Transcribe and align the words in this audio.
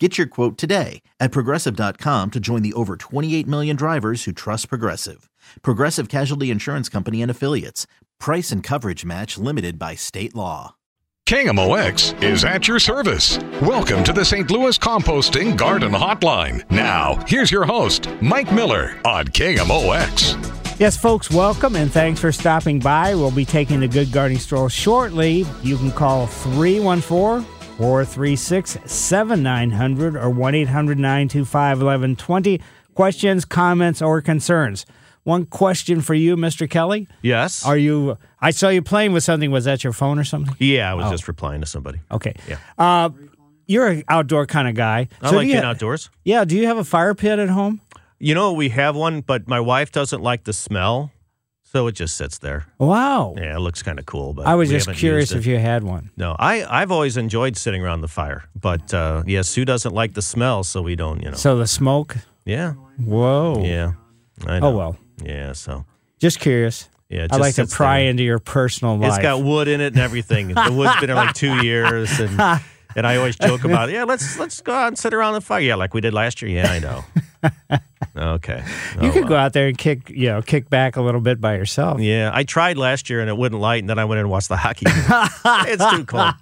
Get 0.00 0.18
your 0.18 0.26
quote 0.26 0.58
today 0.58 1.02
at 1.20 1.30
progressive.com 1.30 2.32
to 2.32 2.40
join 2.40 2.62
the 2.62 2.72
over 2.72 2.96
28 2.96 3.46
million 3.46 3.76
drivers 3.76 4.24
who 4.24 4.32
trust 4.32 4.68
Progressive. 4.68 5.30
Progressive 5.62 6.08
Casualty 6.08 6.50
Insurance 6.50 6.88
Company 6.88 7.22
and 7.22 7.30
Affiliates. 7.30 7.86
Price 8.18 8.50
and 8.50 8.60
coverage 8.60 9.04
match 9.04 9.38
limited 9.38 9.78
by 9.78 9.94
state 9.94 10.34
law. 10.34 10.74
KMOX 11.26 12.20
is 12.24 12.44
at 12.44 12.66
your 12.66 12.80
service. 12.80 13.38
Welcome 13.62 14.02
to 14.04 14.12
the 14.12 14.24
St. 14.24 14.50
Louis 14.50 14.76
Composting 14.76 15.56
Garden 15.56 15.92
Hotline. 15.92 16.68
Now, 16.72 17.24
here's 17.26 17.52
your 17.52 17.64
host, 17.64 18.08
Mike 18.20 18.52
Miller 18.52 19.00
on 19.04 19.26
KMOX. 19.28 20.80
Yes, 20.80 20.96
folks, 20.96 21.30
welcome 21.30 21.76
and 21.76 21.90
thanks 21.90 22.20
for 22.20 22.32
stopping 22.32 22.80
by. 22.80 23.14
We'll 23.14 23.30
be 23.30 23.44
taking 23.44 23.78
the 23.78 23.86
Good 23.86 24.10
Gardening 24.10 24.40
Stroll 24.40 24.68
shortly. 24.68 25.46
You 25.62 25.76
can 25.76 25.92
call 25.92 26.26
314 26.26 27.46
436 27.78 28.78
7900 28.86 30.16
or 30.16 30.30
1 30.30 30.54
800 30.54 30.98
925 30.98 31.78
1120. 31.78 32.60
Questions, 32.94 33.44
comments, 33.44 34.00
or 34.00 34.20
concerns. 34.22 34.86
One 35.24 35.46
question 35.46 36.00
for 36.00 36.14
you, 36.14 36.36
Mr. 36.36 36.68
Kelly. 36.70 37.08
Yes. 37.22 37.64
Are 37.66 37.76
you, 37.76 38.16
I 38.40 38.50
saw 38.50 38.68
you 38.68 38.82
playing 38.82 39.12
with 39.12 39.24
something. 39.24 39.50
Was 39.50 39.64
that 39.64 39.82
your 39.82 39.92
phone 39.92 40.18
or 40.18 40.24
something? 40.24 40.54
yeah, 40.60 40.90
I 40.90 40.94
was 40.94 41.06
Oh. 41.06 41.10
just 41.10 41.26
replying 41.26 41.62
to 41.62 41.66
somebody. 41.66 41.98
Okay. 42.12 42.34
Yeah. 42.48 42.58
Uh, 42.78 43.10
you're 43.66 43.88
an 43.88 44.04
outdoor 44.08 44.46
kind 44.46 44.68
of 44.68 44.74
guy. 44.74 45.08
I 45.22 45.30
So 45.30 45.36
like 45.36 45.46
being 45.48 45.62
ha- 45.62 45.70
outdoors. 45.70 46.10
Yeah. 46.24 46.44
Do 46.44 46.56
you 46.56 46.66
have 46.66 46.76
a 46.76 46.84
fire 46.84 47.14
pit 47.14 47.38
at 47.38 47.48
home? 47.48 47.80
You 48.20 48.34
know, 48.34 48.52
we 48.52 48.68
have 48.68 48.94
one, 48.94 49.22
but 49.22 49.48
my 49.48 49.58
wife 49.60 49.90
doesn't 49.90 50.22
like 50.22 50.44
the 50.44 50.52
smell, 50.52 51.10
so 51.74 51.88
it 51.88 51.92
just 51.92 52.16
sits 52.16 52.38
there. 52.38 52.66
Wow. 52.78 53.34
Yeah, 53.36 53.56
it 53.56 53.58
looks 53.58 53.82
kind 53.82 53.98
of 53.98 54.06
cool, 54.06 54.32
but 54.32 54.46
I 54.46 54.54
was 54.54 54.70
just 54.70 54.88
curious 54.92 55.32
if 55.32 55.44
you 55.44 55.58
had 55.58 55.82
one. 55.82 56.10
No, 56.16 56.36
I 56.38 56.64
I've 56.64 56.92
always 56.92 57.16
enjoyed 57.16 57.56
sitting 57.56 57.82
around 57.82 58.00
the 58.00 58.08
fire, 58.08 58.44
but 58.54 58.94
uh, 58.94 59.24
yeah, 59.26 59.42
Sue 59.42 59.64
doesn't 59.64 59.92
like 59.92 60.14
the 60.14 60.22
smell, 60.22 60.62
so 60.62 60.82
we 60.82 60.94
don't. 60.94 61.20
You 61.20 61.30
know. 61.30 61.36
So 61.36 61.58
the 61.58 61.66
smoke? 61.66 62.16
yeah. 62.44 62.74
Whoa. 63.04 63.60
Yeah. 63.64 63.94
I 64.46 64.60
know. 64.60 64.68
Oh, 64.68 64.76
well. 64.76 64.96
Yeah. 65.24 65.52
So. 65.52 65.84
Just 66.20 66.38
curious. 66.38 66.88
Yeah. 67.08 67.26
I 67.28 67.38
like 67.38 67.56
to 67.56 67.66
pry 67.66 68.02
there. 68.02 68.10
into 68.10 68.22
your 68.22 68.38
personal 68.38 68.96
life. 68.96 69.14
It's 69.14 69.22
got 69.22 69.42
wood 69.42 69.66
in 69.66 69.80
it 69.80 69.94
and 69.94 69.98
everything. 69.98 70.48
the 70.54 70.72
wood's 70.72 70.94
been 71.00 71.08
there 71.08 71.16
like 71.16 71.34
two 71.34 71.56
years, 71.64 72.20
and 72.20 72.40
and 72.94 73.04
I 73.04 73.16
always 73.16 73.34
joke 73.34 73.64
about, 73.64 73.88
it. 73.88 73.94
yeah, 73.94 74.04
let's 74.04 74.38
let's 74.38 74.60
go 74.60 74.72
out 74.72 74.88
and 74.88 74.98
sit 74.98 75.12
around 75.12 75.34
the 75.34 75.40
fire, 75.40 75.60
yeah, 75.60 75.74
like 75.74 75.92
we 75.92 76.00
did 76.00 76.14
last 76.14 76.40
year. 76.40 76.52
Yeah, 76.52 76.70
I 76.70 76.78
know. 76.78 77.04
Okay. 78.16 78.62
you 79.00 79.08
Oh, 79.08 79.12
could 79.12 79.22
well. 79.22 79.28
go 79.28 79.36
out 79.36 79.52
there 79.52 79.68
and 79.68 79.76
kick, 79.78 80.10
you 80.10 80.28
know, 80.28 80.42
kick 80.42 80.68
back 80.70 80.96
a 80.96 81.02
little 81.02 81.20
bit 81.20 81.40
by 81.40 81.56
yourself. 81.56 82.00
Yeah, 82.00 82.30
I 82.32 82.44
tried 82.44 82.76
last 82.78 83.08
year 83.10 83.20
and 83.20 83.28
it 83.28 83.36
wouldn't 83.36 83.60
light, 83.60 83.82
and 83.82 83.88
then 83.90 83.98
I 83.98 84.04
went 84.04 84.18
in 84.18 84.24
and 84.26 84.30
watched 84.30 84.48
the 84.48 84.56
hockey. 84.56 84.86
game. 84.86 84.94
it's 85.66 85.90
too 85.96 86.04
cold. 86.04 86.34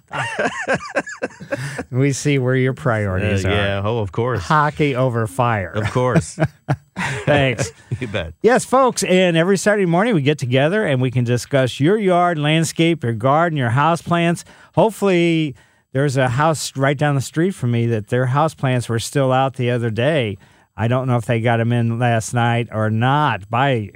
We 1.91 2.11
see 2.13 2.39
where 2.39 2.55
your 2.55 2.73
Uh, 2.73 2.75
priorities 2.75 3.45
are. 3.45 3.49
yeah. 3.51 3.81
Oh, 3.83 3.99
of 3.99 4.11
course. 4.11 4.41
Hockey 4.43 4.95
over 4.95 5.27
fire. 5.27 5.71
Of 5.71 5.91
course. 5.91 6.39
Thanks. 7.25 7.71
you 7.99 8.07
bet. 8.07 8.33
Yes, 8.41 8.65
folks, 8.65 9.03
and 9.03 9.35
every 9.37 9.57
Saturday 9.57 9.85
morning 9.85 10.13
we 10.15 10.21
get 10.21 10.37
together 10.37 10.85
and 10.85 11.01
we 11.01 11.11
can 11.11 11.23
discuss 11.23 11.79
your 11.79 11.97
yard, 11.97 12.37
landscape, 12.37 13.03
your 13.03 13.13
garden, 13.13 13.57
your 13.57 13.71
house 13.71 14.01
plants. 14.01 14.43
Hopefully, 14.75 15.55
there's 15.91 16.17
a 16.17 16.29
house 16.29 16.75
right 16.75 16.97
down 16.97 17.15
the 17.15 17.21
street 17.21 17.51
from 17.51 17.71
me 17.71 17.85
that 17.87 18.07
their 18.07 18.27
house 18.27 18.53
plants 18.53 18.89
were 18.89 18.99
still 18.99 19.31
out 19.31 19.55
the 19.55 19.69
other 19.71 19.89
day. 19.89 20.37
I 20.75 20.87
don't 20.87 21.07
know 21.07 21.17
if 21.17 21.25
they 21.25 21.39
got 21.39 21.57
them 21.57 21.71
in 21.71 21.99
last 21.99 22.33
night 22.33 22.69
or 22.71 22.89
not. 22.89 23.49
By 23.49 23.91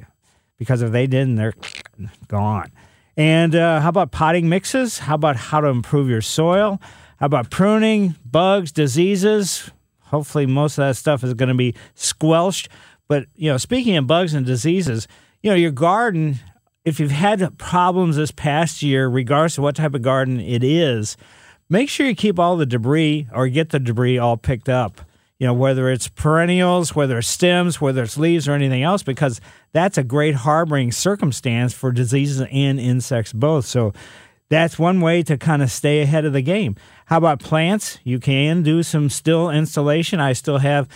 because 0.58 0.82
if 0.82 0.92
they 0.92 1.08
didn't, 1.08 1.36
they're 1.36 1.54
gone. 2.28 2.72
And 3.16 3.56
uh, 3.56 3.82
how 3.82 3.90
about 3.90 4.12
potting 4.12 4.48
mixes? 4.48 5.00
How 5.00 5.16
about 5.16 5.36
how 5.36 5.62
to 5.62 5.68
improve 5.68 6.10
your 6.10 6.22
soil? 6.22 6.80
How 7.20 7.26
about 7.26 7.50
pruning, 7.50 8.16
bugs, 8.24 8.72
diseases? 8.72 9.72
Hopefully, 10.02 10.46
most 10.46 10.78
of 10.78 10.84
that 10.84 10.96
stuff 10.96 11.24
is 11.24 11.34
going 11.34 11.50
to 11.50 11.56
be 11.56 11.74
squelched. 11.96 12.70
But 13.08 13.26
you 13.36 13.50
know, 13.50 13.58
speaking 13.58 13.96
of 13.98 14.06
bugs 14.06 14.34
and 14.34 14.46
diseases, 14.46 15.08
you 15.42 15.50
know, 15.50 15.56
your 15.56 15.72
garden. 15.72 16.40
If 16.86 17.02
you've 17.02 17.12
had 17.12 17.58
problems 17.58 18.16
this 18.16 18.32
past 18.32 18.82
year, 18.82 19.10
regardless 19.10 19.58
of 19.58 19.64
what 19.66 19.76
type 19.76 19.94
of 19.94 20.02
garden 20.02 20.40
it 20.40 20.64
is, 20.64 21.18
make 21.70 21.90
sure 21.90 22.08
you 22.08 22.16
keep 22.16 22.40
all 22.40 22.56
the 22.56 22.66
debris 22.66 23.28
or 23.34 23.50
get 23.50 23.72
the 23.72 23.80
debris 23.80 24.18
all 24.18 24.38
picked 24.38 24.70
up. 24.70 25.02
You 25.40 25.48
know, 25.48 25.54
whether 25.54 25.90
it's 25.90 26.08
perennials, 26.08 26.96
whether 26.96 27.20
it's 27.20 27.28
stems, 27.28 27.80
whether 27.80 28.04
it's 28.04 28.18
leaves 28.18 28.48
or 28.48 28.54
anything 28.54 28.82
else, 28.82 29.04
because 29.04 29.40
that's 29.72 29.98
a 29.98 30.04
great 30.04 30.36
harboring 30.36 30.92
circumstance 30.92 31.74
for 31.74 31.92
diseases 31.92 32.46
and 32.52 32.80
insects 32.80 33.34
both. 33.34 33.66
So 33.66 33.94
that's 34.50 34.80
one 34.80 35.02
way 35.02 35.24
to 35.24 35.38
kind 35.38 35.62
of 35.62 35.70
stay 35.72 36.02
ahead 36.02 36.26
of 36.26 36.34
the 36.34 36.42
game. 36.42 36.76
How 37.06 37.18
about 37.18 37.40
plants? 37.40 38.00
You 38.04 38.20
can 38.20 38.64
do 38.64 38.82
some 38.82 39.10
still 39.10 39.50
installation. 39.50 40.20
I 40.20 40.34
still 40.34 40.58
have 40.58 40.88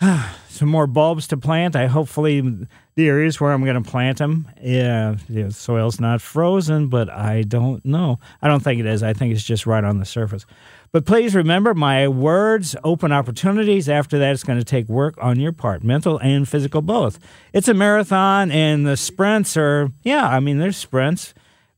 some 0.48 0.68
more 0.68 0.86
bulbs 0.86 1.28
to 1.28 1.36
plant. 1.36 1.76
I 1.76 1.86
hopefully 1.86 2.66
the 2.94 3.08
areas 3.08 3.40
where 3.40 3.52
I'm 3.52 3.64
going 3.64 3.82
to 3.82 3.90
plant 3.90 4.18
them, 4.18 4.48
yeah, 4.60 5.16
the 5.28 5.50
soil's 5.50 6.00
not 6.00 6.20
frozen, 6.20 6.88
but 6.88 7.08
I 7.08 7.42
don't 7.42 7.84
know. 7.84 8.18
I 8.42 8.48
don't 8.48 8.60
think 8.60 8.80
it 8.80 8.86
is. 8.86 9.02
I 9.02 9.14
think 9.14 9.32
it's 9.32 9.44
just 9.44 9.66
right 9.66 9.82
on 9.82 9.98
the 9.98 10.04
surface. 10.04 10.44
But 10.92 11.06
please 11.06 11.34
remember, 11.34 11.72
my 11.72 12.06
words 12.06 12.76
open 12.84 13.12
opportunities. 13.12 13.88
After 13.88 14.18
that, 14.18 14.32
it's 14.32 14.44
going 14.44 14.58
to 14.58 14.64
take 14.64 14.88
work 14.90 15.14
on 15.22 15.40
your 15.40 15.52
part, 15.52 15.82
mental 15.82 16.18
and 16.18 16.46
physical 16.46 16.82
both. 16.82 17.18
It's 17.54 17.68
a 17.68 17.72
marathon, 17.72 18.50
and 18.50 18.86
the 18.86 18.98
sprints 18.98 19.56
are, 19.56 19.90
yeah, 20.02 20.28
I 20.28 20.38
mean, 20.38 20.58
there's 20.58 20.76
sprints, 20.76 21.32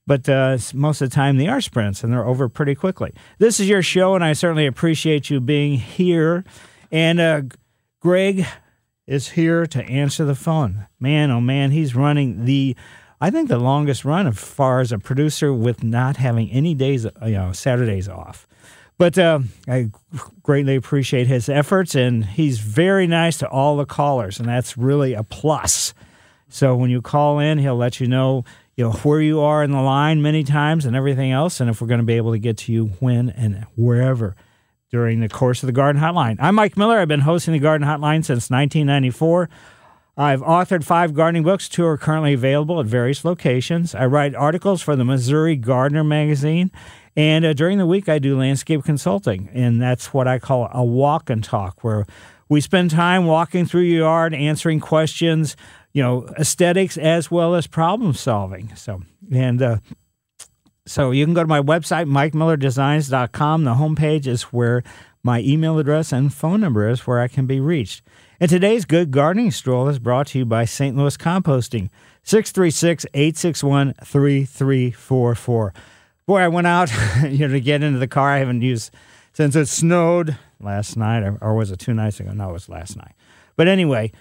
but 0.04 0.28
uh, 0.28 0.58
most 0.74 1.00
of 1.00 1.10
the 1.10 1.14
time 1.14 1.36
they 1.36 1.46
are 1.46 1.60
sprints, 1.60 2.02
and 2.02 2.12
they're 2.12 2.26
over 2.26 2.48
pretty 2.48 2.74
quickly. 2.74 3.12
This 3.38 3.60
is 3.60 3.68
your 3.68 3.82
show, 3.82 4.16
and 4.16 4.24
I 4.24 4.32
certainly 4.32 4.66
appreciate 4.66 5.30
you 5.30 5.40
being 5.40 5.78
here. 5.78 6.44
And 6.90 7.20
uh, 7.20 7.42
Greg 8.00 8.44
is 9.06 9.28
here 9.30 9.64
to 9.64 9.84
answer 9.84 10.24
the 10.24 10.34
phone. 10.34 10.88
Man, 10.98 11.30
oh 11.30 11.40
man, 11.40 11.70
he's 11.70 11.94
running 11.94 12.46
the, 12.46 12.74
I 13.20 13.30
think 13.30 13.48
the 13.48 13.58
longest 13.58 14.04
run 14.04 14.26
as 14.26 14.38
far 14.38 14.80
as 14.80 14.90
a 14.90 14.98
producer 14.98 15.54
with 15.54 15.84
not 15.84 16.16
having 16.16 16.50
any 16.50 16.74
days, 16.74 17.06
you 17.22 17.30
know, 17.30 17.52
Saturdays 17.52 18.08
off. 18.08 18.48
But 18.96 19.18
uh, 19.18 19.40
I 19.66 19.90
greatly 20.42 20.76
appreciate 20.76 21.26
his 21.26 21.48
efforts, 21.48 21.94
and 21.94 22.24
he's 22.24 22.60
very 22.60 23.06
nice 23.06 23.38
to 23.38 23.48
all 23.48 23.76
the 23.76 23.86
callers, 23.86 24.38
and 24.38 24.48
that's 24.48 24.78
really 24.78 25.14
a 25.14 25.24
plus. 25.24 25.94
So 26.48 26.76
when 26.76 26.90
you 26.90 27.02
call 27.02 27.40
in, 27.40 27.58
he'll 27.58 27.76
let 27.76 27.98
you 27.98 28.06
know, 28.06 28.44
you 28.76 28.84
know 28.84 28.92
where 28.92 29.20
you 29.20 29.40
are 29.40 29.64
in 29.64 29.72
the 29.72 29.80
line 29.80 30.22
many 30.22 30.44
times 30.44 30.86
and 30.86 30.94
everything 30.94 31.32
else, 31.32 31.60
and 31.60 31.68
if 31.68 31.80
we're 31.80 31.88
going 31.88 31.98
to 31.98 32.06
be 32.06 32.16
able 32.16 32.32
to 32.32 32.38
get 32.38 32.58
to 32.58 32.72
you 32.72 32.86
when 33.00 33.30
and 33.30 33.66
wherever 33.76 34.36
during 34.90 35.18
the 35.18 35.28
course 35.28 35.64
of 35.64 35.66
the 35.66 35.72
Garden 35.72 36.00
Hotline. 36.00 36.36
I'm 36.38 36.54
Mike 36.54 36.76
Miller. 36.76 36.98
I've 36.98 37.08
been 37.08 37.20
hosting 37.20 37.52
the 37.52 37.58
Garden 37.58 37.88
Hotline 37.88 38.24
since 38.24 38.48
1994. 38.48 39.48
I've 40.16 40.42
authored 40.42 40.84
five 40.84 41.14
gardening 41.14 41.42
books. 41.42 41.68
Two 41.68 41.84
are 41.84 41.98
currently 41.98 42.34
available 42.34 42.78
at 42.78 42.86
various 42.86 43.24
locations. 43.24 43.96
I 43.96 44.06
write 44.06 44.36
articles 44.36 44.80
for 44.80 44.94
the 44.94 45.04
Missouri 45.04 45.56
Gardener 45.56 46.04
magazine. 46.04 46.70
And 47.16 47.44
uh, 47.44 47.52
during 47.52 47.78
the 47.78 47.86
week, 47.86 48.08
I 48.08 48.18
do 48.18 48.38
landscape 48.38 48.84
consulting. 48.84 49.48
And 49.52 49.80
that's 49.80 50.12
what 50.12 50.26
I 50.26 50.38
call 50.38 50.68
a 50.72 50.84
walk 50.84 51.30
and 51.30 51.42
talk, 51.42 51.84
where 51.84 52.06
we 52.48 52.60
spend 52.60 52.90
time 52.90 53.26
walking 53.26 53.66
through 53.66 53.82
your 53.82 54.00
yard, 54.00 54.34
answering 54.34 54.80
questions, 54.80 55.56
you 55.92 56.02
know, 56.02 56.26
aesthetics 56.38 56.96
as 56.96 57.30
well 57.30 57.54
as 57.54 57.66
problem 57.66 58.14
solving. 58.14 58.74
So, 58.74 59.02
and, 59.32 59.62
uh, 59.62 59.78
so 60.86 61.12
you 61.12 61.24
can 61.24 61.34
go 61.34 61.42
to 61.42 61.48
my 61.48 61.60
website, 61.60 62.06
mikemillerdesigns.com. 62.06 63.64
The 63.64 63.74
homepage 63.74 64.26
is 64.26 64.42
where 64.44 64.82
my 65.22 65.40
email 65.40 65.78
address 65.78 66.12
and 66.12 66.32
phone 66.32 66.60
number 66.60 66.88
is 66.88 67.06
where 67.06 67.20
I 67.20 67.28
can 67.28 67.46
be 67.46 67.58
reached. 67.58 68.02
And 68.38 68.50
today's 68.50 68.84
Good 68.84 69.10
Gardening 69.10 69.52
Stroll 69.52 69.88
is 69.88 69.98
brought 69.98 70.26
to 70.28 70.38
you 70.38 70.44
by 70.44 70.66
St. 70.66 70.94
Louis 70.94 71.16
Composting, 71.16 71.88
636 72.24 73.06
861 73.14 73.94
3344. 74.04 75.72
Boy, 76.26 76.40
I 76.40 76.48
went 76.48 76.66
out 76.66 76.90
you 77.22 77.46
know, 77.46 77.48
to 77.48 77.60
get 77.60 77.82
into 77.82 77.98
the 77.98 78.08
car. 78.08 78.30
I 78.30 78.38
haven't 78.38 78.62
used 78.62 78.92
since 79.32 79.56
it 79.56 79.66
snowed 79.66 80.38
last 80.60 80.96
night, 80.96 81.22
or, 81.22 81.38
or 81.40 81.54
was 81.54 81.70
it 81.70 81.78
two 81.78 81.94
nights 81.94 82.20
ago? 82.20 82.32
No, 82.32 82.50
it 82.50 82.52
was 82.52 82.68
last 82.68 82.96
night. 82.96 83.12
But 83.56 83.68
anyway, 83.68 84.12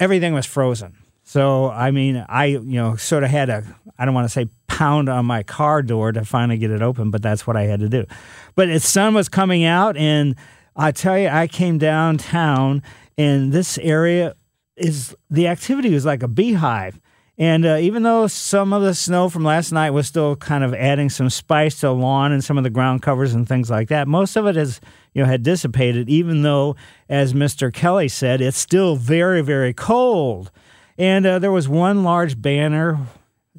everything 0.00 0.34
was 0.34 0.46
frozen. 0.46 0.96
So 1.22 1.70
I 1.70 1.90
mean, 1.90 2.24
I 2.28 2.46
you 2.46 2.60
know 2.60 2.96
sort 2.96 3.22
of 3.22 3.30
had 3.30 3.50
a 3.50 3.64
I 3.98 4.04
don't 4.04 4.14
want 4.14 4.24
to 4.24 4.32
say 4.32 4.48
pound 4.66 5.08
on 5.08 5.26
my 5.26 5.42
car 5.42 5.82
door 5.82 6.12
to 6.12 6.24
finally 6.24 6.56
get 6.56 6.70
it 6.70 6.82
open, 6.82 7.10
but 7.10 7.20
that's 7.20 7.46
what 7.46 7.56
I 7.56 7.64
had 7.64 7.80
to 7.80 7.88
do. 7.88 8.06
But 8.54 8.68
the 8.68 8.80
sun 8.80 9.14
was 9.14 9.28
coming 9.28 9.64
out, 9.64 9.96
and 9.96 10.36
I 10.74 10.92
tell 10.92 11.18
you, 11.18 11.28
I 11.28 11.46
came 11.46 11.78
downtown, 11.78 12.82
and 13.18 13.52
this 13.52 13.76
area 13.78 14.34
is 14.76 15.14
the 15.28 15.48
activity 15.48 15.92
was 15.92 16.06
like 16.06 16.22
a 16.22 16.28
beehive. 16.28 16.98
And 17.40 17.64
uh, 17.64 17.76
even 17.76 18.02
though 18.02 18.26
some 18.26 18.72
of 18.72 18.82
the 18.82 18.94
snow 18.94 19.28
from 19.28 19.44
last 19.44 19.70
night 19.70 19.90
was 19.90 20.08
still 20.08 20.34
kind 20.34 20.64
of 20.64 20.74
adding 20.74 21.08
some 21.08 21.30
spice 21.30 21.76
to 21.80 21.86
the 21.86 21.94
lawn 21.94 22.32
and 22.32 22.42
some 22.42 22.58
of 22.58 22.64
the 22.64 22.70
ground 22.70 23.00
covers 23.00 23.32
and 23.32 23.46
things 23.46 23.70
like 23.70 23.88
that, 23.88 24.08
most 24.08 24.34
of 24.34 24.46
it 24.46 24.56
has 24.56 24.80
you 25.14 25.22
know 25.22 25.28
had 25.28 25.44
dissipated. 25.44 26.08
Even 26.08 26.42
though, 26.42 26.74
as 27.08 27.34
Mr. 27.34 27.72
Kelly 27.72 28.08
said, 28.08 28.40
it's 28.40 28.58
still 28.58 28.96
very 28.96 29.40
very 29.40 29.72
cold. 29.72 30.50
And 30.98 31.24
uh, 31.24 31.38
there 31.38 31.52
was 31.52 31.68
one 31.68 32.02
large 32.02 32.42
banner 32.42 32.98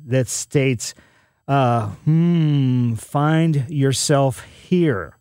that 0.07 0.27
states, 0.27 0.93
uh, 1.47 1.87
"Hmm, 1.87 2.95
find 2.95 3.65
yourself 3.69 4.43
here." 4.43 5.15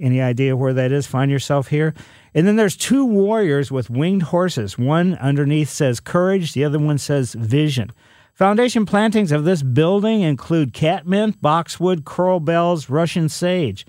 Any 0.00 0.20
idea 0.20 0.56
where 0.56 0.72
that 0.74 0.92
is? 0.92 1.08
Find 1.08 1.32
yourself 1.32 1.66
here. 1.66 1.94
And 2.38 2.46
then 2.46 2.54
there's 2.54 2.76
two 2.76 3.04
warriors 3.04 3.72
with 3.72 3.90
winged 3.90 4.22
horses. 4.22 4.78
One 4.78 5.16
underneath 5.16 5.70
says 5.70 5.98
courage, 5.98 6.52
the 6.52 6.62
other 6.62 6.78
one 6.78 6.98
says 6.98 7.34
vision. 7.34 7.90
Foundation 8.32 8.86
plantings 8.86 9.32
of 9.32 9.42
this 9.42 9.64
building 9.64 10.20
include 10.20 10.72
catmint, 10.72 11.42
boxwood, 11.42 12.04
coral 12.04 12.38
bells, 12.38 12.88
Russian 12.88 13.28
sage. 13.28 13.84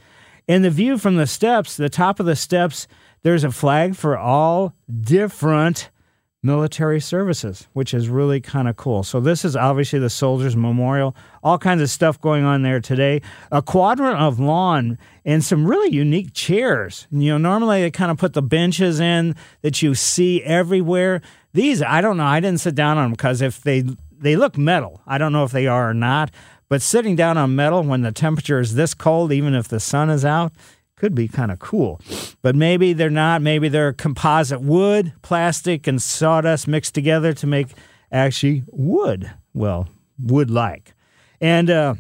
In 0.48 0.63
the 0.63 0.72
view 0.72 0.98
from 0.98 1.16
the 1.16 1.28
steps, 1.28 1.78
the 1.78 1.90
top 1.90 2.19
of 2.19 2.25
the 2.25 2.36
steps, 2.36 2.88
there's 3.22 3.44
a 3.44 3.51
flag 3.51 3.96
for 3.96 4.18
all 4.18 4.74
different 5.00 5.92
military 6.41 7.01
services, 7.01 7.68
which 7.74 7.94
is 7.94 8.07
really 8.07 8.39
kind 8.39 8.69
of 8.69 8.77
cool. 8.77 9.03
So 9.03 9.19
this 9.19 9.44
is 9.44 9.56
obviously 9.56 10.00
the 10.00 10.09
Soldiers 10.09 10.56
Memorial. 10.56 11.15
All 11.44 11.57
kinds 11.57 11.81
of 11.81 11.89
stuff 11.89 12.19
going 12.21 12.45
on 12.45 12.62
there 12.62 12.80
today. 12.80 13.21
A 13.51 13.62
quadrant 13.62 14.18
of 14.18 14.39
lawn 14.39 14.97
and 15.25 15.44
some 15.44 15.65
really 15.65 15.94
unique 15.94 16.33
chairs. 16.33 17.07
You 17.12 17.31
know, 17.31 17.38
normally 17.38 17.81
they 17.81 17.91
kind 17.91 18.12
of 18.12 18.18
put 18.18 18.33
the 18.33 18.41
benches 18.41 19.00
in 19.00 19.36
that 19.62 19.81
you 19.81 19.95
see 19.95 20.41
everywhere. 20.44 21.21
These, 21.53 21.81
I 21.81 22.00
don't 22.00 22.18
know. 22.18 22.25
I 22.25 22.39
didn't 22.39 22.62
sit 22.62 22.75
down 22.75 22.97
on 22.97 23.06
them 23.06 23.12
because 23.12 23.41
if 23.41 23.62
they 23.62 23.83
they 24.21 24.36
look 24.36 24.57
metal, 24.57 25.01
I 25.07 25.18
don't 25.18 25.31
know 25.31 25.45
if 25.45 25.51
they 25.51 25.68
are 25.68 25.89
or 25.89 25.94
not. 25.94 26.31
But 26.68 26.81
sitting 26.81 27.15
down 27.15 27.38
on 27.38 27.56
metal 27.56 27.83
when 27.83 28.01
the 28.01 28.12
temperature 28.12 28.59
is 28.59 28.75
this 28.75 28.94
cold, 28.94 29.31
even 29.31 29.56
if 29.56 29.68
the 29.68 29.80
sun 29.80 30.09
is 30.09 30.24
out, 30.24 30.53
could 31.00 31.16
be 31.16 31.28
kind 31.28 31.51
of 31.51 31.60
cool. 31.60 32.00
But 32.42 32.56
maybe 32.56 32.94
they're 32.94 33.10
not. 33.10 33.42
Maybe 33.42 33.69
they're 33.69 33.94
composite 33.94 34.62
wood, 34.62 35.13
plastic, 35.22 35.88
and 35.88 36.01
sawdust 36.01 36.68
mixed 36.68 36.94
together 36.94 37.34
to 37.34 37.48
make 37.48 37.69
actually 38.12 38.63
wood. 38.68 39.31
Well, 39.54 39.88
wood 40.22 40.51
like. 40.51 40.94
And 41.42 41.69
uh, 41.69 41.96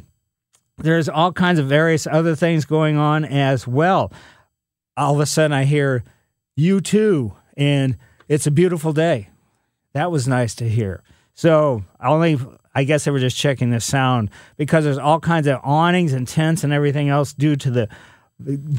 there's 0.77 1.09
all 1.09 1.31
kinds 1.31 1.59
of 1.59 1.67
various 1.67 2.05
other 2.05 2.35
things 2.35 2.65
going 2.65 2.97
on 2.97 3.25
as 3.25 3.65
well. 3.65 4.11
All 4.97 5.15
of 5.15 5.21
a 5.21 5.25
sudden, 5.25 5.53
I 5.53 5.63
hear 5.63 6.03
you 6.55 6.81
too, 6.81 7.33
and 7.55 7.97
it's 8.27 8.47
a 8.47 8.51
beautiful 8.51 8.91
day. 8.91 9.29
That 9.93 10.11
was 10.11 10.27
nice 10.27 10.53
to 10.55 10.67
hear. 10.67 11.03
So 11.33 11.85
only 12.03 12.37
I 12.75 12.83
guess 12.83 13.05
they 13.05 13.11
were 13.11 13.19
just 13.19 13.37
checking 13.37 13.71
the 13.71 13.79
sound 13.79 14.29
because 14.57 14.83
there's 14.83 14.97
all 14.97 15.19
kinds 15.19 15.47
of 15.47 15.59
awnings 15.63 16.11
and 16.11 16.27
tents 16.27 16.63
and 16.63 16.73
everything 16.73 17.09
else 17.09 17.33
due 17.33 17.55
to 17.55 17.71
the 17.71 17.89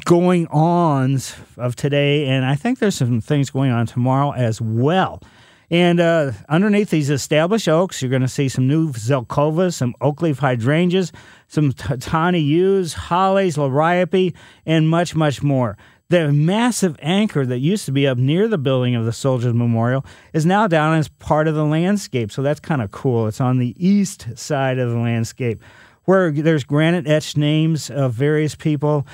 going 0.05 0.47
ons 0.49 1.37
of 1.57 1.77
today, 1.77 2.27
and 2.27 2.45
I 2.45 2.55
think 2.55 2.79
there's 2.79 2.97
some 2.97 3.21
things 3.21 3.51
going 3.51 3.71
on 3.71 3.87
tomorrow 3.87 4.33
as 4.33 4.61
well. 4.61 5.23
And 5.71 6.01
uh, 6.01 6.33
underneath 6.49 6.91
these 6.91 7.11
established 7.11 7.69
oaks, 7.69 8.03
you're 8.03 8.11
going 8.11 8.23
to 8.23 8.29
see 8.29 8.49
some 8.49 8.67
new 8.67 8.93
zelkovas, 8.93 9.75
some 9.75 9.95
oak 10.01 10.21
leaf 10.21 10.39
hydrangeas, 10.39 11.13
some 11.47 11.73
Taunton 11.73 12.43
yews, 12.43 12.95
hollies, 12.95 13.57
liriope, 13.57 14.35
and 14.67 14.89
much, 14.89 15.15
much 15.15 15.43
more. 15.43 15.77
The 16.09 16.33
massive 16.33 16.97
anchor 17.01 17.47
that 17.47 17.61
used 17.61 17.85
to 17.85 17.93
be 17.93 18.09
up 18.09 18.19
near 18.19 18.49
the 18.49 18.59
building 18.59 18.97
of 18.97 19.05
the 19.05 19.13
Soldiers 19.13 19.55
Memorial 19.55 20.05
is 20.33 20.45
now 20.45 20.67
down 20.67 20.99
as 20.99 21.07
part 21.07 21.47
of 21.47 21.55
the 21.55 21.65
landscape. 21.65 22.33
So 22.33 22.43
that's 22.43 22.59
kind 22.59 22.83
of 22.83 22.91
cool. 22.91 23.29
It's 23.29 23.41
on 23.41 23.59
the 23.59 23.77
east 23.79 24.27
side 24.37 24.81
of 24.81 24.91
the 24.91 24.99
landscape 24.99 25.63
where 26.07 26.33
there's 26.33 26.65
granite 26.65 27.07
etched 27.07 27.37
names 27.37 27.91
of 27.91 28.13
various 28.13 28.57
people 28.57 29.07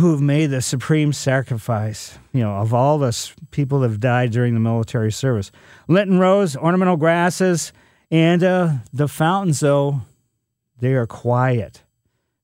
who 0.00 0.10
have 0.10 0.20
made 0.20 0.46
the 0.46 0.62
supreme 0.62 1.12
sacrifice, 1.12 2.18
you 2.32 2.40
know, 2.40 2.56
of 2.56 2.74
all 2.74 2.98
the 2.98 3.30
people 3.50 3.80
that 3.80 3.88
have 3.90 4.00
died 4.00 4.30
during 4.30 4.54
the 4.54 4.60
military 4.60 5.12
service. 5.12 5.52
Lenten 5.88 6.18
rose, 6.18 6.56
ornamental 6.56 6.96
grasses, 6.96 7.72
and 8.10 8.42
uh, 8.42 8.72
the 8.92 9.08
fountains, 9.08 9.60
though, 9.60 10.00
they 10.78 10.94
are 10.94 11.06
quiet 11.06 11.82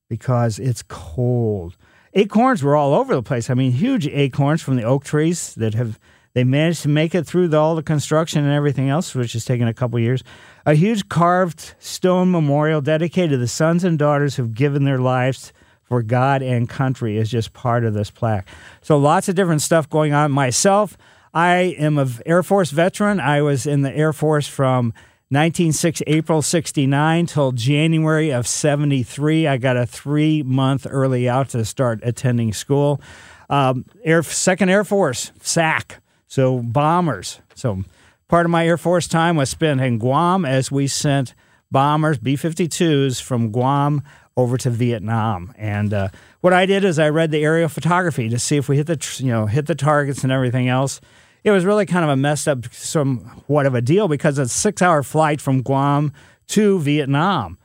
because 0.07 0.59
it's 0.59 0.83
cold. 0.83 1.75
Acorns 2.13 2.63
were 2.63 2.75
all 2.75 2.93
over 2.93 3.13
the 3.13 3.23
place. 3.23 3.49
I 3.49 3.53
mean, 3.53 3.71
huge 3.71 4.07
acorns 4.07 4.61
from 4.61 4.75
the 4.75 4.83
oak 4.83 5.03
trees 5.03 5.53
that 5.55 5.73
have 5.73 5.99
they 6.33 6.43
managed 6.43 6.83
to 6.83 6.89
make 6.89 7.15
it 7.15 7.25
through 7.25 7.47
the, 7.47 7.57
all 7.57 7.73
the 7.73 7.81
construction 7.81 8.43
and 8.43 8.53
everything 8.53 8.89
else, 8.89 9.15
which 9.15 9.33
has 9.33 9.43
taken 9.43 9.67
a 9.67 9.73
couple 9.73 9.97
years. 9.99 10.23
A 10.67 10.75
huge 10.75 11.09
carved 11.09 11.73
stone 11.79 12.29
memorial 12.29 12.79
dedicated 12.79 13.31
to 13.31 13.37
the 13.37 13.47
sons 13.47 13.83
and 13.83 13.97
daughters 13.97 14.35
who've 14.35 14.53
given 14.53 14.83
their 14.83 14.99
lives 14.99 15.51
for 15.87 16.03
God 16.03 16.41
and 16.41 16.67
country 16.67 17.17
is 17.17 17.29
just 17.29 17.53
part 17.53 17.85
of 17.85 17.93
this 17.93 18.11
plaque. 18.11 18.47
So 18.81 18.97
lots 18.97 19.29
of 19.29 19.35
different 19.35 19.61
stuff 19.61 19.89
going 19.89 20.13
on. 20.13 20.31
Myself, 20.31 20.97
I 21.33 21.75
am 21.77 21.97
an 21.97 22.09
Air 22.25 22.43
Force 22.43 22.71
veteran. 22.71 23.19
I 23.19 23.41
was 23.41 23.65
in 23.65 23.81
the 23.81 23.95
Air 23.95 24.13
Force 24.13 24.47
from 24.47 24.87
1960 25.29 26.03
April 26.07 26.41
69 26.41 27.25
till 27.25 27.51
January 27.51 28.31
of 28.31 28.47
73. 28.47 29.47
I 29.47 29.57
got 29.57 29.77
a 29.77 29.85
three 29.85 30.43
month 30.43 30.87
early 30.89 31.27
out 31.27 31.49
to 31.49 31.63
start 31.65 31.99
attending 32.03 32.53
school. 32.53 33.01
Um, 33.49 33.85
Air 34.03 34.23
Second 34.23 34.69
Air 34.69 34.83
Force 34.83 35.31
SAC, 35.41 36.01
so 36.27 36.59
bombers. 36.59 37.39
So 37.55 37.83
part 38.27 38.45
of 38.45 38.51
my 38.51 38.67
Air 38.67 38.77
Force 38.77 39.07
time 39.07 39.37
was 39.37 39.49
spent 39.49 39.79
in 39.79 39.99
Guam 39.99 40.43
as 40.43 40.71
we 40.71 40.87
sent 40.87 41.33
bombers 41.71 42.17
B 42.17 42.35
52s 42.35 43.21
from 43.21 43.51
Guam 43.51 44.01
over 44.37 44.55
to 44.55 44.69
Vietnam. 44.69 45.51
And 45.57 45.93
uh, 45.93 46.09
what 46.41 46.53
I 46.53 46.67
did 46.67 46.85
is 46.85 46.99
I 46.99 47.09
read 47.09 47.31
the 47.31 47.43
aerial 47.43 47.67
photography 47.67 48.29
to 48.29 48.37
see 48.37 48.55
if 48.55 48.69
we 48.69 48.77
hit 48.77 48.87
the 48.87 49.17
you 49.19 49.31
know 49.31 49.47
hit 49.47 49.65
the 49.65 49.75
targets 49.75 50.23
and 50.23 50.31
everything 50.31 50.69
else. 50.69 51.01
It 51.43 51.51
was 51.51 51.65
really 51.65 51.85
kind 51.85 52.05
of 52.05 52.11
a 52.11 52.15
messed 52.15 52.47
up 52.47 52.71
somewhat 52.73 53.65
of 53.65 53.73
a 53.73 53.81
deal 53.81 54.07
because 54.07 54.37
it's 54.37 54.53
a 54.53 54.57
six 54.57 54.81
hour 54.81 55.01
flight 55.01 55.41
from 55.41 55.63
Guam 55.63 56.13
to 56.49 56.79
Vietnam. 56.79 57.57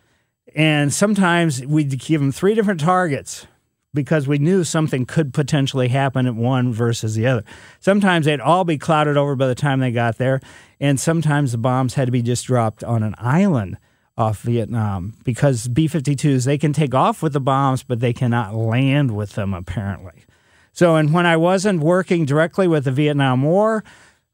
And 0.54 0.92
sometimes 0.92 1.64
we'd 1.64 1.98
give 1.98 2.20
them 2.20 2.32
three 2.32 2.54
different 2.54 2.80
targets 2.80 3.46
because 3.94 4.26
we 4.26 4.38
knew 4.38 4.64
something 4.64 5.04
could 5.04 5.34
potentially 5.34 5.88
happen 5.88 6.26
at 6.26 6.34
one 6.34 6.72
versus 6.72 7.14
the 7.14 7.26
other. 7.26 7.44
Sometimes 7.80 8.24
they'd 8.24 8.40
all 8.40 8.64
be 8.64 8.78
clouded 8.78 9.16
over 9.16 9.36
by 9.36 9.46
the 9.46 9.54
time 9.54 9.80
they 9.80 9.90
got 9.90 10.16
there, 10.16 10.40
and 10.80 10.98
sometimes 10.98 11.52
the 11.52 11.58
bombs 11.58 11.94
had 11.94 12.06
to 12.06 12.12
be 12.12 12.22
just 12.22 12.46
dropped 12.46 12.82
on 12.82 13.02
an 13.02 13.14
island 13.18 13.76
off 14.16 14.42
Vietnam 14.42 15.14
because 15.24 15.68
B 15.68 15.88
52s, 15.88 16.44
they 16.44 16.58
can 16.58 16.72
take 16.72 16.94
off 16.94 17.22
with 17.22 17.32
the 17.32 17.40
bombs, 17.40 17.82
but 17.82 18.00
they 18.00 18.12
cannot 18.12 18.54
land 18.54 19.16
with 19.16 19.32
them 19.32 19.54
apparently. 19.54 20.24
So, 20.72 20.96
and 20.96 21.12
when 21.12 21.26
I 21.26 21.36
wasn't 21.36 21.80
working 21.80 22.24
directly 22.24 22.66
with 22.66 22.84
the 22.84 22.92
Vietnam 22.92 23.42
War, 23.42 23.84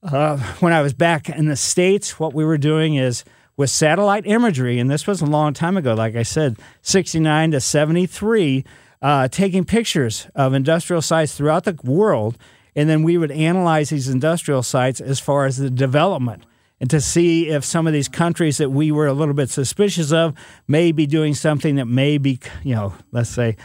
uh, 0.02 0.36
when 0.60 0.72
I 0.72 0.82
was 0.82 0.92
back 0.92 1.28
in 1.28 1.46
the 1.46 1.56
States, 1.56 2.18
what 2.18 2.34
we 2.34 2.44
were 2.44 2.58
doing 2.58 2.94
is 2.94 3.24
with 3.56 3.70
satellite 3.70 4.24
imagery, 4.24 4.78
and 4.78 4.88
this 4.88 5.06
was 5.06 5.20
a 5.20 5.26
long 5.26 5.52
time 5.52 5.76
ago, 5.76 5.94
like 5.94 6.14
I 6.14 6.22
said, 6.22 6.56
69 6.82 7.50
to 7.52 7.60
73, 7.60 8.64
uh, 9.02 9.28
taking 9.28 9.64
pictures 9.64 10.28
of 10.36 10.54
industrial 10.54 11.02
sites 11.02 11.34
throughout 11.34 11.64
the 11.64 11.76
world. 11.82 12.38
And 12.76 12.88
then 12.88 13.02
we 13.02 13.18
would 13.18 13.32
analyze 13.32 13.90
these 13.90 14.08
industrial 14.08 14.62
sites 14.62 15.00
as 15.00 15.18
far 15.18 15.46
as 15.46 15.56
the 15.56 15.70
development 15.70 16.44
and 16.80 16.88
to 16.90 17.00
see 17.00 17.48
if 17.48 17.64
some 17.64 17.86
of 17.86 17.92
these 17.92 18.08
countries 18.08 18.58
that 18.58 18.70
we 18.70 18.92
were 18.92 19.06
a 19.06 19.12
little 19.12 19.34
bit 19.34 19.50
suspicious 19.50 20.12
of 20.12 20.34
may 20.66 20.92
be 20.92 21.06
doing 21.06 21.34
something 21.34 21.76
that 21.76 21.86
may 21.86 22.18
be, 22.18 22.38
you 22.62 22.74
know, 22.74 22.94
let's 23.10 23.30
say, 23.30 23.56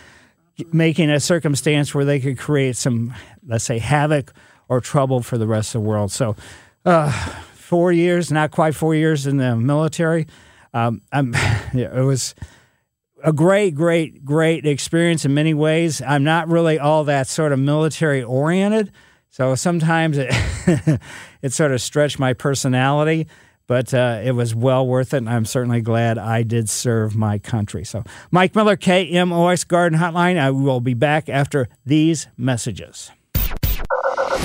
making 0.72 1.10
a 1.10 1.20
circumstance 1.20 1.94
where 1.94 2.06
they 2.06 2.20
could 2.20 2.38
create 2.38 2.76
some, 2.76 3.14
let's 3.46 3.64
say, 3.64 3.80
havoc 3.80 4.34
or 4.68 4.82
trouble 4.82 5.22
for 5.22 5.38
the 5.38 5.48
rest 5.48 5.76
of 5.76 5.82
the 5.82 5.88
world. 5.88 6.12
So, 6.12 6.36
uh, 6.86 7.12
four 7.54 7.92
years, 7.92 8.32
not 8.32 8.52
quite 8.52 8.76
four 8.76 8.94
years 8.96 9.26
in 9.26 9.38
the 9.38 9.56
military. 9.56 10.28
Um, 10.74 11.02
it 11.14 12.06
was 12.06 12.36
a 13.24 13.32
great, 13.32 13.74
great, 13.74 14.26
great 14.26 14.66
experience 14.66 15.24
in 15.26 15.34
many 15.34 15.54
ways. 15.54 16.02
I'm 16.02 16.24
not 16.24 16.48
really 16.50 16.78
all 16.78 17.04
that 17.06 17.28
sort 17.28 17.52
of 17.52 17.60
military 17.60 18.22
oriented, 18.22 18.92
so 19.30 19.56
sometimes 19.56 20.18
it 20.20 20.32
it 21.44 21.54
sort 21.54 21.72
of 21.72 21.82
stretched 21.82 22.18
my 22.18 22.34
personality. 22.34 23.28
But 23.66 23.94
uh, 23.94 24.20
it 24.24 24.32
was 24.32 24.54
well 24.54 24.86
worth 24.86 25.14
it, 25.14 25.18
and 25.18 25.30
I'm 25.30 25.46
certainly 25.46 25.80
glad 25.80 26.18
I 26.18 26.44
did 26.44 26.68
serve 26.70 27.16
my 27.16 27.38
country. 27.38 27.86
So, 27.86 28.04
Mike 28.30 28.56
Miller, 28.56 28.76
KMOX 28.76 29.66
Garden 29.68 30.00
Hotline. 30.00 30.38
I 30.38 30.52
will 30.52 30.82
be 30.82 30.94
back 30.94 31.30
after 31.30 31.70
these 31.86 32.28
messages. 32.36 33.10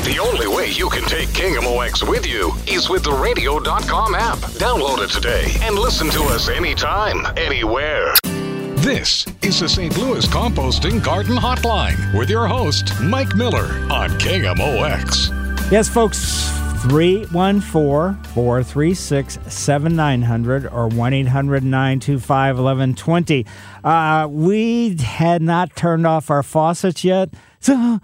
The 0.09 0.19
only 0.23 0.47
way 0.47 0.71
you 0.71 0.89
can 0.89 1.03
take 1.03 1.29
KMOX 1.31 2.09
with 2.09 2.27
you 2.27 2.53
is 2.69 2.89
with 2.89 3.03
the 3.03 3.13
radio.com 3.13 4.15
app. 4.15 4.39
Download 4.39 5.05
it 5.05 5.11
today 5.11 5.53
and 5.63 5.75
listen 5.75 6.09
to 6.11 6.23
us 6.25 6.49
anytime, 6.49 7.27
anywhere. 7.37 8.15
This 8.77 9.27
is 9.43 9.59
the 9.61 9.69
St. 9.69 9.99
Louis 9.99 10.25
Composting 10.29 11.03
Garden 11.03 11.37
Hotline 11.37 12.17
with 12.17 12.31
your 12.31 12.47
host, 12.47 12.93
Mike 13.03 13.35
Miller 13.35 13.67
on 13.93 14.11
KMOX. 14.21 15.71
Yes, 15.71 15.89
folks, 15.89 16.49
314 16.83 18.23
436 18.33 19.39
7900 19.49 20.67
or 20.67 20.89
1 20.89 21.13
800 21.13 21.65
925 21.65 22.57
1120. 22.57 23.47
Uh, 23.83 24.29
We 24.31 24.97
had 24.97 25.43
not 25.43 25.75
turned 25.75 26.07
off 26.07 26.31
our 26.31 26.43
faucets 26.45 27.03
yet, 27.03 27.31
so 27.61 27.99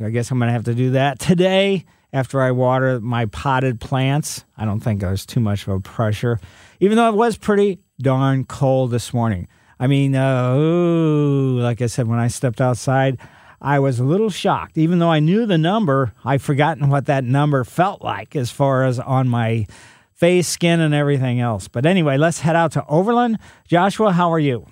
I 0.00 0.10
guess 0.10 0.30
I'm 0.30 0.38
going 0.38 0.48
to 0.48 0.52
have 0.52 0.64
to 0.64 0.74
do 0.74 0.90
that 0.90 1.18
today 1.18 1.86
after 2.12 2.42
I 2.42 2.50
water 2.50 3.00
my 3.00 3.26
potted 3.26 3.80
plants. 3.80 4.44
I 4.56 4.64
don't 4.66 4.80
think 4.80 5.00
there's 5.00 5.24
too 5.24 5.40
much 5.40 5.66
of 5.66 5.72
a 5.74 5.80
pressure, 5.80 6.38
even 6.80 6.96
though 6.96 7.08
it 7.08 7.14
was 7.16 7.38
pretty 7.38 7.80
darn 7.98 8.44
cold 8.44 8.90
this 8.90 9.14
morning. 9.14 9.48
I 9.80 9.86
mean, 9.86 10.14
uh, 10.14 10.54
ooh, 10.54 11.60
like 11.60 11.80
I 11.80 11.86
said, 11.86 12.06
when 12.08 12.18
I 12.18 12.28
stepped 12.28 12.60
outside, 12.60 13.18
I 13.60 13.78
was 13.80 13.98
a 13.98 14.04
little 14.04 14.30
shocked. 14.30 14.78
Even 14.78 14.98
though 14.98 15.10
I 15.10 15.18
knew 15.20 15.44
the 15.46 15.58
number, 15.58 16.12
I've 16.24 16.42
forgotten 16.42 16.88
what 16.88 17.06
that 17.06 17.24
number 17.24 17.64
felt 17.64 18.02
like 18.02 18.36
as 18.36 18.50
far 18.50 18.84
as 18.84 19.00
on 19.00 19.28
my 19.28 19.66
face, 20.12 20.48
skin, 20.48 20.80
and 20.80 20.94
everything 20.94 21.40
else. 21.40 21.68
But 21.68 21.84
anyway, 21.86 22.16
let's 22.18 22.40
head 22.40 22.56
out 22.56 22.72
to 22.72 22.84
Overland. 22.86 23.38
Joshua, 23.66 24.12
how 24.12 24.32
are 24.32 24.38
you? 24.38 24.66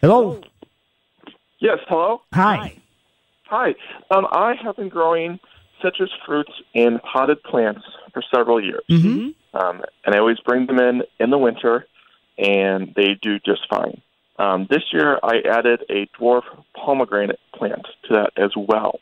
Hello. 0.00 0.40
Yes, 1.60 1.78
hello. 1.88 2.22
Hi. 2.34 2.76
Hi. 3.46 3.74
Um, 4.10 4.26
I 4.30 4.54
have 4.62 4.76
been 4.76 4.88
growing 4.88 5.40
citrus 5.82 6.10
fruits 6.26 6.52
in 6.74 7.00
potted 7.00 7.42
plants 7.42 7.82
for 8.12 8.22
several 8.34 8.62
years, 8.62 8.82
Mm-hmm. 8.90 9.56
um, 9.58 9.82
and 10.04 10.14
I 10.14 10.18
always 10.18 10.38
bring 10.40 10.66
them 10.66 10.78
in 10.78 11.02
in 11.18 11.30
the 11.30 11.38
winter, 11.38 11.86
and 12.36 12.92
they 12.94 13.16
do 13.20 13.38
just 13.44 13.62
fine. 13.68 14.00
Um, 14.38 14.66
this 14.70 14.84
year, 14.92 15.18
I 15.22 15.40
added 15.50 15.84
a 15.90 16.06
dwarf 16.18 16.42
pomegranate 16.74 17.40
plant 17.54 17.86
to 18.04 18.14
that 18.14 18.30
as 18.36 18.52
well, 18.56 19.00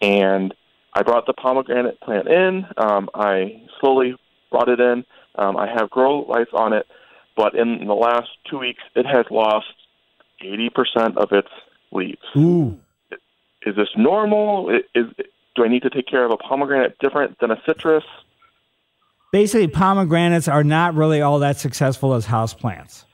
and 0.00 0.54
I 0.94 1.02
brought 1.02 1.26
the 1.26 1.32
pomegranate 1.32 2.00
plant 2.00 2.28
in. 2.28 2.66
Um, 2.76 3.08
I 3.14 3.62
slowly 3.80 4.14
brought 4.50 4.68
it 4.68 4.78
in. 4.78 5.04
Um, 5.34 5.56
I 5.56 5.66
have 5.66 5.90
grow 5.90 6.20
lights 6.20 6.52
on 6.52 6.72
it, 6.72 6.86
but 7.36 7.54
in 7.54 7.86
the 7.86 7.94
last 7.94 8.28
two 8.48 8.58
weeks, 8.58 8.82
it 8.94 9.06
has 9.06 9.26
lost 9.30 9.66
eighty 10.40 10.70
percent 10.70 11.18
of 11.18 11.32
its 11.32 11.48
leaves 11.92 12.22
Ooh. 12.36 12.78
is 13.66 13.76
this 13.76 13.88
normal? 13.96 14.70
Is 14.94 15.06
do 15.54 15.64
I 15.64 15.68
need 15.68 15.82
to 15.82 15.90
take 15.90 16.06
care 16.06 16.24
of 16.24 16.30
a 16.30 16.36
pomegranate 16.36 16.98
different 16.98 17.38
than 17.40 17.50
a 17.50 17.60
citrus? 17.66 18.04
Basically, 19.32 19.68
pomegranates 19.68 20.48
are 20.48 20.64
not 20.64 20.94
really 20.94 21.20
all 21.20 21.38
that 21.40 21.58
successful 21.58 22.14
as 22.14 22.26
houseplants. 22.26 23.04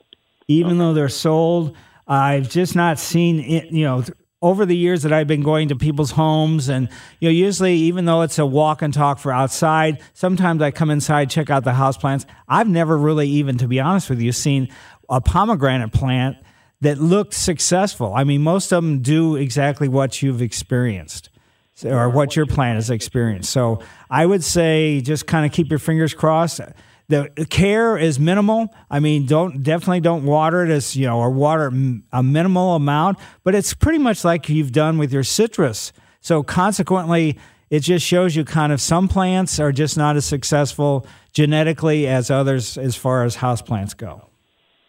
Even 0.49 0.79
though 0.79 0.95
they're 0.95 1.09
sold, 1.09 1.77
I've 2.07 2.49
just 2.49 2.75
not 2.75 2.99
seen 2.99 3.41
it, 3.41 3.67
you 3.71 3.85
know, 3.85 4.03
over 4.41 4.65
the 4.65 4.77
years 4.77 5.03
that 5.03 5.13
I've 5.13 5.27
been 5.27 5.43
going 5.43 5.69
to 5.69 5.77
people's 5.77 6.13
homes 6.13 6.69
and 6.69 6.89
you 7.21 7.29
know 7.29 7.33
usually 7.33 7.75
even 7.75 8.05
though 8.05 8.23
it's 8.23 8.39
a 8.39 8.47
walk 8.47 8.83
and 8.83 8.95
talk 8.95 9.19
for 9.19 9.33
outside 9.33 10.01
sometimes 10.15 10.63
I 10.63 10.71
come 10.71 10.91
inside 10.91 11.29
check 11.29 11.51
out 11.51 11.65
the 11.65 11.73
house 11.73 11.97
plants 11.97 12.25
I've 12.47 12.69
never 12.69 12.97
really 12.97 13.29
even 13.29 13.59
to 13.59 13.67
be 13.67 13.81
honest 13.81 14.09
with 14.09 14.21
you 14.21 14.31
seen 14.31 14.69
a 15.09 15.21
pomegranate 15.21 15.93
plant 15.93 16.37
that 16.83 16.99
looked 16.99 17.35
successful 17.35 18.15
I 18.15 18.23
mean 18.23 18.43
most 18.43 18.71
of 18.71 18.85
them 18.85 19.01
do 19.01 19.35
exactly 19.35 19.89
what 19.89 20.23
you've 20.23 20.41
experienced 20.41 21.31
or 21.85 22.09
what 22.09 22.37
your 22.37 22.47
plant 22.47 22.77
has 22.77 22.91
experienced. 22.91 23.51
So 23.51 23.81
I 24.11 24.27
would 24.27 24.45
say 24.45 25.01
just 25.01 25.27
kind 25.27 25.47
of 25.47 25.53
keep 25.53 25.71
your 25.71 25.79
fingers 25.79 26.15
crossed. 26.15 26.61
The 27.11 27.31
care 27.49 27.97
is 27.97 28.21
minimal. 28.21 28.73
I 28.91 29.01
mean, 29.01 29.25
don't 29.25 29.63
definitely 29.63 30.01
don't 30.01 30.25
water 30.27 30.63
it 30.65 30.71
as 30.71 30.95
you 30.95 31.07
know, 31.07 31.19
or 31.19 31.31
water 31.31 31.73
a 32.13 32.23
minimal 32.23 32.75
amount. 32.75 33.19
But 33.45 33.55
it's 33.55 33.73
pretty 33.73 33.99
much 33.99 34.25
like 34.25 34.49
you've 34.51 34.73
done 34.73 34.99
with 34.99 35.11
your 35.13 35.25
citrus. 35.25 35.93
So 36.21 36.43
consequently, 36.43 37.39
it 37.71 37.81
just 37.81 38.05
shows 38.05 38.37
you 38.37 38.45
kind 38.45 38.73
of 38.73 38.81
some 38.81 39.09
plants 39.09 39.59
are 39.59 39.73
just 39.73 39.97
not 39.97 40.17
as 40.17 40.27
successful 40.27 41.07
genetically 41.33 42.07
as 42.07 42.31
others 42.31 42.77
as 42.77 42.95
far 42.95 43.25
as 43.25 43.37
house 43.37 43.63
plants 43.63 43.95
go. 43.95 44.27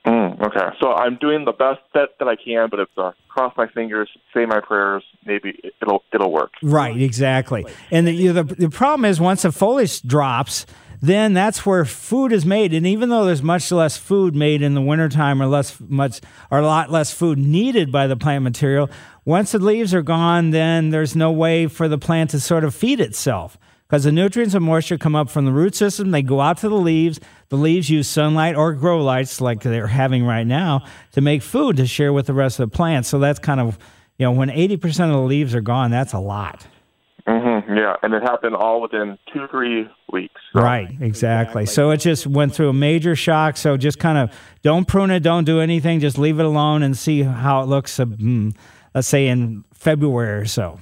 Mm, 0.06 0.42
okay, 0.46 0.76
so 0.82 0.94
I'm 0.94 1.18
doing 1.18 1.46
the 1.46 1.52
best 1.52 1.82
that, 1.94 2.10
that 2.20 2.28
I 2.28 2.36
can, 2.36 2.70
but 2.72 2.80
it's 2.80 2.92
uh, 2.98 3.12
cross 3.28 3.54
my 3.58 3.68
fingers, 3.68 4.10
say 4.34 4.46
my 4.46 4.60
prayers. 4.62 5.04
Maybe 5.26 5.50
it- 5.64 5.74
it'll 5.82 6.04
it'll 6.14 6.32
work. 6.32 6.52
Right, 6.64 7.00
exactly. 7.00 7.66
And 7.92 8.08
the, 8.08 8.12
you 8.14 8.34
know, 8.34 8.44
the 8.44 8.56
the 8.56 8.70
problem 8.70 9.06
is 9.06 9.20
once 9.22 9.42
the 9.44 9.52
foliage 9.52 10.02
drops, 10.02 10.66
then 11.02 11.34
that's 11.34 11.66
where 11.66 11.86
food 11.86 12.32
is 12.32 12.46
made. 12.46 12.74
And 12.74 12.86
even 12.86 13.10
though 13.10 13.26
there's 13.26 13.44
much 13.44 13.72
less 13.72 13.98
food 13.98 14.36
made 14.36 14.62
in 14.62 14.74
the 14.74 14.82
wintertime 14.82 15.42
or 15.42 15.48
less 15.48 15.80
much 15.80 16.20
or 16.52 16.60
a 16.60 16.66
lot 16.66 16.92
less 16.92 17.14
food 17.14 17.38
needed 17.38 17.92
by 17.92 18.08
the 18.08 18.18
plant 18.18 18.44
material, 18.44 18.90
once 19.26 19.52
the 19.52 19.60
leaves 19.60 19.94
are 19.94 20.02
gone, 20.02 20.52
then 20.52 20.90
there's 20.90 21.16
no 21.16 21.32
way 21.32 21.68
for 21.68 21.88
the 21.88 21.98
plant 21.98 22.32
to 22.32 22.40
sort 22.40 22.64
of 22.64 22.76
feed 22.76 23.00
itself. 23.00 23.58
Because 23.88 24.04
the 24.04 24.12
nutrients 24.12 24.54
and 24.54 24.64
moisture 24.64 25.00
come 25.00 25.16
up 25.16 25.32
from 25.32 25.46
the 25.46 25.52
root 25.52 25.74
system, 25.74 26.12
they 26.12 26.22
go 26.22 26.42
out 26.42 26.58
to 26.60 26.70
the 26.70 26.76
leaves. 26.76 27.20
The 27.48 27.56
leaves 27.56 27.90
use 27.90 28.08
sunlight 28.08 28.56
or 28.56 28.74
grow 28.74 29.04
lights 29.04 29.42
like 29.42 29.62
they're 29.62 29.88
having 29.88 30.26
right 30.26 30.46
now 30.46 30.86
to 31.14 31.22
make 31.22 31.42
food 31.42 31.78
to 31.78 31.88
share 31.88 32.14
with 32.14 32.28
the 32.28 32.34
rest 32.34 32.60
of 32.60 32.70
the 32.70 32.76
plant. 32.76 33.08
So 33.08 33.18
that's 33.18 33.40
kind 33.40 33.60
of, 33.60 33.80
you 34.20 34.26
know, 34.26 34.32
when 34.32 34.50
80% 34.50 35.06
of 35.06 35.14
the 35.14 35.18
leaves 35.22 35.56
are 35.56 35.62
gone, 35.62 35.90
that's 35.90 36.14
a 36.14 36.20
lot. 36.20 36.68
hmm 37.26 37.59
yeah, 37.70 37.96
and 38.04 38.14
it 38.14 38.22
happened 38.24 38.56
all 38.56 38.82
within 38.82 39.18
two 39.34 39.48
three 39.48 39.88
weeks. 40.12 40.42
Right, 40.54 40.90
exactly. 41.00 41.66
So 41.66 41.92
it 41.92 41.98
just 41.98 42.26
went 42.28 42.54
through 42.56 42.70
a 42.70 42.74
major 42.74 43.16
shock. 43.16 43.58
So 43.58 43.78
just 43.78 44.00
kind 44.00 44.18
of 44.18 44.32
don't 44.64 44.88
prune 44.88 45.12
it, 45.12 45.22
don't 45.22 45.46
do 45.46 45.60
anything, 45.60 46.00
just 46.00 46.18
leave 46.18 46.40
it 46.40 46.46
alone 46.46 46.84
and 46.84 46.98
see 46.98 47.24
how 47.24 47.62
it 47.62 47.66
looks. 47.66 48.00
Uh, 48.00 48.06
mm, 48.06 48.56
let's 48.96 49.08
say 49.08 49.28
in 49.28 49.64
February 49.74 50.42
or 50.42 50.46
so. 50.46 50.80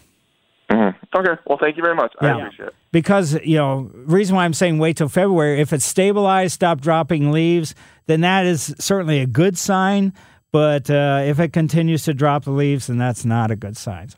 Mhm. 0.72 0.96
Okay, 1.16 1.42
well, 1.46 1.58
thank 1.60 1.78
you 1.78 1.84
very 1.84 1.96
much. 1.96 2.14
I 2.20 2.28
Yeah. 2.28 2.38
appreciate 2.38 2.68
it. 2.68 2.76
Because 2.92 3.40
you 3.44 3.58
know, 3.58 3.90
reason 3.94 4.36
why 4.36 4.46
I'm 4.46 4.54
saying 4.54 4.80
wait 4.80 4.98
till 4.98 5.08
February. 5.10 5.62
If 5.62 5.72
it's 5.74 5.86
stabilized, 5.86 6.54
stop 6.54 6.82
dropping 6.82 7.32
leaves, 7.32 7.74
then 8.08 8.22
that 8.22 8.46
is 8.46 8.74
certainly 8.80 9.20
a 9.20 9.26
good 9.28 9.58
sign. 9.58 10.14
But 10.52 10.90
uh, 10.90 11.22
if 11.26 11.40
it 11.40 11.54
continues 11.54 12.04
to 12.04 12.14
drop 12.14 12.46
the 12.46 12.52
leaves, 12.52 12.88
then 12.88 12.98
that's 12.98 13.26
not 13.26 13.52
a 13.52 13.56
good 13.56 13.78
sign. 13.78 14.10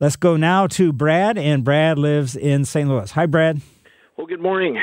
Let's 0.00 0.16
go 0.16 0.38
now 0.38 0.66
to 0.68 0.94
Brad, 0.94 1.36
and 1.36 1.62
Brad 1.62 1.98
lives 1.98 2.34
in 2.34 2.64
St. 2.64 2.88
Louis. 2.88 3.10
Hi, 3.10 3.26
Brad. 3.26 3.60
Well, 4.16 4.26
good 4.26 4.40
morning. 4.40 4.78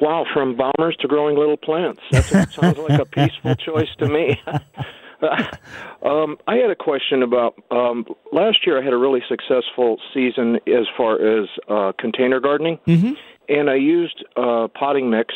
Wow, 0.00 0.24
from 0.32 0.56
bombers 0.56 0.96
to 1.00 1.08
growing 1.08 1.36
little 1.36 1.56
plants. 1.56 2.00
That 2.12 2.52
sounds 2.52 2.78
like 2.88 3.00
a 3.00 3.04
peaceful 3.04 3.56
choice 3.56 3.88
to 3.98 4.08
me. 4.08 4.40
um, 6.06 6.36
I 6.46 6.54
had 6.54 6.70
a 6.70 6.76
question 6.76 7.24
about 7.24 7.60
um, 7.72 8.06
last 8.32 8.58
year. 8.64 8.80
I 8.80 8.84
had 8.84 8.92
a 8.92 8.96
really 8.96 9.22
successful 9.28 9.98
season 10.14 10.60
as 10.68 10.86
far 10.96 11.16
as 11.16 11.48
uh, 11.68 11.90
container 11.98 12.38
gardening, 12.38 12.78
mm-hmm. 12.86 13.14
and 13.48 13.68
I 13.68 13.74
used 13.74 14.24
uh, 14.36 14.68
potting 14.78 15.10
mix. 15.10 15.34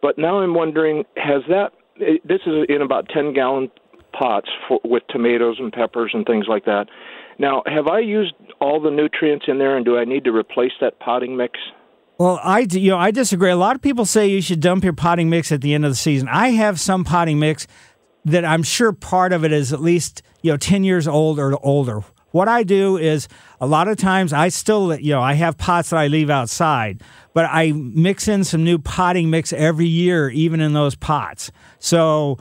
But 0.00 0.16
now 0.16 0.38
I'm 0.38 0.54
wondering, 0.54 1.02
has 1.16 1.42
that? 1.48 1.72
This 1.98 2.40
is 2.46 2.66
in 2.68 2.82
about 2.82 3.08
ten 3.08 3.32
gallon 3.34 3.68
pots 4.16 4.48
for, 4.68 4.78
with 4.84 5.02
tomatoes 5.10 5.56
and 5.58 5.72
peppers 5.72 6.12
and 6.14 6.24
things 6.24 6.46
like 6.48 6.66
that. 6.66 6.86
Now, 7.38 7.62
have 7.66 7.86
I 7.86 8.00
used 8.00 8.34
all 8.60 8.80
the 8.80 8.90
nutrients 8.90 9.46
in 9.48 9.58
there, 9.58 9.76
and 9.76 9.84
do 9.84 9.98
I 9.98 10.04
need 10.04 10.24
to 10.24 10.32
replace 10.32 10.72
that 10.80 10.98
potting 11.00 11.36
mix? 11.36 11.58
Well, 12.18 12.40
I 12.42 12.60
you 12.60 12.90
know 12.90 12.98
I 12.98 13.10
disagree. 13.10 13.50
A 13.50 13.56
lot 13.56 13.76
of 13.76 13.82
people 13.82 14.06
say 14.06 14.26
you 14.26 14.40
should 14.40 14.60
dump 14.60 14.84
your 14.84 14.94
potting 14.94 15.28
mix 15.28 15.52
at 15.52 15.60
the 15.60 15.74
end 15.74 15.84
of 15.84 15.90
the 15.90 15.96
season. 15.96 16.28
I 16.28 16.48
have 16.50 16.80
some 16.80 17.04
potting 17.04 17.38
mix 17.38 17.66
that 18.24 18.44
I'm 18.44 18.62
sure 18.62 18.92
part 18.92 19.32
of 19.32 19.44
it 19.44 19.52
is 19.52 19.72
at 19.72 19.82
least 19.82 20.22
you 20.40 20.50
know 20.50 20.56
ten 20.56 20.82
years 20.82 21.06
old 21.06 21.38
or 21.38 21.62
older. 21.64 22.02
What 22.30 22.48
I 22.48 22.62
do 22.62 22.96
is 22.96 23.28
a 23.60 23.66
lot 23.66 23.88
of 23.88 23.98
times 23.98 24.32
I 24.32 24.48
still 24.48 24.98
you 24.98 25.12
know 25.12 25.20
I 25.20 25.34
have 25.34 25.58
pots 25.58 25.90
that 25.90 25.98
I 25.98 26.06
leave 26.06 26.30
outside, 26.30 27.02
but 27.34 27.44
I 27.50 27.72
mix 27.72 28.28
in 28.28 28.44
some 28.44 28.64
new 28.64 28.78
potting 28.78 29.28
mix 29.28 29.52
every 29.52 29.86
year, 29.86 30.30
even 30.30 30.60
in 30.60 30.72
those 30.72 30.94
pots. 30.94 31.50
So 31.78 32.38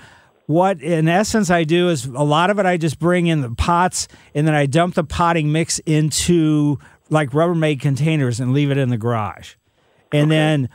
what 0.47 0.81
in 0.81 1.07
essence 1.07 1.49
I 1.49 1.63
do 1.63 1.89
is 1.89 2.05
a 2.05 2.23
lot 2.23 2.49
of 2.49 2.59
it 2.59 2.65
I 2.65 2.77
just 2.77 2.99
bring 2.99 3.27
in 3.27 3.41
the 3.41 3.51
pots 3.51 4.07
and 4.33 4.47
then 4.47 4.53
I 4.53 4.65
dump 4.65 4.95
the 4.95 5.03
potting 5.03 5.51
mix 5.51 5.79
into 5.79 6.79
like 7.09 7.31
Rubbermaid 7.31 7.81
containers 7.81 8.39
and 8.39 8.53
leave 8.53 8.71
it 8.71 8.77
in 8.77 8.89
the 8.89 8.97
garage. 8.97 9.55
And 10.11 10.31
then 10.31 10.69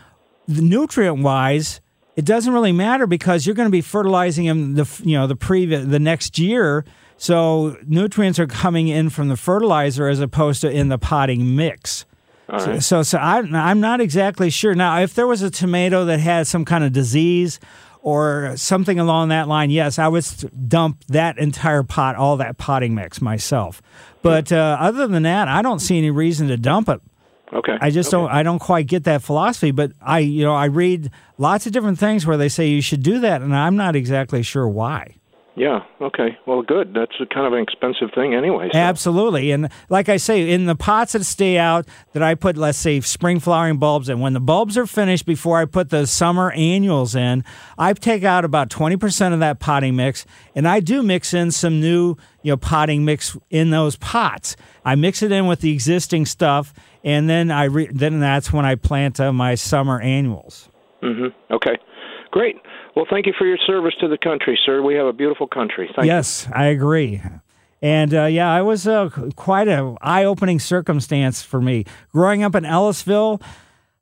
the 0.47 0.63
nutrient 0.63 1.23
wise, 1.23 1.81
it 2.17 2.25
doesn't 2.25 2.53
really 2.53 2.73
matter 2.73 3.07
because 3.07 3.47
you're 3.47 3.55
going 3.55 3.69
to 3.69 3.73
be 3.73 3.81
fertilizing 3.81 4.47
them 4.47 4.75
the 4.75 5.03
you 5.05 5.17
know 5.17 5.27
the 5.27 5.37
previous 5.37 5.87
the 5.87 6.01
next 6.01 6.39
year. 6.39 6.85
So 7.17 7.77
nutrients 7.87 8.39
are 8.39 8.47
coming 8.47 8.89
in 8.89 9.11
from 9.11 9.29
the 9.29 9.37
fertilizer 9.37 10.09
as 10.09 10.21
opposed 10.21 10.63
to 10.63 10.71
in 10.71 10.89
the 10.89 10.99
potting 10.99 11.55
mix. 11.55 12.07
So, 12.59 12.81
so, 12.81 13.03
so 13.05 13.19
I, 13.19 13.39
I'm 13.39 13.79
not 13.79 14.01
exactly 14.01 14.51
sure. 14.51 14.75
Now, 14.75 15.01
if 15.01 15.15
there 15.15 15.27
was 15.27 15.41
a 15.41 15.51
tomato 15.51 16.05
that 16.07 16.19
had 16.19 16.49
some 16.49 16.65
kind 16.65 16.83
of 16.83 16.93
disease 16.93 17.61
or 18.03 18.57
something 18.57 18.99
along 18.99 19.29
that 19.29 19.49
line, 19.49 19.71
yes, 19.71 19.99
I 19.99 20.09
would 20.09 20.25
dump 20.69 21.05
that 21.09 21.39
entire 21.39 21.83
pot, 21.83 22.17
all 22.17 22.37
that 22.39 22.59
potting 22.59 22.95
mix 22.95 23.21
myself. 23.21 23.83
But 24.23 24.53
uh, 24.53 24.77
other 24.81 25.07
than 25.07 25.23
that, 25.25 25.49
I 25.49 25.63
don't 25.63 25.79
see 25.79 25.99
any 25.99 26.11
reason 26.11 26.49
to 26.49 26.57
dump 26.57 26.89
it. 26.89 27.01
Okay. 27.53 27.77
I 27.81 27.91
just 27.91 28.11
don't. 28.11 28.31
I 28.31 28.43
don't 28.43 28.61
quite 28.61 28.87
get 28.87 29.05
that 29.05 29.23
philosophy. 29.23 29.73
But 29.73 29.93
I, 30.01 30.21
you 30.21 30.45
know, 30.45 30.55
I 30.55 30.67
read 30.67 31.11
lots 31.37 31.67
of 31.67 31.73
different 31.73 31.99
things 31.99 32.25
where 32.25 32.37
they 32.37 32.49
say 32.49 32.69
you 32.69 32.81
should 32.81 33.03
do 33.03 33.19
that, 33.21 33.43
and 33.43 33.55
I'm 33.55 33.77
not 33.77 33.97
exactly 33.97 34.43
sure 34.43 34.69
why. 34.69 35.17
Yeah. 35.61 35.81
Okay. 36.01 36.39
Well, 36.47 36.63
good. 36.63 36.95
That's 36.95 37.13
a 37.21 37.27
kind 37.27 37.47
of 37.47 37.53
an 37.53 37.59
expensive 37.59 38.09
thing, 38.15 38.35
anyway. 38.35 38.71
So. 38.73 38.79
Absolutely. 38.79 39.51
And 39.51 39.69
like 39.91 40.09
I 40.09 40.17
say, 40.17 40.49
in 40.49 40.65
the 40.65 40.75
pots 40.75 41.13
that 41.13 41.23
stay 41.25 41.59
out, 41.59 41.87
that 42.15 42.23
I 42.23 42.35
put, 42.35 42.57
let's 42.57 42.79
say, 42.79 42.99
spring 43.03 43.41
flowering 43.41 43.77
bulbs 43.77 44.09
in, 44.09 44.21
when 44.21 44.33
the 44.33 44.41
bulbs 44.41 44.79
are 44.79 44.87
finished 44.87 45.27
before 45.27 45.59
I 45.59 45.67
put 45.67 45.91
the 45.91 46.07
summer 46.07 46.51
annuals 46.53 47.15
in, 47.15 47.45
I 47.77 47.93
take 47.93 48.25
out 48.25 48.47
about 48.47 48.71
20% 48.71 49.35
of 49.35 49.41
that 49.41 49.61
potting 49.61 49.97
mix, 49.97 50.25
and 50.55 50.67
I 50.67 50.81
do 50.81 51.03
mix 51.03 51.35
in 51.35 51.51
some 51.51 51.79
new, 51.79 52.17
you 52.43 52.53
know, 52.53 52.57
potting 52.57 53.05
mix 53.05 53.37
in 53.51 53.69
those 53.69 53.97
pots. 53.97 54.57
I 54.83 54.95
mix 54.95 55.23
it 55.23 55.31
in 55.31 55.47
with 55.47 55.61
the 55.61 55.75
existing 55.75 56.25
stuff, 56.25 56.73
and 57.05 57.29
then 57.29 57.51
I 57.51 57.65
re- 57.65 57.91
then 57.93 58.19
that's 58.19 58.51
when 58.51 58.65
I 58.65 58.77
plant 58.77 59.21
uh, 59.21 59.31
my 59.31 59.57
summer 59.57 60.01
annuals. 60.01 60.71
Mm-hmm. 61.03 61.55
Okay. 61.55 61.77
Great. 62.31 62.57
Well, 62.95 63.07
thank 63.11 63.27
you 63.27 63.33
for 63.37 63.47
your 63.47 63.59
service 63.67 63.95
to 64.01 64.09
the 64.09 64.19
country, 64.19 64.59
sir. 64.65 64.83
We 64.83 64.95
have 64.95 65.07
a 65.07 65.13
beautiful 65.13 65.47
country. 65.47 65.91
Thank 65.95 66.07
yes, 66.07 66.49
I 66.55 66.67
agree. 66.67 67.21
And 67.83 68.15
uh, 68.15 68.25
yeah, 68.27 68.59
it 68.59 68.63
was 68.63 68.87
uh, 68.87 69.09
quite 69.37 69.69
a 69.69 69.97
eye-opening 70.01 70.61
circumstance 70.61 71.43
for 71.43 71.61
me 71.61 71.87
growing 72.13 72.43
up 72.43 72.55
in 72.55 72.65
Ellisville. 72.65 73.41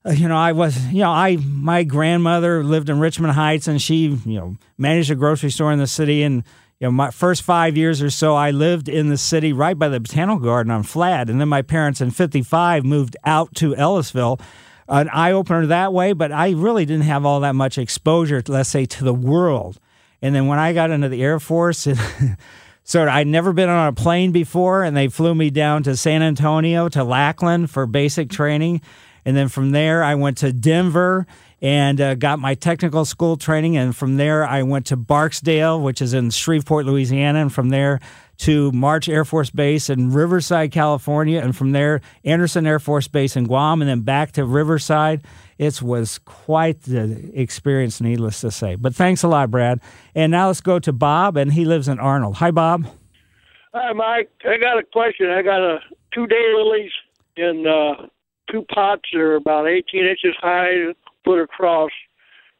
Uh, 0.04 0.10
you 0.10 0.28
know, 0.28 0.36
I 0.36 0.52
was, 0.52 0.86
you 0.88 1.00
know, 1.00 1.10
I 1.10 1.36
my 1.36 1.84
grandmother 1.84 2.64
lived 2.64 2.88
in 2.88 2.98
Richmond 2.98 3.34
Heights, 3.34 3.68
and 3.68 3.80
she, 3.80 4.06
you 4.08 4.38
know, 4.38 4.56
managed 4.76 5.10
a 5.10 5.14
grocery 5.14 5.50
store 5.50 5.72
in 5.72 5.78
the 5.78 5.86
city. 5.86 6.22
And 6.22 6.44
you 6.80 6.86
know, 6.86 6.90
my 6.90 7.10
first 7.10 7.42
five 7.42 7.76
years 7.76 8.02
or 8.02 8.10
so, 8.10 8.34
I 8.34 8.50
lived 8.50 8.88
in 8.88 9.08
the 9.08 9.16
city 9.16 9.52
right 9.52 9.78
by 9.78 9.88
the 9.88 10.00
botanical 10.00 10.40
garden 10.40 10.70
on 10.70 10.82
Flad. 10.82 11.30
And 11.30 11.40
then 11.40 11.48
my 11.48 11.62
parents 11.62 12.00
in 12.00 12.10
'55 12.10 12.84
moved 12.84 13.16
out 13.24 13.54
to 13.56 13.74
Ellisville 13.76 14.40
an 14.88 15.08
eye 15.10 15.32
opener 15.32 15.66
that 15.66 15.92
way, 15.92 16.12
but 16.12 16.32
I 16.32 16.50
really 16.50 16.84
didn't 16.86 17.04
have 17.04 17.24
all 17.24 17.40
that 17.40 17.54
much 17.54 17.78
exposure, 17.78 18.42
let's 18.46 18.68
say, 18.68 18.86
to 18.86 19.04
the 19.04 19.14
world. 19.14 19.78
And 20.22 20.34
then 20.34 20.46
when 20.46 20.58
I 20.58 20.72
got 20.72 20.90
into 20.90 21.08
the 21.08 21.22
Air 21.22 21.38
Force, 21.38 21.78
sort 22.84 23.08
of, 23.08 23.14
I'd 23.14 23.26
never 23.26 23.52
been 23.52 23.68
on 23.68 23.88
a 23.88 23.92
plane 23.92 24.32
before, 24.32 24.82
and 24.82 24.96
they 24.96 25.08
flew 25.08 25.34
me 25.34 25.50
down 25.50 25.82
to 25.84 25.96
San 25.96 26.22
Antonio 26.22 26.88
to 26.88 27.04
Lackland 27.04 27.70
for 27.70 27.86
basic 27.86 28.30
training. 28.30 28.80
And 29.24 29.36
then 29.36 29.48
from 29.48 29.72
there, 29.72 30.02
I 30.02 30.14
went 30.14 30.38
to 30.38 30.52
Denver 30.52 31.26
and 31.60 32.00
uh, 32.00 32.14
got 32.14 32.38
my 32.38 32.54
technical 32.54 33.04
school 33.04 33.36
training. 33.36 33.76
And 33.76 33.94
from 33.94 34.16
there, 34.16 34.46
I 34.46 34.62
went 34.62 34.86
to 34.86 34.96
Barksdale, 34.96 35.80
which 35.80 36.00
is 36.00 36.14
in 36.14 36.30
Shreveport, 36.30 36.86
Louisiana. 36.86 37.40
And 37.40 37.52
from 37.52 37.68
there, 37.68 38.00
to 38.38 38.70
March 38.72 39.08
Air 39.08 39.24
Force 39.24 39.50
Base 39.50 39.90
in 39.90 40.12
Riverside, 40.12 40.70
California, 40.70 41.40
and 41.40 41.56
from 41.56 41.72
there, 41.72 42.00
Andersen 42.24 42.66
Air 42.66 42.78
Force 42.78 43.08
Base 43.08 43.36
in 43.36 43.44
Guam, 43.44 43.82
and 43.82 43.88
then 43.88 44.02
back 44.02 44.32
to 44.32 44.44
Riverside. 44.44 45.24
It 45.58 45.82
was 45.82 46.18
quite 46.18 46.82
the 46.82 47.30
experience, 47.34 48.00
needless 48.00 48.40
to 48.42 48.50
say. 48.52 48.76
But 48.76 48.94
thanks 48.94 49.24
a 49.24 49.28
lot, 49.28 49.50
Brad. 49.50 49.80
And 50.14 50.30
now 50.30 50.46
let's 50.46 50.60
go 50.60 50.78
to 50.78 50.92
Bob, 50.92 51.36
and 51.36 51.52
he 51.52 51.64
lives 51.64 51.88
in 51.88 51.98
Arnold. 51.98 52.36
Hi, 52.36 52.52
Bob. 52.52 52.86
Hi, 53.74 53.92
Mike. 53.92 54.30
I 54.44 54.56
got 54.56 54.78
a 54.78 54.84
question. 54.84 55.30
I 55.30 55.42
got 55.42 55.60
a 55.60 55.80
two 56.14 56.26
daylilies 56.26 56.90
in 57.36 57.66
uh, 57.66 58.06
two 58.50 58.64
pots. 58.72 59.02
They're 59.12 59.34
about 59.34 59.66
18 59.66 60.06
inches 60.06 60.36
high, 60.40 60.94
put 61.24 61.42
across. 61.42 61.90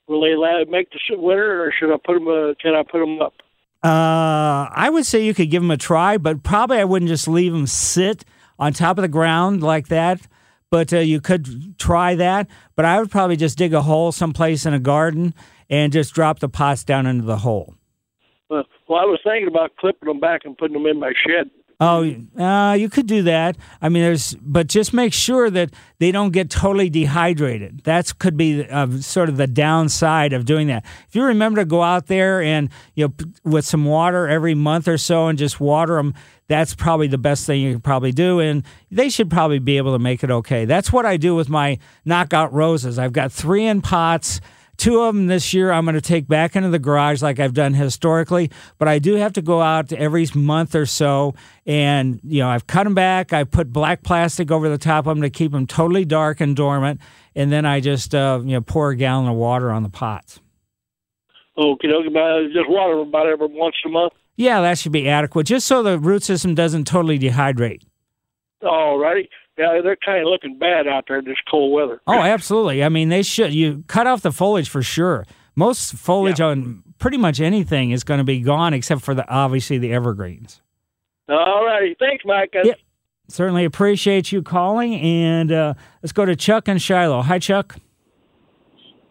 Will 0.09 0.23
they 0.23 0.65
make 0.71 0.89
the 0.91 1.17
winter, 1.17 1.65
or 1.65 1.73
should 1.79 1.93
I 1.93 1.99
put 2.05 2.15
them? 2.15 2.29
Uh, 2.29 2.55
can 2.61 2.75
I 2.75 2.83
put 2.83 2.99
them 2.99 3.21
up? 3.21 3.35
Uh, 3.83 4.69
I 4.73 4.91
would 4.91 5.07
say 5.07 5.25
you 5.25 5.35
could 5.35 5.51
give 5.51 5.63
them 5.63 5.71
a 5.71 5.77
try, 5.77 6.19
but 6.19 6.43
probably 6.43 6.79
I 6.79 6.85
wouldn't 6.85 7.09
just 7.09 7.29
leave 7.29 7.53
them 7.53 7.67
sit 7.67 8.25
on 8.59 8.73
top 8.73 8.99
of 8.99 9.03
the 9.03 9.09
ground 9.09 9.63
like 9.63 9.89
that. 9.89 10.21
But 10.71 10.93
uh, 10.93 10.99
you 10.99 11.21
could 11.21 11.79
try 11.79 12.15
that. 12.17 12.49
But 12.77 12.85
I 12.85 12.99
would 12.99 13.11
probably 13.11 13.37
just 13.37 13.57
dig 13.57 13.73
a 13.73 13.83
hole 13.83 14.13
someplace 14.13 14.67
in 14.67 14.75
a 14.75 14.81
garden 14.81 15.33
and 15.71 15.93
just 15.93 16.13
drop 16.15 16.41
the 16.41 16.49
pots 16.49 16.85
down 16.85 17.07
into 17.07 17.25
the 17.25 17.39
hole. 17.39 17.75
Well, 18.51 18.65
well 18.89 18.99
I 18.99 19.05
was 19.05 19.21
thinking 19.25 19.49
about 19.49 19.77
clipping 19.77 20.09
them 20.09 20.21
back 20.21 20.43
and 20.45 20.59
putting 20.59 20.75
them 20.75 20.87
in 20.87 20.99
my 20.99 21.13
shed. 21.27 21.51
Oh, 21.81 22.13
uh, 22.37 22.73
you 22.73 22.89
could 22.89 23.07
do 23.07 23.23
that. 23.23 23.57
I 23.81 23.89
mean, 23.89 24.03
there's, 24.03 24.35
but 24.35 24.67
just 24.67 24.93
make 24.93 25.13
sure 25.13 25.49
that 25.49 25.71
they 26.01 26.11
don't 26.11 26.33
get 26.33 26.51
totally 26.51 26.91
dehydrated. 26.91 27.85
That 27.85 28.19
could 28.19 28.37
be 28.37 28.69
uh, 28.69 28.99
sort 28.99 29.29
of 29.29 29.37
the 29.37 29.47
downside 29.47 30.33
of 30.33 30.45
doing 30.45 30.67
that. 30.69 30.85
If 31.09 31.15
you 31.15 31.23
remember 31.23 31.61
to 31.61 31.65
go 31.65 31.83
out 31.83 32.09
there 32.09 32.43
and 32.43 32.69
you 32.97 33.07
know 33.07 33.15
with 33.45 33.65
some 33.65 33.85
water 33.85 34.27
every 34.27 34.55
month 34.55 34.89
or 34.89 34.99
so 34.99 35.29
and 35.29 35.39
just 35.39 35.61
water 35.61 35.95
them, 35.97 36.15
that's 36.49 36.75
probably 36.75 37.07
the 37.07 37.19
best 37.19 37.47
thing 37.47 37.61
you 37.61 37.75
could 37.75 37.85
probably 37.85 38.11
do. 38.11 38.41
And 38.41 38.65
they 38.91 39.09
should 39.09 39.31
probably 39.31 39.61
be 39.61 39.77
able 39.77 39.93
to 39.93 40.01
make 40.01 40.25
it 40.25 40.33
okay. 40.33 40.65
That's 40.65 40.93
what 40.93 41.07
I 41.07 41.17
do 41.17 41.37
with 41.37 41.49
my 41.49 41.79
knockout 42.05 42.53
roses. 42.53 42.99
I've 42.99 43.13
got 43.13 43.31
three 43.31 43.67
in 43.67 43.83
pots. 43.83 44.41
Two 44.79 45.01
of 45.01 45.13
them 45.13 45.27
this 45.27 45.53
year 45.53 45.73
I'm 45.73 45.85
going 45.85 45.97
to 45.97 46.01
take 46.01 46.29
back 46.29 46.55
into 46.55 46.69
the 46.69 46.79
garage 46.79 47.21
like 47.21 47.41
I've 47.41 47.53
done 47.53 47.75
historically, 47.75 48.49
but 48.79 48.87
I 48.87 49.01
do 49.01 49.15
have 49.15 49.33
to 49.33 49.43
go 49.43 49.61
out 49.61 49.93
every 49.93 50.27
month 50.37 50.77
or 50.77 50.87
so 50.87 51.35
and, 51.67 52.21
you 52.23 52.39
know, 52.39 52.49
I've 52.49 52.69
cut 52.69 52.85
them 52.85 52.95
back. 52.95 53.33
I 53.33 53.43
put 53.43 53.73
black 53.73 54.05
plastic 54.05 54.53
over 54.53 54.69
the 54.69 54.79
top 54.79 55.09
of 55.09 55.17
them 55.17 55.23
to 55.23 55.31
keep 55.31 55.51
them 55.51 55.67
totally 55.67 56.05
dark 56.05 56.41
and 56.41 56.55
dormant. 56.55 57.01
And 57.35 57.51
then 57.51 57.67
I 57.67 57.81
just, 57.81 58.15
uh, 58.15 58.41
you 58.45 58.53
know, 58.53 58.61
pour 58.61 58.91
a 58.91 58.97
gallon 58.97 59.29
of 59.29 59.35
water 59.35 59.73
on 59.73 59.83
the 59.83 59.89
pots. 59.89 60.41
Okay, 61.59 61.89
okay, 61.89 62.53
just 62.53 62.71
water 62.71 63.01
about 63.01 63.27
every 63.27 63.49
once 63.49 63.75
a 63.85 63.89
month? 63.89 64.13
Yeah, 64.37 64.61
that 64.61 64.79
should 64.79 64.93
be 64.93 65.09
adequate, 65.09 65.49
just 65.49 65.67
so 65.67 65.83
the 65.83 65.99
root 65.99 66.23
system 66.23 66.55
doesn't 66.55 66.87
totally 66.87 67.19
dehydrate. 67.19 67.83
All 68.63 68.97
righty 68.97 69.29
yeah, 69.59 69.81
they're 69.83 69.97
kind 69.97 70.21
of 70.21 70.29
looking 70.29 70.59
bad 70.59 70.87
out 70.87 71.05
there 71.09 71.19
in 71.19 71.25
this 71.25 71.37
cold 71.51 71.73
weather. 71.73 72.01
Oh, 72.07 72.21
absolutely. 72.21 72.85
I 72.85 72.89
mean, 72.89 73.09
they 73.09 73.23
should. 73.23 73.53
You 73.53 73.85
cut 73.89 74.07
off 74.07 74.23
the 74.23 74.33
foliage 74.33 74.69
for 74.69 74.83
sure. 74.83 75.27
Most 75.57 75.95
foliage 75.95 76.39
yeah. 76.39 76.47
on 76.47 76.85
pretty 76.99 77.17
much 77.17 77.41
anything 77.41 77.91
is 77.91 78.05
going 78.05 78.19
to 78.19 78.25
be 78.25 78.41
gone 78.41 78.75
except 78.75 79.03
for 79.03 79.15
the 79.15 79.29
obviously 79.29 79.79
the 79.79 79.93
evergreens. 79.93 80.61
All 81.29 81.65
righty. 81.65 81.97
Thanks, 81.99 82.25
Mike. 82.25 82.55
Yeah, 82.55 82.75
certainly 83.29 83.65
appreciate 83.65 84.33
you 84.33 84.43
calling. 84.43 84.95
And 84.95 85.53
uh, 85.53 85.75
let's 86.03 86.13
go 86.13 86.25
to 86.25 86.37
Chuck 86.37 86.69
and 86.69 86.81
Shiloh. 86.81 87.23
Hi, 87.23 87.39
Chuck. 87.39 87.77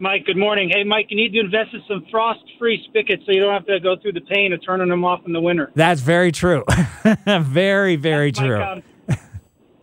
Mike, 0.00 0.26
good 0.26 0.36
morning. 0.36 0.70
Hey, 0.72 0.84
Mike, 0.84 1.06
you 1.10 1.16
need 1.16 1.32
to 1.32 1.40
invest 1.40 1.74
in 1.74 1.82
some 1.88 2.06
frost-free 2.08 2.84
spigots 2.88 3.24
so 3.26 3.32
you 3.32 3.40
don't 3.40 3.52
have 3.52 3.66
to 3.66 3.80
go 3.80 3.96
through 4.00 4.12
the 4.12 4.20
pain 4.20 4.52
of 4.52 4.64
turning 4.64 4.88
them 4.88 5.04
off 5.04 5.20
in 5.26 5.32
the 5.32 5.40
winter. 5.40 5.72
That's 5.74 6.00
very 6.00 6.30
true. 6.30 6.64
very, 7.26 7.96
very 7.96 8.30
That's 8.30 8.38
true. 8.38 8.82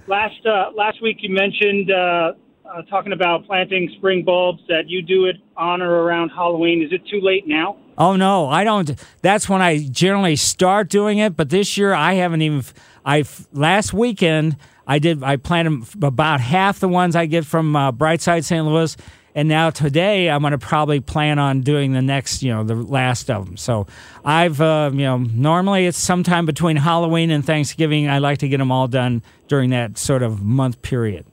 Last 0.07 0.45
uh, 0.45 0.71
last 0.75 1.01
week 1.01 1.17
you 1.21 1.33
mentioned 1.33 1.91
uh, 1.91 2.33
uh, 2.65 2.81
talking 2.89 3.11
about 3.11 3.45
planting 3.47 3.91
spring 3.97 4.23
bulbs 4.23 4.61
that 4.67 4.83
you 4.87 5.01
do 5.01 5.25
it 5.25 5.37
on 5.57 5.81
or 5.81 6.03
around 6.03 6.29
Halloween. 6.29 6.83
Is 6.83 6.91
it 6.91 7.01
too 7.09 7.19
late 7.21 7.47
now? 7.47 7.77
Oh 7.97 8.15
no, 8.15 8.47
I 8.47 8.63
don't. 8.63 8.91
That's 9.23 9.49
when 9.49 9.61
I 9.61 9.87
generally 9.87 10.35
start 10.35 10.89
doing 10.89 11.17
it. 11.17 11.35
But 11.35 11.49
this 11.49 11.75
year 11.77 11.93
I 11.93 12.13
haven't 12.13 12.43
even. 12.43 12.63
I 13.03 13.23
last 13.51 13.93
weekend 13.93 14.57
I 14.85 14.99
did. 14.99 15.23
I 15.23 15.37
planted 15.37 16.03
about 16.03 16.39
half 16.39 16.79
the 16.79 16.89
ones 16.89 17.15
I 17.15 17.25
get 17.25 17.45
from 17.45 17.75
uh, 17.75 17.91
Brightside 17.91 18.43
St. 18.43 18.63
Louis, 18.63 18.95
and 19.35 19.49
now 19.49 19.69
today, 19.69 20.29
I'm 20.29 20.39
going 20.39 20.51
to 20.51 20.57
probably 20.57 21.01
plan 21.01 21.39
on 21.39 21.59
doing 21.59 21.91
the 21.91 22.01
next, 22.01 22.41
you 22.41 22.53
know, 22.53 22.63
the 22.63 22.75
last 22.75 23.29
of 23.29 23.45
them. 23.45 23.57
So 23.57 23.85
I've, 24.23 24.61
uh, 24.61 24.91
you 24.93 25.01
know, 25.01 25.17
normally 25.17 25.85
it's 25.85 25.97
sometime 25.97 26.45
between 26.45 26.77
Halloween 26.77 27.29
and 27.31 27.45
Thanksgiving. 27.45 28.09
I 28.09 28.19
like 28.19 28.37
to 28.39 28.47
get 28.47 28.57
them 28.57 28.71
all 28.71 28.87
done 28.87 29.21
during 29.49 29.71
that 29.71 29.97
sort 29.97 30.23
of 30.23 30.41
month 30.41 30.81
period. 30.81 31.25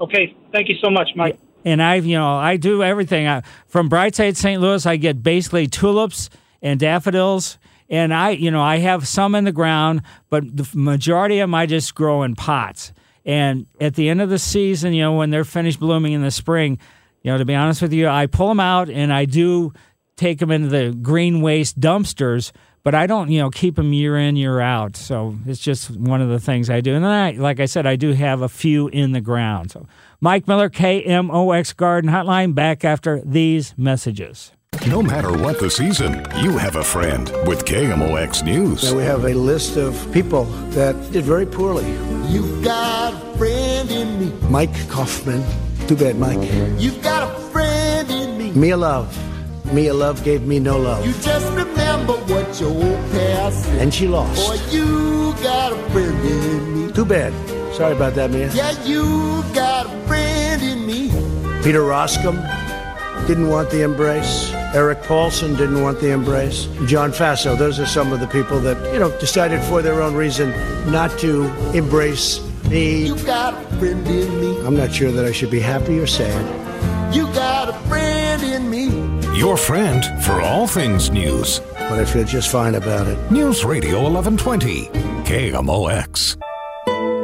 Okay. 0.00 0.36
Thank 0.52 0.68
you 0.68 0.76
so 0.80 0.90
much, 0.90 1.10
Mike. 1.16 1.38
And 1.64 1.82
I, 1.82 1.96
you 1.96 2.16
know, 2.16 2.36
I 2.36 2.56
do 2.56 2.84
everything. 2.84 3.26
I, 3.26 3.42
from 3.66 3.90
Brightside 3.90 4.36
St. 4.36 4.60
Louis, 4.60 4.86
I 4.86 4.96
get 4.96 5.24
basically 5.24 5.66
tulips 5.66 6.30
and 6.62 6.78
daffodils 6.78 7.58
and 7.90 8.14
I, 8.14 8.30
you 8.30 8.52
know, 8.52 8.62
I 8.62 8.78
have 8.78 9.08
some 9.08 9.34
in 9.34 9.44
the 9.44 9.52
ground, 9.52 10.02
but 10.30 10.56
the 10.56 10.68
majority 10.74 11.40
of 11.40 11.48
them 11.48 11.54
I 11.56 11.66
just 11.66 11.94
grow 11.96 12.22
in 12.22 12.36
pots. 12.36 12.92
And 13.24 13.66
at 13.80 13.94
the 13.94 14.08
end 14.08 14.20
of 14.20 14.30
the 14.30 14.38
season, 14.38 14.92
you 14.92 15.02
know, 15.02 15.14
when 15.14 15.30
they're 15.30 15.44
finished 15.44 15.80
blooming 15.80 16.12
in 16.12 16.22
the 16.22 16.30
spring, 16.30 16.78
you 17.22 17.30
know, 17.30 17.38
to 17.38 17.44
be 17.44 17.54
honest 17.54 17.82
with 17.82 17.92
you, 17.92 18.08
I 18.08 18.26
pull 18.26 18.48
them 18.48 18.60
out 18.60 18.88
and 18.88 19.12
I 19.12 19.24
do 19.26 19.72
take 20.16 20.38
them 20.38 20.50
into 20.50 20.68
the 20.68 20.92
green 20.94 21.40
waste 21.40 21.78
dumpsters, 21.78 22.52
but 22.82 22.94
I 22.94 23.06
don't, 23.06 23.30
you 23.30 23.40
know, 23.40 23.50
keep 23.50 23.76
them 23.76 23.92
year 23.92 24.16
in, 24.16 24.36
year 24.36 24.60
out. 24.60 24.96
So 24.96 25.36
it's 25.46 25.60
just 25.60 25.90
one 25.90 26.22
of 26.22 26.28
the 26.28 26.40
things 26.40 26.70
I 26.70 26.80
do. 26.80 26.94
And 26.94 27.04
then, 27.04 27.10
I, 27.10 27.30
like 27.32 27.60
I 27.60 27.66
said, 27.66 27.86
I 27.86 27.96
do 27.96 28.12
have 28.12 28.40
a 28.42 28.48
few 28.48 28.88
in 28.88 29.12
the 29.12 29.20
ground. 29.20 29.70
So 29.70 29.86
Mike 30.20 30.48
Miller, 30.48 30.70
KMOX 30.70 31.76
Garden 31.76 32.10
Hotline, 32.10 32.54
back 32.54 32.84
after 32.84 33.20
these 33.24 33.74
messages. 33.76 34.52
No 34.86 35.02
matter 35.02 35.30
what 35.30 35.60
the 35.60 35.70
season, 35.70 36.24
you 36.40 36.56
have 36.56 36.76
a 36.76 36.82
friend 36.82 37.30
with 37.46 37.66
KMOX 37.66 38.42
News. 38.42 38.82
Now 38.82 38.96
we 38.96 39.02
have 39.02 39.26
a 39.26 39.34
list 39.34 39.76
of 39.76 39.94
people 40.10 40.44
that 40.72 40.94
did 41.12 41.22
very 41.22 41.44
poorly. 41.44 41.84
You've 42.28 42.64
got 42.64 43.12
a 43.12 43.36
friend 43.36 43.90
in 43.90 44.18
me. 44.18 44.32
Mike 44.48 44.72
Coffman. 44.88 45.44
Too 45.86 45.96
bad, 45.96 46.18
Mike. 46.18 46.40
You've 46.78 47.02
got 47.02 47.30
a 47.30 47.40
friend 47.50 48.10
in 48.10 48.38
me. 48.38 48.52
Mia 48.52 48.76
Love. 48.76 49.14
Mia 49.70 49.92
Love 49.92 50.24
gave 50.24 50.46
me 50.46 50.58
no 50.58 50.78
love. 50.78 51.04
You 51.06 51.12
just 51.20 51.46
remember 51.52 52.14
what 52.14 52.58
your 52.58 52.70
old 52.70 53.12
past 53.12 53.64
said. 53.64 53.82
And 53.82 53.92
she 53.92 54.08
lost. 54.08 54.36
Boy, 54.48 54.58
you 54.70 55.34
got 55.42 55.72
a 55.72 55.90
friend 55.90 56.24
in 56.24 56.86
me. 56.86 56.92
Too 56.92 57.04
bad. 57.04 57.34
Sorry 57.74 57.94
about 57.94 58.14
that, 58.14 58.30
Mia. 58.30 58.50
Yeah, 58.52 58.72
you 58.84 59.44
got 59.52 59.86
a 59.86 60.06
friend 60.06 60.62
in 60.62 60.86
me. 60.86 61.10
Peter 61.62 61.80
Roskam 61.82 62.40
didn't 63.30 63.48
want 63.48 63.70
the 63.70 63.82
embrace. 63.82 64.50
Erik 64.74 65.02
Paulsen 65.02 65.56
didn't 65.56 65.80
want 65.82 66.00
the 66.00 66.10
embrace. 66.10 66.66
John 66.86 67.12
Faso. 67.12 67.56
Those 67.56 67.78
are 67.78 67.86
some 67.86 68.12
of 68.12 68.18
the 68.18 68.26
people 68.26 68.58
that, 68.58 68.76
you 68.92 68.98
know, 68.98 69.16
decided 69.20 69.62
for 69.62 69.82
their 69.82 70.02
own 70.02 70.14
reason 70.16 70.50
not 70.90 71.16
to 71.20 71.44
embrace 71.72 72.40
me. 72.68 73.06
You 73.06 73.14
got 73.24 73.54
a 73.54 73.66
friend 73.78 74.04
in 74.08 74.40
me. 74.40 74.66
I'm 74.66 74.76
not 74.76 74.92
sure 74.92 75.12
that 75.12 75.24
I 75.24 75.30
should 75.30 75.52
be 75.52 75.60
happy 75.60 76.00
or 76.00 76.08
sad, 76.08 76.44
You 77.14 77.26
got 77.26 77.68
a 77.68 77.72
friend 77.88 78.42
in 78.42 78.68
me. 78.68 78.86
Your 79.38 79.56
friend 79.56 80.04
for 80.24 80.40
all 80.40 80.66
things 80.66 81.12
news. 81.12 81.60
but 81.88 82.00
I 82.00 82.04
feel 82.04 82.24
just 82.24 82.50
fine 82.50 82.74
about 82.74 83.06
it. 83.06 83.16
News 83.30 83.64
Radio 83.64 84.02
1120. 84.10 84.86
KMOX. 85.22 86.36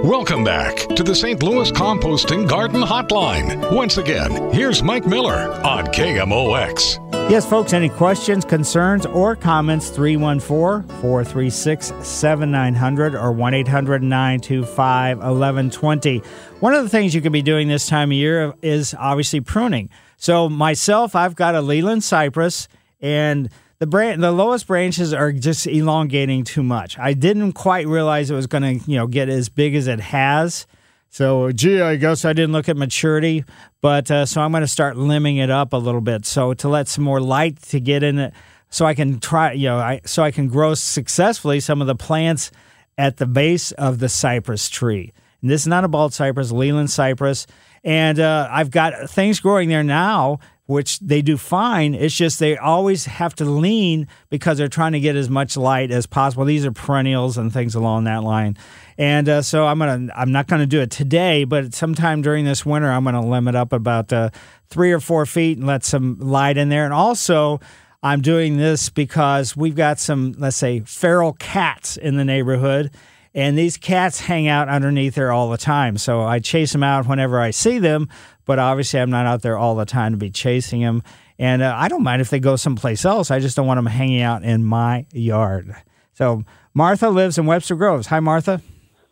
Welcome 0.06 0.44
back 0.44 0.76
to 0.94 1.02
the 1.02 1.16
St. 1.16 1.42
Louis 1.42 1.72
Composting 1.72 2.48
Garden 2.48 2.80
Hotline. 2.80 3.74
Once 3.74 3.98
again, 3.98 4.52
here's 4.52 4.80
Mike 4.80 5.04
Miller 5.04 5.50
on 5.64 5.84
KMOX. 5.86 7.28
Yes, 7.28 7.44
folks, 7.44 7.72
any 7.72 7.88
questions, 7.88 8.44
concerns, 8.44 9.04
or 9.04 9.34
comments, 9.34 9.90
314 9.90 10.88
436 11.00 11.92
7900 12.06 13.16
or 13.16 13.32
1 13.32 13.54
800 13.54 14.00
925 14.04 15.16
1120. 15.18 16.18
One 16.60 16.72
of 16.72 16.84
the 16.84 16.88
things 16.88 17.12
you 17.12 17.20
could 17.20 17.32
be 17.32 17.42
doing 17.42 17.66
this 17.66 17.88
time 17.88 18.12
of 18.12 18.16
year 18.16 18.54
is 18.62 18.94
obviously 18.96 19.40
pruning. 19.40 19.90
So, 20.18 20.48
myself, 20.48 21.16
I've 21.16 21.34
got 21.34 21.56
a 21.56 21.60
Leyland 21.60 22.04
cypress, 22.04 22.68
and 23.00 23.50
the 23.78 23.86
bran- 23.86 24.20
the 24.20 24.32
lowest 24.32 24.66
branches 24.66 25.12
are 25.12 25.32
just 25.32 25.66
elongating 25.66 26.44
too 26.44 26.62
much. 26.62 26.98
I 26.98 27.12
didn't 27.12 27.52
quite 27.52 27.86
realize 27.86 28.30
it 28.30 28.34
was 28.34 28.46
going 28.46 28.80
to, 28.80 28.90
you 28.90 28.96
know, 28.96 29.06
get 29.06 29.28
as 29.28 29.48
big 29.48 29.74
as 29.74 29.86
it 29.86 30.00
has. 30.00 30.66
So, 31.10 31.50
gee, 31.52 31.80
I 31.80 31.96
guess 31.96 32.24
I 32.24 32.32
didn't 32.32 32.52
look 32.52 32.68
at 32.68 32.76
maturity, 32.76 33.44
but 33.80 34.10
uh, 34.10 34.26
so 34.26 34.40
I'm 34.40 34.50
going 34.50 34.62
to 34.62 34.66
start 34.66 34.96
limbing 34.96 35.42
it 35.42 35.50
up 35.50 35.72
a 35.72 35.76
little 35.76 36.00
bit, 36.00 36.26
so 36.26 36.52
to 36.54 36.68
let 36.68 36.88
some 36.88 37.04
more 37.04 37.20
light 37.20 37.62
to 37.62 37.80
get 37.80 38.02
in 38.02 38.18
it, 38.18 38.34
so 38.68 38.84
I 38.84 38.94
can 38.94 39.20
try, 39.20 39.52
you 39.52 39.68
know, 39.68 39.78
I, 39.78 40.00
so 40.04 40.22
I 40.22 40.30
can 40.30 40.48
grow 40.48 40.74
successfully 40.74 41.60
some 41.60 41.80
of 41.80 41.86
the 41.86 41.94
plants 41.94 42.50
at 42.98 43.16
the 43.16 43.26
base 43.26 43.72
of 43.72 43.98
the 43.98 44.08
cypress 44.08 44.68
tree. 44.68 45.12
And 45.40 45.50
this 45.50 45.62
is 45.62 45.68
not 45.68 45.84
a 45.84 45.88
bald 45.88 46.12
cypress, 46.12 46.50
Leyland 46.50 46.90
cypress, 46.90 47.46
and 47.84 48.18
uh, 48.18 48.48
I've 48.50 48.70
got 48.70 49.08
things 49.08 49.40
growing 49.40 49.68
there 49.68 49.84
now, 49.84 50.40
which 50.66 50.98
they 50.98 51.22
do 51.22 51.36
fine. 51.36 51.94
It's 51.94 52.14
just 52.14 52.38
they 52.40 52.56
always 52.56 53.06
have 53.06 53.34
to 53.36 53.44
lean 53.44 54.08
because 54.30 54.58
they're 54.58 54.68
trying 54.68 54.92
to 54.92 55.00
get 55.00 55.14
as 55.14 55.30
much 55.30 55.56
light 55.56 55.90
as 55.92 56.06
possible. 56.06 56.44
These 56.44 56.66
are 56.66 56.72
perennials 56.72 57.38
and 57.38 57.52
things 57.52 57.74
along 57.74 58.04
that 58.04 58.24
line. 58.24 58.56
And 58.98 59.28
uh, 59.28 59.42
so 59.42 59.66
I'm 59.66 59.78
gonna 59.78 60.12
I'm 60.14 60.32
not 60.32 60.48
gonna 60.48 60.66
do 60.66 60.80
it 60.80 60.90
today, 60.90 61.44
but 61.44 61.72
sometime 61.72 62.20
during 62.20 62.44
this 62.44 62.66
winter 62.66 62.90
I'm 62.90 63.04
gonna 63.04 63.26
limit 63.26 63.54
up 63.54 63.72
about 63.72 64.12
uh, 64.12 64.30
three 64.68 64.92
or 64.92 65.00
four 65.00 65.24
feet 65.24 65.58
and 65.58 65.66
let 65.66 65.84
some 65.84 66.18
light 66.18 66.56
in 66.56 66.68
there. 66.68 66.84
And 66.84 66.92
also 66.92 67.60
I'm 68.02 68.20
doing 68.20 68.56
this 68.56 68.90
because 68.90 69.56
we've 69.56 69.76
got 69.76 70.00
some 70.00 70.34
let's 70.38 70.56
say 70.56 70.80
feral 70.80 71.32
cats 71.34 71.96
in 71.96 72.16
the 72.16 72.24
neighborhood. 72.24 72.90
And 73.34 73.58
these 73.58 73.76
cats 73.76 74.18
hang 74.20 74.48
out 74.48 74.70
underneath 74.70 75.14
there 75.14 75.30
all 75.30 75.50
the 75.50 75.58
time. 75.58 75.98
So 75.98 76.22
I 76.22 76.38
chase 76.38 76.72
them 76.72 76.82
out 76.82 77.06
whenever 77.06 77.38
I 77.38 77.50
see 77.50 77.78
them, 77.78 78.08
but 78.46 78.58
obviously 78.58 79.00
I'm 79.00 79.10
not 79.10 79.26
out 79.26 79.42
there 79.42 79.58
all 79.58 79.74
the 79.74 79.84
time 79.84 80.12
to 80.12 80.18
be 80.18 80.30
chasing 80.30 80.80
them. 80.80 81.02
And 81.38 81.60
uh, 81.60 81.74
I 81.76 81.88
don't 81.88 82.02
mind 82.02 82.22
if 82.22 82.30
they 82.30 82.40
go 82.40 82.56
someplace 82.56 83.04
else. 83.04 83.30
I 83.30 83.40
just 83.40 83.56
don't 83.56 83.66
want 83.66 83.76
them 83.76 83.86
hanging 83.86 84.22
out 84.22 84.42
in 84.42 84.64
my 84.64 85.04
yard. 85.12 85.74
So 86.14 86.44
Martha 86.72 87.10
lives 87.10 87.36
in 87.36 87.44
Webster 87.44 87.74
Groves. 87.74 88.06
Hi, 88.06 88.20
Martha. 88.20 88.62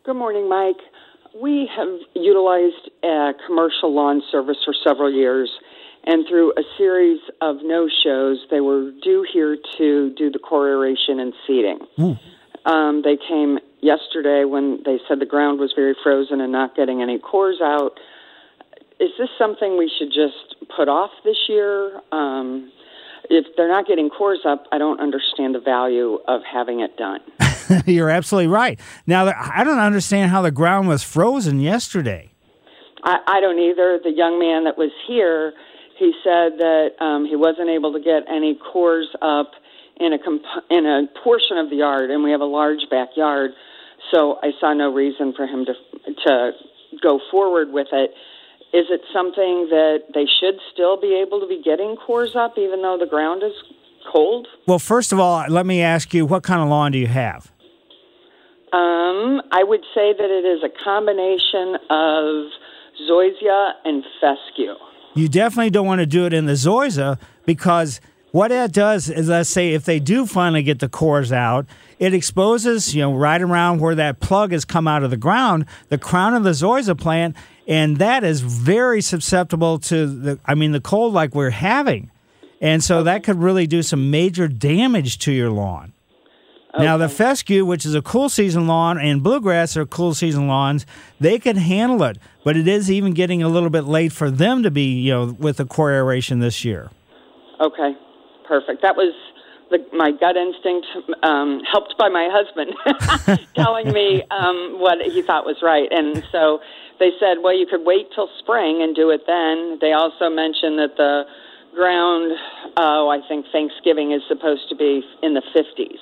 Good 0.03 0.15
morning, 0.15 0.49
Mike. 0.49 0.77
We 1.39 1.69
have 1.75 1.99
utilized 2.15 2.89
a 3.03 3.33
commercial 3.45 3.93
lawn 3.93 4.23
service 4.31 4.57
for 4.63 4.73
several 4.83 5.11
years, 5.13 5.51
and 6.05 6.25
through 6.27 6.53
a 6.53 6.61
series 6.77 7.19
of 7.41 7.57
no 7.61 7.89
shows, 8.03 8.37
they 8.49 8.61
were 8.61 8.91
due 9.03 9.25
here 9.31 9.57
to 9.77 10.13
do 10.17 10.31
the 10.31 10.39
core 10.39 10.69
aeration 10.69 11.19
and 11.19 11.33
seeding. 11.45 11.79
Um, 12.65 13.01
they 13.03 13.17
came 13.17 13.59
yesterday 13.81 14.45
when 14.45 14.81
they 14.85 14.97
said 15.07 15.19
the 15.19 15.25
ground 15.25 15.59
was 15.59 15.73
very 15.75 15.95
frozen 16.03 16.41
and 16.41 16.51
not 16.51 16.75
getting 16.75 17.01
any 17.01 17.19
cores 17.19 17.59
out. 17.61 17.99
Is 18.99 19.09
this 19.17 19.29
something 19.37 19.77
we 19.77 19.91
should 19.97 20.09
just 20.09 20.55
put 20.75 20.87
off 20.87 21.11
this 21.23 21.37
year? 21.49 21.99
Um, 22.11 22.71
if 23.29 23.45
they're 23.57 23.67
not 23.67 23.87
getting 23.87 24.09
cores 24.09 24.39
up, 24.45 24.65
I 24.71 24.77
don't 24.77 24.99
understand 24.99 25.55
the 25.55 25.59
value 25.59 26.19
of 26.27 26.41
having 26.43 26.79
it 26.79 26.95
done. 26.95 27.19
You're 27.85 28.09
absolutely 28.09 28.47
right. 28.47 28.79
Now, 29.07 29.25
I 29.27 29.63
don't 29.63 29.79
understand 29.79 30.31
how 30.31 30.41
the 30.41 30.51
ground 30.51 30.87
was 30.87 31.03
frozen 31.03 31.59
yesterday. 31.59 32.31
I, 33.03 33.19
I 33.27 33.41
don't 33.41 33.59
either. 33.59 33.99
The 34.03 34.11
young 34.11 34.39
man 34.39 34.63
that 34.65 34.77
was 34.77 34.91
here, 35.07 35.53
he 35.97 36.13
said 36.23 36.59
that 36.59 36.89
um, 36.99 37.25
he 37.25 37.35
wasn't 37.35 37.69
able 37.69 37.93
to 37.93 37.99
get 37.99 38.23
any 38.29 38.57
cores 38.71 39.09
up 39.21 39.51
in 39.97 40.13
a 40.13 40.19
comp- 40.19 40.65
in 40.69 40.85
a 40.85 41.07
portion 41.23 41.57
of 41.57 41.69
the 41.69 41.77
yard, 41.77 42.11
and 42.11 42.23
we 42.23 42.31
have 42.31 42.41
a 42.41 42.45
large 42.45 42.89
backyard, 42.89 43.51
so 44.11 44.37
I 44.43 44.51
saw 44.59 44.73
no 44.73 44.93
reason 44.93 45.33
for 45.35 45.47
him 45.47 45.65
to 45.65 45.73
to 46.25 46.51
go 47.01 47.19
forward 47.31 47.71
with 47.71 47.87
it. 47.91 48.11
Is 48.75 48.87
it 48.89 48.99
something 49.13 49.69
that 49.69 49.99
they 50.13 50.25
should 50.41 50.59
still 50.73 50.99
be 50.99 51.23
able 51.25 51.39
to 51.39 51.47
be 51.47 51.61
getting 51.63 51.95
cores 51.95 52.35
up, 52.35 52.57
even 52.57 52.81
though 52.81 52.97
the 52.99 53.05
ground 53.05 53.41
is 53.41 53.53
cold? 54.11 54.49
Well, 54.67 54.79
first 54.79 55.13
of 55.13 55.19
all, 55.19 55.45
let 55.47 55.65
me 55.65 55.81
ask 55.81 56.13
you 56.13 56.25
what 56.25 56.43
kind 56.43 56.61
of 56.61 56.67
lawn 56.67 56.91
do 56.91 56.97
you 56.97 57.07
have? 57.07 57.53
Um, 58.73 59.41
I 59.53 59.63
would 59.63 59.85
say 59.93 60.11
that 60.11 60.29
it 60.29 60.45
is 60.45 60.61
a 60.61 60.83
combination 60.83 61.75
of 61.89 62.51
zoysia 63.09 63.71
and 63.85 64.03
fescue. 64.19 64.75
You 65.13 65.29
definitely 65.29 65.69
don't 65.69 65.87
want 65.87 65.99
to 65.99 66.05
do 66.05 66.25
it 66.25 66.33
in 66.33 66.45
the 66.45 66.53
zoysia 66.53 67.17
because 67.45 68.01
what 68.31 68.49
that 68.49 68.73
does 68.73 69.09
is, 69.09 69.29
let's 69.29 69.49
say, 69.49 69.73
if 69.73 69.85
they 69.85 70.01
do 70.01 70.25
finally 70.25 70.63
get 70.63 70.79
the 70.79 70.89
cores 70.89 71.31
out, 71.31 71.65
it 71.99 72.13
exposes, 72.13 72.93
you 72.93 73.01
know, 73.01 73.15
right 73.15 73.41
around 73.41 73.79
where 73.79 73.95
that 73.95 74.19
plug 74.19 74.51
has 74.51 74.65
come 74.65 74.89
out 74.89 75.03
of 75.03 75.11
the 75.11 75.15
ground, 75.15 75.65
the 75.87 75.97
crown 75.97 76.33
of 76.33 76.43
the 76.43 76.49
zoysia 76.49 76.99
plant, 76.99 77.37
and 77.67 77.97
that 77.97 78.23
is 78.23 78.41
very 78.41 79.01
susceptible 79.01 79.79
to 79.79 80.07
the, 80.07 80.39
I 80.45 80.55
mean, 80.55 80.71
the 80.71 80.81
cold 80.81 81.13
like 81.13 81.33
we're 81.33 81.49
having. 81.49 82.11
And 82.61 82.83
so 82.83 83.03
that 83.03 83.23
could 83.23 83.37
really 83.37 83.67
do 83.67 83.81
some 83.83 84.11
major 84.11 84.47
damage 84.47 85.19
to 85.19 85.31
your 85.31 85.49
lawn. 85.49 85.93
Now, 86.77 86.97
the 86.97 87.07
fescue, 87.07 87.65
which 87.65 87.85
is 87.85 87.95
a 87.95 88.01
cool 88.01 88.27
season 88.27 88.67
lawn, 88.67 88.99
and 88.99 89.23
bluegrass 89.23 89.77
are 89.77 89.85
cool 89.85 90.13
season 90.13 90.47
lawns, 90.47 90.85
they 91.19 91.39
can 91.39 91.55
handle 91.55 92.03
it. 92.03 92.17
But 92.43 92.57
it 92.57 92.67
is 92.67 92.91
even 92.91 93.13
getting 93.13 93.41
a 93.41 93.47
little 93.47 93.69
bit 93.69 93.85
late 93.85 94.11
for 94.11 94.29
them 94.29 94.61
to 94.63 94.71
be, 94.71 94.99
you 94.99 95.13
know, 95.13 95.35
with 95.39 95.57
the 95.57 95.65
core 95.65 95.91
aeration 95.91 96.39
this 96.39 96.65
year. 96.65 96.91
Okay, 97.61 97.95
perfect. 98.45 98.81
That 98.81 98.95
was 98.97 99.13
the, 99.71 99.85
my 99.93 100.11
gut 100.11 100.35
instinct, 100.35 100.87
um, 101.23 101.61
helped 101.71 101.95
by 101.97 102.09
my 102.09 102.27
husband 102.29 103.47
telling 103.55 103.91
me 103.93 104.23
um, 104.31 104.75
what 104.79 104.97
he 105.01 105.21
thought 105.21 105.45
was 105.45 105.57
right. 105.61 105.87
And 105.91 106.23
so 106.31 106.59
they 106.99 107.11
said, 107.19 107.43
well, 107.43 107.57
you 107.57 107.65
could 107.65 107.85
wait 107.85 108.07
till 108.15 108.29
spring 108.39 108.81
and 108.81 108.95
do 108.95 109.09
it 109.09 109.21
then. 109.27 109.79
They 109.81 109.93
also 109.93 110.29
mentioned 110.29 110.79
that 110.79 110.95
the 110.97 111.23
ground, 111.75 112.31
oh, 112.77 113.09
I 113.09 113.25
think 113.27 113.45
Thanksgiving 113.51 114.11
is 114.11 114.21
supposed 114.27 114.69
to 114.69 114.75
be 114.75 115.03
in 115.21 115.33
the 115.33 115.43
50s. 115.55 115.99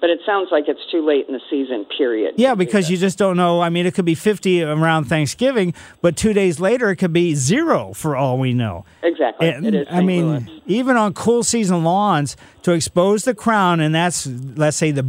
But 0.00 0.10
it 0.10 0.18
sounds 0.26 0.48
like 0.50 0.64
it's 0.66 0.80
too 0.90 1.06
late 1.06 1.28
in 1.28 1.34
the 1.34 1.40
season, 1.48 1.86
period. 1.96 2.34
Yeah, 2.36 2.56
because 2.56 2.90
you 2.90 2.96
just 2.96 3.18
don't 3.18 3.36
know. 3.36 3.60
I 3.60 3.68
mean, 3.68 3.86
it 3.86 3.94
could 3.94 4.04
be 4.04 4.16
50 4.16 4.64
around 4.64 5.04
Thanksgiving, 5.04 5.74
but 6.00 6.16
two 6.16 6.32
days 6.32 6.58
later 6.58 6.90
it 6.90 6.96
could 6.96 7.12
be 7.12 7.36
zero 7.36 7.92
for 7.92 8.16
all 8.16 8.36
we 8.36 8.52
know. 8.52 8.84
Exactly. 9.04 9.48
And, 9.48 9.64
it 9.64 9.74
is 9.74 9.86
I 9.88 10.00
mean, 10.00 10.26
Louis. 10.26 10.62
even 10.66 10.96
on 10.96 11.14
cool 11.14 11.44
season 11.44 11.84
lawns, 11.84 12.36
to 12.62 12.72
expose 12.72 13.22
the 13.22 13.34
crown, 13.34 13.78
and 13.78 13.94
that's 13.94 14.26
let's 14.26 14.76
say 14.76 14.90
the 14.90 15.06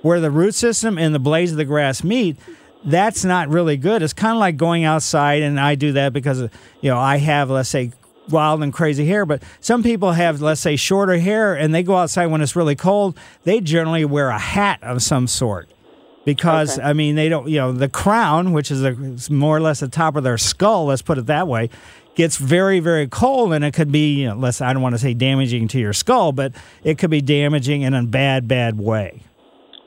where 0.00 0.20
the 0.20 0.30
root 0.30 0.54
system 0.54 0.96
and 0.96 1.14
the 1.14 1.18
blades 1.18 1.50
of 1.50 1.58
the 1.58 1.66
grass 1.66 2.02
meet. 2.02 2.38
That's 2.84 3.24
not 3.24 3.48
really 3.48 3.76
good. 3.76 4.02
It's 4.02 4.12
kind 4.12 4.32
of 4.32 4.38
like 4.38 4.56
going 4.56 4.84
outside, 4.84 5.42
and 5.42 5.60
I 5.60 5.74
do 5.74 5.92
that 5.92 6.12
because 6.12 6.40
you 6.40 6.90
know 6.90 6.98
I 6.98 7.18
have 7.18 7.50
let's 7.50 7.68
say 7.68 7.92
wild 8.30 8.62
and 8.62 8.72
crazy 8.72 9.06
hair, 9.06 9.26
but 9.26 9.42
some 9.60 9.82
people 9.82 10.12
have 10.12 10.40
let's 10.40 10.60
say 10.60 10.76
shorter 10.76 11.18
hair, 11.18 11.54
and 11.54 11.74
they 11.74 11.82
go 11.82 11.96
outside 11.96 12.26
when 12.26 12.40
it's 12.40 12.56
really 12.56 12.76
cold. 12.76 13.18
They 13.44 13.60
generally 13.60 14.04
wear 14.04 14.30
a 14.30 14.38
hat 14.38 14.82
of 14.82 15.02
some 15.02 15.26
sort 15.26 15.68
because 16.24 16.78
I 16.78 16.92
mean 16.92 17.16
they 17.16 17.28
don't 17.28 17.48
you 17.48 17.58
know 17.58 17.72
the 17.72 17.88
crown, 17.88 18.52
which 18.52 18.70
is 18.70 18.82
a, 18.82 18.96
more 19.32 19.56
or 19.56 19.60
less 19.60 19.80
the 19.80 19.88
top 19.88 20.16
of 20.16 20.24
their 20.24 20.38
skull. 20.38 20.86
Let's 20.86 21.02
put 21.02 21.18
it 21.18 21.26
that 21.26 21.48
way. 21.48 21.70
Gets 22.14 22.36
very, 22.36 22.80
very 22.80 23.06
cold, 23.06 23.52
and 23.52 23.64
it 23.64 23.72
could 23.72 23.92
be, 23.92 24.20
you 24.20 24.28
know, 24.28 24.34
less. 24.34 24.60
I 24.60 24.72
don't 24.72 24.82
want 24.82 24.94
to 24.94 24.98
say 24.98 25.14
damaging 25.14 25.68
to 25.68 25.78
your 25.78 25.92
skull, 25.92 26.32
but 26.32 26.52
it 26.82 26.98
could 26.98 27.10
be 27.10 27.20
damaging 27.20 27.82
in 27.82 27.94
a 27.94 28.02
bad, 28.02 28.48
bad 28.48 28.78
way. 28.78 29.22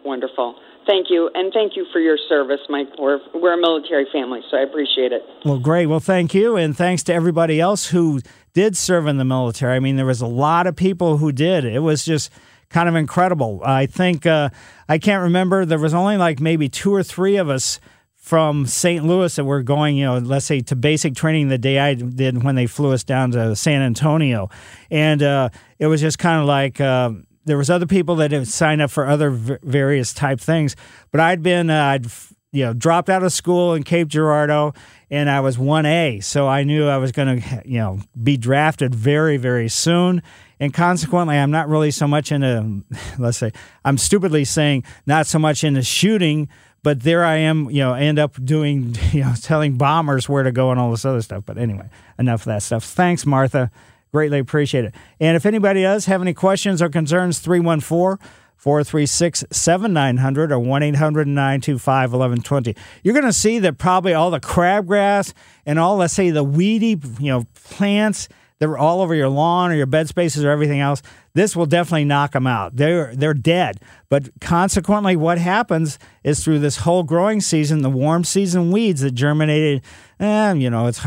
Wonderful. 0.05 0.55
Thank 0.85 1.07
you, 1.09 1.29
and 1.33 1.53
thank 1.53 1.75
you 1.75 1.85
for 1.93 1.99
your 1.99 2.17
service, 2.27 2.59
Mike. 2.69 2.87
We're 2.97 3.19
we're 3.33 3.53
a 3.53 3.61
military 3.61 4.05
family, 4.11 4.41
so 4.51 4.57
I 4.57 4.61
appreciate 4.61 5.11
it. 5.11 5.21
Well, 5.45 5.59
great. 5.59 5.85
Well, 5.85 6.01
thank 6.01 6.33
you, 6.33 6.57
and 6.57 6.75
thanks 6.75 7.03
to 7.03 7.13
everybody 7.13 7.61
else 7.61 7.87
who 7.87 8.19
did 8.53 8.75
serve 8.75 9.07
in 9.07 9.17
the 9.17 9.25
military. 9.25 9.75
I 9.75 9.79
mean, 9.79 9.95
there 9.95 10.05
was 10.05 10.21
a 10.21 10.27
lot 10.27 10.67
of 10.67 10.75
people 10.75 11.17
who 11.17 11.31
did. 11.31 11.63
It 11.63 11.79
was 11.79 12.03
just 12.03 12.31
kind 12.69 12.89
of 12.89 12.95
incredible. 12.95 13.61
I 13.63 13.85
think 13.85 14.25
uh, 14.25 14.49
I 14.89 14.97
can't 14.97 15.23
remember. 15.23 15.65
There 15.65 15.79
was 15.79 15.93
only 15.93 16.17
like 16.17 16.41
maybe 16.41 16.67
two 16.67 16.93
or 16.93 17.03
three 17.03 17.37
of 17.37 17.49
us 17.49 17.79
from 18.15 18.65
St. 18.65 19.05
Louis 19.05 19.33
that 19.35 19.43
were 19.43 19.63
going, 19.63 19.97
you 19.97 20.05
know, 20.05 20.17
let's 20.17 20.45
say 20.45 20.61
to 20.61 20.75
basic 20.75 21.15
training 21.15 21.49
the 21.49 21.57
day 21.57 21.79
I 21.79 21.93
did 21.93 22.43
when 22.43 22.55
they 22.55 22.67
flew 22.67 22.91
us 22.91 23.03
down 23.03 23.31
to 23.31 23.55
San 23.55 23.81
Antonio, 23.81 24.49
and 24.91 25.23
uh, 25.23 25.49
it 25.79 25.87
was 25.87 26.01
just 26.01 26.19
kind 26.19 26.41
of 26.41 26.45
like. 26.45 26.81
Uh, 26.81 27.11
there 27.45 27.57
was 27.57 27.69
other 27.69 27.85
people 27.85 28.15
that 28.17 28.31
had 28.31 28.47
signed 28.47 28.81
up 28.81 28.91
for 28.91 29.05
other 29.05 29.29
v- 29.29 29.57
various 29.63 30.13
type 30.13 30.39
things, 30.39 30.75
but 31.11 31.19
I'd 31.19 31.43
been 31.43 31.69
uh, 31.69 31.83
I'd 31.85 32.05
you 32.51 32.65
know 32.65 32.73
dropped 32.73 33.09
out 33.09 33.23
of 33.23 33.33
school 33.33 33.73
in 33.73 33.83
Cape 33.83 34.07
Girardeau, 34.07 34.73
and 35.09 35.29
I 35.29 35.39
was 35.41 35.57
one 35.57 35.85
A, 35.85 36.19
so 36.21 36.47
I 36.47 36.63
knew 36.63 36.87
I 36.87 36.97
was 36.97 37.11
going 37.11 37.41
to 37.41 37.61
you 37.65 37.79
know 37.79 37.99
be 38.21 38.37
drafted 38.37 38.95
very 38.95 39.37
very 39.37 39.69
soon, 39.69 40.21
and 40.59 40.73
consequently 40.73 41.37
I'm 41.37 41.51
not 41.51 41.67
really 41.67 41.91
so 41.91 42.07
much 42.07 42.31
into 42.31 42.83
let's 43.19 43.37
say 43.37 43.51
I'm 43.83 43.97
stupidly 43.97 44.45
saying 44.45 44.83
not 45.05 45.27
so 45.27 45.39
much 45.39 45.63
into 45.63 45.83
shooting. 45.83 46.49
But 46.83 46.99
there 46.99 47.23
I 47.23 47.37
am, 47.37 47.69
you 47.69 47.79
know, 47.79 47.93
end 47.93 48.19
up 48.19 48.35
doing, 48.43 48.97
you 49.13 49.21
know, 49.21 49.33
telling 49.41 49.77
bombers 49.77 50.27
where 50.27 50.43
to 50.43 50.51
go 50.51 50.69
and 50.69 50.77
all 50.77 50.91
this 50.91 51.05
other 51.05 51.21
stuff. 51.21 51.43
But 51.45 51.57
anyway, 51.57 51.89
enough 52.19 52.41
of 52.41 52.47
that 52.47 52.61
stuff. 52.61 52.83
Thanks, 52.83 53.25
Martha. 53.25 53.71
Greatly 54.13 54.37
appreciate 54.37 54.85
it. 54.85 54.93
And 55.19 55.35
if 55.35 55.45
anybody 55.45 55.81
does 55.81 56.05
have 56.05 56.21
any 56.21 56.35
questions 56.35 56.81
or 56.81 56.89
concerns, 56.89 57.39
314 57.39 58.23
436 58.55 59.43
7900 59.51 60.51
or 60.51 60.59
1 60.59 60.83
800 60.83 61.27
925 61.27 62.11
1120. 62.11 62.75
You're 63.03 63.13
going 63.15 63.25
to 63.25 63.33
see 63.33 63.59
that 63.59 63.79
probably 63.79 64.13
all 64.13 64.29
the 64.29 64.39
crabgrass 64.39 65.33
and 65.65 65.79
all, 65.79 65.97
let's 65.97 66.13
say, 66.13 66.29
the 66.29 66.43
weedy, 66.43 66.97
you 67.19 67.31
know, 67.31 67.45
plants 67.55 68.29
that 68.63 68.69
are 68.69 68.77
all 68.77 69.01
over 69.01 69.13
your 69.13 69.27
lawn 69.27 69.71
or 69.71 69.75
your 69.75 69.85
bed 69.85 70.07
spaces 70.07 70.43
or 70.45 70.49
everything 70.49 70.79
else, 70.79 71.01
this 71.33 71.53
will 71.53 71.65
definitely 71.65 72.05
knock 72.05 72.31
them 72.31 72.47
out. 72.47 72.77
They're 72.77 73.13
they're 73.13 73.33
dead. 73.33 73.81
But 74.07 74.29
consequently, 74.39 75.17
what 75.17 75.37
happens 75.37 75.99
is 76.23 76.41
through 76.41 76.59
this 76.59 76.77
whole 76.77 77.03
growing 77.03 77.41
season, 77.41 77.81
the 77.81 77.89
warm 77.89 78.23
season 78.23 78.71
weeds 78.71 79.01
that 79.01 79.11
germinated, 79.11 79.81
eh, 80.21 80.53
you 80.53 80.69
know, 80.69 80.87
it's 80.87 81.01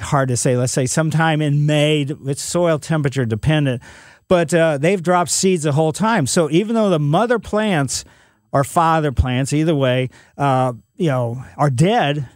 hard 0.00 0.28
to 0.28 0.36
say. 0.36 0.56
Let's 0.56 0.72
say 0.72 0.86
sometime 0.86 1.40
in 1.40 1.66
May, 1.66 2.02
it's 2.02 2.42
soil 2.42 2.80
temperature 2.80 3.24
dependent, 3.24 3.80
but 4.26 4.52
uh, 4.52 4.78
they've 4.78 5.02
dropped 5.02 5.30
seeds 5.30 5.62
the 5.62 5.72
whole 5.72 5.92
time. 5.92 6.26
So 6.26 6.50
even 6.50 6.74
though 6.74 6.90
the 6.90 6.98
mother 6.98 7.38
plants 7.38 8.04
or 8.50 8.64
father 8.64 9.12
plants, 9.12 9.52
either 9.52 9.74
way, 9.74 10.08
uh, 10.36 10.72
you 10.96 11.10
know, 11.10 11.44
are 11.56 11.70
dead, 11.70 12.28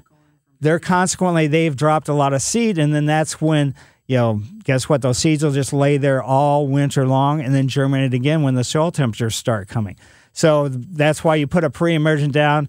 they're 0.60 0.78
consequently 0.78 1.48
they've 1.48 1.74
dropped 1.74 2.08
a 2.08 2.14
lot 2.14 2.32
of 2.32 2.42
seed, 2.42 2.78
and 2.78 2.94
then 2.94 3.06
that's 3.06 3.40
when 3.40 3.74
you 4.06 4.16
know, 4.16 4.42
guess 4.64 4.88
what? 4.88 5.02
Those 5.02 5.18
seeds 5.18 5.44
will 5.44 5.52
just 5.52 5.72
lay 5.72 5.96
there 5.96 6.22
all 6.22 6.66
winter 6.66 7.06
long 7.06 7.40
and 7.40 7.54
then 7.54 7.68
germinate 7.68 8.14
again 8.14 8.42
when 8.42 8.54
the 8.54 8.64
soil 8.64 8.90
temperatures 8.90 9.36
start 9.36 9.68
coming. 9.68 9.96
So 10.32 10.68
that's 10.68 11.22
why 11.22 11.36
you 11.36 11.46
put 11.46 11.64
a 11.64 11.70
pre-emergent 11.70 12.32
down. 12.32 12.68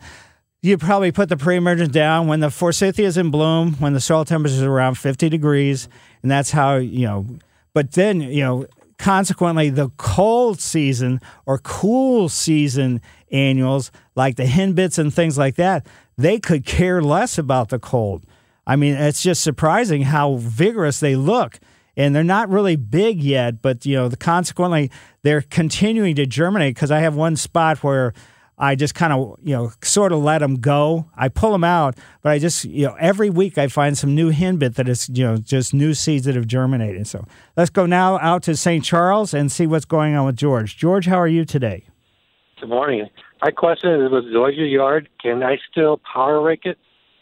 You 0.62 0.78
probably 0.78 1.12
put 1.12 1.30
the 1.30 1.38
pre-emergent 1.38 1.92
down 1.92 2.28
when 2.28 2.40
the 2.40 2.50
forsythia 2.50 3.08
is 3.08 3.18
in 3.18 3.32
bloom, 3.32 3.74
when 3.74 3.94
the 3.94 4.00
soil 4.00 4.26
temperature 4.26 4.56
is 4.56 4.62
around 4.62 4.96
50 4.96 5.28
degrees, 5.30 5.90
and 6.22 6.32
that's 6.32 6.52
how 6.52 6.76
you 6.76 7.06
know. 7.06 7.26
But 7.74 7.92
then 7.94 8.22
you 8.22 8.44
know, 8.44 8.68
consequently, 8.98 9.70
the 9.70 9.90
cold 9.98 10.62
season 10.62 11.20
or 11.46 11.58
cool 11.58 12.30
season 12.30 13.02
annuals 13.32 13.92
like 14.16 14.38
the 14.38 14.44
henbits 14.44 14.98
and 14.98 15.14
things 15.14 15.38
like 15.38 15.56
that, 15.56 15.86
they 16.18 16.40
could 16.40 16.66
care 16.66 17.02
less 17.02 17.38
about 17.38 17.70
the 17.70 17.80
cold. 17.80 18.24
I 18.66 18.76
mean, 18.76 18.96
it's 18.96 19.22
just 19.22 19.44
surprising 19.44 20.04
how 20.04 20.36
vigorous 20.36 21.00
they 21.00 21.16
look. 21.16 21.60
And 21.96 22.16
they're 22.16 22.24
not 22.24 22.50
really 22.50 22.76
big 22.76 23.22
yet, 23.22 23.62
but 23.62 23.86
you 23.86 23.96
know, 23.96 24.08
the, 24.08 24.18
consequently, 24.18 24.90
they're 25.22 25.42
continuing 25.42 26.16
to 26.16 26.26
germinate. 26.26 26.74
Because 26.74 26.90
I 26.90 27.00
have 27.00 27.16
one 27.16 27.36
spot 27.36 27.84
where 27.84 28.14
I 28.58 28.76
just 28.76 28.96
kind 28.96 29.14
of, 29.14 29.38
you 29.44 29.56
know, 29.56 29.72
sort 29.84 30.12
of 30.12 30.20
let 30.20 30.40
them 30.40 30.56
go. 30.56 31.08
I 31.16 31.30
pull 31.30 31.52
them 31.52 31.64
out, 31.64 31.98
but 32.22 32.32
I 32.32 32.40
just, 32.40 32.66
you 32.66 32.88
know, 32.88 32.96
every 33.00 33.30
week 33.30 33.58
I 33.58 33.68
find 33.68 33.98
some 33.98 34.16
new 34.16 34.32
henbit 34.32 34.76
that 34.76 34.88
is, 34.88 35.10
you 35.10 35.24
know, 35.24 35.38
just 35.38 35.74
new 35.74 35.94
seeds 35.94 36.26
that 36.26 36.36
have 36.36 36.48
germinated. 36.48 37.06
So 37.08 37.26
let's 37.58 37.70
go 37.70 37.86
now 37.86 38.18
out 38.20 38.44
to 38.44 38.56
St. 38.56 38.84
Charles 38.84 39.34
and 39.34 39.52
see 39.52 39.68
what's 39.68 39.86
going 39.86 40.16
on 40.16 40.26
with 40.26 40.36
George. 40.36 40.78
George, 40.78 41.06
how 41.06 41.18
are 41.18 41.28
you 41.28 41.46
today? 41.46 41.84
Good 42.60 42.70
morning. 42.70 43.10
My 43.44 43.52
question 43.52 43.92
is 44.02 44.12
with 44.12 44.26
Zoysia 44.26 44.72
yard, 44.72 45.10
can 45.22 45.44
I 45.44 45.58
still 45.70 46.00
power 46.12 46.42
rake 46.42 46.66
it? 46.66 46.78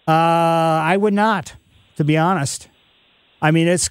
Uh, 0.08 0.12
I 0.12 0.98
would 0.98 1.14
not, 1.14 1.56
to 1.98 2.04
be 2.04 2.18
honest. 2.18 2.68
I 3.42 3.52
mean, 3.52 3.68
it's 3.68 3.90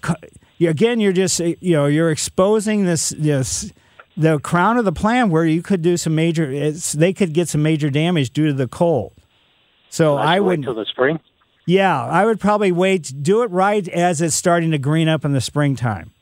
again, 0.61 1.01
you're 1.01 1.13
just 1.13 1.41
you 1.41 1.73
know 1.73 1.87
you're 1.87 2.11
exposing 2.11 2.85
this 2.85 3.11
this 3.11 3.73
the 4.17 4.39
crown 4.41 4.77
of 4.77 4.85
the 4.85 4.93
plant 4.93 5.31
where 5.31 5.45
you 5.45 5.63
could 5.63 5.83
do 5.83 5.97
some 5.97 6.15
major. 6.15 6.51
It's, 6.51 6.93
they 6.93 7.13
could 7.13 7.33
get 7.33 7.49
some 7.49 7.63
major 7.63 7.91
damage 7.91 8.31
due 8.31 8.49
to 8.49 8.53
the 8.53 8.69
cold. 8.69 9.13
So 9.89 10.17
I 10.17 10.41
would 10.41 10.61
until 10.61 10.75
the 10.75 10.87
spring. 10.87 11.21
Yeah, 11.67 12.05
I 12.05 12.25
would 12.25 12.41
probably 12.41 12.73
wait. 12.73 13.13
Do 13.23 13.43
it 13.43 13.51
right 13.51 13.87
as 13.89 14.21
it's 14.21 14.35
starting 14.35 14.71
to 14.73 14.79
green 14.79 15.09
up 15.09 15.25
in 15.25 15.33
the 15.33 15.41
springtime. 15.41 16.13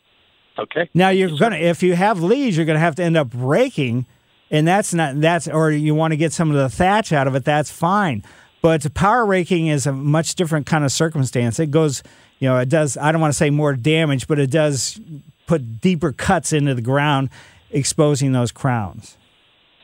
Okay. 0.59 0.89
Now 0.95 1.11
you're 1.11 1.37
gonna 1.39 1.57
if 1.57 1.83
you 1.83 1.95
have 1.95 2.23
leaves, 2.23 2.57
you're 2.57 2.67
gonna 2.67 2.79
have 2.79 2.97
to 2.97 3.03
end 3.03 3.17
up 3.17 3.29
raking, 3.35 4.07
and 4.51 4.67
that's 4.67 4.93
not 4.93 5.21
that's 5.21 5.47
or 5.47 5.71
you 5.71 5.95
want 5.95 6.13
to 6.13 6.17
get 6.17 6.33
some 6.33 6.51
of 6.51 6.57
the 6.57 6.69
thatch 6.69 7.13
out 7.13 7.27
of 7.27 7.35
it. 7.35 7.45
That's 7.45 7.71
fine. 7.71 8.25
But 8.61 8.93
power 8.95 9.25
raking 9.25 9.69
is 9.69 9.87
a 9.87 9.93
much 9.93 10.35
different 10.35 10.67
kind 10.67 10.85
of 10.85 10.93
circumstance. 10.93 11.59
It 11.59 11.71
goes, 11.71 12.03
you 12.39 12.49
know, 12.49 12.59
it 12.59 12.69
does, 12.69 12.97
I 12.97 13.13
don't 13.13 13.21
want 13.21 13.33
to 13.33 13.37
say 13.37 13.51
more 13.51 13.75
damage, 13.75 14.27
but 14.27 14.39
it 14.39 14.51
does 14.51 15.01
put 15.47 15.81
deeper 15.81 16.13
cuts 16.13 16.53
into 16.53 16.75
the 16.75 16.83
ground, 16.83 17.31
exposing 17.71 18.33
those 18.33 18.53
crowns. 18.53 19.17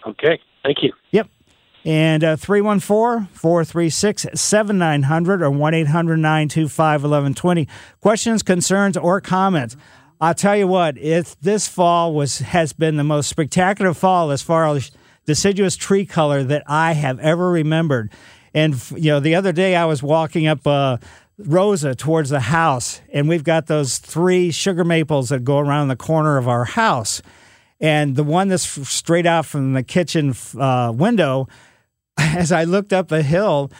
Okay. 0.06 0.40
Thank 0.62 0.82
you. 0.82 0.92
Yep. 1.10 1.28
And 1.84 2.24
uh, 2.24 2.37
314 2.37 3.28
436 3.34 4.26
7900 4.34 5.42
or 5.42 5.50
1 5.50 5.74
800 5.74 6.16
925 6.16 7.02
1120. 7.02 7.68
Questions, 8.00 8.42
concerns, 8.42 8.96
or 8.96 9.20
comments. 9.20 9.76
I'll 10.20 10.34
tell 10.34 10.56
you 10.56 10.66
what, 10.66 10.96
it, 10.96 11.37
this 11.42 11.68
fall 11.68 12.14
was 12.14 12.38
has 12.38 12.72
been 12.72 12.96
the 12.96 13.04
most 13.04 13.28
spectacular 13.28 13.92
fall 13.92 14.30
as 14.30 14.40
far 14.40 14.66
as 14.68 14.90
deciduous 15.26 15.76
tree 15.76 16.06
color 16.06 16.42
that 16.44 16.62
I 16.66 16.92
have 16.92 17.18
ever 17.20 17.50
remembered. 17.50 18.10
And 18.54 18.80
you 18.92 19.10
know, 19.10 19.20
the 19.20 19.34
other 19.34 19.52
day 19.52 19.74
I 19.74 19.84
was 19.84 20.02
walking 20.02 20.46
up 20.46 20.66
uh, 20.66 20.98
Rosa 21.38 21.94
towards 21.94 22.30
the 22.30 22.40
house, 22.40 23.00
and 23.12 23.28
we've 23.28 23.44
got 23.44 23.66
those 23.66 23.98
three 23.98 24.52
sugar 24.52 24.84
maples 24.84 25.30
that 25.30 25.44
go 25.44 25.58
around 25.58 25.88
the 25.88 25.96
corner 25.96 26.36
of 26.38 26.48
our 26.48 26.64
house. 26.64 27.20
And 27.80 28.14
the 28.14 28.24
one 28.24 28.48
that's 28.48 28.88
straight 28.88 29.26
out 29.26 29.44
from 29.44 29.72
the 29.72 29.82
kitchen 29.82 30.34
uh, 30.58 30.92
window, 30.94 31.48
as 32.16 32.52
I 32.52 32.64
looked 32.64 32.92
up 32.92 33.08
the 33.08 33.22
hill, 33.22 33.72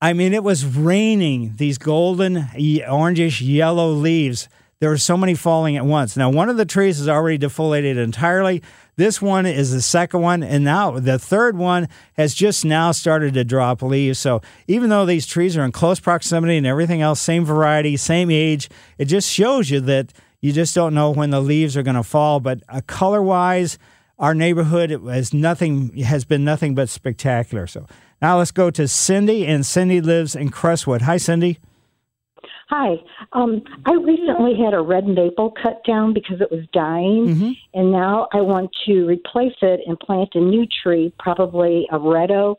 I 0.00 0.12
mean, 0.12 0.32
it 0.32 0.44
was 0.44 0.64
raining 0.64 1.54
these 1.56 1.78
golden, 1.78 2.36
orangish 2.54 3.40
yellow 3.44 3.90
leaves. 3.90 4.48
There 4.84 4.90
were 4.90 4.98
so 4.98 5.16
many 5.16 5.32
falling 5.32 5.78
at 5.78 5.86
once. 5.86 6.14
Now, 6.14 6.28
one 6.28 6.50
of 6.50 6.58
the 6.58 6.66
trees 6.66 7.00
is 7.00 7.08
already 7.08 7.38
defoliated 7.38 7.96
entirely. 7.96 8.62
This 8.96 9.22
one 9.22 9.46
is 9.46 9.72
the 9.72 9.80
second 9.80 10.20
one, 10.20 10.42
and 10.42 10.62
now 10.62 11.00
the 11.00 11.18
third 11.18 11.56
one 11.56 11.88
has 12.18 12.34
just 12.34 12.66
now 12.66 12.92
started 12.92 13.32
to 13.32 13.44
drop 13.44 13.80
leaves. 13.80 14.18
So 14.18 14.42
even 14.68 14.90
though 14.90 15.06
these 15.06 15.26
trees 15.26 15.56
are 15.56 15.64
in 15.64 15.72
close 15.72 16.00
proximity 16.00 16.58
and 16.58 16.66
everything 16.66 17.00
else, 17.00 17.18
same 17.18 17.46
variety, 17.46 17.96
same 17.96 18.30
age, 18.30 18.68
it 18.98 19.06
just 19.06 19.26
shows 19.32 19.70
you 19.70 19.80
that 19.80 20.12
you 20.42 20.52
just 20.52 20.74
don't 20.74 20.92
know 20.92 21.10
when 21.10 21.30
the 21.30 21.40
leaves 21.40 21.78
are 21.78 21.82
going 21.82 21.96
to 21.96 22.02
fall. 22.02 22.38
But 22.38 22.62
uh, 22.68 22.82
color 22.86 23.22
wise, 23.22 23.78
our 24.18 24.34
neighborhood 24.34 24.90
has 24.90 25.32
nothing 25.32 25.96
has 25.96 26.26
been 26.26 26.44
nothing 26.44 26.74
but 26.74 26.90
spectacular. 26.90 27.66
So 27.66 27.86
now 28.20 28.36
let's 28.36 28.50
go 28.50 28.70
to 28.72 28.86
Cindy, 28.86 29.46
and 29.46 29.64
Cindy 29.64 30.02
lives 30.02 30.36
in 30.36 30.50
Crestwood. 30.50 31.00
Hi, 31.00 31.16
Cindy. 31.16 31.58
Hi. 32.76 32.96
Um, 33.32 33.62
I 33.86 33.92
recently 33.92 34.54
had 34.58 34.74
a 34.74 34.80
red 34.80 35.06
maple 35.06 35.52
cut 35.62 35.84
down 35.84 36.12
because 36.12 36.40
it 36.40 36.50
was 36.50 36.66
dying, 36.72 37.28
mm-hmm. 37.28 37.52
and 37.72 37.92
now 37.92 38.26
I 38.32 38.40
want 38.40 38.72
to 38.86 39.06
replace 39.06 39.54
it 39.62 39.82
and 39.86 39.96
plant 40.00 40.30
a 40.34 40.40
new 40.40 40.66
tree, 40.82 41.14
probably 41.20 41.86
a 41.92 42.00
red 42.00 42.32
oak. 42.32 42.58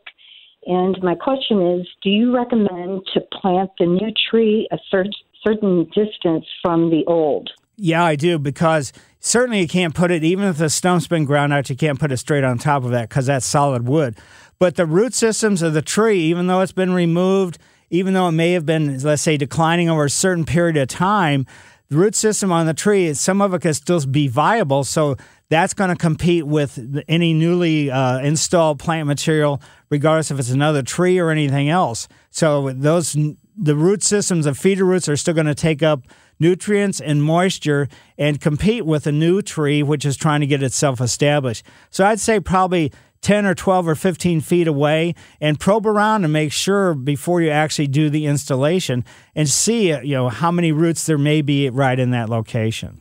And 0.64 0.96
my 1.02 1.16
question 1.16 1.60
is 1.60 1.86
do 2.02 2.08
you 2.08 2.34
recommend 2.34 3.02
to 3.12 3.20
plant 3.42 3.72
the 3.78 3.84
new 3.84 4.10
tree 4.30 4.66
a 4.72 4.78
cer- 4.90 5.04
certain 5.46 5.84
distance 5.94 6.46
from 6.62 6.88
the 6.88 7.04
old? 7.06 7.50
Yeah, 7.76 8.02
I 8.02 8.16
do 8.16 8.38
because 8.38 8.94
certainly 9.20 9.60
you 9.60 9.68
can't 9.68 9.94
put 9.94 10.10
it, 10.10 10.24
even 10.24 10.46
if 10.46 10.56
the 10.56 10.70
stump's 10.70 11.06
been 11.06 11.26
ground 11.26 11.52
out, 11.52 11.68
you 11.68 11.76
can't 11.76 12.00
put 12.00 12.10
it 12.10 12.16
straight 12.16 12.42
on 12.42 12.56
top 12.56 12.84
of 12.84 12.90
that 12.92 13.10
because 13.10 13.26
that's 13.26 13.44
solid 13.44 13.86
wood. 13.86 14.16
But 14.58 14.76
the 14.76 14.86
root 14.86 15.12
systems 15.12 15.60
of 15.60 15.74
the 15.74 15.82
tree, 15.82 16.20
even 16.20 16.46
though 16.46 16.62
it's 16.62 16.72
been 16.72 16.94
removed, 16.94 17.58
even 17.90 18.14
though 18.14 18.28
it 18.28 18.32
may 18.32 18.52
have 18.52 18.66
been, 18.66 18.98
let's 19.00 19.22
say, 19.22 19.36
declining 19.36 19.88
over 19.88 20.04
a 20.04 20.10
certain 20.10 20.44
period 20.44 20.76
of 20.76 20.88
time, 20.88 21.46
the 21.88 21.96
root 21.96 22.14
system 22.14 22.50
on 22.50 22.66
the 22.66 22.74
tree, 22.74 23.14
some 23.14 23.40
of 23.40 23.54
it 23.54 23.62
can 23.62 23.74
still 23.74 24.04
be 24.06 24.28
viable. 24.28 24.84
So 24.84 25.16
that's 25.48 25.74
going 25.74 25.90
to 25.90 25.96
compete 25.96 26.44
with 26.46 27.04
any 27.08 27.32
newly 27.32 27.90
uh, 27.90 28.18
installed 28.18 28.78
plant 28.80 29.06
material, 29.06 29.60
regardless 29.88 30.30
if 30.30 30.38
it's 30.38 30.50
another 30.50 30.82
tree 30.82 31.18
or 31.18 31.30
anything 31.30 31.68
else. 31.68 32.08
So 32.30 32.72
those 32.72 33.16
the 33.58 33.76
root 33.76 34.02
systems 34.02 34.44
of 34.44 34.58
feeder 34.58 34.84
roots 34.84 35.08
are 35.08 35.16
still 35.16 35.32
going 35.32 35.46
to 35.46 35.54
take 35.54 35.82
up 35.82 36.02
nutrients 36.38 37.00
and 37.00 37.22
moisture 37.22 37.88
and 38.18 38.40
compete 38.40 38.84
with 38.84 39.06
a 39.06 39.12
new 39.12 39.40
tree 39.40 39.82
which 39.82 40.04
is 40.04 40.16
trying 40.16 40.40
to 40.40 40.46
get 40.46 40.62
itself 40.62 41.00
established. 41.00 41.64
So 41.90 42.04
I'd 42.04 42.20
say 42.20 42.40
probably 42.40 42.92
10 43.20 43.46
or 43.46 43.54
12 43.54 43.88
or 43.88 43.94
15 43.94 44.40
feet 44.40 44.68
away 44.68 45.14
and 45.40 45.58
probe 45.58 45.86
around 45.86 46.24
and 46.24 46.32
make 46.32 46.52
sure 46.52 46.94
before 46.94 47.40
you 47.40 47.50
actually 47.50 47.86
do 47.86 48.10
the 48.10 48.26
installation 48.26 49.04
and 49.34 49.48
see 49.48 49.88
you 49.88 50.14
know 50.14 50.28
how 50.28 50.50
many 50.50 50.72
roots 50.72 51.06
there 51.06 51.18
may 51.18 51.42
be 51.42 51.68
right 51.70 51.98
in 51.98 52.10
that 52.10 52.28
location. 52.28 53.00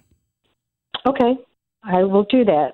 Okay, 1.05 1.37
I 1.83 2.03
will 2.03 2.23
do 2.23 2.43
that. 2.45 2.73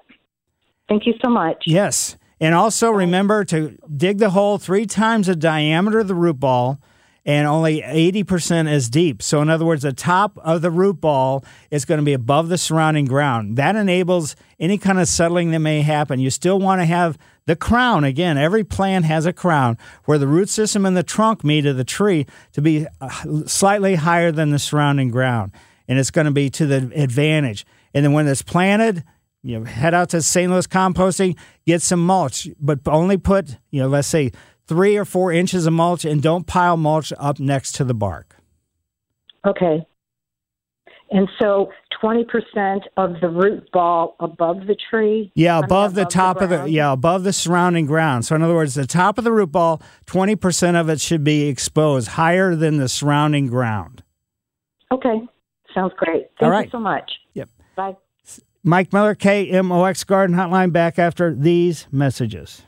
Thank 0.88 1.06
you 1.06 1.14
so 1.24 1.30
much. 1.30 1.64
Yes. 1.66 2.18
And 2.40 2.56
also 2.56 2.90
remember 2.90 3.46
to 3.46 3.78
dig 3.96 4.18
the 4.18 4.32
hole 4.32 4.58
three 4.58 4.86
times 4.86 5.28
the 5.28 5.36
diameter 5.36 6.00
of 6.00 6.08
the 6.08 6.16
root 6.16 6.40
ball 6.40 6.80
and 7.24 7.48
only 7.48 7.82
80% 7.82 8.72
is 8.72 8.90
deep. 8.90 9.22
So, 9.22 9.42
in 9.42 9.50
other 9.50 9.66
words, 9.66 9.84
the 9.84 9.94
top 9.94 10.40
of 10.40 10.62
the 10.62 10.72
root 10.72 11.00
ball 11.00 11.46
is 11.70 11.86
going 11.86 12.00
to 12.00 12.06
be 12.06 12.14
above 12.14 12.50
the 12.50 12.58
surrounding 12.58 13.06
ground. 13.06 13.58
That 13.58 13.76
enables 13.76 14.36
any 14.60 14.78
kind 14.78 15.00
of 15.00 15.08
settling 15.08 15.52
that 15.52 15.60
may 15.60 15.82
happen. 15.82 16.20
You 16.20 16.32
still 16.32 16.60
want 16.60 16.82
to 16.82 16.86
have 16.86 17.18
the 17.46 17.56
crown. 17.56 18.04
Again, 18.04 18.38
every 18.38 18.64
plant 18.64 19.06
has 19.06 19.26
a 19.26 19.34
crown 19.34 19.78
where 20.06 20.18
the 20.18 20.28
root 20.28 20.50
system 20.50 20.86
and 20.86 20.98
the 20.98 21.04
trunk 21.04 21.44
meet 21.44 21.66
of 21.66 21.78
the 21.78 21.84
tree 21.84 22.26
to 22.54 22.62
be 22.62 22.88
uh, 23.00 23.10
slightly 23.46 23.96
higher 23.96 24.32
than 24.32 24.50
the 24.50 24.60
surrounding 24.60 25.10
ground. 25.10 25.52
And 25.88 26.00
it's 26.00 26.12
going 26.12 26.26
to 26.26 26.32
be 26.32 26.50
to 26.52 26.66
the 26.66 26.92
advantage. 26.96 27.66
And 27.94 28.04
then 28.04 28.14
when 28.14 28.28
it's 28.28 28.42
planted, 28.42 29.04
you 29.44 29.60
know, 29.60 29.66
head 29.66 29.94
out 29.94 30.10
to 30.10 30.22
St. 30.22 30.52
Louis 30.52 30.68
composting, 30.68 31.38
get 31.66 31.82
some 31.82 32.06
mulch, 32.06 32.48
but 32.60 32.80
only 32.88 33.18
put, 33.18 33.58
you 33.72 33.82
know, 33.82 33.88
let's 33.88 34.08
say 34.08 34.32
three 34.72 34.96
or 34.96 35.04
four 35.04 35.34
inches 35.34 35.66
of 35.66 35.74
mulch 35.74 36.06
and 36.06 36.22
don't 36.22 36.48
pile 36.48 36.78
mulch 36.78 37.12
up 37.18 37.42
next 37.42 37.74
to 37.74 37.84
the 37.84 37.94
bark. 37.94 38.38
Okay. 39.46 39.86
And 41.12 41.28
so 41.42 41.70
20% 42.02 42.80
of 42.96 43.16
the 43.20 43.28
root 43.28 43.70
ball 43.74 44.16
above 44.22 44.68
the 44.68 44.78
tree? 44.90 45.30
Yeah, 45.36 45.60
above 45.60 45.94
the 45.94 46.06
top 46.06 46.38
the 46.38 46.46
of 46.46 46.50
the 46.50 46.72
yeah, 46.72 46.94
above 46.94 47.26
the 47.26 47.34
surrounding 47.34 47.86
ground. 47.86 48.24
So 48.24 48.34
in 48.34 48.42
other 48.42 48.54
words, 48.54 48.76
the 48.76 48.88
top 48.88 49.18
of 49.18 49.26
the 49.26 49.34
root 49.34 49.52
ball, 49.52 49.82
20% 50.06 50.80
of 50.80 50.88
it 50.88 51.02
should 51.02 51.26
be 51.26 51.50
exposed 51.50 52.08
higher 52.08 52.56
than 52.56 52.78
the 52.78 52.88
surrounding 52.88 53.48
ground. 53.48 54.04
Okay. 54.90 55.20
Sounds 55.74 55.92
great. 55.98 56.30
Thank 56.40 56.44
All 56.44 56.50
right. 56.50 56.66
you 56.68 56.72
so 56.72 56.80
much. 56.80 57.12
Yep. 57.34 57.50
Bye. 57.76 57.98
Mike 58.64 58.94
Miller, 58.94 59.16
KMOX 59.16 60.08
Garden 60.08 60.38
Hotline, 60.38 60.72
back 60.72 60.98
after 60.98 61.36
these 61.36 61.88
messages. 61.92 62.62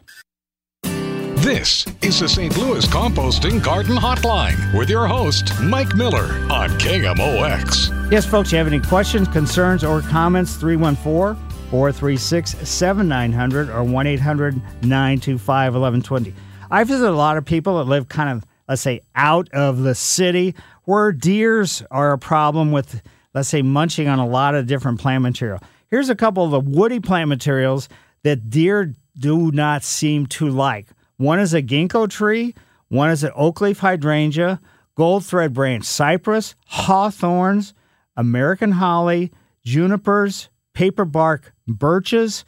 This 1.44 1.86
is 2.02 2.22
the 2.22 2.30
St. 2.30 2.58
Louis 2.58 2.86
Composting 2.86 3.62
Garden 3.62 3.98
Hotline 3.98 4.74
with 4.74 4.90
your 4.90 5.08
host, 5.08 5.52
Mike 5.60 5.94
Miller 5.94 6.32
on 6.50 6.70
KMOX. 6.80 8.10
Yes, 8.10 8.26
folks, 8.26 8.54
you 8.54 8.58
have 8.58 8.68
any 8.68 8.80
questions, 8.80 9.28
concerns, 9.28 9.84
or 9.84 10.00
comments? 10.04 10.56
314 10.56 11.36
436 11.70 12.70
7900 12.70 13.70
or 13.72 13.84
1 13.84 14.08
800 14.08 14.56
925 14.84 15.74
1120. 15.74 16.34
I 16.72 16.86
visit 16.86 17.10
a 17.10 17.12
lot 17.12 17.36
of 17.36 17.44
people 17.44 17.78
that 17.78 17.90
live 17.90 18.08
kind 18.08 18.30
of, 18.30 18.46
let's 18.70 18.82
say, 18.82 19.02
out 19.14 19.50
of 19.52 19.80
the 19.80 19.96
city 19.96 20.56
where 20.86 21.12
deers 21.12 21.84
are 21.92 22.14
a 22.14 22.18
problem 22.18 22.72
with, 22.72 23.02
let's 23.34 23.50
say, 23.50 23.62
munching 23.62 24.08
on 24.08 24.18
a 24.18 24.26
lot 24.26 24.56
of 24.56 24.66
different 24.66 25.02
plant 25.02 25.24
material. 25.24 25.60
Here's 25.90 26.08
a 26.08 26.16
couple 26.16 26.46
of 26.46 26.52
the 26.52 26.62
woody 26.62 27.02
plant 27.02 27.28
materials 27.28 27.90
that 28.24 28.50
deer 28.50 28.96
do 29.20 29.52
not 29.52 29.84
seem 29.84 30.26
to 30.28 30.48
like. 30.48 30.88
One 31.18 31.40
is 31.40 31.54
a 31.54 31.62
ginkgo 31.62 32.10
tree, 32.10 32.56
one 32.88 33.10
is 33.10 33.24
an 33.24 33.32
oak 33.36 33.62
leaf 33.62 33.80
hydrangea, 33.80 34.60
gold 34.96 35.26
thread 35.26 35.54
branch 35.54 35.86
cypress, 35.86 36.56
hawthorns, 36.68 37.74
American 38.16 38.74
holly, 38.74 39.32
junipers, 39.66 40.50
paper 40.74 41.06
bark 41.06 41.54
birches, 41.68 42.46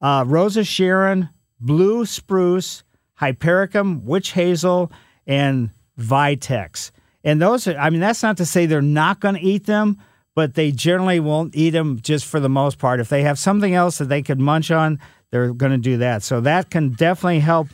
uh, 0.00 0.24
Rose 0.26 0.56
of 0.56 0.66
Sharon, 0.66 1.28
blue 1.60 2.06
spruce, 2.06 2.82
hypericum, 3.14 4.04
witch 4.04 4.32
hazel, 4.32 4.92
and 5.26 5.70
vitex. 5.98 6.90
And 7.24 7.42
those, 7.42 7.66
are, 7.66 7.76
I 7.76 7.90
mean, 7.90 8.00
that's 8.00 8.22
not 8.22 8.36
to 8.36 8.46
say 8.46 8.66
they're 8.66 8.80
not 8.80 9.20
going 9.20 9.34
to 9.34 9.40
eat 9.40 9.66
them, 9.66 9.98
but 10.34 10.54
they 10.54 10.70
generally 10.70 11.18
won't 11.18 11.54
eat 11.56 11.70
them 11.70 12.00
just 12.00 12.24
for 12.24 12.38
the 12.38 12.48
most 12.48 12.78
part. 12.78 13.00
If 13.00 13.08
they 13.08 13.22
have 13.22 13.38
something 13.38 13.74
else 13.74 13.98
that 13.98 14.08
they 14.08 14.22
could 14.22 14.38
munch 14.38 14.70
on, 14.70 15.00
they're 15.30 15.52
going 15.52 15.72
to 15.72 15.78
do 15.78 15.98
that. 15.98 16.22
So 16.22 16.40
that 16.42 16.70
can 16.70 16.90
definitely 16.90 17.40
help 17.40 17.68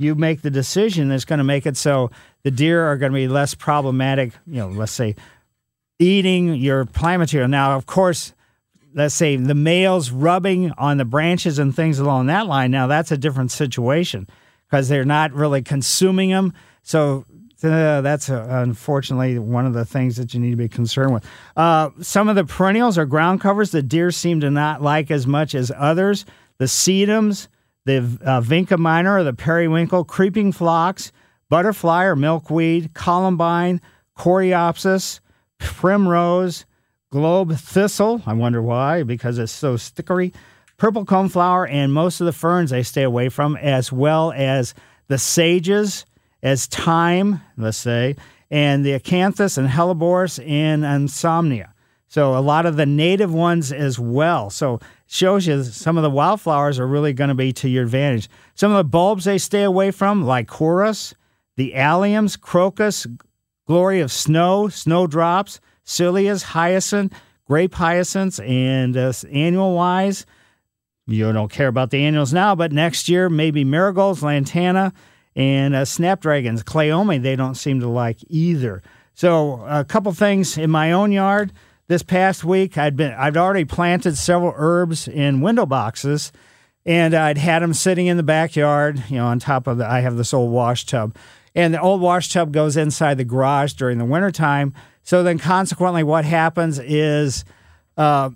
you 0.00 0.14
make 0.14 0.42
the 0.42 0.50
decision 0.50 1.08
that's 1.08 1.24
going 1.24 1.38
to 1.38 1.44
make 1.44 1.66
it 1.66 1.76
so 1.76 2.10
the 2.42 2.50
deer 2.50 2.84
are 2.84 2.96
going 2.96 3.12
to 3.12 3.16
be 3.16 3.28
less 3.28 3.54
problematic, 3.54 4.32
you 4.46 4.56
know, 4.56 4.68
let's 4.68 4.92
say 4.92 5.16
eating 5.98 6.54
your 6.54 6.86
plant 6.86 7.20
material. 7.20 7.48
Now, 7.48 7.76
of 7.76 7.86
course, 7.86 8.32
let's 8.94 9.14
say 9.14 9.36
the 9.36 9.54
males 9.54 10.10
rubbing 10.10 10.72
on 10.72 10.96
the 10.96 11.04
branches 11.04 11.58
and 11.58 11.74
things 11.74 11.98
along 11.98 12.26
that 12.26 12.46
line. 12.46 12.70
Now, 12.70 12.86
that's 12.86 13.12
a 13.12 13.18
different 13.18 13.50
situation 13.50 14.26
because 14.66 14.88
they're 14.88 15.04
not 15.04 15.32
really 15.32 15.62
consuming 15.62 16.30
them. 16.30 16.54
So 16.82 17.26
uh, 17.62 18.00
that's 18.00 18.30
uh, 18.30 18.46
unfortunately 18.48 19.38
one 19.38 19.66
of 19.66 19.74
the 19.74 19.84
things 19.84 20.16
that 20.16 20.32
you 20.32 20.40
need 20.40 20.50
to 20.50 20.56
be 20.56 20.68
concerned 20.68 21.12
with. 21.12 21.26
Uh, 21.56 21.90
some 22.00 22.28
of 22.28 22.36
the 22.36 22.44
perennials 22.44 22.96
or 22.96 23.04
ground 23.04 23.40
covers 23.40 23.70
that 23.72 23.82
deer 23.82 24.10
seem 24.10 24.40
to 24.40 24.50
not 24.50 24.82
like 24.82 25.10
as 25.10 25.26
much 25.26 25.54
as 25.54 25.70
others. 25.76 26.24
The 26.58 26.64
sedums, 26.64 27.48
the 27.98 28.18
uh, 28.24 28.40
vinca 28.40 28.78
minor 28.78 29.18
or 29.18 29.24
the 29.24 29.32
periwinkle, 29.32 30.04
creeping 30.04 30.52
phlox, 30.52 31.10
butterfly 31.48 32.04
or 32.04 32.16
milkweed, 32.16 32.94
columbine, 32.94 33.80
coreopsis, 34.16 35.20
primrose, 35.58 36.64
globe 37.10 37.56
thistle. 37.56 38.22
I 38.26 38.34
wonder 38.34 38.62
why, 38.62 39.02
because 39.02 39.38
it's 39.38 39.52
so 39.52 39.74
stickery. 39.74 40.32
Purple 40.76 41.04
coneflower 41.04 41.68
and 41.70 41.92
most 41.92 42.20
of 42.20 42.26
the 42.26 42.32
ferns 42.32 42.72
I 42.72 42.82
stay 42.82 43.02
away 43.02 43.28
from, 43.28 43.56
as 43.56 43.92
well 43.92 44.32
as 44.32 44.74
the 45.08 45.18
sages, 45.18 46.06
as 46.42 46.66
thyme, 46.66 47.40
let's 47.56 47.76
say, 47.76 48.16
and 48.50 48.84
the 48.84 48.98
acanthus 48.98 49.58
and 49.58 49.68
hellebores 49.68 50.42
and 50.48 50.84
insomnia. 50.84 51.74
So 52.08 52.36
a 52.36 52.40
lot 52.40 52.66
of 52.66 52.76
the 52.76 52.86
native 52.86 53.32
ones 53.32 53.72
as 53.72 53.98
well. 53.98 54.50
So 54.50 54.80
shows 55.12 55.44
you 55.44 55.64
some 55.64 55.96
of 55.96 56.04
the 56.04 56.10
wildflowers 56.10 56.78
are 56.78 56.86
really 56.86 57.12
going 57.12 57.28
to 57.28 57.34
be 57.34 57.52
to 57.52 57.68
your 57.68 57.82
advantage. 57.82 58.30
Some 58.54 58.70
of 58.70 58.78
the 58.78 58.84
bulbs 58.84 59.24
they 59.24 59.38
stay 59.38 59.64
away 59.64 59.90
from, 59.90 60.24
like 60.24 60.46
chorus, 60.46 61.14
the 61.56 61.72
alliums, 61.74 62.40
crocus, 62.40 63.08
glory 63.66 64.00
of 64.00 64.12
snow, 64.12 64.68
snowdrops, 64.68 65.60
scillas, 65.84 66.44
hyacinth, 66.44 67.12
grape 67.44 67.74
hyacinths, 67.74 68.38
and 68.38 68.96
uh, 68.96 69.12
annual 69.32 69.74
wise. 69.74 70.26
You 71.08 71.32
don't 71.32 71.50
care 71.50 71.68
about 71.68 71.90
the 71.90 72.04
annuals 72.04 72.32
now, 72.32 72.54
but 72.54 72.70
next 72.70 73.08
year 73.08 73.28
maybe 73.28 73.64
marigolds, 73.64 74.22
lantana, 74.22 74.92
and 75.34 75.74
uh, 75.74 75.84
snapdragons. 75.84 76.62
Cleome 76.62 77.20
they 77.20 77.34
don't 77.34 77.56
seem 77.56 77.80
to 77.80 77.88
like 77.88 78.18
either. 78.28 78.80
So 79.14 79.64
a 79.66 79.84
couple 79.84 80.12
things 80.12 80.56
in 80.56 80.70
my 80.70 80.92
own 80.92 81.10
yard 81.10 81.52
this 81.90 82.04
past 82.04 82.44
week. 82.44 82.78
I'd 82.78 82.96
been 82.96 83.12
I'd 83.12 83.36
already 83.36 83.64
planted 83.64 84.16
several 84.16 84.54
herbs 84.56 85.08
in 85.08 85.40
window 85.40 85.66
boxes, 85.66 86.30
and 86.86 87.14
I'd 87.14 87.36
had 87.36 87.62
them 87.62 87.74
sitting 87.74 88.06
in 88.06 88.16
the 88.16 88.22
backyard. 88.22 89.02
You 89.08 89.16
know, 89.16 89.26
on 89.26 89.40
top 89.40 89.66
of 89.66 89.78
the 89.78 89.86
I 89.86 90.00
have 90.00 90.16
this 90.16 90.32
old 90.32 90.52
wash 90.52 90.86
tub, 90.86 91.16
and 91.52 91.74
the 91.74 91.80
old 91.80 92.00
wash 92.00 92.28
tub 92.28 92.52
goes 92.52 92.76
inside 92.76 93.18
the 93.18 93.24
garage 93.24 93.72
during 93.72 93.98
the 93.98 94.04
wintertime. 94.04 94.72
So 95.02 95.24
then, 95.24 95.38
consequently, 95.38 96.02
what 96.02 96.24
happens 96.24 96.78
is. 96.78 97.44
Uh, 97.98 98.30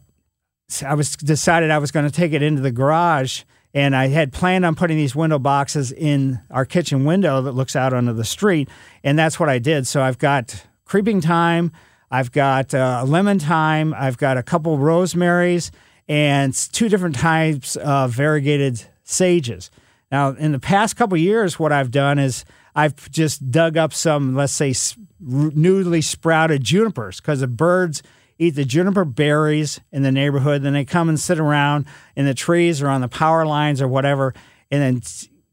I 0.84 0.94
was 0.94 1.14
decided 1.14 1.70
I 1.70 1.78
was 1.78 1.92
going 1.92 2.06
to 2.06 2.10
take 2.10 2.32
it 2.32 2.42
into 2.42 2.62
the 2.62 2.72
garage, 2.72 3.42
and 3.74 3.94
I 3.94 4.08
had 4.08 4.32
planned 4.32 4.64
on 4.64 4.74
putting 4.74 4.96
these 4.96 5.14
window 5.14 5.38
boxes 5.38 5.92
in 5.92 6.40
our 6.50 6.64
kitchen 6.64 7.04
window 7.04 7.42
that 7.42 7.52
looks 7.52 7.76
out 7.76 7.92
onto 7.92 8.14
the 8.14 8.24
street, 8.24 8.68
and 9.04 9.16
that's 9.16 9.38
what 9.38 9.48
I 9.48 9.58
did. 9.58 9.86
So 9.86 10.02
I've 10.02 10.18
got 10.18 10.66
creeping 10.86 11.20
thyme, 11.20 11.70
I've 12.14 12.30
got 12.30 12.72
uh, 12.72 13.02
lemon 13.04 13.40
thyme, 13.40 13.92
I've 13.92 14.18
got 14.18 14.38
a 14.38 14.42
couple 14.44 14.78
rosemarys, 14.78 15.72
and 16.06 16.54
two 16.54 16.88
different 16.88 17.16
types 17.16 17.74
of 17.74 18.12
variegated 18.12 18.84
sages. 19.02 19.68
Now, 20.12 20.28
in 20.28 20.52
the 20.52 20.60
past 20.60 20.94
couple 20.94 21.18
years, 21.18 21.58
what 21.58 21.72
I've 21.72 21.90
done 21.90 22.20
is 22.20 22.44
I've 22.72 23.10
just 23.10 23.50
dug 23.50 23.76
up 23.76 23.92
some, 23.92 24.36
let's 24.36 24.52
say, 24.52 24.74
newly 25.18 26.02
sprouted 26.02 26.62
junipers 26.62 27.20
because 27.20 27.40
the 27.40 27.48
birds 27.48 28.00
eat 28.38 28.50
the 28.50 28.64
juniper 28.64 29.04
berries 29.04 29.80
in 29.90 30.02
the 30.02 30.12
neighborhood. 30.12 30.62
Then 30.62 30.74
they 30.74 30.84
come 30.84 31.08
and 31.08 31.18
sit 31.18 31.40
around 31.40 31.84
in 32.14 32.26
the 32.26 32.34
trees 32.34 32.80
or 32.80 32.86
on 32.90 33.00
the 33.00 33.08
power 33.08 33.44
lines 33.44 33.82
or 33.82 33.88
whatever. 33.88 34.34
And 34.70 34.80
then 34.80 35.02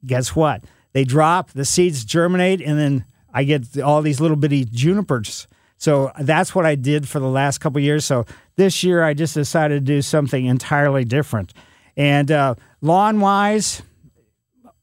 guess 0.06 0.36
what? 0.36 0.63
They 0.93 1.06
drop, 1.06 1.50
the 1.54 1.65
seeds 1.65 2.06
germinate, 2.06 2.62
and 2.62 2.78
then 2.78 3.06
I 3.34 3.45
get 3.45 3.80
all 3.80 4.04
these 4.04 4.22
little 4.22 4.38
bitty 4.38 4.66
junipers. 4.66 5.47
So 5.82 6.11
that's 6.19 6.53
what 6.53 6.63
I 6.63 6.75
did 6.75 7.09
for 7.09 7.19
the 7.19 7.27
last 7.27 7.57
couple 7.57 7.82
years. 7.82 8.05
So 8.05 8.27
this 8.55 8.84
year 8.84 9.03
I 9.03 9.15
just 9.15 9.34
decided 9.34 9.73
to 9.84 9.93
do 9.93 10.03
something 10.03 10.45
entirely 10.45 11.03
different. 11.03 11.55
And 11.97 12.29
uh, 12.29 12.53
lawn 12.82 13.19
wise, 13.19 13.82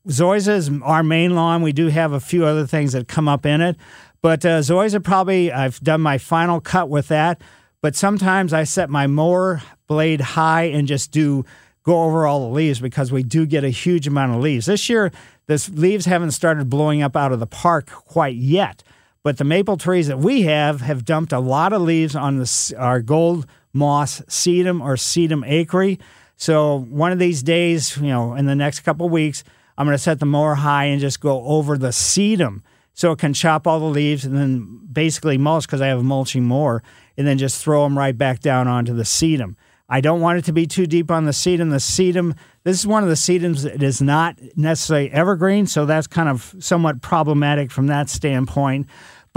Zoysia 0.09 0.57
is 0.57 0.70
our 0.82 1.05
main 1.05 1.36
lawn. 1.36 1.62
We 1.62 1.70
do 1.70 1.86
have 1.86 2.11
a 2.11 2.18
few 2.18 2.44
other 2.44 2.66
things 2.66 2.94
that 2.94 3.07
come 3.07 3.28
up 3.28 3.46
in 3.46 3.61
it, 3.61 3.76
but 4.22 4.44
uh, 4.44 4.59
Zoysia 4.59 5.01
probably 5.05 5.53
I've 5.53 5.78
done 5.78 6.01
my 6.01 6.18
final 6.18 6.61
cut 6.61 6.88
with 6.88 7.07
that. 7.09 7.40
But 7.80 7.94
sometimes 7.94 8.53
I 8.53 8.64
set 8.64 8.90
my 8.90 9.07
mower 9.07 9.62
blade 9.86 10.20
high 10.20 10.64
and 10.64 10.88
just 10.88 11.12
do 11.12 11.44
go 11.84 12.03
over 12.03 12.26
all 12.26 12.49
the 12.49 12.53
leaves 12.53 12.80
because 12.80 13.12
we 13.12 13.22
do 13.22 13.46
get 13.46 13.62
a 13.62 13.70
huge 13.70 14.09
amount 14.09 14.34
of 14.34 14.40
leaves. 14.40 14.66
This 14.66 14.88
year, 14.88 15.12
the 15.46 15.64
leaves 15.74 16.07
haven't 16.07 16.32
started 16.32 16.68
blowing 16.68 17.03
up 17.03 17.14
out 17.14 17.30
of 17.30 17.38
the 17.38 17.46
park 17.46 17.86
quite 17.86 18.34
yet, 18.34 18.82
but 19.29 19.37
the 19.37 19.45
maple 19.45 19.76
trees 19.76 20.07
that 20.07 20.18
we 20.18 20.41
have 20.45 20.81
have 20.81 21.05
dumped 21.05 21.35
a 21.35 21.39
lot 21.39 21.74
of 21.74 21.83
leaves 21.83 22.16
on 22.16 22.39
the, 22.39 22.74
our 22.79 23.03
gold 23.03 23.47
moss 23.74 24.22
sedum 24.22 24.81
or 24.81 24.95
sedum 24.95 25.47
acre. 25.47 26.03
So 26.37 26.79
one 26.89 27.12
of 27.12 27.18
these 27.18 27.43
days, 27.43 27.95
you 27.99 28.09
know, 28.09 28.33
in 28.33 28.47
the 28.47 28.55
next 28.55 28.81
couple 28.81 29.07
weeks, 29.11 29.45
I'm 29.76 29.85
going 29.85 29.95
to 29.95 30.03
set 30.03 30.18
the 30.18 30.24
mower 30.24 30.55
high 30.55 30.87
and 30.87 30.99
just 30.99 31.20
go 31.20 31.45
over 31.45 31.76
the 31.76 31.89
sedum 31.89 32.62
so 32.95 33.12
it 33.12 33.18
can 33.18 33.35
chop 33.35 33.66
all 33.66 33.81
the 33.81 33.85
leaves 33.85 34.24
and 34.24 34.35
then 34.35 34.81
basically 34.91 35.37
mulch 35.37 35.66
because 35.66 35.83
I 35.83 35.89
have 35.89 35.99
a 35.99 36.03
mulching 36.03 36.45
mower 36.45 36.83
and 37.18 37.26
then 37.26 37.37
just 37.37 37.62
throw 37.62 37.85
them 37.85 37.99
right 37.99 38.16
back 38.16 38.41
down 38.41 38.66
onto 38.66 38.95
the 38.95 39.03
sedum. 39.03 39.57
I 39.91 40.01
don't 40.01 40.20
want 40.20 40.39
it 40.39 40.45
to 40.47 40.53
be 40.53 40.66
too 40.66 40.87
deep 40.87 41.11
on 41.11 41.24
the 41.24 41.33
sedum. 41.33 41.70
The 41.70 41.76
sedum, 41.76 42.35
this 42.64 42.79
is 42.79 42.87
one 42.87 43.03
of 43.03 43.09
the 43.09 43.14
sedums 43.14 43.62
that 43.62 43.83
is 43.83 44.03
not 44.03 44.39
necessarily 44.55 45.11
evergreen, 45.11 45.66
so 45.66 45.87
that's 45.87 46.07
kind 46.07 46.29
of 46.29 46.55
somewhat 46.61 47.01
problematic 47.01 47.70
from 47.70 47.87
that 47.87 48.11
standpoint. 48.11 48.87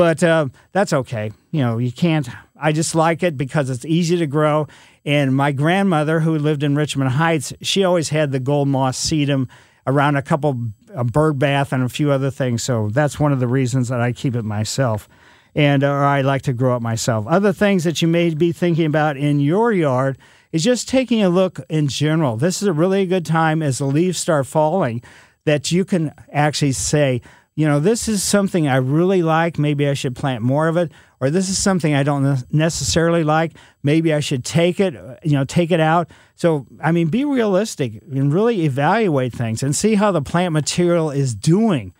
But 0.02 0.24
uh, 0.24 0.47
that's 0.72 0.93
okay. 0.93 1.32
You 1.52 1.62
know, 1.62 1.78
you 1.78 1.91
can't. 1.91 2.28
I 2.60 2.72
just 2.72 2.95
like 2.95 3.22
it 3.22 3.38
because 3.38 3.70
it's 3.70 3.86
easy 3.86 4.18
to 4.18 4.26
grow. 4.26 4.68
And 5.06 5.36
my 5.36 5.52
grandmother, 5.52 6.22
who 6.22 6.39
lived 6.39 6.64
in 6.64 6.76
Richmond 6.76 7.12
Heights, 7.12 7.54
she 7.62 7.84
always 7.84 8.10
had 8.10 8.32
the 8.32 8.39
gold 8.39 8.68
moss 8.68 8.97
sedum 8.97 9.47
around 9.86 10.16
a 10.16 10.24
couple 10.24 10.60
a 10.95 11.04
bird 11.04 11.38
bath 11.38 11.72
and 11.72 11.84
a 11.84 11.88
few 11.88 12.10
other 12.10 12.32
things. 12.32 12.64
So 12.64 12.89
that's 12.89 13.20
one 13.20 13.32
of 13.32 13.39
the 13.39 13.47
reasons 13.47 13.89
that 13.89 14.02
I 14.02 14.12
keep 14.12 14.36
it 14.36 14.41
myself 14.41 15.08
and 15.54 15.84
or 15.84 16.04
I 16.04 16.22
like 16.22 16.41
to 16.43 16.54
grow 16.54 16.76
it 16.78 16.82
myself. 16.82 17.28
Other 17.28 17.54
things 17.54 17.84
that 17.84 18.02
you 18.02 18.08
may 18.08 18.34
be 18.34 18.52
thinking 18.52 18.88
about 18.88 19.18
in 19.18 19.39
your 19.39 19.72
yard 19.72 20.18
is 20.52 20.64
just 20.64 20.89
taking 20.89 21.22
a 21.22 21.30
look 21.30 21.60
in 21.70 21.88
general. 21.88 22.38
This 22.38 22.64
is 22.64 22.68
a 22.68 22.74
really 22.74 23.06
good 23.06 23.28
time 23.28 23.62
as 23.62 23.78
the 23.78 23.86
leaves 23.86 24.18
start 24.18 24.47
falling 24.47 25.04
that 25.45 25.72
you 25.72 25.86
can 25.86 26.12
actually 26.32 26.72
say, 26.72 27.22
you 27.62 27.68
know, 27.68 27.80
this 27.80 28.07
is 28.07 28.24
something 28.24 28.68
I 28.68 28.78
really 28.78 29.22
like. 29.22 29.59
Maybe 29.59 29.88
I 29.88 29.93
should 29.93 30.16
plant 30.16 30.41
more 30.43 30.68
of 30.68 30.78
it. 30.78 30.91
Or 31.20 31.30
this 31.30 31.49
is 31.49 31.57
something 31.57 31.93
I 31.93 32.03
don't 32.03 32.43
necessarily 32.51 33.24
like. 33.24 33.53
Maybe 33.84 34.14
I 34.14 34.20
should 34.20 34.43
take 34.43 34.80
it, 34.80 34.93
you 35.24 35.34
know, 35.34 35.45
take 35.45 35.70
it 35.72 35.80
out. 35.80 36.09
So, 36.36 36.66
I 36.84 36.91
mean, 36.91 37.09
be 37.09 37.24
realistic 37.24 38.01
and 38.12 38.34
really 38.34 38.64
evaluate 38.66 39.34
things 39.34 39.62
and 39.62 39.76
see 39.76 39.95
how 39.95 40.12
the 40.12 40.22
plant 40.22 40.53
material 40.53 41.12
is 41.12 41.36
doing 41.36 41.93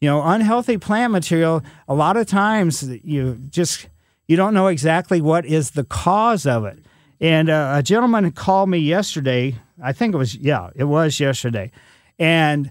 you 0.00 0.08
know, 0.08 0.22
unhealthy 0.22 0.78
plant 0.78 1.12
material, 1.12 1.62
a 1.88 1.94
lot 1.94 2.16
of 2.16 2.26
times 2.26 2.82
you 3.02 3.38
just 3.48 3.88
you 4.28 4.36
don't 4.36 4.54
know 4.54 4.66
exactly 4.66 5.20
what 5.20 5.46
is 5.46 5.70
the 5.70 5.84
cause 5.84 6.46
of 6.46 6.64
it. 6.64 6.78
And 7.20 7.48
uh, 7.48 7.74
a 7.76 7.82
gentleman 7.82 8.30
called 8.32 8.68
me 8.68 8.78
yesterday. 8.78 9.56
I 9.82 9.92
think 9.92 10.14
it 10.14 10.18
was 10.18 10.34
yeah, 10.34 10.70
it 10.74 10.84
was 10.84 11.18
yesterday, 11.18 11.70
and 12.18 12.70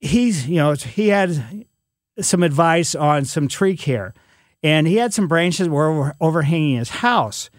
he's 0.00 0.48
you 0.48 0.56
know 0.56 0.72
he 0.74 1.08
had 1.08 1.66
some 2.20 2.42
advice 2.42 2.94
on 2.94 3.24
some 3.24 3.48
tree 3.48 3.76
care, 3.76 4.14
and 4.62 4.86
he 4.86 4.96
had 4.96 5.12
some 5.12 5.28
branches 5.28 5.68
were 5.68 6.14
overhanging 6.20 6.78
his 6.78 6.90
house. 6.90 7.50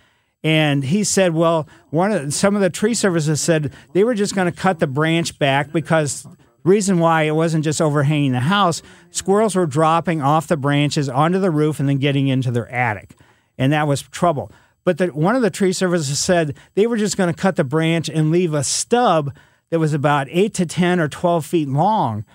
And 0.43 0.84
he 0.84 1.03
said, 1.03 1.34
well, 1.34 1.68
one 1.89 2.12
of 2.12 2.34
some 2.34 2.55
of 2.55 2.62
the 2.62 2.70
tree 2.70 2.93
services 2.93 3.41
said 3.41 3.74
they 3.93 4.03
were 4.03 4.14
just 4.14 4.36
going 4.36 4.49
to 4.49 4.58
cut 4.58 4.80
the 4.80 4.88
branch 4.88 5.38
back 5.39 5.74
because 5.74 6.28
Reason 6.68 6.99
why 6.99 7.24
it 7.24 7.32
wasn't 7.32 7.64
just 7.64 7.82
overhanging 7.82 8.34
the 8.34 8.41
house, 8.41 8.82
squirrels 9.10 9.55
were 9.55 9.66
dropping 9.66 10.22
off 10.22 10.47
the 10.47 10.58
branches 10.58 11.08
onto 11.08 11.39
the 11.39 11.49
roof 11.49 11.80
and 11.80 11.88
then 11.88 11.97
getting 11.97 12.28
into 12.28 12.51
their 12.51 12.68
attic. 12.68 13.16
And 13.58 13.72
that 13.72 13.88
was 13.88 14.01
trouble. 14.01 14.51
But 14.84 14.97
the, 14.97 15.08
one 15.08 15.38
of 15.38 15.41
the 15.41 15.49
tree 15.49 15.72
services 15.72 16.20
said 16.20 16.58
they 16.74 16.86
were 16.86 16.97
just 16.97 17.16
going 17.16 17.34
to 17.34 17.41
cut 17.41 17.55
the 17.55 17.64
branch 17.64 18.10
and 18.10 18.32
leave 18.32 18.53
a 18.53 18.66
stub 18.66 19.34
that 19.70 19.80
was 19.80 19.93
about 19.93 20.28
eight 20.30 20.53
to 20.55 20.66
10 20.66 20.99
or 20.99 21.08
12 21.08 21.45
feet 21.45 21.70
long. 21.70 22.26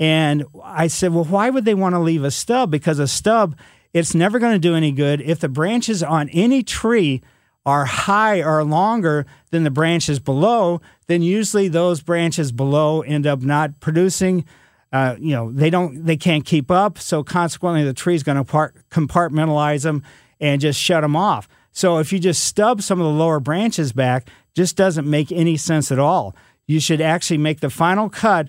And 0.00 0.46
I 0.64 0.86
said, 0.86 1.12
well, 1.12 1.24
why 1.24 1.50
would 1.50 1.66
they 1.66 1.74
want 1.74 1.94
to 1.94 2.00
leave 2.00 2.24
a 2.24 2.30
stub? 2.30 2.70
Because 2.70 2.98
a 2.98 3.06
stub, 3.06 3.54
it's 3.92 4.14
never 4.14 4.38
going 4.38 4.54
to 4.54 4.58
do 4.58 4.74
any 4.74 4.92
good. 4.92 5.20
If 5.20 5.40
the 5.40 5.48
branches 5.48 6.02
on 6.02 6.30
any 6.30 6.62
tree 6.62 7.20
are 7.66 7.84
high 7.84 8.42
or 8.42 8.64
longer 8.64 9.26
than 9.50 9.62
the 9.62 9.70
branches 9.70 10.18
below, 10.18 10.80
then 11.06 11.22
usually 11.22 11.68
those 11.68 12.00
branches 12.00 12.50
below 12.50 13.02
end 13.02 13.26
up 13.26 13.42
not 13.42 13.78
producing. 13.80 14.46
Uh, 14.90 15.16
you 15.20 15.32
know, 15.32 15.52
they 15.52 15.68
don't, 15.68 16.06
they 16.06 16.16
can't 16.16 16.46
keep 16.46 16.70
up. 16.70 16.98
So 16.98 17.22
consequently, 17.22 17.84
the 17.84 17.92
tree 17.92 18.14
is 18.14 18.22
going 18.22 18.42
to 18.42 18.72
compartmentalize 18.90 19.82
them 19.82 20.02
and 20.40 20.62
just 20.62 20.80
shut 20.80 21.02
them 21.02 21.14
off. 21.14 21.46
So 21.72 21.98
if 21.98 22.10
you 22.10 22.18
just 22.18 22.44
stub 22.44 22.80
some 22.80 23.00
of 23.00 23.04
the 23.04 23.12
lower 23.12 23.38
branches 23.38 23.92
back, 23.92 24.30
just 24.54 24.76
doesn't 24.76 25.08
make 25.08 25.30
any 25.30 25.58
sense 25.58 25.92
at 25.92 25.98
all. 25.98 26.34
You 26.66 26.80
should 26.80 27.02
actually 27.02 27.38
make 27.38 27.60
the 27.60 27.70
final 27.70 28.08
cut, 28.08 28.48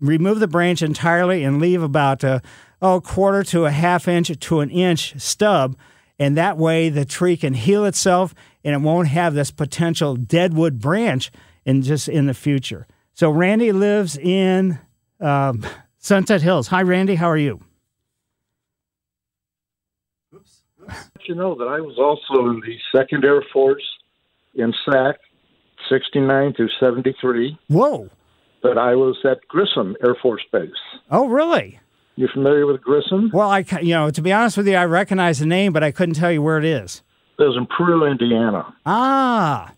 remove 0.00 0.40
the 0.40 0.48
branch 0.48 0.82
entirely, 0.82 1.44
and 1.44 1.60
leave 1.60 1.82
about 1.82 2.24
a 2.24 2.42
oh, 2.80 3.00
quarter 3.00 3.42
to 3.44 3.64
a 3.64 3.70
half 3.70 4.08
inch 4.08 4.30
to 4.38 4.60
an 4.60 4.70
inch 4.70 5.18
stub 5.20 5.76
and 6.18 6.36
that 6.36 6.56
way 6.56 6.88
the 6.88 7.04
tree 7.04 7.36
can 7.36 7.54
heal 7.54 7.84
itself 7.84 8.34
and 8.64 8.74
it 8.74 8.80
won't 8.80 9.08
have 9.08 9.34
this 9.34 9.50
potential 9.50 10.16
deadwood 10.16 10.80
branch 10.80 11.30
in 11.64 11.82
just 11.82 12.08
in 12.08 12.26
the 12.26 12.34
future. 12.34 12.86
So 13.14 13.30
Randy 13.30 13.72
lives 13.72 14.16
in 14.16 14.78
um, 15.20 15.64
Sunset 15.98 16.42
Hills. 16.42 16.68
Hi, 16.68 16.82
Randy. 16.82 17.14
How 17.14 17.28
are 17.28 17.36
you? 17.36 17.60
Oops. 20.34 20.62
You 21.26 21.34
know 21.34 21.54
that 21.56 21.68
I 21.68 21.80
was 21.80 21.98
also 21.98 22.48
in 22.50 22.60
the 22.60 22.76
Second 22.96 23.24
Air 23.24 23.42
Force 23.52 23.84
in 24.54 24.72
SAC, 24.84 25.16
69 25.88 26.54
through 26.54 26.70
73. 26.80 27.58
Whoa. 27.68 28.08
But 28.62 28.76
I 28.76 28.94
was 28.94 29.16
at 29.24 29.46
Grissom 29.48 29.96
Air 30.04 30.16
Force 30.20 30.42
Base. 30.52 30.70
Oh, 31.10 31.28
really? 31.28 31.78
You 32.16 32.28
familiar 32.32 32.66
with 32.66 32.80
Grissom? 32.80 33.30
Well, 33.32 33.48
I 33.48 33.64
you 33.80 33.94
know 33.94 34.10
to 34.10 34.20
be 34.20 34.32
honest 34.32 34.56
with 34.56 34.66
you, 34.66 34.74
I 34.74 34.84
recognize 34.84 35.38
the 35.38 35.46
name, 35.46 35.72
but 35.72 35.84
I 35.84 35.92
couldn't 35.92 36.16
tell 36.16 36.32
you 36.32 36.42
where 36.42 36.58
it 36.58 36.64
is. 36.64 37.02
It 37.38 37.44
was 37.44 37.56
in 37.56 37.66
Peru, 37.66 38.04
Indiana. 38.04 38.74
Ah. 38.84 39.72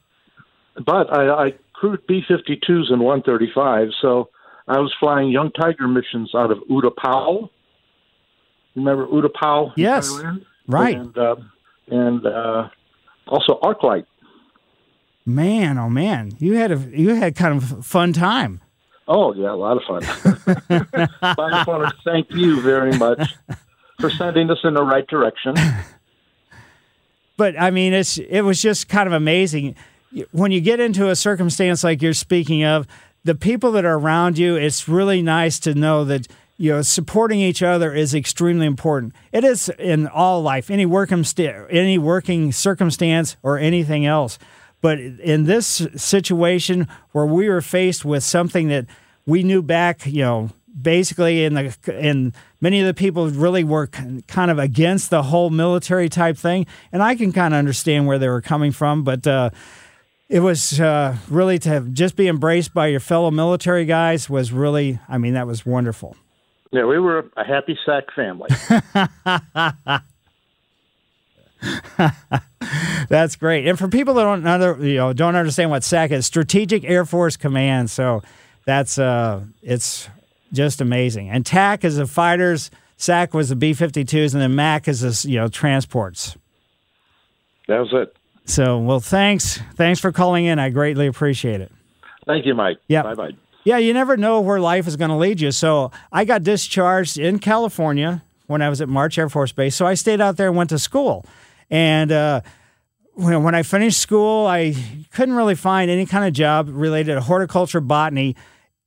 But 0.74 1.12
I, 1.12 1.49
I 1.49 1.55
crewed 1.74 2.07
B-52s 2.07 2.91
and 2.91 3.03
135, 3.03 3.89
so 4.01 4.31
I 4.66 4.78
was 4.78 4.95
flying 4.99 5.28
Young 5.28 5.51
Tiger 5.53 5.87
missions 5.87 6.35
out 6.35 6.51
of 6.51 6.59
U-Tapao. 6.70 7.51
Remember 8.76 9.07
U-Tapao? 9.12 9.72
Yes. 9.76 10.11
Right. 10.66 10.97
And 10.97 11.18
uh, 11.18 11.37
and 11.89 12.24
uh, 12.24 12.68
also 13.26 13.59
ArcLight. 13.62 14.07
Man, 15.26 15.76
oh 15.76 15.91
man, 15.91 16.33
you 16.39 16.55
had 16.55 16.72
a 16.72 16.78
you 16.93 17.14
had 17.14 17.37
kind 17.37 17.57
of 17.57 17.85
fun 17.85 18.12
time. 18.12 18.61
Oh, 19.12 19.34
yeah, 19.34 19.52
a 19.52 19.56
lot 19.56 19.76
of 19.76 19.82
fun. 19.82 20.04
I 21.20 21.50
just 21.50 21.66
want 21.66 21.90
to 21.90 21.96
thank 22.04 22.30
you 22.30 22.61
very 22.61 22.96
much 22.96 23.34
for 23.98 24.08
sending 24.08 24.48
us 24.50 24.58
in 24.62 24.74
the 24.74 24.84
right 24.84 25.04
direction. 25.08 25.56
But 27.36 27.58
I 27.58 27.70
mean, 27.70 27.92
it's 27.92 28.18
it 28.18 28.42
was 28.42 28.62
just 28.62 28.88
kind 28.88 29.08
of 29.08 29.12
amazing 29.12 29.74
when 30.30 30.52
you 30.52 30.61
get 30.61 30.78
into 30.78 31.08
a 31.08 31.16
circumstance 31.16 31.82
like 31.82 32.02
you're 32.02 32.14
speaking 32.14 32.64
of. 32.64 32.86
The 33.24 33.34
people 33.34 33.72
that 33.72 33.84
are 33.84 33.98
around 33.98 34.38
you, 34.38 34.56
it's 34.56 34.88
really 34.88 35.22
nice 35.22 35.58
to 35.61 35.74
know 35.74 36.04
that 36.04 36.28
you 36.56 36.70
know 36.70 36.82
supporting 36.82 37.40
each 37.40 37.62
other 37.62 37.92
is 37.94 38.14
extremely 38.14 38.66
important. 38.66 39.14
It 39.32 39.42
is 39.42 39.70
in 39.78 40.06
all 40.06 40.40
life, 40.40 40.70
any 40.70 40.86
work 40.86 41.11
any 41.11 41.98
working 41.98 42.52
circumstance 42.52 43.36
or 43.42 43.58
anything 43.58 44.06
else. 44.06 44.38
But 44.81 44.99
in 44.99 45.45
this 45.45 45.87
situation 45.97 46.89
where 47.12 47.26
we 47.26 47.49
were 47.49 47.61
faced 47.61 48.05
with 48.05 48.22
something 48.22 48.68
that 48.68 48.87
we 49.26 49.43
knew 49.43 49.62
back, 49.62 50.07
you 50.07 50.22
know, 50.22 50.51
basically 50.81 51.45
in 51.45 51.55
the 51.55 51.76
in 51.89 52.33
many 52.61 52.81
of 52.81 52.87
the 52.87 52.95
people 52.95 53.28
really 53.28 53.64
were 53.64 53.87
kind 53.87 54.51
of 54.51 54.59
against 54.59 55.11
the 55.11 55.24
whole 55.24 55.51
military 55.51 56.09
type 56.09 56.37
thing, 56.37 56.66
and 56.93 57.03
I 57.03 57.14
can 57.14 57.33
kind 57.33 57.53
of 57.55 57.59
understand 57.59 58.07
where 58.07 58.18
they 58.18 58.28
were 58.28 58.43
coming 58.43 58.72
from, 58.72 59.05
but. 59.05 59.26
Uh, 59.26 59.51
it 60.31 60.41
was 60.41 60.81
uh, 60.81 61.16
really 61.28 61.59
to 61.59 61.81
just 61.93 62.14
be 62.14 62.28
embraced 62.28 62.72
by 62.72 62.87
your 62.87 63.01
fellow 63.01 63.33
military 63.33 63.85
guys 63.85 64.31
was 64.31 64.53
really, 64.53 65.01
I 65.09 65.18
mean, 65.18 65.35
that 65.35 65.49
was 65.49 65.66
wonderful. 65.66 66.16
Yeah, 66.70 66.85
we 66.85 67.01
were 67.01 67.28
a 67.37 67.45
happy 67.45 67.76
sack 67.85 68.05
family. 68.14 68.49
That's 73.08 73.36
great. 73.36 73.66
And 73.66 73.78
for 73.78 73.88
people 73.88 74.14
that 74.14 74.22
don't 74.22 74.46
under, 74.46 74.76
you 74.86 74.96
know 74.96 75.12
don't 75.12 75.36
understand 75.36 75.70
what 75.70 75.84
SAC 75.84 76.11
is, 76.11 76.26
Strategic 76.26 76.84
Air 76.84 77.04
Force 77.04 77.36
Command. 77.36 77.90
So 77.90 78.22
that's 78.66 78.98
uh, 78.98 79.42
it's 79.62 80.08
just 80.52 80.80
amazing. 80.80 81.30
And 81.30 81.44
TAC 81.44 81.84
is 81.84 81.96
the 81.96 82.06
fighters, 82.06 82.70
SAC 82.96 83.34
was 83.34 83.48
the 83.48 83.56
B-52s, 83.56 84.34
and 84.34 84.42
then 84.42 84.54
MAC 84.54 84.88
is 84.88 85.00
the 85.00 85.28
you 85.28 85.38
know 85.38 85.48
transports. 85.48 86.36
That 87.68 87.78
was 87.78 87.90
it. 87.92 88.16
So 88.44 88.78
well, 88.78 89.00
thanks, 89.00 89.61
thanks 89.74 90.00
for 90.00 90.12
calling 90.12 90.44
in. 90.44 90.58
I 90.58 90.70
greatly 90.70 91.06
appreciate 91.06 91.61
it. 91.61 91.72
Thank 92.26 92.46
you, 92.46 92.54
Mike. 92.54 92.78
Yeah. 92.88 93.02
Bye 93.02 93.14
bye. 93.14 93.30
Yeah, 93.64 93.76
you 93.76 93.92
never 93.92 94.16
know 94.16 94.40
where 94.40 94.58
life 94.58 94.86
is 94.86 94.96
going 94.96 95.11
to 95.11 95.16
lead 95.16 95.40
you. 95.40 95.50
So 95.50 95.90
I 96.11 96.24
got 96.24 96.42
discharged 96.42 97.18
in 97.18 97.38
California 97.38 98.22
when 98.46 98.62
I 98.62 98.68
was 98.70 98.80
at 98.80 98.88
March 98.88 99.18
Air 99.18 99.28
Force 99.28 99.52
Base. 99.52 99.76
So 99.76 99.86
I 99.86 99.94
stayed 99.94 100.20
out 100.20 100.36
there 100.36 100.48
and 100.48 100.56
went 100.56 100.70
to 100.70 100.78
school. 100.78 101.26
And 101.70 102.10
uh, 102.10 102.40
when 103.14 103.42
when 103.42 103.54
I 103.54 103.62
finished 103.62 104.00
school, 104.00 104.46
I 104.46 104.74
couldn't 105.12 105.34
really 105.34 105.54
find 105.54 105.90
any 105.90 106.06
kind 106.06 106.24
of 106.24 106.32
job 106.32 106.68
related 106.70 107.14
to 107.14 107.20
horticulture, 107.20 107.80
botany 107.80 108.36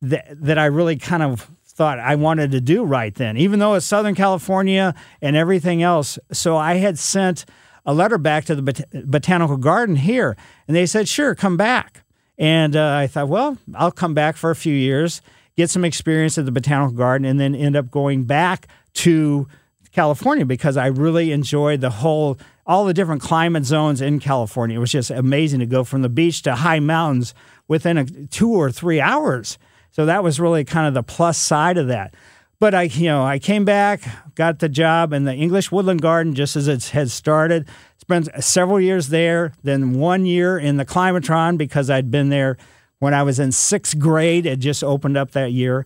that 0.01 0.25
that 0.41 0.57
I 0.57 0.65
really 0.65 0.97
kind 0.97 1.23
of 1.23 1.49
thought 1.65 1.99
I 1.99 2.15
wanted 2.15 2.51
to 2.51 2.61
do 2.61 2.83
right 2.83 3.15
then, 3.15 3.37
even 3.37 3.59
though 3.59 3.73
it's 3.73 3.85
Southern 3.85 4.15
California 4.15 4.93
and 5.21 5.35
everything 5.35 5.81
else. 5.81 6.19
So 6.31 6.57
I 6.57 6.75
had 6.75 6.99
sent 6.99 7.45
a 7.85 7.93
letter 7.93 8.17
back 8.17 8.45
to 8.45 8.55
the 8.55 8.61
bot- 8.61 9.05
botanical 9.05 9.57
garden 9.57 9.95
here, 9.95 10.37
and 10.67 10.75
they 10.75 10.85
said, 10.85 11.07
"Sure, 11.07 11.35
come 11.35 11.57
back." 11.57 12.03
And 12.37 12.75
uh, 12.75 12.95
I 12.95 13.07
thought, 13.07 13.29
well, 13.29 13.57
I'll 13.75 13.91
come 13.91 14.13
back 14.13 14.37
for 14.37 14.49
a 14.49 14.55
few 14.55 14.73
years, 14.73 15.21
get 15.55 15.69
some 15.69 15.85
experience 15.85 16.37
at 16.37 16.45
the 16.45 16.51
botanical 16.51 16.95
garden, 16.95 17.25
and 17.25 17.39
then 17.39 17.53
end 17.53 17.75
up 17.75 17.91
going 17.91 18.23
back 18.23 18.67
to 18.95 19.47
California 19.91 20.45
because 20.45 20.75
I 20.75 20.87
really 20.87 21.31
enjoyed 21.31 21.81
the 21.81 21.91
whole 21.91 22.37
all 22.65 22.85
the 22.85 22.93
different 22.93 23.21
climate 23.21 23.65
zones 23.65 24.01
in 24.01 24.19
California. 24.19 24.77
It 24.77 24.79
was 24.79 24.91
just 24.91 25.11
amazing 25.11 25.59
to 25.59 25.65
go 25.65 25.83
from 25.83 26.01
the 26.01 26.09
beach 26.09 26.41
to 26.43 26.55
high 26.55 26.79
mountains 26.79 27.33
within 27.67 27.97
a, 27.97 28.05
two 28.27 28.51
or 28.51 28.71
three 28.71 29.01
hours. 29.01 29.57
So 29.91 30.05
that 30.05 30.23
was 30.23 30.39
really 30.39 30.63
kind 30.63 30.87
of 30.87 30.93
the 30.93 31.03
plus 31.03 31.37
side 31.37 31.77
of 31.77 31.87
that. 31.87 32.15
But 32.59 32.73
I, 32.73 32.83
you 32.83 33.09
know, 33.09 33.23
I 33.25 33.39
came 33.39 33.65
back, 33.65 34.01
got 34.35 34.59
the 34.59 34.69
job 34.69 35.11
in 35.11 35.25
the 35.25 35.33
English 35.33 35.71
Woodland 35.71 36.01
Garden 36.01 36.33
just 36.33 36.55
as 36.55 36.67
it 36.67 36.85
had 36.85 37.11
started. 37.11 37.67
Spent 37.97 38.29
several 38.43 38.79
years 38.79 39.09
there, 39.09 39.53
then 39.63 39.93
one 39.93 40.25
year 40.25 40.57
in 40.57 40.77
the 40.77 40.85
Climatron 40.85 41.57
because 41.57 41.89
I'd 41.89 42.09
been 42.09 42.29
there 42.29 42.57
when 42.99 43.13
I 43.13 43.23
was 43.23 43.39
in 43.39 43.51
sixth 43.51 43.99
grade. 43.99 44.45
It 44.45 44.59
just 44.59 44.83
opened 44.83 45.17
up 45.17 45.31
that 45.31 45.51
year. 45.51 45.85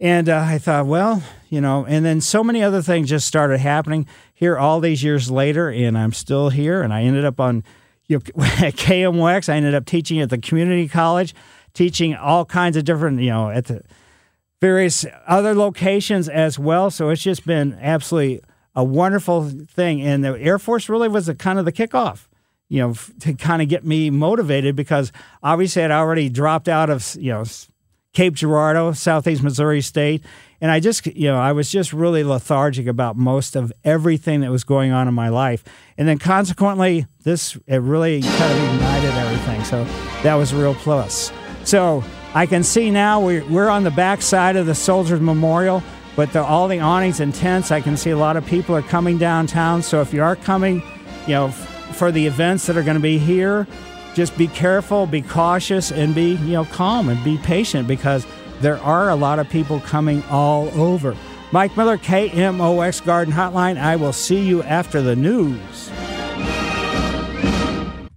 And 0.00 0.28
uh, 0.28 0.38
I 0.38 0.58
thought, 0.58 0.86
well, 0.86 1.22
you 1.48 1.60
know, 1.60 1.84
and 1.84 2.04
then 2.04 2.20
so 2.20 2.44
many 2.44 2.62
other 2.62 2.82
things 2.82 3.08
just 3.08 3.26
started 3.26 3.58
happening 3.58 4.06
here 4.32 4.56
all 4.56 4.80
these 4.80 5.02
years 5.02 5.30
later, 5.30 5.70
and 5.70 5.98
I'm 5.98 6.12
still 6.12 6.50
here. 6.50 6.82
And 6.82 6.92
I 6.92 7.02
ended 7.02 7.24
up 7.24 7.40
on 7.40 7.64
you 8.06 8.18
know. 8.18 8.22
I 9.48 9.56
ended 9.56 9.74
up 9.74 9.84
teaching 9.84 10.20
at 10.20 10.30
the 10.30 10.38
community 10.38 10.88
college, 10.88 11.34
teaching 11.74 12.14
all 12.14 12.44
kinds 12.44 12.76
of 12.76 12.84
different, 12.84 13.20
you 13.20 13.30
know, 13.30 13.50
at 13.50 13.66
the 13.66 13.82
various 14.60 15.06
other 15.26 15.54
locations 15.54 16.28
as 16.28 16.58
well. 16.58 16.90
So 16.90 17.10
it's 17.10 17.22
just 17.22 17.46
been 17.46 17.78
absolutely 17.80 18.40
a 18.74 18.82
wonderful 18.82 19.50
thing. 19.70 20.00
And 20.02 20.24
the 20.24 20.38
Air 20.40 20.58
Force 20.58 20.88
really 20.88 21.08
was 21.08 21.30
kind 21.38 21.58
of 21.58 21.64
the 21.64 21.72
kickoff, 21.72 22.26
you 22.68 22.80
know, 22.80 22.94
to 23.20 23.34
kind 23.34 23.62
of 23.62 23.68
get 23.68 23.84
me 23.84 24.10
motivated 24.10 24.74
because 24.74 25.12
obviously 25.42 25.84
I'd 25.84 25.90
already 25.90 26.28
dropped 26.28 26.68
out 26.68 26.90
of, 26.90 27.14
you 27.16 27.32
know, 27.32 27.44
Cape 28.14 28.34
Girardeau, 28.34 28.92
Southeast 28.92 29.42
Missouri 29.42 29.80
State. 29.80 30.24
And 30.60 30.70
I 30.70 30.80
just, 30.80 31.06
you 31.06 31.28
know, 31.28 31.38
I 31.38 31.52
was 31.52 31.70
just 31.70 31.92
really 31.92 32.24
lethargic 32.24 32.86
about 32.86 33.16
most 33.16 33.54
of 33.54 33.72
everything 33.84 34.40
that 34.40 34.50
was 34.50 34.64
going 34.64 34.90
on 34.90 35.06
in 35.06 35.14
my 35.14 35.28
life. 35.28 35.62
And 35.96 36.08
then 36.08 36.18
consequently, 36.18 37.06
this, 37.22 37.56
it 37.66 37.76
really 37.76 38.22
kind 38.22 38.52
of 38.52 38.74
ignited 38.74 39.10
everything. 39.10 39.62
So 39.64 39.84
that 40.22 40.34
was 40.34 40.52
a 40.52 40.56
real 40.56 40.74
plus. 40.74 41.32
So 41.64 42.02
I 42.34 42.46
can 42.46 42.64
see 42.64 42.90
now 42.90 43.20
we're, 43.20 43.44
we're 43.46 43.68
on 43.68 43.84
the 43.84 43.90
back 43.90 44.22
side 44.22 44.56
of 44.56 44.66
the 44.66 44.74
Soldiers 44.74 45.20
Memorial, 45.20 45.82
but 46.16 46.32
the, 46.32 46.42
all 46.42 46.66
the 46.66 46.80
awnings 46.80 47.20
and 47.20 47.32
tents, 47.32 47.70
I 47.70 47.80
can 47.80 47.96
see 47.96 48.10
a 48.10 48.16
lot 48.16 48.36
of 48.36 48.44
people 48.44 48.74
are 48.74 48.82
coming 48.82 49.18
downtown. 49.18 49.82
So 49.82 50.00
if 50.00 50.12
you 50.12 50.22
are 50.22 50.34
coming, 50.34 50.82
you 51.26 51.34
know, 51.34 51.46
f- 51.48 51.96
for 51.96 52.10
the 52.10 52.26
events 52.26 52.66
that 52.66 52.76
are 52.76 52.82
going 52.82 52.96
to 52.96 53.02
be 53.02 53.18
here, 53.18 53.68
just 54.18 54.36
be 54.36 54.48
careful, 54.48 55.06
be 55.06 55.22
cautious, 55.22 55.92
and 55.92 56.12
be 56.12 56.32
you 56.32 56.54
know 56.54 56.64
calm 56.64 57.08
and 57.08 57.22
be 57.22 57.38
patient 57.38 57.86
because 57.86 58.26
there 58.60 58.76
are 58.78 59.10
a 59.10 59.14
lot 59.14 59.38
of 59.38 59.48
people 59.48 59.78
coming 59.78 60.24
all 60.24 60.68
over. 60.70 61.16
Mike 61.52 61.76
Miller, 61.76 61.96
KMOX 61.96 63.04
Garden 63.06 63.32
Hotline. 63.32 63.78
I 63.78 63.94
will 63.94 64.12
see 64.12 64.40
you 64.40 64.64
after 64.64 65.00
the 65.00 65.14
news. 65.14 65.88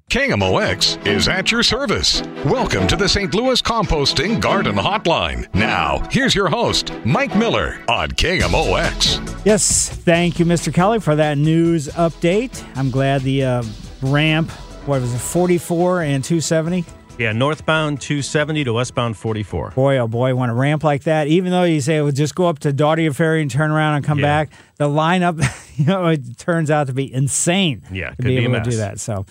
KMOX 0.09 1.05
is 1.05 1.27
at 1.27 1.51
your 1.51 1.61
service. 1.61 2.23
Welcome 2.45 2.87
to 2.87 2.95
the 2.95 3.07
St. 3.07 3.35
Louis 3.35 3.61
Composting 3.61 4.41
Garden 4.41 4.77
Hotline. 4.77 5.53
Now, 5.53 6.01
here's 6.09 6.33
your 6.33 6.49
host, 6.49 6.91
Mike 7.05 7.35
Miller 7.35 7.79
on 7.87 8.09
KMOX. 8.09 9.45
Yes, 9.45 9.87
thank 9.87 10.39
you, 10.39 10.45
Mr. 10.45 10.73
Kelly, 10.73 10.99
for 10.99 11.15
that 11.15 11.37
news 11.37 11.89
update. 11.89 12.65
I'm 12.75 12.89
glad 12.89 13.21
the 13.21 13.43
uh, 13.45 13.63
ramp 14.01 14.51
what 14.85 15.01
was 15.01 15.13
it, 15.13 15.19
44 15.19 16.01
and 16.01 16.23
270? 16.23 16.85
Yeah, 17.17 17.33
northbound 17.33 18.01
270 18.01 18.63
to 18.63 18.73
westbound 18.73 19.15
44. 19.17 19.71
Boy, 19.71 19.97
oh 19.97 20.07
boy, 20.07 20.33
when 20.33 20.49
a 20.49 20.55
ramp 20.55 20.83
like 20.83 21.03
that, 21.03 21.27
even 21.27 21.51
though 21.51 21.63
you 21.63 21.79
say 21.81 21.97
it 21.97 22.01
would 22.01 22.15
just 22.15 22.33
go 22.33 22.47
up 22.47 22.59
to 22.59 22.73
Dougherty 22.73 23.09
Ferry 23.09 23.41
and 23.41 23.51
turn 23.51 23.69
around 23.69 23.95
and 23.97 24.05
come 24.05 24.17
Yeah. 24.19 24.25
back, 24.45 24.49
the 24.77 24.87
lineup, 24.87 25.39
you 25.77 25.85
know, 25.85 26.07
it 26.07 26.37
turns 26.37 26.71
out 26.71 26.87
to 26.87 26.93
be 26.93 27.13
insane. 27.13 27.83
Yeah, 27.91 28.11
to 28.11 28.15
could 28.15 28.25
be 28.25 28.37
be 28.37 28.45
a 28.45 28.49
able 28.49 28.55
to 28.55 28.61
do 28.61 28.69
mess. 28.71 28.77
that. 28.77 28.99
So, 28.99 29.25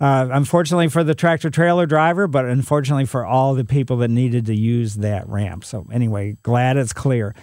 uh, 0.00 0.28
unfortunately 0.32 0.88
for 0.88 1.04
the 1.04 1.14
tractor 1.14 1.50
trailer 1.50 1.86
driver, 1.86 2.26
but 2.26 2.44
unfortunately 2.46 3.04
for 3.04 3.24
all 3.24 3.54
the 3.54 3.64
people 3.64 3.98
that 3.98 4.08
needed 4.08 4.46
to 4.46 4.54
use 4.56 4.94
that 4.96 5.28
ramp. 5.28 5.64
So, 5.64 5.86
anyway, 5.92 6.36
glad 6.42 6.76
it's 6.76 6.92
clear. 6.92 7.34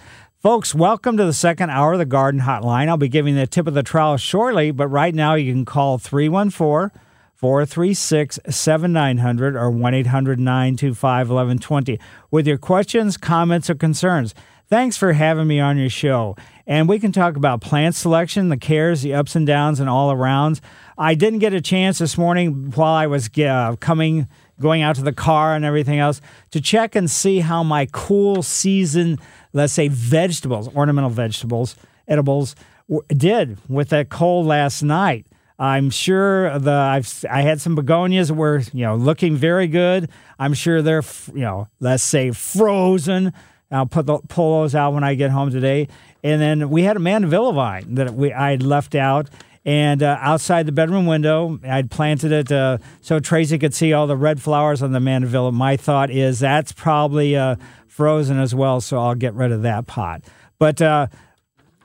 Folks, 0.42 0.74
welcome 0.74 1.16
to 1.16 1.24
the 1.24 1.32
second 1.32 1.70
hour 1.70 1.94
of 1.94 1.98
the 1.98 2.04
Garden 2.06 2.40
Hotline. 2.42 2.88
I'll 2.88 2.96
be 2.98 3.08
giving 3.08 3.34
the 3.34 3.46
tip 3.46 3.66
of 3.66 3.74
the 3.74 3.82
trowel 3.82 4.16
shortly, 4.18 4.70
but 4.72 4.88
right 4.88 5.14
now 5.14 5.34
you 5.34 5.52
can 5.52 5.64
call 5.64 5.96
314 5.98 6.90
436 7.36 8.40
7900 8.48 9.56
or 9.56 9.70
1 9.70 9.94
800 9.94 10.40
925 10.40 11.28
1120 11.28 12.00
with 12.30 12.46
your 12.46 12.56
questions, 12.56 13.18
comments, 13.18 13.68
or 13.68 13.74
concerns. 13.74 14.34
Thanks 14.68 14.96
for 14.96 15.12
having 15.12 15.46
me 15.46 15.60
on 15.60 15.76
your 15.78 15.90
show. 15.90 16.34
And 16.66 16.88
we 16.88 16.98
can 16.98 17.12
talk 17.12 17.36
about 17.36 17.60
plant 17.60 17.94
selection, 17.94 18.48
the 18.48 18.56
cares, 18.56 19.02
the 19.02 19.14
ups 19.14 19.36
and 19.36 19.46
downs, 19.46 19.78
and 19.78 19.88
all 19.88 20.12
arounds. 20.12 20.60
I 20.98 21.14
didn't 21.14 21.38
get 21.38 21.52
a 21.52 21.60
chance 21.60 21.98
this 21.98 22.18
morning 22.18 22.72
while 22.74 22.94
I 22.94 23.06
was 23.06 23.28
uh, 23.38 23.76
coming, 23.78 24.26
going 24.58 24.82
out 24.82 24.96
to 24.96 25.02
the 25.02 25.12
car 25.12 25.54
and 25.54 25.64
everything 25.64 25.98
else 25.98 26.20
to 26.50 26.60
check 26.60 26.96
and 26.96 27.08
see 27.08 27.40
how 27.40 27.62
my 27.62 27.86
cool 27.92 28.42
season, 28.42 29.18
let's 29.52 29.74
say 29.74 29.88
vegetables, 29.88 30.74
ornamental 30.74 31.10
vegetables, 31.10 31.76
edibles, 32.08 32.56
w- 32.88 33.06
did 33.08 33.58
with 33.68 33.90
that 33.90 34.08
cold 34.08 34.46
last 34.46 34.82
night. 34.82 35.26
I'm 35.58 35.90
sure 35.90 36.58
the 36.58 36.72
I've 36.72 37.24
I 37.30 37.42
had 37.42 37.60
some 37.60 37.74
begonias 37.74 38.30
were 38.30 38.62
you 38.72 38.84
know 38.84 38.96
looking 38.96 39.36
very 39.36 39.66
good. 39.66 40.10
I'm 40.38 40.54
sure 40.54 40.82
they're 40.82 41.04
you 41.32 41.40
know 41.40 41.68
let's 41.80 42.02
say 42.02 42.30
frozen. 42.32 43.32
I'll 43.70 43.86
put 43.86 44.06
the 44.06 44.18
pull 44.28 44.62
those 44.62 44.74
out 44.74 44.92
when 44.92 45.02
I 45.02 45.14
get 45.14 45.30
home 45.30 45.50
today. 45.50 45.88
And 46.22 46.40
then 46.40 46.70
we 46.70 46.82
had 46.82 46.96
a 46.96 47.00
mandevilla 47.00 47.54
vine 47.54 47.94
that 47.94 48.14
we 48.14 48.32
I 48.32 48.50
had 48.50 48.62
left 48.62 48.94
out. 48.94 49.28
And 49.64 50.00
uh, 50.00 50.16
outside 50.20 50.66
the 50.66 50.72
bedroom 50.72 51.06
window, 51.06 51.58
I'd 51.64 51.90
planted 51.90 52.30
it 52.30 52.52
uh, 52.52 52.78
so 53.00 53.18
Tracy 53.18 53.58
could 53.58 53.74
see 53.74 53.92
all 53.92 54.06
the 54.06 54.16
red 54.16 54.40
flowers 54.40 54.80
on 54.80 54.92
the 54.92 55.00
mandevilla. 55.00 55.52
My 55.52 55.76
thought 55.76 56.08
is 56.08 56.38
that's 56.38 56.70
probably 56.70 57.34
uh, 57.34 57.56
frozen 57.88 58.38
as 58.38 58.54
well, 58.54 58.80
so 58.80 58.98
I'll 58.98 59.16
get 59.16 59.34
rid 59.34 59.50
of 59.50 59.62
that 59.62 59.88
pot. 59.88 60.22
But 60.60 60.80
uh, 60.80 61.08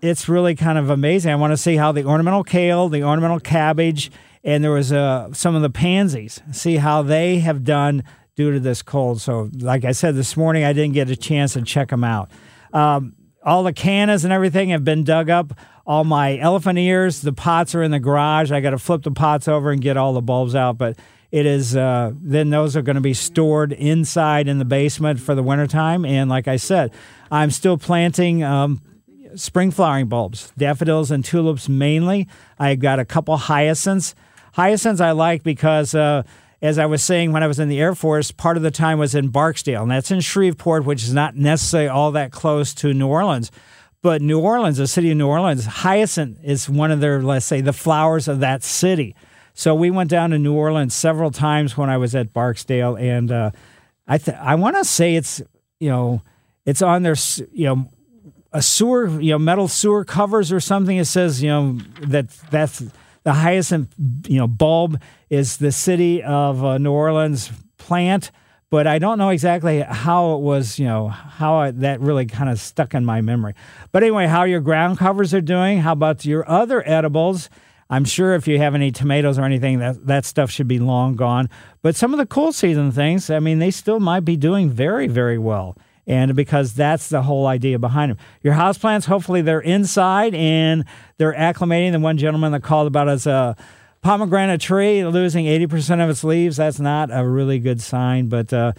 it's 0.01 0.27
really 0.27 0.55
kind 0.55 0.77
of 0.77 0.89
amazing. 0.89 1.31
I 1.31 1.35
want 1.35 1.51
to 1.51 1.57
see 1.57 1.75
how 1.75 1.91
the 1.91 2.05
ornamental 2.05 2.43
kale, 2.43 2.89
the 2.89 3.03
ornamental 3.03 3.39
cabbage, 3.39 4.11
and 4.43 4.63
there 4.63 4.71
was 4.71 4.91
uh, 4.91 5.31
some 5.33 5.55
of 5.55 5.61
the 5.61 5.69
pansies. 5.69 6.41
See 6.51 6.77
how 6.77 7.03
they 7.03 7.39
have 7.39 7.63
done 7.63 8.03
due 8.35 8.51
to 8.51 8.59
this 8.59 8.81
cold. 8.81 9.21
So, 9.21 9.49
like 9.53 9.85
I 9.85 9.91
said 9.91 10.15
this 10.15 10.35
morning, 10.35 10.63
I 10.63 10.73
didn't 10.73 10.93
get 10.93 11.09
a 11.09 11.15
chance 11.15 11.53
to 11.53 11.61
check 11.61 11.89
them 11.89 12.03
out. 12.03 12.31
Um, 12.73 13.15
all 13.43 13.63
the 13.63 13.73
cannas 13.73 14.23
and 14.23 14.33
everything 14.33 14.69
have 14.69 14.83
been 14.83 15.03
dug 15.03 15.29
up. 15.29 15.53
All 15.85 16.03
my 16.03 16.37
elephant 16.37 16.79
ears, 16.79 17.21
the 17.21 17.33
pots 17.33 17.75
are 17.75 17.83
in 17.83 17.91
the 17.91 17.99
garage. 17.99 18.51
I 18.51 18.61
got 18.61 18.71
to 18.71 18.77
flip 18.77 19.03
the 19.03 19.11
pots 19.11 19.47
over 19.47 19.71
and 19.71 19.81
get 19.81 19.97
all 19.97 20.13
the 20.13 20.21
bulbs 20.21 20.55
out, 20.55 20.77
but 20.77 20.97
it 21.31 21.45
is 21.45 21.75
uh, 21.75 22.11
then 22.15 22.49
those 22.49 22.75
are 22.75 22.81
going 22.81 22.95
to 22.95 23.01
be 23.01 23.13
stored 23.13 23.71
inside 23.71 24.47
in 24.47 24.59
the 24.59 24.65
basement 24.65 25.19
for 25.19 25.33
the 25.33 25.43
wintertime. 25.43 26.05
And 26.05 26.29
like 26.29 26.47
I 26.47 26.57
said, 26.57 26.91
I'm 27.31 27.51
still 27.51 27.77
planting 27.77 28.43
um, 28.43 28.81
spring 29.35 29.71
flowering 29.71 30.07
bulbs, 30.07 30.51
daffodils 30.57 31.11
and 31.11 31.23
tulips 31.23 31.69
mainly. 31.69 32.27
I 32.59 32.75
got 32.75 32.99
a 32.99 33.05
couple 33.05 33.37
hyacinths. 33.37 34.15
Hyacinths 34.53 35.01
I 35.01 35.11
like 35.11 35.43
because, 35.43 35.95
uh, 35.95 36.23
as 36.61 36.77
I 36.77 36.85
was 36.85 37.03
saying 37.03 37.31
when 37.31 37.43
I 37.43 37.47
was 37.47 37.59
in 37.59 37.69
the 37.69 37.79
Air 37.79 37.95
Force, 37.95 38.31
part 38.31 38.57
of 38.57 38.63
the 38.63 38.71
time 38.71 38.99
was 38.99 39.15
in 39.15 39.29
Barksdale, 39.29 39.83
and 39.83 39.91
that's 39.91 40.11
in 40.11 40.19
Shreveport, 40.19 40.85
which 40.85 41.03
is 41.03 41.13
not 41.13 41.35
necessarily 41.35 41.89
all 41.89 42.11
that 42.11 42.31
close 42.31 42.73
to 42.75 42.93
New 42.93 43.07
Orleans. 43.07 43.51
But 44.03 44.21
New 44.21 44.39
Orleans, 44.39 44.77
the 44.77 44.87
city 44.87 45.11
of 45.11 45.17
New 45.17 45.27
Orleans, 45.27 45.65
hyacinth 45.65 46.39
is 46.43 46.67
one 46.67 46.91
of 46.91 47.01
their, 47.01 47.21
let's 47.21 47.45
say, 47.45 47.61
the 47.61 47.73
flowers 47.73 48.27
of 48.27 48.39
that 48.39 48.63
city. 48.63 49.15
So 49.53 49.75
we 49.75 49.91
went 49.91 50.09
down 50.09 50.31
to 50.31 50.39
New 50.39 50.53
Orleans 50.53 50.93
several 50.93 51.29
times 51.29 51.77
when 51.77 51.89
I 51.89 51.97
was 51.97 52.15
at 52.15 52.33
Barksdale, 52.33 52.95
and 52.95 53.31
uh, 53.31 53.51
I 54.07 54.17
th- 54.17 54.37
I 54.37 54.55
want 54.55 54.77
to 54.77 54.85
say 54.85 55.15
it's 55.15 55.41
you 55.79 55.89
know 55.89 56.21
it's 56.65 56.81
on 56.81 57.03
their 57.03 57.15
you 57.53 57.65
know 57.65 57.89
a 58.53 58.61
sewer 58.61 59.07
you 59.21 59.31
know 59.31 59.39
metal 59.39 59.67
sewer 59.67 60.03
covers 60.03 60.51
or 60.51 60.59
something. 60.59 60.97
It 60.97 61.05
says 61.05 61.41
you 61.41 61.49
know 61.49 61.79
that 62.01 62.29
that's 62.49 62.83
the 63.23 63.33
hyacinth 63.33 63.93
you 64.27 64.37
know 64.37 64.47
bulb 64.47 65.01
is 65.29 65.57
the 65.57 65.71
city 65.71 66.23
of 66.23 66.63
uh, 66.63 66.77
New 66.77 66.91
Orleans 66.91 67.51
plant. 67.77 68.31
But 68.69 68.87
I 68.87 68.99
don't 68.99 69.17
know 69.17 69.29
exactly 69.29 69.81
how 69.81 70.35
it 70.35 70.39
was, 70.39 70.79
you 70.79 70.85
know, 70.85 71.09
how 71.09 71.55
I, 71.55 71.71
that 71.71 71.99
really 71.99 72.25
kind 72.25 72.49
of 72.49 72.57
stuck 72.57 72.93
in 72.93 73.03
my 73.03 73.19
memory. 73.19 73.53
But 73.91 74.01
anyway, 74.01 74.27
how 74.27 74.43
your 74.43 74.61
ground 74.61 74.97
covers 74.97 75.33
are 75.33 75.41
doing? 75.41 75.79
How 75.79 75.91
about 75.91 76.23
your 76.23 76.49
other 76.49 76.81
edibles? 76.87 77.49
I'm 77.89 78.05
sure 78.05 78.33
if 78.33 78.47
you 78.47 78.57
have 78.59 78.73
any 78.73 78.89
tomatoes 78.89 79.37
or 79.37 79.43
anything, 79.43 79.79
that 79.79 80.07
that 80.07 80.23
stuff 80.23 80.49
should 80.49 80.69
be 80.69 80.79
long 80.79 81.17
gone. 81.17 81.49
But 81.81 81.97
some 81.97 82.13
of 82.13 82.17
the 82.17 82.25
cool 82.25 82.53
season 82.53 82.93
things, 82.93 83.29
I 83.29 83.39
mean, 83.39 83.59
they 83.59 83.71
still 83.71 83.99
might 83.99 84.21
be 84.21 84.37
doing 84.37 84.69
very, 84.69 85.07
very 85.07 85.37
well. 85.37 85.75
And 86.11 86.35
because 86.35 86.73
that's 86.73 87.07
the 87.07 87.21
whole 87.21 87.47
idea 87.47 87.79
behind 87.79 88.11
them. 88.11 88.17
Your 88.43 88.53
houseplants, 88.53 89.05
hopefully 89.05 89.41
they're 89.41 89.61
inside 89.61 90.35
and 90.35 90.83
they're 91.17 91.33
acclimating. 91.33 91.93
The 91.93 91.99
one 91.99 92.17
gentleman 92.17 92.51
that 92.51 92.63
called 92.63 92.87
about 92.87 93.07
us 93.07 93.25
a 93.25 93.55
pomegranate 94.01 94.59
tree 94.59 95.05
losing 95.05 95.45
80% 95.45 96.03
of 96.03 96.09
its 96.09 96.25
leaves, 96.25 96.57
that's 96.57 96.81
not 96.81 97.09
a 97.13 97.25
really 97.25 97.59
good 97.59 97.79
sign. 97.79 98.27
But 98.27 98.51
uh, 98.51 98.73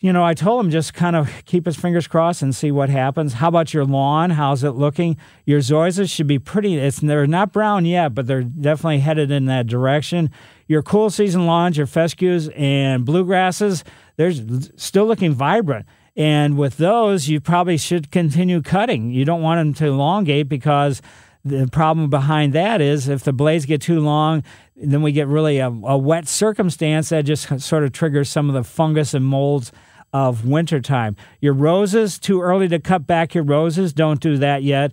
you 0.00 0.10
know, 0.10 0.24
I 0.24 0.32
told 0.32 0.64
him 0.64 0.70
just 0.70 0.94
kind 0.94 1.16
of 1.16 1.30
keep 1.44 1.66
his 1.66 1.76
fingers 1.76 2.06
crossed 2.06 2.40
and 2.40 2.54
see 2.54 2.70
what 2.70 2.88
happens. 2.88 3.34
How 3.34 3.48
about 3.48 3.74
your 3.74 3.84
lawn? 3.84 4.30
How's 4.30 4.64
it 4.64 4.70
looking? 4.70 5.18
Your 5.44 5.60
zoysias 5.60 6.10
should 6.10 6.26
be 6.26 6.38
pretty. 6.38 6.78
It's 6.78 6.98
they're 7.00 7.26
not 7.26 7.52
brown 7.52 7.84
yet, 7.84 8.14
but 8.14 8.26
they're 8.26 8.42
definitely 8.42 9.00
headed 9.00 9.30
in 9.30 9.44
that 9.46 9.66
direction. 9.66 10.30
Your 10.66 10.82
cool 10.82 11.10
season 11.10 11.44
lawns, 11.44 11.76
your 11.76 11.86
fescues 11.86 12.48
and 12.56 13.04
bluegrasses, 13.04 13.82
they're 14.16 14.32
still 14.76 15.04
looking 15.04 15.34
vibrant. 15.34 15.84
And 16.16 16.56
with 16.56 16.76
those, 16.76 17.28
you 17.28 17.40
probably 17.40 17.76
should 17.76 18.10
continue 18.10 18.62
cutting. 18.62 19.10
You 19.10 19.24
don't 19.24 19.42
want 19.42 19.58
them 19.58 19.74
to 19.74 19.86
elongate 19.92 20.48
because 20.48 21.02
the 21.44 21.66
problem 21.66 22.08
behind 22.08 22.52
that 22.52 22.80
is 22.80 23.08
if 23.08 23.24
the 23.24 23.32
blades 23.32 23.66
get 23.66 23.82
too 23.82 24.00
long, 24.00 24.42
then 24.76 25.02
we 25.02 25.12
get 25.12 25.26
really 25.26 25.58
a, 25.58 25.68
a 25.68 25.98
wet 25.98 26.26
circumstance 26.26 27.10
that 27.10 27.22
just 27.22 27.60
sort 27.60 27.84
of 27.84 27.92
triggers 27.92 28.28
some 28.28 28.48
of 28.48 28.54
the 28.54 28.64
fungus 28.64 29.12
and 29.12 29.24
molds 29.24 29.72
of 30.12 30.46
wintertime. 30.46 31.16
Your 31.40 31.52
roses, 31.52 32.18
too 32.18 32.40
early 32.40 32.68
to 32.68 32.78
cut 32.78 33.06
back 33.06 33.34
your 33.34 33.44
roses. 33.44 33.92
Don't 33.92 34.20
do 34.20 34.38
that 34.38 34.62
yet. 34.62 34.92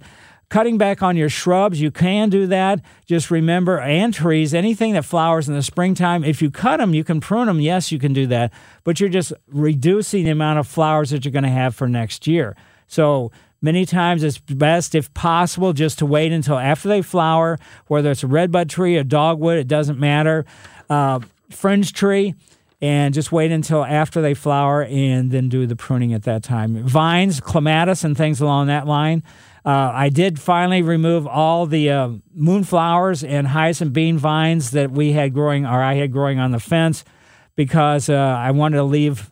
Cutting 0.52 0.78
back 0.78 1.02
on 1.02 1.16
your 1.16 1.30
shrubs, 1.30 1.80
you 1.80 1.91
can 1.91 2.30
do 2.30 2.45
that. 2.47 2.82
Just 3.06 3.32
remember, 3.32 3.80
and 3.80 4.14
trees, 4.14 4.54
anything 4.54 4.91
that 4.91 5.06
flowers 5.06 5.47
in 5.47 5.56
the 5.56 5.64
springtime, 5.64 6.26
if 6.26 6.41
you 6.41 6.52
cut 6.52 6.82
them, 6.82 6.93
you 6.93 7.06
can 7.06 7.22
prune 7.22 7.47
them. 7.47 7.62
Yes, 7.62 7.89
you 7.89 7.97
can 7.97 8.12
do 8.12 8.28
that, 8.28 8.52
but 8.84 8.99
you're 8.99 9.08
just 9.08 9.32
reducing 9.47 10.26
the 10.26 10.32
amount 10.32 10.60
of 10.60 10.68
flowers 10.68 11.12
that 11.12 11.24
you're 11.24 11.32
going 11.32 11.45
to 11.45 11.49
have 11.49 11.74
for 11.74 11.88
next 11.88 12.28
year. 12.28 12.58
So, 12.88 13.32
many 13.62 13.86
times 13.86 14.24
it's 14.24 14.39
best, 14.39 14.93
if 14.93 15.14
possible, 15.14 15.72
just 15.72 15.99
to 15.99 16.06
wait 16.06 16.34
until 16.34 16.58
after 16.58 16.89
they 16.89 17.02
flower, 17.02 17.58
whether 17.88 18.12
it's 18.12 18.24
a 18.24 18.28
redbud 18.28 18.70
tree, 18.70 18.97
a 18.97 19.06
dogwood, 19.06 19.58
it 19.58 19.70
doesn't 19.70 20.02
matter. 20.02 20.43
Uh, 20.89 21.22
fringe 21.49 21.93
tree, 21.93 22.36
and 22.82 23.14
just 23.14 23.32
wait 23.32 23.54
until 23.54 23.86
after 23.86 24.22
they 24.22 24.34
flower 24.34 24.84
and 24.84 25.32
then 25.32 25.47
do 25.47 25.66
the 25.66 25.78
pruning 25.78 26.14
at 26.14 26.24
that 26.24 26.43
time. 26.43 26.84
Vines, 26.84 27.39
clematis, 27.39 28.04
and 28.04 28.18
things 28.18 28.41
along 28.41 28.68
that 28.68 28.86
line. 28.86 29.24
Uh, 29.66 29.91
I 29.93 30.09
did 30.09 30.39
finally 30.39 30.82
remove 30.82 31.28
all 31.28 31.66
the 31.66 31.89
uh, 31.89 32.09
moonflowers 32.38 33.28
and 33.28 33.47
hyacinth 33.47 33.93
bean 33.93 34.18
vines 34.18 34.72
that 34.72 34.91
we 34.91 35.12
had 35.12 35.34
growing, 35.34 35.66
or 35.66 35.82
I 35.84 35.95
had 35.95 36.12
growing 36.12 36.39
on 36.39 36.51
the 36.51 36.59
fence, 36.59 37.03
because 37.55 38.09
uh, 38.09 38.16
I 38.16 38.51
wanted 38.51 38.78
to 38.78 38.84
leave 38.84 39.32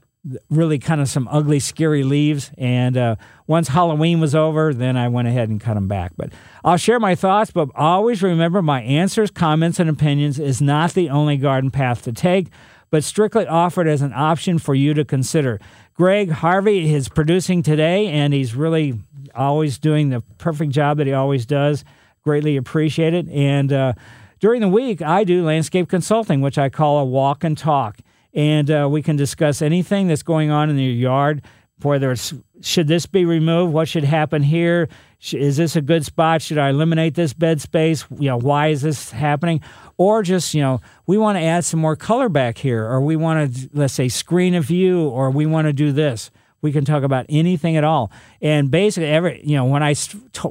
really 0.50 0.78
kind 0.78 1.02
of 1.02 1.10
some 1.10 1.28
ugly, 1.32 1.60
scary 1.60 2.04
leaves. 2.04 2.52
And 2.58 2.98
uh, 2.98 3.16
once 3.48 3.70
Halloween 3.70 4.20
was 4.20 4.36
over, 4.36 4.74
then 4.74 4.98
I 4.98 5.08
went 5.08 5.28
ahead 5.28 5.50
and 5.50 5.60
cut 5.60 5.76
them 5.76 5.88
back. 5.88 6.12
But 6.18 6.32
I'll 6.64 6.78
share 6.78 7.00
my 7.00 7.16
thoughts, 7.16 7.52
but 7.52 7.70
always 7.74 8.22
remember 8.22 8.62
my 8.62 8.82
answers, 8.82 9.32
comments, 9.32 9.80
and 9.80 9.90
opinions 9.90 10.38
is 10.38 10.62
not 10.62 10.94
the 10.94 11.10
only 11.10 11.38
garden 11.38 11.72
path 11.72 12.04
to 12.04 12.12
take 12.12 12.50
but 12.90 13.04
strictly 13.04 13.46
offered 13.46 13.88
as 13.88 14.02
an 14.02 14.14
option 14.14 14.60
for 14.60 14.76
you 14.76 14.94
to 14.94 15.06
consider. 15.06 15.60
Greg 15.94 16.32
Harvey 16.32 16.94
is 16.94 17.10
producing 17.10 17.62
today, 17.62 18.08
and 18.08 18.34
he's 18.34 18.56
really 18.56 19.00
always 19.36 19.78
doing 19.78 20.10
the 20.10 20.22
perfect 20.38 20.72
job 20.72 20.98
that 20.98 21.08
he 21.08 21.14
always 21.14 21.46
does. 21.46 21.84
Greatly 22.24 22.58
appreciate 22.58 23.14
it. 23.14 23.28
And 23.30 23.72
uh, 23.72 23.94
during 24.40 24.62
the 24.62 24.68
week, 24.68 25.02
I 25.02 25.24
do 25.24 25.44
landscape 25.44 25.90
consulting, 25.90 26.42
which 26.42 26.58
I 26.58 26.70
call 26.70 27.00
a 27.00 27.06
walk 27.06 27.44
and 27.44 27.58
talk. 27.58 28.00
And 28.34 28.70
uh, 28.70 28.88
we 28.92 29.02
can 29.02 29.16
discuss 29.16 29.62
anything 29.62 30.08
that's 30.08 30.24
going 30.24 30.52
on 30.52 30.70
in 30.70 30.78
your 30.78 30.94
yard, 30.94 31.42
whether 31.82 32.12
it's 32.12 32.34
should 32.62 32.88
this 32.88 33.06
be 33.06 33.26
removed, 33.26 33.74
what 33.74 33.88
should 33.88 34.04
happen 34.04 34.44
here, 34.44 34.90
is 35.34 35.58
this 35.58 35.76
a 35.76 35.82
good 35.82 36.06
spot? 36.06 36.42
Should 36.42 36.58
I 36.58 36.70
eliminate 36.70 37.16
this 37.16 37.34
bed 37.34 37.60
space? 37.62 38.06
You 38.18 38.30
know, 38.30 38.38
why 38.38 38.68
is 38.68 38.82
this 38.82 39.12
happening? 39.12 39.62
Or 39.98 40.24
just, 40.24 40.54
you 40.54 40.62
know, 40.62 40.80
we 41.08 41.18
want 41.18 41.38
to 41.38 41.42
add 41.42 41.66
some 41.66 41.80
more 41.80 41.96
color 41.96 42.30
back 42.30 42.58
here, 42.58 42.86
or 42.86 43.02
we 43.02 43.18
want 43.18 43.54
to, 43.54 43.70
let's 43.74 43.94
say, 43.94 44.08
screen 44.08 44.56
a 44.56 44.62
view, 44.62 45.02
or 45.02 45.30
we 45.30 45.46
want 45.46 45.68
to 45.68 45.74
do 45.74 45.92
this. 45.92 46.32
We 46.62 46.72
can 46.72 46.86
talk 46.86 47.04
about 47.04 47.26
anything 47.30 47.78
at 47.78 47.84
all. 47.84 48.12
And 48.42 48.70
basically, 48.70 49.10
every, 49.10 49.42
you 49.44 49.56
know, 49.56 49.66
when 49.66 49.84
I, 49.84 49.96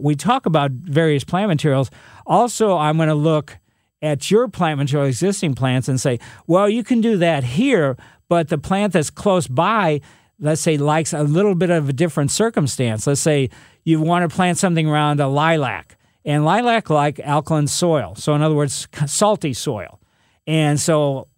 we 0.00 0.14
talk 0.14 0.46
about 0.46 0.70
various 0.70 1.24
plant 1.24 1.48
materials, 1.48 1.90
also 2.26 2.76
I'm 2.76 2.96
going 2.96 3.08
to 3.08 3.14
look 3.14 3.58
at 4.00 4.30
your 4.30 4.48
plant 4.48 4.78
material, 4.78 5.08
existing 5.08 5.54
plants, 5.54 5.88
and 5.88 6.00
say, 6.00 6.18
well, 6.46 6.68
you 6.68 6.84
can 6.84 7.00
do 7.00 7.16
that 7.18 7.44
here, 7.44 7.96
but 8.28 8.48
the 8.48 8.58
plant 8.58 8.92
that's 8.92 9.10
close 9.10 9.46
by, 9.46 10.00
let's 10.38 10.60
say, 10.60 10.76
likes 10.76 11.12
a 11.12 11.22
little 11.22 11.54
bit 11.54 11.70
of 11.70 11.88
a 11.88 11.92
different 11.92 12.30
circumstance. 12.30 13.06
Let's 13.06 13.20
say 13.20 13.50
you 13.84 14.00
want 14.00 14.28
to 14.28 14.34
plant 14.34 14.58
something 14.58 14.88
around 14.88 15.20
a 15.20 15.28
lilac, 15.28 15.96
and 16.24 16.44
lilac 16.44 16.90
like 16.90 17.18
alkaline 17.20 17.66
soil. 17.66 18.14
So, 18.14 18.34
in 18.34 18.42
other 18.42 18.54
words, 18.54 18.86
salty 19.06 19.54
soil. 19.54 19.98
And 20.46 20.78
so, 20.78 21.28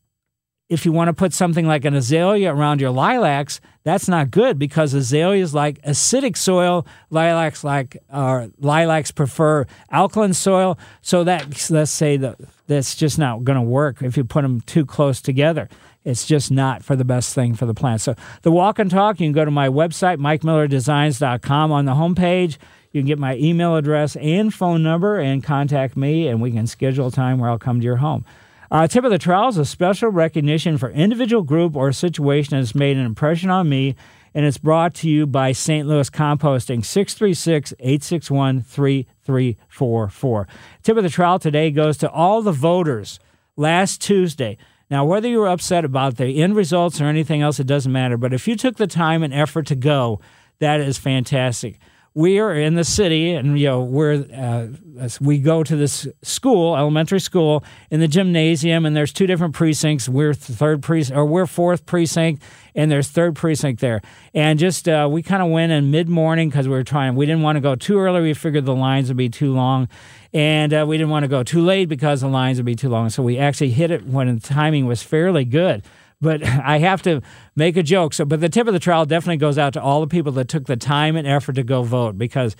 if 0.68 0.85
you 0.85 0.93
want 0.93 1.09
to 1.09 1.12
put 1.12 1.33
something 1.33 1.66
like 1.66 1.85
an 1.85 1.95
azalea 1.95 2.53
around 2.53 2.81
your 2.81 2.91
lilacs, 2.91 3.61
that's 3.83 4.09
not 4.09 4.31
good 4.31 4.59
because 4.59 4.93
azaleas 4.93 5.55
like 5.55 5.81
acidic 5.83 6.37
soil, 6.37 6.87
lilacs 7.09 7.64
like 7.64 7.97
uh, 8.11 8.49
lilacs 8.59 9.11
prefer 9.11 9.66
alkaline 9.91 10.35
soil. 10.35 10.78
So 11.01 11.24
that 11.24 11.70
let's 11.70 11.91
say 11.91 12.16
that 12.18 12.39
that's 12.66 12.95
just 12.95 13.18
not 13.18 13.45
going 13.45 13.57
to 13.57 13.62
work 13.62 14.03
if 14.03 14.16
you 14.16 14.24
put 14.24 14.43
them 14.43 14.61
too 14.62 14.85
close 14.85 15.20
together. 15.20 15.68
It's 16.05 16.26
just 16.26 16.51
not 16.51 16.83
for 16.83 16.97
the 16.97 17.05
best 17.05 17.35
thing 17.35 17.55
for 17.55 17.66
the 17.66 17.74
plant. 17.74 18.01
So 18.01 18.14
the 18.43 18.51
walk 18.51 18.78
and 18.78 18.91
talk, 18.91 19.20
you 19.20 19.26
can 19.26 19.33
go 19.33 19.45
to 19.45 19.51
my 19.51 19.68
website, 19.68 20.18
mikemillerdesigns.com. 20.18 21.72
On 21.72 21.85
the 21.85 21.93
homepage, 21.93 22.57
you 22.93 23.01
can 23.01 23.07
get 23.07 23.18
my 23.18 23.37
email 23.37 23.76
address 23.76 24.16
and 24.16 24.53
phone 24.53 24.83
number 24.83 25.18
and 25.18 25.45
contact 25.45 25.97
me, 25.97 26.26
and 26.28 26.41
we 26.41 26.53
can 26.53 26.66
schedule 26.66 27.09
a 27.09 27.12
time 27.12 27.39
where 27.39 27.51
I'll 27.51 27.59
come 27.59 27.81
to 27.81 27.85
your 27.85 27.97
home. 27.97 28.24
Uh, 28.71 28.87
tip 28.87 29.05
of 29.05 29.11
the 29.11 29.18
trowel 29.18 29.49
is 29.49 29.59
a 29.59 29.64
special 29.64 30.11
recognition 30.11 30.79
for 30.79 30.91
individual 30.91 31.43
group 31.43 31.75
or 31.75 31.91
situation 31.93 32.59
that's 32.59 32.75
made 32.75 32.97
an 32.97 33.05
impression 33.05 33.51
on 33.51 33.68
me, 33.68 33.97
and 34.33 34.47
it's 34.47 34.59
brought 34.59 34.95
to 34.95 35.09
you 35.09 35.27
by 35.27 35.51
St. 35.51 35.89
Louis 35.89 36.09
Composting, 36.09 36.85
636 36.85 37.75
861 37.81 38.62
3344. 38.62 40.49
Tip 40.83 40.97
of 40.97 41.03
the 41.03 41.09
trowel 41.09 41.39
today 41.39 41.71
goes 41.71 41.97
to 41.97 42.11
all 42.11 42.43
the 42.43 42.53
voters 42.53 43.18
last 43.57 44.01
Tuesday 44.01 44.57
now, 44.91 45.05
whether 45.05 45.29
you 45.29 45.39
were 45.39 45.49
upset 45.49 45.85
about 45.85 46.16
the 46.16 46.43
end 46.43 46.57
results 46.57 47.01
or 47.01 47.05
anything 47.05 47.43
else, 47.43 47.61
it 47.61 47.66
doesn't 47.66 47.93
matter. 47.93 48.16
But 48.16 48.33
if 48.33 48.49
you 48.49 48.57
took 48.57 48.77
the 48.77 48.89
time 48.89 49.23
and 49.23 49.33
effort 49.33 49.66
to 49.66 49.77
go, 49.77 50.21
that 50.59 50.81
is 50.81 50.99
fantastic. 50.99 51.79
We 52.12 52.40
are 52.40 52.52
in 52.52 52.74
the 52.74 52.82
city, 52.82 53.34
and 53.34 53.56
you 53.56 53.66
know 53.66 53.82
we're 53.84 54.26
uh, 54.34 55.06
we 55.20 55.38
go 55.38 55.62
to 55.62 55.76
this 55.76 56.08
school, 56.22 56.76
elementary 56.76 57.20
school, 57.20 57.62
in 57.88 58.00
the 58.00 58.08
gymnasium, 58.08 58.84
and 58.84 58.96
there's 58.96 59.12
two 59.12 59.28
different 59.28 59.54
precincts. 59.54 60.08
We're 60.08 60.34
third 60.34 60.82
precinct, 60.82 61.16
or 61.16 61.24
we're 61.24 61.46
fourth 61.46 61.86
precinct, 61.86 62.42
and 62.74 62.90
there's 62.90 63.06
third 63.08 63.36
precinct 63.36 63.80
there. 63.80 64.00
And 64.34 64.58
just 64.58 64.88
uh, 64.88 65.08
we 65.08 65.22
kind 65.22 65.40
of 65.40 65.50
went 65.50 65.70
in 65.70 65.92
mid 65.92 66.08
morning 66.08 66.48
because 66.48 66.66
we 66.66 66.74
were 66.74 66.82
trying. 66.82 67.14
We 67.14 67.26
didn't 67.26 67.42
want 67.42 67.56
to 67.56 67.61
go 67.61 67.76
too 67.76 68.00
early. 68.00 68.20
We 68.20 68.34
figured 68.34 68.64
the 68.64 68.74
lines 68.74 69.06
would 69.06 69.16
be 69.16 69.28
too 69.28 69.54
long, 69.54 69.88
and 70.32 70.74
uh, 70.74 70.84
we 70.88 70.98
didn't 70.98 71.11
want 71.11 71.22
to 71.22 71.28
go 71.28 71.44
too 71.44 71.62
late 71.62 71.88
because 71.88 72.22
the 72.22 72.28
lines 72.28 72.58
would 72.58 72.66
be 72.66 72.74
too 72.74 72.88
long. 72.88 73.11
So 73.11 73.22
we 73.22 73.38
actually 73.38 73.70
hit 73.70 73.92
it 73.92 74.04
when 74.04 74.34
the 74.34 74.40
timing 74.40 74.86
was 74.86 75.00
fairly 75.00 75.44
good. 75.44 75.84
But 76.21 76.45
I 76.47 76.79
have 76.79 77.03
to 77.03 77.23
make 77.57 77.77
a 77.77 77.83
joke. 77.83 78.14
So, 78.14 78.25
but 78.25 78.41
the 78.41 78.49
tip 78.49 78.66
of 78.66 78.73
the 78.73 78.81
trowel 78.81 79.07
definitely 79.07 79.39
goes 79.39 79.59
out 79.59 79.73
to 79.75 79.83
all 79.83 80.01
the 80.01 80.07
people 80.07 80.33
that 80.33 80.49
took 80.49 80.66
the 80.66 80.77
time 80.77 81.16
and 81.16 81.27
effort 81.27 81.55
to 81.55 81.62
go 81.62 81.83
vote 81.83 82.18
because, 82.18 82.57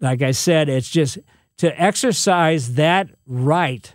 like 0.00 0.22
I 0.22 0.32
said, 0.32 0.68
it's 0.68 0.88
just 0.88 1.18
to 1.58 1.80
exercise 1.80 2.74
that 2.74 3.08
right 3.26 3.94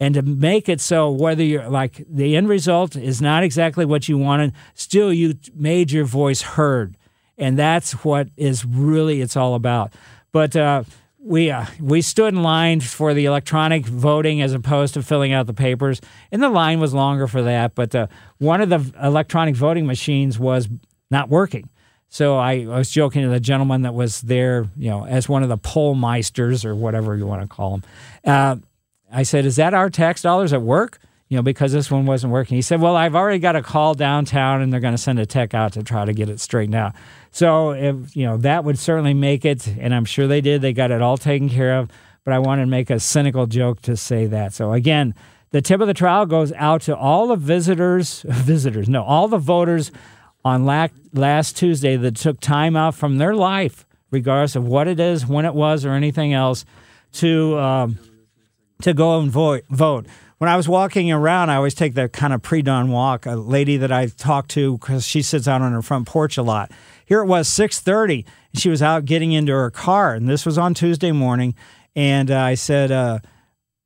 and 0.00 0.14
to 0.14 0.22
make 0.22 0.68
it 0.68 0.80
so 0.80 1.10
whether 1.10 1.42
you're 1.42 1.68
like 1.68 2.04
the 2.08 2.36
end 2.36 2.48
result 2.48 2.96
is 2.96 3.22
not 3.22 3.42
exactly 3.42 3.84
what 3.84 4.08
you 4.08 4.18
wanted, 4.18 4.52
still 4.74 5.12
you 5.12 5.34
made 5.54 5.92
your 5.92 6.04
voice 6.04 6.42
heard, 6.42 6.96
and 7.38 7.58
that's 7.58 8.04
what 8.04 8.28
is 8.36 8.64
really 8.64 9.20
it's 9.20 9.36
all 9.36 9.54
about. 9.54 9.92
But 10.32 10.56
uh, 10.56 10.84
we 11.24 11.50
uh, 11.50 11.64
we 11.80 12.02
stood 12.02 12.34
in 12.34 12.42
line 12.42 12.80
for 12.80 13.14
the 13.14 13.24
electronic 13.24 13.86
voting 13.86 14.42
as 14.42 14.52
opposed 14.52 14.94
to 14.94 15.02
filling 15.02 15.32
out 15.32 15.46
the 15.46 15.54
papers, 15.54 16.00
and 16.30 16.42
the 16.42 16.50
line 16.50 16.80
was 16.80 16.92
longer 16.92 17.26
for 17.26 17.42
that. 17.42 17.74
But 17.74 17.94
uh, 17.94 18.06
one 18.38 18.60
of 18.60 18.68
the 18.68 18.92
electronic 19.02 19.56
voting 19.56 19.86
machines 19.86 20.38
was 20.38 20.68
not 21.10 21.30
working, 21.30 21.70
so 22.08 22.36
I, 22.36 22.62
I, 22.62 22.66
was 22.66 22.90
joking 22.90 23.22
to 23.22 23.28
the 23.28 23.40
gentleman 23.40 23.82
that 23.82 23.94
was 23.94 24.20
there, 24.20 24.68
you 24.76 24.90
know, 24.90 25.06
as 25.06 25.28
one 25.28 25.42
of 25.42 25.48
the 25.48 25.56
poll 25.56 25.96
meisters 25.96 26.64
or 26.64 26.74
whatever 26.74 27.16
you 27.16 27.26
want 27.26 27.40
to 27.40 27.48
call 27.48 27.78
them. 27.78 27.82
Uh, 28.24 28.56
I 29.10 29.22
said, 29.22 29.46
"Is 29.46 29.56
that 29.56 29.72
our 29.72 29.88
tax 29.88 30.20
dollars 30.20 30.52
at 30.52 30.60
work?" 30.60 30.98
You 31.34 31.38
know, 31.38 31.42
because 31.42 31.72
this 31.72 31.90
one 31.90 32.06
wasn't 32.06 32.32
working. 32.32 32.54
He 32.54 32.62
said, 32.62 32.80
"Well, 32.80 32.94
I've 32.94 33.16
already 33.16 33.40
got 33.40 33.56
a 33.56 33.62
call 33.62 33.94
downtown, 33.94 34.62
and 34.62 34.72
they're 34.72 34.78
going 34.78 34.94
to 34.94 34.98
send 34.98 35.18
a 35.18 35.26
tech 35.26 35.52
out 35.52 35.72
to 35.72 35.82
try 35.82 36.04
to 36.04 36.12
get 36.12 36.28
it 36.28 36.38
straightened 36.38 36.76
out." 36.76 36.94
So, 37.32 37.72
if, 37.72 38.14
you 38.14 38.24
know, 38.24 38.36
that 38.36 38.62
would 38.62 38.78
certainly 38.78 39.14
make 39.14 39.44
it, 39.44 39.66
and 39.66 39.92
I'm 39.92 40.04
sure 40.04 40.28
they 40.28 40.40
did. 40.40 40.62
They 40.62 40.72
got 40.72 40.92
it 40.92 41.02
all 41.02 41.16
taken 41.16 41.48
care 41.48 41.76
of. 41.76 41.90
but 42.22 42.34
I 42.34 42.38
wanted 42.38 42.66
to 42.66 42.68
make 42.68 42.88
a 42.88 43.00
cynical 43.00 43.48
joke 43.48 43.82
to 43.82 43.96
say 43.96 44.26
that. 44.26 44.52
So 44.52 44.74
again, 44.74 45.12
the 45.50 45.60
tip 45.60 45.80
of 45.80 45.88
the 45.88 45.92
trowel 45.92 46.24
goes 46.24 46.52
out 46.52 46.82
to 46.82 46.96
all 46.96 47.26
the 47.26 47.34
visitors, 47.34 48.22
visitors, 48.28 48.88
no, 48.88 49.02
all 49.02 49.26
the 49.26 49.36
voters 49.38 49.90
on 50.44 50.64
last 50.64 51.56
Tuesday 51.56 51.96
that 51.96 52.14
took 52.14 52.38
time 52.38 52.76
out 52.76 52.94
from 52.94 53.18
their 53.18 53.34
life, 53.34 53.84
regardless 54.12 54.54
of 54.54 54.68
what 54.68 54.86
it 54.86 55.00
is, 55.00 55.26
when 55.26 55.44
it 55.44 55.54
was, 55.54 55.84
or 55.84 55.94
anything 55.94 56.32
else, 56.32 56.64
to 57.14 57.58
um, 57.58 57.98
to 58.82 58.94
go 58.94 59.18
and 59.18 59.32
vote. 59.32 60.06
When 60.38 60.50
I 60.50 60.56
was 60.56 60.68
walking 60.68 61.12
around, 61.12 61.50
I 61.50 61.56
always 61.56 61.74
take 61.74 61.94
the 61.94 62.08
kind 62.08 62.32
of 62.32 62.42
pre-dawn 62.42 62.90
walk. 62.90 63.24
A 63.24 63.36
lady 63.36 63.76
that 63.76 63.92
I 63.92 64.06
talked 64.06 64.50
to 64.52 64.78
because 64.78 65.06
she 65.06 65.22
sits 65.22 65.46
out 65.46 65.62
on 65.62 65.72
her 65.72 65.82
front 65.82 66.06
porch 66.06 66.36
a 66.36 66.42
lot. 66.42 66.72
Here 67.06 67.20
it 67.20 67.26
was 67.26 67.48
6:30, 67.48 68.24
and 68.52 68.60
she 68.60 68.68
was 68.68 68.82
out 68.82 69.04
getting 69.04 69.32
into 69.32 69.52
her 69.52 69.70
car, 69.70 70.14
and 70.14 70.28
this 70.28 70.44
was 70.44 70.58
on 70.58 70.74
Tuesday 70.74 71.12
morning. 71.12 71.54
And 71.94 72.30
uh, 72.30 72.38
I 72.38 72.54
said, 72.54 72.90
uh, 72.90 73.20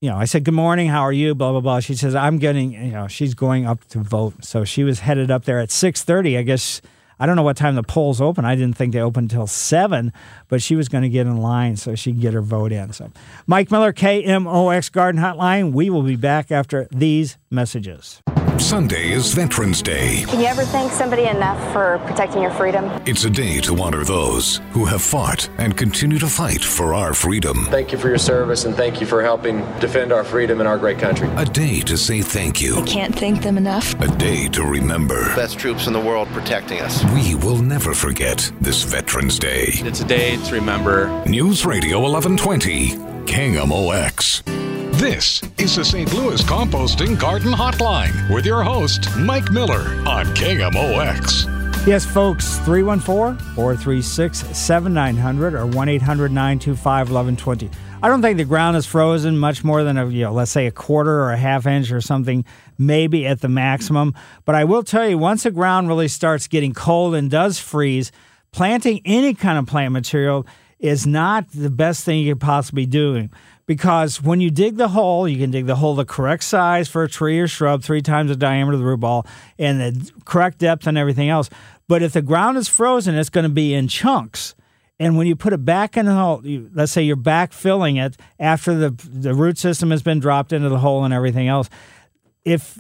you 0.01 0.09
know, 0.09 0.17
I 0.17 0.25
said, 0.25 0.45
"Good 0.45 0.55
morning. 0.55 0.89
How 0.89 1.03
are 1.03 1.13
you?" 1.13 1.35
Blah 1.35 1.53
blah 1.53 1.61
blah. 1.61 1.81
She 1.81 1.95
says, 1.95 2.15
"I'm 2.15 2.39
getting," 2.39 2.73
you 2.73 2.93
know, 2.93 3.09
she's 3.09 3.35
going 3.35 3.67
up 3.67 3.85
to 3.89 3.99
vote. 3.99 4.45
So 4.45 4.65
she 4.65 4.85
was 4.85 5.01
headed 5.01 5.31
up 5.31 5.45
there 5.45 5.59
at 5.59 5.71
6:30. 5.71 6.39
I 6.39 6.43
guess 6.43 6.81
I 7.21 7.27
don't 7.27 7.37
know 7.37 7.43
what 7.43 7.57
time 7.57 7.75
the 7.75 7.83
polls 7.83 8.21
open. 8.21 8.45
I 8.45 8.55
didn't 8.55 8.77
think 8.77 8.93
they 8.93 9.01
opened 9.01 9.33
until 9.33 9.47
seven, 9.47 10.13
but 10.49 10.63
she 10.63 10.77
was 10.77 10.89
going 10.89 11.03
to 11.03 11.09
get 11.09 11.27
in 11.27 11.37
line 11.39 11.77
so 11.77 11.95
she 11.95 12.13
can 12.13 12.21
get 12.21 12.35
her 12.35 12.43
vote 12.43 12.73
in. 12.73 12.93
So, 12.93 13.11
Mike 13.47 13.71
Miller, 13.71 13.93
KMOX 13.93 14.93
Garden 14.93 15.21
Hotline. 15.21 15.73
We 15.73 15.91
will 15.91 16.03
be 16.03 16.17
back 16.17 16.51
after 16.51 16.89
these 16.91 17.37
messages. 17.51 18.23
Sunday 18.61 19.13
is 19.13 19.33
Veterans 19.35 19.81
Day. 19.83 20.25
Can 20.27 20.41
you 20.41 20.47
ever 20.47 20.65
thank 20.65 20.91
somebody 20.93 21.25
enough 21.25 21.59
for 21.73 21.99
protecting 22.07 22.43
your 22.43 22.51
freedom? 22.51 22.85
It's 23.07 23.25
a 23.25 23.31
day 23.31 23.61
to 23.61 23.81
honor 23.81 24.05
those 24.05 24.61
who 24.73 24.85
have 24.85 25.01
fought 25.01 25.49
and 25.59 25.77
continue 25.77 26.19
to 26.19 26.27
fight 26.27 26.63
for 26.63 26.93
our 26.93 27.15
freedom. 27.15 27.67
Thank 27.67 27.93
you 27.93 27.99
for 27.99 28.09
your 28.09 28.19
service 28.19 28.65
and 28.65 28.75
thank 28.75 29.01
you 29.01 29.07
for 29.07 29.23
helping 29.23 29.61
defend 29.79 30.13
our 30.13 30.25
freedom 30.25 30.61
in 30.61 30.67
our 30.67 30.77
great 30.77 30.99
country. 30.99 31.29
A 31.37 31.45
day 31.45 31.81
to 31.83 31.97
say 31.97 32.21
thank 32.21 32.61
you. 32.61 32.77
I 32.77 32.83
can't 32.83 33.15
thank 33.15 33.43
them 33.43 33.57
enough. 33.57 33.95
A 34.01 34.09
day 34.17 34.49
to 34.49 34.65
remember. 34.65 35.35
Best 35.37 35.59
troops 35.59 35.87
in 35.87 35.93
the 35.93 36.01
world 36.01 36.29
protecting 36.29 36.81
us. 36.81 37.05
We 37.15 37.37
will 37.37 37.63
never 37.63 37.95
forget 37.95 38.51
this 38.61 38.83
Veterans 38.83 39.39
Day. 39.39 39.67
It's 39.69 40.01
a 40.01 40.05
day 40.07 40.37
to 40.37 40.55
remember. 40.55 41.09
News 41.27 41.65
Radio 41.65 42.01
1120, 42.01 42.97
KMOX. 43.25 44.68
This 44.99 45.41
is 45.59 45.77
the 45.77 45.85
St. 45.85 46.13
Louis 46.13 46.43
Composting 46.43 47.17
Garden 47.17 47.53
Hotline 47.53 48.35
with 48.35 48.45
your 48.45 48.65
host, 48.65 49.09
Mike 49.17 49.49
Miller 49.53 49.83
on 50.09 50.27
KMOX. 50.35 51.87
Yes, 51.87 52.05
folks, 52.05 52.57
314 52.65 53.39
436 53.55 54.59
7900 54.59 55.55
or 55.55 55.67
1 55.67 55.89
800 55.89 56.33
925 56.33 57.11
1120. 57.11 57.71
I 58.03 58.09
don't 58.09 58.23
think 58.23 58.39
the 58.39 58.45
ground 58.45 58.77
is 58.77 58.87
frozen 58.87 59.39
much 59.39 59.63
more 59.63 59.85
than 59.85 59.97
a, 59.99 60.09
you 60.09 60.25
know, 60.25 60.33
let's 60.33 60.51
say 60.51 60.67
a 60.67 60.73
quarter 60.73 61.21
or 61.21 61.31
a 61.31 61.37
half 61.37 61.65
inch 61.65 61.93
or 61.93 62.01
something, 62.01 62.45
maybe 62.77 63.25
at 63.25 63.41
the 63.41 63.49
maximum. 63.49 64.17
But 64.45 64.57
I 64.57 64.65
will 64.65 64.83
tell 64.83 65.09
you, 65.09 65.17
once 65.17 65.45
the 65.45 65.53
ground 65.53 65.87
really 65.87 66.09
starts 66.09 66.49
getting 66.49 66.75
cold 66.75 67.15
and 67.15 67.31
does 67.31 67.61
freeze, 67.61 68.11
planting 68.51 69.01
any 69.05 69.33
kind 69.35 69.61
of 69.61 69.67
plant 69.67 69.93
material 69.93 70.45
is 70.81 71.07
not 71.07 71.49
the 71.53 71.71
best 71.71 72.05
thing 72.05 72.19
you 72.19 72.35
could 72.35 72.41
possibly 72.41 72.85
do 72.87 73.29
because 73.69 74.23
when 74.23 74.41
you 74.41 74.51
dig 74.51 74.79
the 74.79 74.89
hole, 74.89 75.29
you 75.29 75.37
can 75.37 75.51
dig 75.51 75.67
the 75.67 75.77
hole 75.77 75.95
the 75.95 76.07
correct 76.07 76.43
size 76.43 76.89
for 76.89 77.03
a 77.03 77.09
tree 77.09 77.39
or 77.39 77.47
shrub, 77.47 77.83
three 77.83 78.01
times 78.01 78.31
the 78.31 78.37
diameter 78.37 78.73
of 78.73 78.81
the 78.81 78.87
root 78.87 79.01
ball, 79.01 79.27
and 79.59 79.79
the 79.79 80.11
correct 80.25 80.57
depth 80.57 80.87
and 80.87 80.97
everything 80.97 81.29
else. 81.29 81.51
But 81.87 82.03
if 82.03 82.15
the 82.15 82.23
ground 82.23 82.57
is 82.57 82.67
frozen, 82.67 83.15
it's 83.15 83.29
going 83.29 83.45
to 83.45 83.51
be 83.51 83.75
in 83.75 83.87
chunks. 83.87 84.55
And 84.99 85.19
when 85.19 85.27
you 85.27 85.37
put 85.37 85.53
it 85.53 85.67
back 85.67 85.99
in 85.99 86.07
the 86.07 86.15
hole, 86.15 86.41
you, 86.47 86.71
let's 86.73 86.93
say 86.93 87.03
you're 87.03 87.15
back 87.15 87.53
filling 87.53 87.99
it 87.99 88.17
after 88.41 88.75
the 88.75 88.91
the 89.07 89.35
root 89.35 89.59
system 89.59 89.91
has 89.91 90.03
been 90.03 90.19
dropped 90.19 90.55
into 90.55 90.71
the 90.71 90.79
hole 90.79 91.05
and 91.05 91.13
everything 91.13 91.47
else. 91.47 91.69
If 92.47 92.79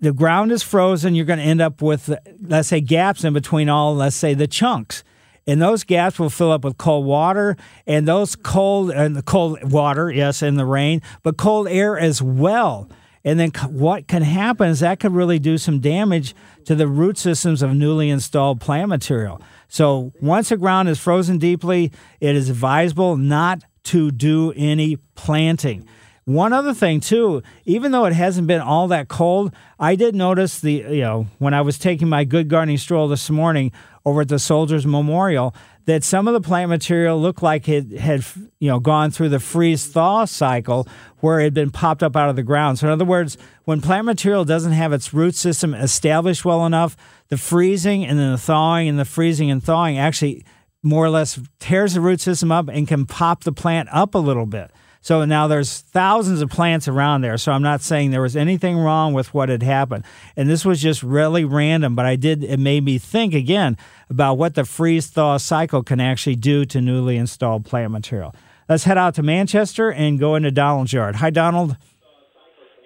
the 0.00 0.12
ground 0.12 0.52
is 0.52 0.62
frozen, 0.62 1.14
you're 1.14 1.26
going 1.26 1.38
to 1.38 1.44
end 1.44 1.60
up 1.60 1.82
with, 1.82 2.16
let's 2.40 2.68
say, 2.68 2.80
gaps 2.80 3.24
in 3.24 3.34
between 3.34 3.68
all, 3.68 3.94
let's 3.94 4.16
say, 4.16 4.32
the 4.32 4.48
chunks 4.48 5.04
and 5.50 5.60
those 5.60 5.82
gaps 5.82 6.16
will 6.16 6.30
fill 6.30 6.52
up 6.52 6.62
with 6.62 6.78
cold 6.78 7.04
water 7.04 7.56
and 7.84 8.06
those 8.06 8.36
cold 8.36 8.92
and 8.92 9.16
the 9.16 9.22
cold 9.22 9.58
water, 9.72 10.08
yes, 10.08 10.42
in 10.42 10.54
the 10.54 10.64
rain, 10.64 11.02
but 11.24 11.36
cold 11.36 11.66
air 11.66 11.98
as 11.98 12.22
well. 12.22 12.88
And 13.24 13.40
then 13.40 13.50
what 13.68 14.06
can 14.06 14.22
happen 14.22 14.68
is 14.68 14.78
that 14.78 15.00
could 15.00 15.12
really 15.12 15.40
do 15.40 15.58
some 15.58 15.80
damage 15.80 16.36
to 16.66 16.76
the 16.76 16.86
root 16.86 17.18
systems 17.18 17.62
of 17.62 17.74
newly 17.74 18.10
installed 18.10 18.60
plant 18.60 18.90
material. 18.90 19.42
So 19.66 20.12
once 20.20 20.50
the 20.50 20.56
ground 20.56 20.88
is 20.88 21.00
frozen 21.00 21.38
deeply, 21.38 21.90
it 22.20 22.36
is 22.36 22.48
advisable 22.48 23.16
not 23.16 23.64
to 23.86 24.12
do 24.12 24.52
any 24.54 24.98
planting. 25.16 25.84
One 26.26 26.52
other 26.52 26.74
thing 26.74 27.00
too, 27.00 27.42
even 27.64 27.90
though 27.90 28.04
it 28.04 28.12
hasn't 28.12 28.46
been 28.46 28.60
all 28.60 28.86
that 28.86 29.08
cold, 29.08 29.52
I 29.80 29.96
did 29.96 30.14
notice 30.14 30.60
the 30.60 30.74
you 30.74 31.00
know 31.00 31.26
when 31.38 31.54
I 31.54 31.62
was 31.62 31.76
taking 31.76 32.08
my 32.08 32.22
good 32.22 32.48
gardening 32.48 32.78
stroll 32.78 33.08
this 33.08 33.28
morning 33.30 33.72
over 34.04 34.22
at 34.22 34.28
the 34.28 34.38
Soldiers 34.38 34.86
Memorial 34.86 35.54
that 35.86 36.04
some 36.04 36.28
of 36.28 36.34
the 36.34 36.40
plant 36.40 36.68
material 36.68 37.20
looked 37.20 37.42
like 37.42 37.68
it 37.68 37.90
had 37.92 38.24
you 38.58 38.68
know 38.68 38.78
gone 38.78 39.10
through 39.10 39.28
the 39.28 39.40
freeze 39.40 39.86
thaw 39.86 40.24
cycle 40.24 40.86
where 41.18 41.40
it 41.40 41.44
had 41.44 41.54
been 41.54 41.70
popped 41.70 42.02
up 42.02 42.16
out 42.16 42.30
of 42.30 42.36
the 42.36 42.42
ground. 42.42 42.78
So 42.78 42.86
in 42.86 42.92
other 42.92 43.04
words, 43.04 43.36
when 43.64 43.80
plant 43.80 44.06
material 44.06 44.44
doesn't 44.44 44.72
have 44.72 44.92
its 44.92 45.12
root 45.12 45.34
system 45.34 45.74
established 45.74 46.44
well 46.44 46.64
enough, 46.64 46.96
the 47.28 47.36
freezing 47.36 48.04
and 48.04 48.18
then 48.18 48.32
the 48.32 48.38
thawing 48.38 48.88
and 48.88 48.98
the 48.98 49.04
freezing 49.04 49.50
and 49.50 49.62
thawing 49.62 49.98
actually 49.98 50.44
more 50.82 51.04
or 51.04 51.10
less 51.10 51.38
tears 51.58 51.94
the 51.94 52.00
root 52.00 52.20
system 52.20 52.50
up 52.50 52.68
and 52.68 52.88
can 52.88 53.04
pop 53.04 53.44
the 53.44 53.52
plant 53.52 53.88
up 53.92 54.14
a 54.14 54.18
little 54.18 54.46
bit. 54.46 54.70
So 55.02 55.24
now 55.24 55.46
there's 55.46 55.80
thousands 55.80 56.42
of 56.42 56.50
plants 56.50 56.86
around 56.86 57.22
there. 57.22 57.38
So 57.38 57.52
I'm 57.52 57.62
not 57.62 57.80
saying 57.80 58.10
there 58.10 58.20
was 58.20 58.36
anything 58.36 58.76
wrong 58.76 59.14
with 59.14 59.32
what 59.32 59.48
had 59.48 59.62
happened. 59.62 60.04
And 60.36 60.48
this 60.48 60.64
was 60.64 60.82
just 60.82 61.02
really 61.02 61.44
random, 61.44 61.94
but 61.94 62.04
I 62.04 62.16
did, 62.16 62.44
it 62.44 62.58
made 62.58 62.84
me 62.84 62.98
think 62.98 63.32
again 63.32 63.78
about 64.10 64.34
what 64.34 64.54
the 64.54 64.64
freeze 64.64 65.06
thaw 65.06 65.38
cycle 65.38 65.82
can 65.82 66.00
actually 66.00 66.36
do 66.36 66.66
to 66.66 66.80
newly 66.82 67.16
installed 67.16 67.64
plant 67.64 67.92
material. 67.92 68.34
Let's 68.68 68.84
head 68.84 68.98
out 68.98 69.14
to 69.14 69.22
Manchester 69.22 69.90
and 69.90 70.18
go 70.18 70.34
into 70.34 70.50
Donald's 70.50 70.92
yard. 70.92 71.16
Hi, 71.16 71.30
Donald. 71.30 71.76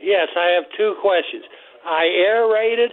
Yes, 0.00 0.28
I 0.36 0.54
have 0.54 0.64
two 0.76 0.94
questions. 1.02 1.44
I 1.84 2.04
aerated, 2.04 2.92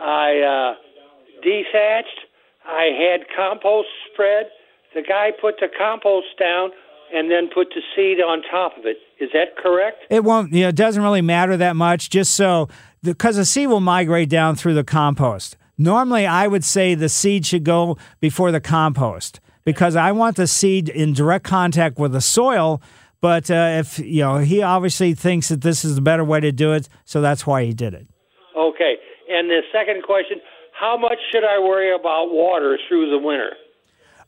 I 0.00 0.74
uh, 0.74 1.44
dethatched, 1.46 2.24
I 2.66 2.90
had 2.98 3.26
compost 3.36 3.88
spread. 4.12 4.46
The 4.94 5.02
guy 5.02 5.30
put 5.40 5.56
the 5.60 5.68
compost 5.78 6.26
down 6.38 6.70
and 7.12 7.30
then 7.30 7.48
put 7.52 7.68
the 7.74 7.82
seed 7.94 8.18
on 8.20 8.42
top 8.50 8.76
of 8.78 8.86
it. 8.86 8.96
Is 9.20 9.30
that 9.32 9.56
correct? 9.56 10.04
It 10.10 10.24
won't. 10.24 10.52
You 10.52 10.62
know, 10.62 10.68
it 10.68 10.76
doesn't 10.76 11.02
really 11.02 11.22
matter 11.22 11.56
that 11.56 11.76
much. 11.76 12.10
Just 12.10 12.34
so 12.34 12.68
because 13.02 13.36
the, 13.36 13.44
seed 13.44 13.68
will 13.68 13.80
migrate 13.80 14.28
down 14.28 14.56
through 14.56 14.74
the 14.74 14.84
compost. 14.84 15.56
Normally, 15.78 16.26
I 16.26 16.46
would 16.46 16.64
say 16.64 16.94
the 16.94 17.08
seed 17.08 17.46
should 17.46 17.64
go 17.64 17.98
before 18.20 18.50
the 18.50 18.60
compost 18.60 19.40
because 19.64 19.94
I 19.94 20.12
want 20.12 20.36
the 20.36 20.46
seed 20.46 20.88
in 20.88 21.12
direct 21.12 21.44
contact 21.44 21.98
with 21.98 22.12
the 22.12 22.20
soil. 22.20 22.80
But 23.20 23.50
uh, 23.50 23.78
if 23.80 23.98
you 23.98 24.22
know, 24.22 24.38
he 24.38 24.62
obviously 24.62 25.14
thinks 25.14 25.48
that 25.48 25.62
this 25.62 25.84
is 25.84 25.96
the 25.96 26.00
better 26.00 26.24
way 26.24 26.40
to 26.40 26.52
do 26.52 26.72
it, 26.72 26.88
so 27.04 27.20
that's 27.20 27.46
why 27.46 27.64
he 27.64 27.72
did 27.72 27.94
it. 27.94 28.06
Okay. 28.56 28.96
And 29.28 29.50
the 29.50 29.60
second 29.72 30.02
question: 30.02 30.40
How 30.78 30.96
much 30.96 31.18
should 31.32 31.44
I 31.44 31.58
worry 31.58 31.94
about 31.94 32.30
water 32.30 32.78
through 32.88 33.10
the 33.10 33.18
winter? 33.18 33.52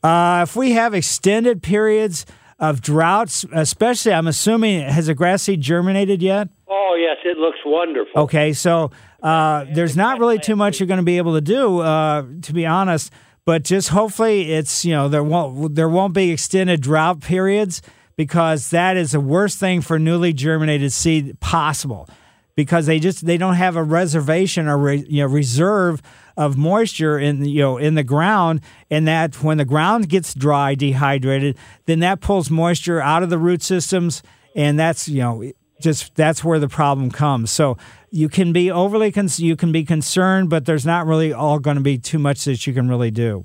Uh, 0.03 0.45
if 0.49 0.55
we 0.55 0.73
have 0.73 0.95
extended 0.95 1.63
periods 1.63 2.25
of 2.59 2.81
droughts, 2.81 3.45
especially, 3.53 4.13
I'm 4.13 4.27
assuming, 4.27 4.81
has 4.81 5.07
the 5.07 5.15
grass 5.15 5.43
seed 5.43 5.61
germinated 5.61 6.23
yet? 6.23 6.49
Oh, 6.69 6.97
yes, 6.99 7.17
it 7.25 7.39
looks 7.39 7.59
wonderful. 7.65 8.23
Okay, 8.23 8.53
so 8.53 8.91
uh, 9.23 9.65
there's 9.73 9.97
not 9.97 10.19
really 10.19 10.39
too 10.39 10.57
much 10.57 10.81
you're 10.81 10.87
going 10.87 10.99
to 10.99 11.05
be 11.05 11.19
able 11.19 11.35
to 11.35 11.41
do, 11.41 11.79
uh, 11.81 12.25
to 12.43 12.53
be 12.53 12.67
honest. 12.67 13.13
But 13.45 13.65
just 13.65 13.89
hopefully, 13.89 14.53
it's 14.53 14.85
you 14.85 14.93
know 14.93 15.09
there 15.09 15.25
won't 15.25 15.75
there 15.75 15.89
won't 15.89 16.13
be 16.13 16.31
extended 16.31 16.83
drought 16.83 17.23
periods 17.23 17.81
because 18.15 18.69
that 18.71 18.99
is 18.99 19.13
the 19.13 19.21
worst 19.21 19.59
thing 19.59 19.81
for 19.81 19.99
newly 19.99 20.35
germinated 20.35 20.93
seed 20.93 21.41
possible 21.41 22.11
because 22.57 22.87
they 22.87 22.99
just 22.99 23.25
they 23.25 23.39
don't 23.39 23.55
have 23.55 23.77
a 23.77 23.83
reservation 23.83 24.67
or 24.69 24.77
re, 24.77 25.07
you 25.09 25.23
know 25.23 25.29
reserve 25.29 26.03
of 26.39 26.57
moisture 26.57 27.19
in 27.19 27.45
you 27.45 27.61
know 27.61 27.77
in 27.77 27.97
the 27.97 28.05
ground, 28.05 28.61
and 28.91 29.07
that 29.07 29.43
when 29.43 29.59
the 29.59 29.65
ground 29.65 30.09
gets 30.09 30.33
dry, 30.33 30.75
dehydrated, 30.75 31.59
then 31.87 31.99
that 31.99 32.21
pulls 32.21 32.49
moisture 32.49 33.01
out 33.01 33.23
of 33.25 33.29
the 33.29 33.37
root 33.37 33.63
systems, 33.63 34.23
and 34.55 34.79
that's 34.79 35.09
you 35.09 35.21
know 35.21 35.53
just 35.83 36.15
that's 36.15 36.45
where 36.45 36.61
the 36.61 36.69
problem 36.69 37.11
comes. 37.11 37.51
So 37.51 37.77
you 38.11 38.29
can 38.29 38.53
be 38.53 38.71
overly 38.71 39.11
con- 39.11 39.29
you 39.37 39.57
can 39.57 39.73
be 39.73 39.85
concerned, 39.85 40.49
but 40.49 40.65
there's 40.65 40.87
not 40.87 41.07
really 41.07 41.33
all 41.33 41.59
going 41.59 41.77
to 41.77 41.83
be 41.83 41.99
too 41.99 42.21
much 42.21 42.45
that 42.45 42.67
you 42.67 42.73
can 42.73 42.89
really 42.89 43.11
do. 43.11 43.45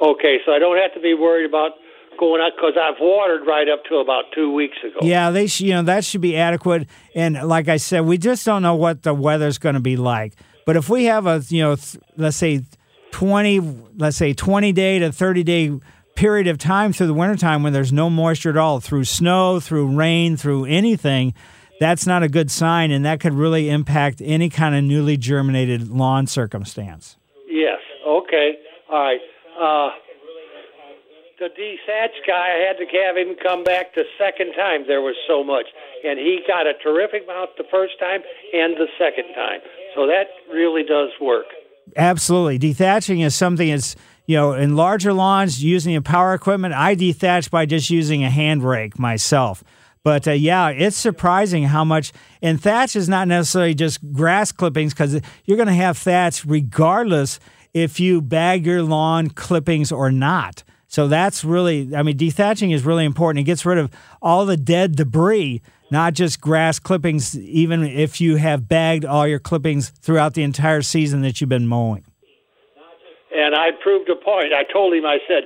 Okay, 0.00 0.38
so 0.46 0.52
I 0.52 0.58
don't 0.60 0.78
have 0.78 0.94
to 0.94 1.00
be 1.00 1.12
worried 1.12 1.44
about 1.44 1.72
going 2.20 2.40
out 2.40 2.52
because 2.56 2.74
I've 2.80 3.00
watered 3.00 3.46
right 3.46 3.68
up 3.68 3.82
to 3.90 3.96
about 3.96 4.24
two 4.32 4.52
weeks 4.52 4.76
ago. 4.84 5.00
Yeah, 5.02 5.30
they 5.30 5.48
sh- 5.48 5.62
you 5.62 5.72
know 5.72 5.82
that 5.82 6.04
should 6.04 6.20
be 6.20 6.36
adequate. 6.36 6.86
And 7.16 7.34
like 7.48 7.68
I 7.68 7.78
said, 7.78 8.02
we 8.02 8.16
just 8.16 8.46
don't 8.46 8.62
know 8.62 8.76
what 8.76 9.02
the 9.02 9.12
weather's 9.12 9.58
going 9.58 9.74
to 9.74 9.80
be 9.80 9.96
like. 9.96 10.34
But 10.66 10.76
if 10.76 10.88
we 10.88 11.04
have 11.04 11.26
a, 11.26 11.42
you 11.48 11.62
know, 11.62 11.76
let's 12.16 12.36
say 12.36 12.64
20, 13.12 13.60
let's 13.96 14.16
say 14.16 14.32
20 14.32 14.72
day 14.72 14.98
to 14.98 15.12
30 15.12 15.42
day 15.42 15.72
period 16.14 16.46
of 16.46 16.58
time 16.58 16.92
through 16.92 17.06
the 17.06 17.14
wintertime 17.14 17.62
when 17.62 17.72
there's 17.72 17.92
no 17.92 18.10
moisture 18.10 18.50
at 18.50 18.56
all, 18.56 18.80
through 18.80 19.04
snow, 19.04 19.58
through 19.58 19.96
rain, 19.96 20.36
through 20.36 20.66
anything, 20.66 21.32
that's 21.80 22.06
not 22.06 22.22
a 22.22 22.28
good 22.28 22.50
sign, 22.50 22.90
and 22.90 23.06
that 23.06 23.20
could 23.20 23.32
really 23.32 23.70
impact 23.70 24.20
any 24.22 24.50
kind 24.50 24.74
of 24.74 24.84
newly 24.84 25.16
germinated 25.16 25.88
lawn 25.88 26.26
circumstance. 26.26 27.16
Yes. 27.48 27.78
Okay. 28.06 28.58
All 28.90 29.02
right. 29.02 29.20
Uh, 29.58 29.90
the 31.38 31.48
dethatch 31.58 32.20
guy, 32.26 32.48
I 32.52 32.66
had 32.68 32.76
to 32.76 32.84
have 33.00 33.16
him 33.16 33.34
come 33.42 33.64
back 33.64 33.94
the 33.94 34.04
second 34.18 34.52
time. 34.52 34.84
There 34.86 35.00
was 35.00 35.16
so 35.26 35.42
much, 35.42 35.64
and 36.04 36.18
he 36.18 36.40
got 36.46 36.66
a 36.66 36.74
terrific 36.82 37.26
mount 37.26 37.50
the 37.56 37.64
first 37.70 37.98
time 37.98 38.20
and 38.52 38.76
the 38.76 38.86
second 38.98 39.34
time. 39.34 39.60
So 39.94 40.06
that 40.06 40.24
really 40.52 40.82
does 40.82 41.10
work. 41.20 41.46
Absolutely. 41.96 42.58
Dethatching 42.58 43.24
is 43.24 43.34
something 43.34 43.68
that's, 43.68 43.96
you 44.26 44.36
know, 44.36 44.52
in 44.52 44.76
larger 44.76 45.12
lawns 45.12 45.62
using 45.62 45.96
a 45.96 46.02
power 46.02 46.34
equipment, 46.34 46.74
I 46.74 46.94
dethatch 46.94 47.50
by 47.50 47.66
just 47.66 47.90
using 47.90 48.22
a 48.22 48.30
hand 48.30 48.62
rake 48.62 48.98
myself. 48.98 49.64
But 50.02 50.26
uh, 50.26 50.32
yeah, 50.32 50.68
it's 50.68 50.96
surprising 50.96 51.64
how 51.64 51.84
much, 51.84 52.12
and 52.40 52.60
thatch 52.60 52.96
is 52.96 53.08
not 53.08 53.28
necessarily 53.28 53.74
just 53.74 54.12
grass 54.12 54.50
clippings 54.52 54.94
because 54.94 55.20
you're 55.44 55.56
going 55.56 55.68
to 55.68 55.74
have 55.74 55.98
thatch 55.98 56.44
regardless 56.44 57.38
if 57.74 58.00
you 58.00 58.22
bag 58.22 58.64
your 58.64 58.82
lawn 58.82 59.28
clippings 59.28 59.92
or 59.92 60.10
not. 60.10 60.64
So 60.90 61.06
that's 61.06 61.44
really, 61.44 61.94
I 61.94 62.02
mean, 62.02 62.18
dethatching 62.18 62.74
is 62.74 62.84
really 62.84 63.04
important. 63.04 63.42
It 63.42 63.46
gets 63.46 63.64
rid 63.64 63.78
of 63.78 63.92
all 64.20 64.44
the 64.44 64.56
dead 64.56 64.96
debris, 64.96 65.62
not 65.88 66.14
just 66.14 66.40
grass 66.40 66.80
clippings, 66.80 67.38
even 67.38 67.84
if 67.84 68.20
you 68.20 68.36
have 68.36 68.68
bagged 68.68 69.04
all 69.04 69.24
your 69.24 69.38
clippings 69.38 69.90
throughout 69.90 70.34
the 70.34 70.42
entire 70.42 70.82
season 70.82 71.22
that 71.22 71.40
you've 71.40 71.48
been 71.48 71.68
mowing. 71.68 72.04
And 73.32 73.54
I 73.54 73.70
proved 73.80 74.10
a 74.10 74.16
point. 74.16 74.52
I 74.52 74.64
told 74.72 74.92
him, 74.92 75.06
I 75.06 75.18
said, 75.28 75.44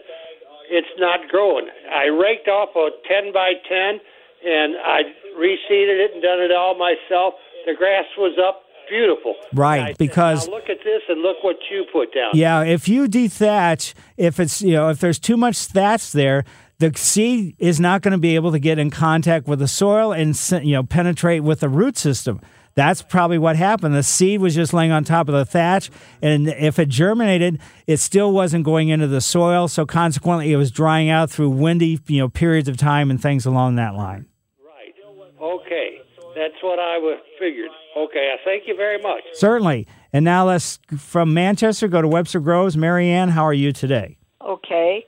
it's 0.70 0.88
not 0.98 1.28
growing. 1.28 1.68
I 1.94 2.06
raked 2.06 2.48
off 2.48 2.70
a 2.74 2.88
10 3.06 3.34
by 3.34 3.52
10 3.68 4.00
and 4.48 4.76
I 4.80 5.02
reseeded 5.36 6.08
it 6.08 6.14
and 6.14 6.22
done 6.22 6.40
it 6.40 6.52
all 6.52 6.72
myself. 6.72 7.34
The 7.66 7.74
grass 7.76 8.06
was 8.16 8.38
up 8.40 8.63
beautiful. 8.88 9.34
Right, 9.52 9.88
said, 9.88 9.98
because 9.98 10.48
look 10.48 10.68
at 10.68 10.78
this 10.84 11.02
and 11.08 11.22
look 11.22 11.42
what 11.42 11.56
you 11.70 11.84
put 11.92 12.14
down. 12.14 12.30
Yeah, 12.34 12.62
if 12.62 12.88
you 12.88 13.06
dethatch, 13.08 13.94
if 14.16 14.40
it's 14.40 14.62
you 14.62 14.72
know 14.72 14.88
if 14.88 15.00
there's 15.00 15.18
too 15.18 15.36
much 15.36 15.56
thatch 15.56 16.12
there, 16.12 16.44
the 16.78 16.92
seed 16.96 17.54
is 17.58 17.80
not 17.80 18.02
going 18.02 18.12
to 18.12 18.18
be 18.18 18.34
able 18.34 18.52
to 18.52 18.58
get 18.58 18.78
in 18.78 18.90
contact 18.90 19.46
with 19.46 19.58
the 19.58 19.68
soil 19.68 20.12
and 20.12 20.38
you 20.62 20.72
know 20.72 20.82
penetrate 20.82 21.42
with 21.42 21.60
the 21.60 21.68
root 21.68 21.96
system. 21.96 22.40
That's 22.74 23.02
probably 23.02 23.38
what 23.38 23.54
happened. 23.54 23.94
The 23.94 24.02
seed 24.02 24.40
was 24.40 24.54
just 24.54 24.72
laying 24.72 24.90
on 24.90 25.04
top 25.04 25.28
of 25.28 25.34
the 25.34 25.44
thatch, 25.44 25.90
and 26.20 26.48
if 26.48 26.78
it 26.78 26.88
germinated, 26.88 27.60
it 27.86 27.98
still 27.98 28.32
wasn't 28.32 28.64
going 28.64 28.88
into 28.88 29.06
the 29.06 29.20
soil. 29.20 29.68
So 29.68 29.86
consequently, 29.86 30.52
it 30.52 30.56
was 30.56 30.72
drying 30.72 31.08
out 31.08 31.30
through 31.30 31.50
windy, 31.50 32.00
you 32.08 32.18
know, 32.18 32.28
periods 32.28 32.68
of 32.68 32.76
time 32.76 33.10
and 33.10 33.22
things 33.22 33.46
along 33.46 33.76
that 33.76 33.94
line. 33.94 34.26
Right. 34.60 34.94
Okay. 35.40 36.00
That's 36.34 36.60
what 36.62 36.80
I 36.80 36.98
was 36.98 37.20
figured. 37.38 37.70
Okay. 37.96 38.34
Thank 38.44 38.64
you 38.66 38.76
very 38.76 39.00
much. 39.00 39.22
Certainly. 39.34 39.86
And 40.12 40.24
now 40.24 40.46
let's 40.46 40.78
from 40.98 41.34
Manchester 41.34 41.88
go 41.88 42.02
to 42.02 42.08
Webster 42.08 42.40
Groves. 42.40 42.76
Marianne, 42.76 43.30
how 43.30 43.44
are 43.44 43.54
you 43.54 43.72
today? 43.72 44.16
Okay. 44.40 45.04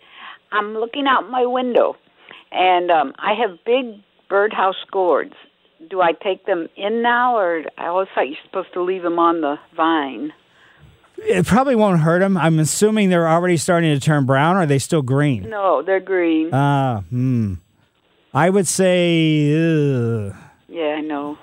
I'm 0.53 0.74
looking 0.74 1.07
out 1.07 1.28
my 1.28 1.45
window, 1.45 1.97
and 2.53 2.91
um, 2.91 3.12
I 3.18 3.34
have 3.34 3.59
big 3.64 4.01
birdhouse 4.28 4.76
gourds 4.91 5.34
do 5.89 6.01
I 6.01 6.12
take 6.12 6.47
them 6.47 6.68
in 6.76 7.03
now, 7.03 7.37
or 7.37 7.64
I 7.78 7.87
always 7.87 8.09
thought 8.14 8.28
you're 8.28 8.37
supposed 8.45 8.72
to 8.74 8.82
leave 8.82 9.03
them 9.03 9.18
on 9.18 9.41
the 9.41 9.57
vine? 9.76 10.32
It 11.18 11.47
probably 11.47 11.74
won't 11.74 12.01
hurt 12.01 12.20
them. 12.20 12.37
I'm 12.37 12.59
assuming 12.59 13.09
they're 13.09 13.28
already 13.28 13.57
starting 13.57 13.95
to 13.95 14.01
turn 14.01 14.26
brown. 14.26 14.57
Or 14.57 14.61
are 14.61 14.66
they 14.66 14.78
still 14.78 15.03
green? 15.03 15.49
No, 15.49 15.82
they're 15.82 16.01
green. 16.01 16.51
Ah, 16.53 16.99
uh, 16.99 17.01
hmm. 17.03 17.55
I 18.34 18.51
would 18.51 18.66
say. 18.66 20.28
Ugh. 20.28 20.34
Yeah, 20.77 20.97
I 20.97 21.01
know. 21.01 21.39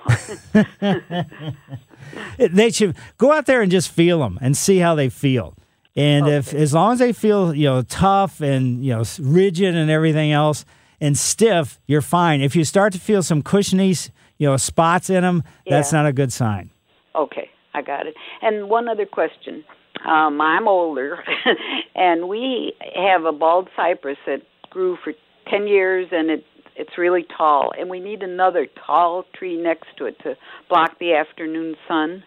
they 2.38 2.70
should 2.70 2.96
go 3.18 3.32
out 3.32 3.48
there 3.48 3.64
and 3.64 3.72
just 3.72 3.90
feel 3.90 4.20
them 4.20 4.38
and 4.44 4.56
see 4.56 4.78
how 4.78 4.94
they 4.94 5.10
feel. 5.10 5.56
And 5.96 6.26
okay. 6.28 6.36
if, 6.36 6.54
as 6.54 6.72
long 6.72 6.94
as 6.94 7.00
they 7.00 7.14
feel, 7.14 7.52
you 7.52 7.66
know, 7.66 7.82
tough 7.82 8.42
and 8.42 8.86
you 8.86 8.94
know, 8.94 9.04
rigid 9.20 9.76
and 9.76 9.90
everything 9.90 10.32
else, 10.32 10.66
and 11.02 11.18
stiff, 11.18 11.80
you're 11.88 12.04
fine. 12.04 12.42
If 12.42 12.56
you 12.56 12.64
start 12.64 12.94
to 12.94 13.00
feel 13.00 13.24
some 13.24 13.42
cushiony 13.42 13.96
you 14.38 14.48
know, 14.48 14.56
spots 14.56 15.10
in 15.10 15.24
them, 15.24 15.44
yeah. 15.66 15.78
that's 15.78 15.92
not 15.92 16.06
a 16.06 16.14
good 16.14 16.32
sign. 16.32 16.70
Okay, 17.16 17.50
I 17.74 17.82
got 17.82 18.06
it. 18.06 18.14
And 18.44 18.70
one 18.70 18.88
other 18.88 19.08
question. 19.08 19.64
Um, 20.06 20.40
I'm 20.42 20.68
older, 20.68 21.24
and 21.96 22.30
we 22.30 22.74
have 22.96 23.26
a 23.26 23.32
bald 23.32 23.68
cypress 23.76 24.18
that 24.28 24.44
grew 24.70 24.96
for 25.04 25.14
10 25.50 25.66
years, 25.66 26.10
and 26.12 26.30
it 26.30 26.46
it's 26.76 26.98
really 26.98 27.26
tall, 27.38 27.72
and 27.78 27.90
we 27.90 28.00
need 28.00 28.24
another 28.24 28.68
tall 28.86 29.26
tree 29.34 29.58
next 29.58 29.88
to 29.98 30.06
it 30.06 30.20
to 30.20 30.36
block 30.70 31.00
the 31.00 31.14
afternoon 31.14 31.76
sun. 31.88 32.24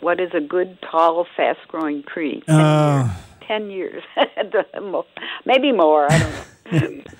What 0.00 0.20
is 0.20 0.30
a 0.32 0.40
good, 0.40 0.78
tall, 0.80 1.26
fast-growing 1.36 2.04
tree? 2.04 2.42
Ten 2.46 2.54
uh, 2.54 3.02
years. 3.02 3.42
Ten 3.46 3.70
years, 3.70 4.02
maybe 5.46 5.72
more. 5.72 6.06
I 6.10 6.18
don't 6.70 6.96
know. 6.96 7.02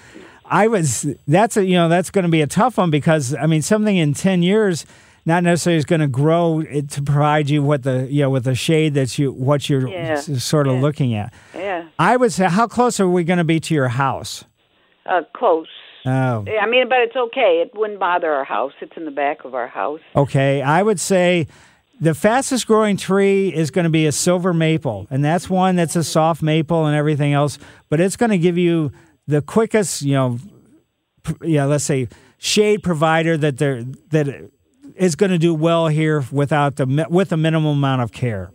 I 0.51 0.69
was 0.69 1.07
that's 1.27 1.57
a 1.57 1.65
you 1.65 1.75
know 1.75 1.89
that's 1.89 2.11
going 2.11 2.25
to 2.25 2.31
be 2.31 2.41
a 2.41 2.47
tough 2.47 2.79
one 2.79 2.91
because 2.91 3.35
I 3.35 3.47
mean 3.47 3.63
something 3.63 3.97
in 3.97 4.15
ten 4.15 4.43
years 4.43 4.87
not 5.27 5.43
necessarily 5.43 5.77
is 5.77 5.85
going 5.85 6.01
to 6.01 6.09
grow 6.09 6.63
to 6.63 7.03
provide 7.03 7.51
you 7.51 7.63
what 7.63 7.83
the 7.83 8.09
you 8.11 8.23
know 8.23 8.31
with 8.31 8.45
the 8.45 8.55
shade 8.55 8.95
that 8.95 9.19
you 9.19 9.31
what 9.33 9.69
you're 9.69 9.87
yeah. 9.89 10.17
sort 10.17 10.67
of 10.67 10.77
yeah. 10.77 10.81
looking 10.81 11.15
at. 11.15 11.33
Yeah. 11.55 11.87
I 11.99 12.17
would 12.17 12.33
say 12.33 12.47
how 12.47 12.67
close 12.67 12.99
are 12.99 13.09
we 13.09 13.25
going 13.25 13.39
to 13.39 13.45
be 13.45 13.61
to 13.61 13.75
your 13.75 13.89
house? 13.89 14.45
Uh, 15.09 15.23
close. 15.35 15.69
Oh. 16.07 16.45
I 16.61 16.67
mean, 16.67 16.89
but 16.89 16.99
it's 16.99 17.17
okay. 17.17 17.63
It 17.65 17.73
wouldn't 17.75 17.99
bother 17.99 18.31
our 18.31 18.45
house. 18.45 18.73
It's 18.81 18.97
in 18.97 19.05
the 19.05 19.11
back 19.11 19.45
of 19.45 19.55
our 19.55 19.67
house. 19.67 20.01
Okay, 20.15 20.63
I 20.63 20.83
would 20.83 21.01
say 21.01 21.47
the 22.01 22.15
fastest 22.15 22.67
growing 22.67 22.97
tree 22.97 23.53
is 23.53 23.71
going 23.71 23.85
to 23.85 23.91
be 23.91 24.07
a 24.07 24.13
silver 24.13 24.55
maple, 24.55 25.07
and 25.11 25.25
that's 25.25 25.51
one 25.51 25.77
that's 25.77 25.97
a 25.97 26.05
soft 26.05 26.43
maple 26.43 26.87
and 26.87 26.97
everything 26.97 27.33
else, 27.33 27.59
but 27.89 28.01
it's 28.01 28.17
going 28.17 28.31
to 28.31 28.39
give 28.39 28.57
you 28.57 28.93
the 29.27 29.43
quickest, 29.43 30.03
you 30.03 30.15
know, 30.15 30.39
yeah, 31.43 31.65
let's 31.65 31.85
say 31.85 32.09
shade 32.39 32.83
provider 32.83 33.37
that 33.37 33.59
they're 33.59 33.83
that 34.11 34.51
is 34.95 35.17
going 35.17 35.31
to 35.31 35.39
do 35.39 35.53
well 35.55 35.89
here 35.89 36.25
without 36.31 36.77
the 36.77 37.07
with 37.11 37.33
a 37.33 37.37
minimal 37.37 37.73
amount 37.73 38.03
of 38.03 38.13
care. 38.13 38.51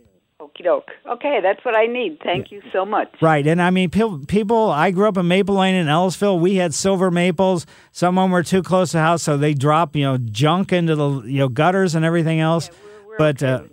Okie 0.54 0.64
doke. 0.64 0.90
Okay, 1.06 1.40
that's 1.42 1.64
what 1.64 1.76
I 1.76 1.86
need. 1.86 2.18
Thank 2.22 2.52
you 2.52 2.62
so 2.72 2.84
much. 2.84 3.12
Right, 3.20 3.46
and 3.46 3.60
I 3.60 3.70
mean, 3.70 3.90
people. 3.90 4.70
I 4.70 4.90
grew 4.90 5.08
up 5.08 5.16
in 5.16 5.26
Maple 5.28 5.56
Lane 5.56 5.74
in 5.74 5.88
Ellisville. 5.88 6.38
We 6.38 6.56
had 6.56 6.74
silver 6.74 7.10
maples. 7.10 7.66
Some 7.92 8.18
of 8.18 8.24
them 8.24 8.30
were 8.30 8.42
too 8.42 8.62
close 8.62 8.90
to 8.92 8.98
the 8.98 9.02
house, 9.02 9.22
so 9.22 9.36
they 9.36 9.54
drop 9.54 9.96
you 9.96 10.04
know 10.04 10.18
junk 10.18 10.72
into 10.72 10.94
the 10.94 11.22
you 11.22 11.38
know 11.38 11.48
gutters 11.48 11.94
and 11.94 12.04
everything 12.04 12.40
else. 12.40 12.68
Yeah, 12.68 12.78
we're, 13.04 13.08
we're 13.08 13.18
but 13.18 13.42
okay 13.42 13.64
uh, 13.64 13.68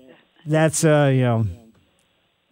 that's 0.46 0.84
uh, 0.84 1.12
you 1.14 1.22
know, 1.22 1.48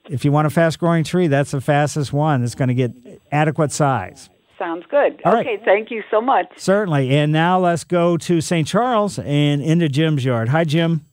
if 0.10 0.26
you 0.26 0.32
want 0.32 0.48
a 0.48 0.50
fast 0.50 0.80
growing 0.80 1.04
tree, 1.04 1.28
that's 1.28 1.52
the 1.52 1.62
fastest 1.62 2.14
one. 2.14 2.44
It's 2.44 2.56
going 2.56 2.70
to 2.70 2.74
get 2.74 2.92
adequate 3.32 3.72
size. 3.72 4.30
Sounds 4.58 4.86
good. 4.90 5.22
All 5.24 5.38
okay, 5.38 5.56
right. 5.56 5.62
thank 5.64 5.90
you 5.90 6.04
so 6.12 6.20
much. 6.20 6.48
Certainly. 6.58 7.16
And 7.16 7.32
now 7.32 7.60
let's 7.60 7.86
go 7.86 8.18
to 8.18 8.42
St. 8.42 8.68
Charles 8.68 9.18
and 9.20 9.62
into 9.62 9.88
Jim's 9.88 10.26
yard. 10.26 10.50
Hi, 10.50 10.66
Jim. 10.66 11.06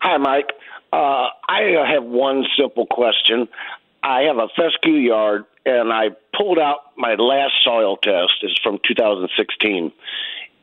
Hi, 0.00 0.16
Mike. 0.18 0.50
Uh, 0.92 1.28
I 1.48 1.84
have 1.94 2.04
one 2.04 2.44
simple 2.58 2.86
question. 2.86 3.48
I 4.02 4.22
have 4.22 4.36
a 4.36 4.48
fescue 4.48 4.94
yard, 4.94 5.44
and 5.64 5.92
I 5.92 6.10
pulled 6.36 6.58
out 6.58 6.78
my 6.96 7.14
last 7.14 7.54
soil 7.64 7.96
test. 7.96 8.32
It's 8.42 8.58
from 8.62 8.78
2016. 8.86 9.92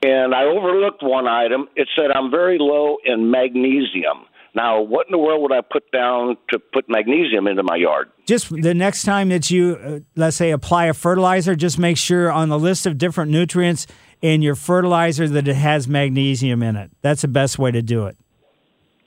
And 0.01 0.34
I 0.34 0.43
overlooked 0.45 1.03
one 1.03 1.27
item. 1.27 1.67
It 1.75 1.89
said 1.95 2.11
I'm 2.11 2.32
very 2.32 2.57
low 2.59 2.97
in 3.03 3.32
magnesium. 3.32 4.25
Now, 4.55 4.82
what 4.82 5.07
in 5.07 5.11
the 5.11 5.17
world 5.17 5.41
would 5.43 5.51
I 5.51 5.61
put 5.61 5.91
down 5.91 6.38
to 6.49 6.59
put 6.59 6.89
magnesium 6.89 7.47
into 7.47 7.63
my 7.63 7.75
yard? 7.75 8.09
Just 8.25 8.49
the 8.49 8.73
next 8.73 9.03
time 9.03 9.30
that 9.30 9.51
you, 9.51 9.75
uh, 9.75 9.99
let's 10.15 10.38
say, 10.38 10.51
apply 10.51 10.86
a 10.86 10.93
fertilizer, 10.93 11.55
just 11.55 11.77
make 11.77 11.97
sure 11.97 12.32
on 12.32 12.49
the 12.49 12.57
list 12.57 12.86
of 12.86 12.97
different 12.97 13.32
nutrients 13.32 13.86
in 14.21 14.41
your 14.41 14.55
fertilizer 14.55 15.27
that 15.27 15.47
it 15.47 15.55
has 15.55 15.88
magnesium 15.88 16.63
in 16.63 16.75
it. 16.75 16.91
That's 17.01 17.21
the 17.21 17.27
best 17.27 17.59
way 17.59 17.71
to 17.71 17.82
do 17.82 18.07
it. 18.07 18.17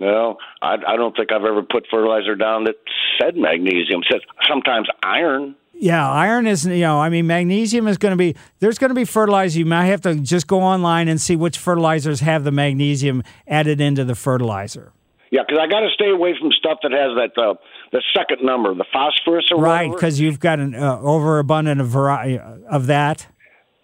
No, 0.02 0.36
I, 0.60 0.74
I 0.84 0.96
don't 0.96 1.16
think 1.16 1.30
I've 1.30 1.44
ever 1.44 1.62
put 1.62 1.86
fertilizer 1.88 2.34
down 2.34 2.64
that 2.64 2.74
said 3.20 3.36
magnesium. 3.36 4.00
It 4.00 4.06
says 4.10 4.20
sometimes 4.48 4.88
iron. 5.00 5.54
Yeah, 5.74 6.10
iron 6.10 6.48
is, 6.48 6.66
you 6.66 6.80
know, 6.80 7.00
I 7.00 7.08
mean, 7.08 7.28
magnesium 7.28 7.86
is 7.86 7.98
going 7.98 8.10
to 8.10 8.16
be, 8.16 8.34
there's 8.58 8.78
going 8.78 8.88
to 8.88 8.96
be 8.96 9.04
fertilizer. 9.04 9.60
You 9.60 9.66
might 9.66 9.84
have 9.84 10.00
to 10.00 10.16
just 10.16 10.48
go 10.48 10.60
online 10.60 11.06
and 11.06 11.20
see 11.20 11.36
which 11.36 11.56
fertilizers 11.56 12.18
have 12.18 12.42
the 12.42 12.50
magnesium 12.50 13.22
added 13.46 13.80
into 13.80 14.04
the 14.04 14.16
fertilizer. 14.16 14.92
Yeah, 15.30 15.42
because 15.46 15.60
I 15.62 15.68
got 15.68 15.80
to 15.80 15.88
stay 15.94 16.10
away 16.10 16.34
from 16.38 16.50
stuff 16.50 16.80
that 16.82 16.90
has 16.90 17.16
that 17.16 17.40
uh, 17.40 17.54
the 17.92 18.02
second 18.14 18.44
number, 18.44 18.74
the 18.74 18.84
phosphorus 18.92 19.46
or 19.52 19.62
right, 19.62 19.90
because 19.90 20.18
you've 20.18 20.40
got 20.40 20.58
an 20.58 20.74
uh, 20.74 20.98
overabundant 21.00 21.80
of 21.80 21.88
variety 21.88 22.38
of 22.38 22.86
that. 22.88 23.28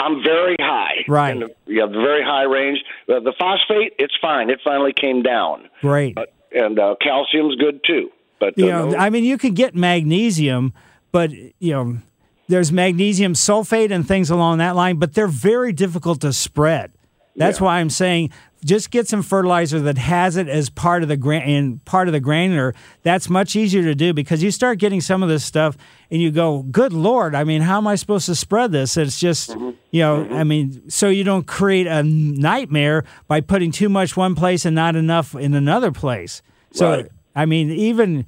I'm 0.01 0.23
very 0.23 0.57
high. 0.61 1.05
Right. 1.09 1.33
In 1.33 1.41
the, 1.41 1.49
yeah, 1.67 1.87
very 1.87 2.23
high 2.23 2.45
range. 2.45 2.79
Uh, 3.09 3.21
the 3.21 3.33
phosphate, 3.39 3.95
it's 3.99 4.15
fine. 4.21 4.51
It 4.51 4.61
finally 4.63 4.93
came 4.93 5.23
down. 5.23 5.69
Great. 5.81 6.15
But, 6.15 6.33
and 6.53 6.79
uh, 6.79 6.95
calcium's 7.01 7.57
good 7.57 7.81
too. 7.85 8.11
But 8.39 8.57
you 8.57 8.71
uh, 8.71 8.87
know, 8.87 8.97
I 8.97 9.11
mean, 9.11 9.25
you 9.25 9.37
could 9.37 9.55
get 9.55 9.75
magnesium, 9.75 10.73
but 11.11 11.33
you 11.33 11.73
know, 11.73 11.99
there's 12.47 12.71
magnesium 12.71 13.35
sulfate 13.35 13.91
and 13.91 14.07
things 14.07 14.31
along 14.31 14.59
that 14.59 14.77
line, 14.77 14.97
but 14.97 15.15
they're 15.15 15.27
very 15.27 15.73
difficult 15.73 16.21
to 16.21 16.33
spread. 16.33 16.93
That's 17.37 17.61
why 17.61 17.79
I'm 17.79 17.91
saying 17.91 18.31
just 18.65 18.91
get 18.91 19.07
some 19.07 19.23
fertilizer 19.23 19.81
that 19.81 19.99
has 19.99 20.37
it 20.37 20.49
as 20.49 20.69
part 20.69 21.03
of 21.03 21.09
the 21.09 21.17
gran- 21.17 21.43
in 21.43 21.79
part 21.81 22.09
of 22.09 22.13
the 22.13 22.21
granular. 22.21 22.75
That's 23.03 23.31
much 23.31 23.55
easier 23.55 23.83
to 23.83 23.95
do 23.95 24.13
because 24.13 24.43
you 24.43 24.51
start 24.51 24.79
getting 24.79 25.01
some 25.01 25.23
of 25.23 25.29
this 25.29 25.45
stuff 25.45 25.77
and 26.11 26.21
you 26.21 26.31
go, 26.31 26.63
"Good 26.63 26.93
lord! 26.93 27.35
I 27.35 27.45
mean, 27.45 27.63
how 27.63 27.79
am 27.79 27.87
I 27.87 27.95
supposed 27.95 28.27
to 28.27 28.35
spread 28.35 28.73
this?" 28.73 28.97
It's 28.97 29.19
just 29.19 29.51
mm-hmm. 29.51 29.71
you 29.91 30.03
know, 30.03 30.25
mm-hmm. 30.25 30.35
I 30.35 30.45
mean, 30.45 30.91
so 30.91 31.09
you 31.09 31.25
don't 31.25 31.47
create 31.47 31.87
a 31.87 32.03
nightmare 32.03 33.05
by 33.27 33.41
putting 33.41 33.71
too 33.71 33.89
much 33.89 34.17
one 34.17 34.35
place 34.35 34.65
and 34.65 34.75
not 34.75 34.97
enough 34.97 35.35
in 35.35 35.55
another 35.55 35.93
place. 35.93 36.43
So 36.73 36.91
Right. 36.91 37.09
I 37.37 37.47
mean, 37.47 37.71
even 37.71 38.27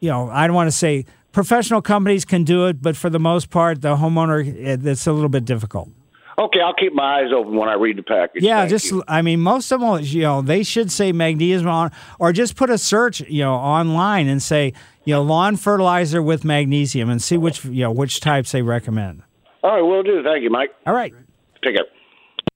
you 0.00 0.10
know, 0.10 0.30
I 0.30 0.46
don't 0.46 0.56
want 0.56 0.68
to 0.68 0.76
say 0.76 1.04
professional 1.32 1.82
companies 1.82 2.24
can 2.24 2.44
do 2.44 2.66
it, 2.66 2.82
but 2.82 2.96
for 2.96 3.10
the 3.10 3.20
most 3.20 3.50
part, 3.50 3.82
the 3.82 3.96
homeowner 3.96 4.46
eh, 4.46 4.76
it's 4.82 5.06
a 5.06 5.12
little 5.12 5.28
bit 5.28 5.44
difficult. 5.44 5.90
Okay, 6.40 6.60
I'll 6.60 6.72
keep 6.72 6.94
my 6.94 7.20
eyes 7.20 7.32
open 7.36 7.54
when 7.54 7.68
I 7.68 7.74
read 7.74 7.98
the 7.98 8.02
package. 8.02 8.42
Yeah, 8.42 8.60
Thank 8.60 8.70
just 8.70 8.86
you. 8.86 9.04
I 9.06 9.20
mean, 9.20 9.40
most 9.40 9.70
of 9.72 9.80
them, 9.80 9.98
you 10.02 10.22
know, 10.22 10.40
they 10.40 10.62
should 10.62 10.90
say 10.90 11.12
magnesium 11.12 11.68
on, 11.68 11.92
or 12.18 12.32
just 12.32 12.56
put 12.56 12.70
a 12.70 12.78
search, 12.78 13.20
you 13.20 13.42
know, 13.44 13.54
online 13.54 14.26
and 14.26 14.42
say, 14.42 14.72
you 15.04 15.12
know, 15.12 15.22
lawn 15.22 15.56
fertilizer 15.56 16.22
with 16.22 16.42
magnesium, 16.42 17.10
and 17.10 17.20
see 17.20 17.36
which, 17.36 17.66
you 17.66 17.82
know, 17.82 17.92
which 17.92 18.20
types 18.20 18.52
they 18.52 18.62
recommend. 18.62 19.22
All 19.62 19.72
right, 19.72 19.82
we'll 19.82 20.02
do. 20.02 20.22
Thank 20.22 20.42
you, 20.42 20.48
Mike. 20.48 20.70
All 20.86 20.94
right, 20.94 21.12
Take 21.62 21.76
care. 21.76 21.84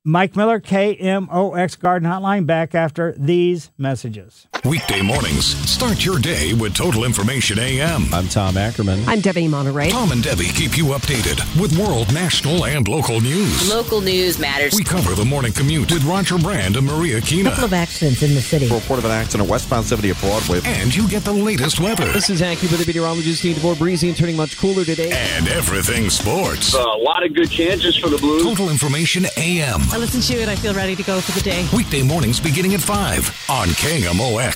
Mike 0.02 0.34
Miller, 0.34 0.60
KMOX 0.60 1.78
Garden 1.78 2.08
Hotline, 2.08 2.46
back 2.46 2.74
after 2.74 3.14
these 3.18 3.70
messages. 3.76 4.46
Weekday 4.64 5.02
mornings, 5.02 5.44
start 5.70 6.06
your 6.06 6.18
day 6.18 6.54
with 6.54 6.74
Total 6.74 7.04
Information 7.04 7.58
AM. 7.58 8.06
I'm 8.14 8.26
Tom 8.28 8.56
Ackerman. 8.56 9.06
I'm 9.06 9.20
Debbie 9.20 9.46
Monterrey. 9.46 9.90
Tom 9.90 10.10
and 10.10 10.22
Debbie 10.22 10.48
keep 10.48 10.78
you 10.78 10.86
updated 10.86 11.38
with 11.60 11.78
world, 11.78 12.14
national, 12.14 12.64
and 12.64 12.88
local 12.88 13.20
news. 13.20 13.68
Local 13.68 14.00
news 14.00 14.38
matters. 14.38 14.74
We 14.74 14.82
cover 14.82 15.14
the 15.14 15.24
morning 15.26 15.52
commute 15.52 15.92
with 15.92 16.02
Roger 16.04 16.38
Brand 16.38 16.78
and 16.78 16.86
Maria 16.86 17.20
Kina. 17.20 17.50
couple 17.50 17.66
of 17.66 17.72
accidents 17.74 18.22
in 18.22 18.32
the 18.32 18.40
city. 18.40 18.66
Report 18.70 18.98
of 18.98 19.04
an 19.04 19.10
accident 19.10 19.50
westbound 19.50 19.84
70 19.84 20.08
at 20.12 20.20
Broadway. 20.20 20.62
And 20.64 20.96
you 20.96 21.06
get 21.08 21.24
the 21.24 21.32
latest 21.34 21.78
weather. 21.78 22.10
This 22.12 22.30
is 22.30 22.40
Hanky 22.40 22.66
with 22.68 22.80
the 22.80 22.86
meteorologist 22.86 23.40
Steve 23.40 23.56
DeVore 23.56 23.74
breezy 23.74 24.08
and 24.08 24.16
turning 24.16 24.36
much 24.36 24.56
cooler 24.56 24.86
today. 24.86 25.12
And 25.12 25.46
everything 25.46 26.08
sports. 26.08 26.72
a 26.72 26.78
lot 26.78 27.22
of 27.22 27.34
good 27.34 27.50
chances 27.50 27.98
for 27.98 28.08
the 28.08 28.16
Blues. 28.16 28.42
Total 28.42 28.70
Information 28.70 29.26
AM. 29.36 29.82
I 29.90 29.98
listen 29.98 30.22
to 30.22 30.42
it. 30.42 30.48
I 30.48 30.56
feel 30.56 30.72
ready 30.72 30.96
to 30.96 31.02
go 31.02 31.20
for 31.20 31.32
the 31.32 31.42
day. 31.42 31.68
Weekday 31.76 32.02
mornings 32.02 32.40
beginning 32.40 32.72
at 32.72 32.80
5 32.80 33.46
on 33.50 33.68
KMOX. 33.68 34.53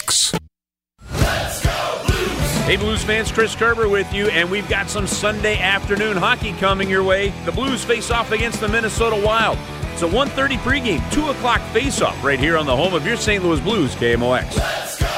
Hey, 2.68 2.76
Blues 2.76 3.02
fans, 3.02 3.32
Chris 3.32 3.54
Kerber 3.54 3.88
with 3.88 4.12
you, 4.12 4.28
and 4.28 4.50
we've 4.50 4.68
got 4.68 4.90
some 4.90 5.06
Sunday 5.06 5.58
afternoon 5.58 6.18
hockey 6.18 6.52
coming 6.52 6.90
your 6.90 7.02
way. 7.02 7.30
The 7.46 7.52
Blues 7.52 7.82
face 7.82 8.10
off 8.10 8.30
against 8.30 8.60
the 8.60 8.68
Minnesota 8.68 9.16
Wild. 9.16 9.56
It's 9.94 10.02
a 10.02 10.06
1.30 10.06 10.58
pregame, 10.58 11.12
2 11.12 11.30
o'clock 11.30 11.62
face-off 11.72 12.22
right 12.22 12.38
here 12.38 12.58
on 12.58 12.66
the 12.66 12.76
home 12.76 12.92
of 12.92 13.06
your 13.06 13.16
St. 13.16 13.42
Louis 13.42 13.60
Blues, 13.60 13.94
KMOX. 13.94 15.17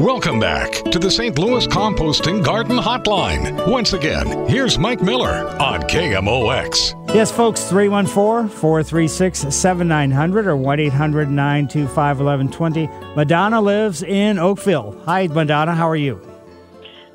Welcome 0.00 0.40
back 0.40 0.72
to 0.92 0.98
the 0.98 1.10
St. 1.10 1.38
Louis 1.38 1.66
Composting 1.66 2.42
Garden 2.42 2.78
Hotline. 2.78 3.70
Once 3.70 3.92
again, 3.92 4.48
here's 4.48 4.78
Mike 4.78 5.02
Miller 5.02 5.46
on 5.60 5.82
KMOX. 5.82 7.14
Yes, 7.14 7.30
folks, 7.30 7.64
314 7.64 8.48
436 8.48 9.54
7900 9.54 10.46
or 10.46 10.56
1 10.56 10.80
800 10.80 11.28
925 11.30 12.18
1120. 12.18 12.86
Madonna 13.14 13.60
lives 13.60 14.02
in 14.02 14.38
Oakville. 14.38 14.98
Hi, 15.04 15.26
Madonna. 15.26 15.74
How 15.74 15.90
are 15.90 15.96
you? 15.96 16.18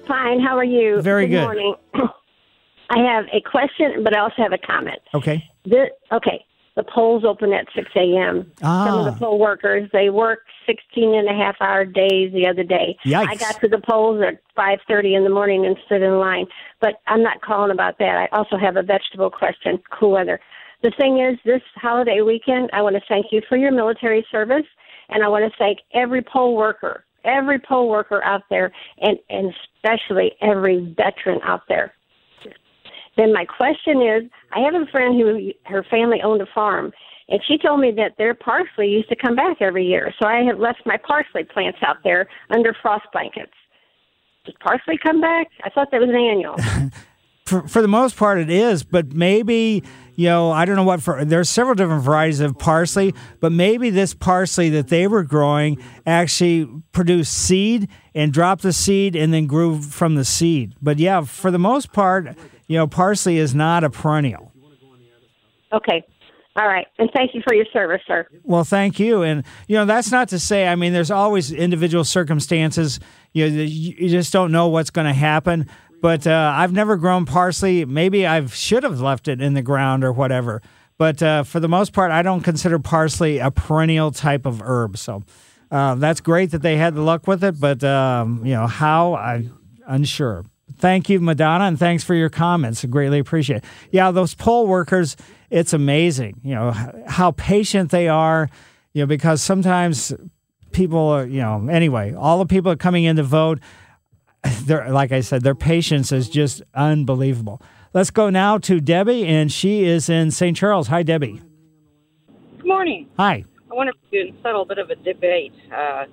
Fine. 0.07 0.39
How 0.41 0.55
are 0.55 0.63
you? 0.63 1.01
Very 1.01 1.27
good. 1.27 1.41
morning. 1.41 1.73
I 1.95 2.99
have 2.99 3.25
a 3.33 3.41
question, 3.49 4.03
but 4.03 4.15
I 4.15 4.19
also 4.19 4.35
have 4.37 4.53
a 4.53 4.59
comment. 4.59 4.99
Okay. 5.15 5.43
This, 5.65 5.89
okay. 6.11 6.45
The 6.75 6.83
polls 6.83 7.23
open 7.23 7.53
at 7.53 7.67
6 7.73 7.89
a.m. 7.95 8.51
Some 8.59 8.99
of 8.99 9.07
Ah. 9.07 9.09
the 9.09 9.17
poll 9.17 9.39
workers, 9.39 9.89
they 9.93 10.09
work 10.09 10.39
16 10.65 11.15
and 11.15 11.27
a 11.29 11.33
half 11.33 11.55
hour 11.61 11.85
days 11.85 12.33
the 12.33 12.45
other 12.47 12.63
day. 12.63 12.97
Yikes. 13.05 13.27
I 13.29 13.35
got 13.35 13.61
to 13.61 13.69
the 13.69 13.79
polls 13.79 14.21
at 14.21 14.39
5.30 14.57 15.15
in 15.15 15.23
the 15.23 15.29
morning 15.29 15.65
and 15.65 15.77
stood 15.85 16.01
in 16.01 16.19
line. 16.19 16.47
But 16.81 16.99
I'm 17.07 17.23
not 17.23 17.41
calling 17.41 17.71
about 17.71 17.97
that. 17.99 18.17
I 18.17 18.35
also 18.35 18.57
have 18.57 18.75
a 18.75 18.83
vegetable 18.83 19.29
question, 19.29 19.81
cool 19.89 20.11
weather. 20.11 20.39
The 20.83 20.91
thing 20.91 21.19
is, 21.19 21.37
this 21.45 21.61
holiday 21.75 22.21
weekend, 22.21 22.69
I 22.73 22.81
want 22.81 22.95
to 22.97 23.01
thank 23.07 23.27
you 23.31 23.41
for 23.47 23.55
your 23.57 23.71
military 23.71 24.25
service, 24.29 24.65
and 25.09 25.23
I 25.23 25.29
want 25.29 25.49
to 25.49 25.57
thank 25.57 25.79
every 25.93 26.21
poll 26.21 26.55
worker, 26.57 27.05
every 27.23 27.57
poll 27.57 27.87
worker 27.89 28.21
out 28.25 28.43
there, 28.49 28.71
and, 28.99 29.17
and 29.29 29.53
especially 29.77 30.33
every 30.41 30.93
veteran 30.97 31.39
out 31.43 31.61
there. 31.69 31.93
Then 33.17 33.33
my 33.33 33.45
question 33.45 34.01
is, 34.01 34.23
I 34.51 34.59
have 34.59 34.73
a 34.73 34.85
friend 34.91 35.19
who 35.19 35.51
her 35.65 35.83
family 35.89 36.19
owned 36.23 36.41
a 36.41 36.47
farm, 36.53 36.91
and 37.29 37.41
she 37.47 37.57
told 37.57 37.79
me 37.79 37.91
that 37.91 38.17
their 38.17 38.33
parsley 38.33 38.87
used 38.87 39.09
to 39.09 39.15
come 39.15 39.35
back 39.35 39.57
every 39.61 39.85
year. 39.85 40.13
So 40.21 40.27
I 40.27 40.43
have 40.43 40.59
left 40.59 40.81
my 40.85 40.97
parsley 40.97 41.43
plants 41.43 41.79
out 41.85 41.97
there 42.03 42.27
under 42.49 42.75
frost 42.81 43.05
blankets. 43.13 43.53
Does 44.45 44.55
parsley 44.59 44.97
come 45.01 45.21
back? 45.21 45.47
I 45.63 45.69
thought 45.69 45.89
that 45.91 45.99
was 45.99 46.09
an 46.09 46.15
annual. 46.15 46.55
For, 47.45 47.67
for 47.67 47.83
the 47.83 47.87
most 47.87 48.17
part, 48.17 48.39
it 48.39 48.49
is, 48.49 48.81
but 48.81 49.13
maybe, 49.13 49.83
you 50.15 50.25
know, 50.25 50.49
I 50.49 50.65
don't 50.65 50.75
know 50.75 50.83
what, 50.83 51.03
for, 51.03 51.23
there's 51.23 51.47
several 51.47 51.75
different 51.75 52.01
varieties 52.01 52.39
of 52.39 52.57
parsley, 52.57 53.13
but 53.39 53.51
maybe 53.51 53.91
this 53.91 54.15
parsley 54.15 54.69
that 54.71 54.87
they 54.87 55.05
were 55.05 55.21
growing 55.21 55.77
actually 56.07 56.67
produced 56.91 57.31
seed 57.31 57.87
and 58.15 58.33
dropped 58.33 58.63
the 58.63 58.73
seed 58.73 59.15
and 59.15 59.31
then 59.31 59.45
grew 59.45 59.79
from 59.79 60.15
the 60.15 60.25
seed. 60.25 60.73
But 60.81 60.97
yeah, 60.97 61.21
for 61.21 61.51
the 61.51 61.59
most 61.59 61.93
part, 61.93 62.35
you 62.67 62.77
know, 62.77 62.87
parsley 62.87 63.37
is 63.37 63.53
not 63.53 63.83
a 63.83 63.89
perennial. 63.89 64.51
okay. 65.73 66.03
All 66.57 66.67
right. 66.67 66.87
And 66.97 67.09
thank 67.13 67.35
you 67.35 67.41
for 67.45 67.53
your 67.53 67.65
service, 67.73 68.01
sir. 68.07 68.25
Well, 68.43 68.63
thank 68.63 68.97
you. 68.97 69.23
And, 69.23 69.43
you 69.67 69.75
know, 69.75 69.83
that's 69.83 70.09
not 70.09 70.29
to 70.29 70.39
say, 70.39 70.67
I 70.67 70.75
mean, 70.75 70.93
there's 70.93 71.11
always 71.11 71.51
individual 71.51 72.05
circumstances. 72.05 72.99
You, 73.33 73.49
know, 73.49 73.61
you 73.63 74.07
just 74.07 74.31
don't 74.31 74.53
know 74.53 74.69
what's 74.69 74.89
going 74.89 75.07
to 75.07 75.13
happen. 75.13 75.67
But 76.01 76.25
uh, 76.25 76.53
I've 76.55 76.71
never 76.71 76.95
grown 76.95 77.25
parsley. 77.25 77.83
Maybe 77.83 78.25
I 78.25 78.45
should 78.45 78.83
have 78.83 79.01
left 79.01 79.27
it 79.27 79.41
in 79.41 79.53
the 79.53 79.61
ground 79.61 80.05
or 80.05 80.13
whatever. 80.13 80.61
But 80.97 81.21
uh, 81.21 81.43
for 81.43 81.59
the 81.59 81.67
most 81.67 81.91
part, 81.91 82.11
I 82.11 82.21
don't 82.21 82.41
consider 82.41 82.79
parsley 82.79 83.39
a 83.39 83.51
perennial 83.51 84.11
type 84.11 84.45
of 84.45 84.61
herb. 84.61 84.97
So 84.97 85.23
uh, 85.71 85.95
that's 85.95 86.21
great 86.21 86.51
that 86.51 86.61
they 86.61 86.77
had 86.77 86.95
the 86.95 87.01
luck 87.01 87.27
with 87.27 87.43
it. 87.43 87.59
But, 87.59 87.83
um, 87.83 88.45
you 88.45 88.53
know, 88.53 88.67
how, 88.67 89.15
I'm 89.15 89.57
unsure. 89.87 90.45
Thank 90.77 91.09
you, 91.09 91.19
Madonna, 91.19 91.65
and 91.65 91.79
thanks 91.79 92.03
for 92.03 92.15
your 92.15 92.29
comments. 92.29 92.83
I 92.83 92.87
greatly 92.87 93.19
appreciate 93.19 93.57
it. 93.57 93.65
Yeah, 93.91 94.11
those 94.11 94.33
poll 94.33 94.67
workers, 94.67 95.15
it's 95.49 95.73
amazing, 95.73 96.41
you 96.43 96.55
know, 96.55 96.71
how 97.07 97.31
patient 97.31 97.91
they 97.91 98.07
are, 98.07 98.49
you 98.93 99.03
know, 99.03 99.05
because 99.05 99.41
sometimes 99.41 100.13
people 100.71 100.99
are, 100.99 101.25
you 101.25 101.39
know, 101.39 101.67
anyway, 101.69 102.13
all 102.13 102.39
the 102.39 102.45
people 102.45 102.71
are 102.71 102.75
coming 102.75 103.03
in 103.03 103.15
to 103.15 103.23
vote, 103.23 103.59
they're, 104.63 104.89
like 104.89 105.11
I 105.11 105.21
said, 105.21 105.43
their 105.43 105.55
patience 105.55 106.11
is 106.11 106.29
just 106.29 106.61
unbelievable. 106.73 107.61
Let's 107.93 108.11
go 108.11 108.29
now 108.29 108.57
to 108.59 108.81
Debbie, 108.81 109.25
and 109.25 109.51
she 109.51 109.85
is 109.85 110.09
in 110.09 110.31
St. 110.31 110.57
Charles. 110.57 110.87
Hi, 110.87 111.01
Debbie. 111.03 111.41
Good 112.57 112.67
morning. 112.67 113.07
Hi. 113.17 113.45
I 113.71 113.73
wonder 113.73 113.93
if 113.93 114.11
you 114.11 114.31
can 114.31 114.43
settle 114.43 114.63
a 114.63 114.65
bit 114.65 114.77
of 114.79 114.89
a 114.89 114.95
debate. 114.95 115.53
Uh, 115.73 116.05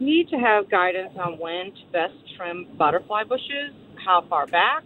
need 0.00 0.28
to 0.30 0.36
have 0.36 0.70
guidance 0.70 1.12
on 1.18 1.38
when 1.38 1.66
to 1.72 1.80
best 1.92 2.14
trim 2.36 2.66
butterfly 2.76 3.24
bushes, 3.24 3.72
how 4.04 4.24
far 4.28 4.46
back. 4.46 4.82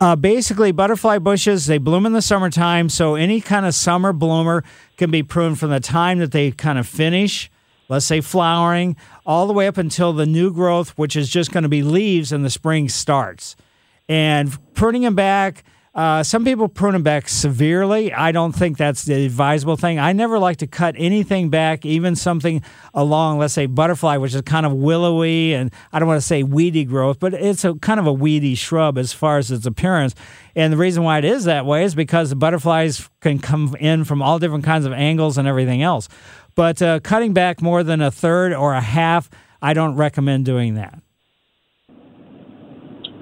Uh, 0.00 0.16
basically, 0.16 0.72
butterfly 0.72 1.18
bushes, 1.18 1.66
they 1.66 1.76
bloom 1.76 2.06
in 2.06 2.14
the 2.14 2.22
summertime. 2.22 2.88
So 2.88 3.16
any 3.16 3.40
kind 3.42 3.66
of 3.66 3.74
summer 3.74 4.14
bloomer 4.14 4.64
can 4.96 5.10
be 5.10 5.22
pruned 5.22 5.58
from 5.58 5.68
the 5.68 5.80
time 5.80 6.18
that 6.20 6.32
they 6.32 6.52
kind 6.52 6.78
of 6.78 6.88
finish, 6.88 7.50
let's 7.90 8.06
say 8.06 8.22
flowering, 8.22 8.96
all 9.26 9.46
the 9.46 9.52
way 9.52 9.66
up 9.66 9.76
until 9.76 10.14
the 10.14 10.24
new 10.24 10.54
growth, 10.54 10.90
which 10.96 11.16
is 11.16 11.28
just 11.28 11.52
going 11.52 11.64
to 11.64 11.68
be 11.68 11.82
leaves 11.82 12.32
and 12.32 12.42
the 12.42 12.50
spring 12.50 12.88
starts. 12.88 13.56
And 14.08 14.56
pruning 14.72 15.02
them 15.02 15.14
back, 15.14 15.64
uh, 16.00 16.22
some 16.22 16.46
people 16.46 16.66
prune 16.66 16.94
them 16.94 17.02
back 17.02 17.28
severely. 17.28 18.10
I 18.10 18.32
don't 18.32 18.52
think 18.52 18.78
that's 18.78 19.04
the 19.04 19.26
advisable 19.26 19.76
thing. 19.76 19.98
I 19.98 20.14
never 20.14 20.38
like 20.38 20.56
to 20.58 20.66
cut 20.66 20.94
anything 20.96 21.50
back, 21.50 21.84
even 21.84 22.16
something 22.16 22.62
along, 22.94 23.38
let's 23.38 23.52
say, 23.52 23.66
butterfly, 23.66 24.16
which 24.16 24.34
is 24.34 24.40
kind 24.40 24.64
of 24.64 24.72
willowy 24.72 25.52
and 25.52 25.70
I 25.92 25.98
don't 25.98 26.08
want 26.08 26.16
to 26.16 26.26
say 26.26 26.42
weedy 26.42 26.86
growth, 26.86 27.20
but 27.20 27.34
it's 27.34 27.66
a 27.66 27.74
kind 27.74 28.00
of 28.00 28.06
a 28.06 28.14
weedy 28.14 28.54
shrub 28.54 28.96
as 28.96 29.12
far 29.12 29.36
as 29.36 29.50
its 29.50 29.66
appearance. 29.66 30.14
And 30.56 30.72
the 30.72 30.78
reason 30.78 31.02
why 31.02 31.18
it 31.18 31.26
is 31.26 31.44
that 31.44 31.66
way 31.66 31.84
is 31.84 31.94
because 31.94 32.30
the 32.30 32.36
butterflies 32.36 33.06
can 33.20 33.38
come 33.38 33.76
in 33.78 34.04
from 34.04 34.22
all 34.22 34.38
different 34.38 34.64
kinds 34.64 34.86
of 34.86 34.94
angles 34.94 35.36
and 35.36 35.46
everything 35.46 35.82
else. 35.82 36.08
But 36.54 36.80
uh, 36.80 37.00
cutting 37.00 37.34
back 37.34 37.60
more 37.60 37.82
than 37.82 38.00
a 38.00 38.10
third 38.10 38.54
or 38.54 38.72
a 38.72 38.80
half, 38.80 39.28
I 39.60 39.74
don't 39.74 39.96
recommend 39.96 40.46
doing 40.46 40.76
that. 40.76 40.98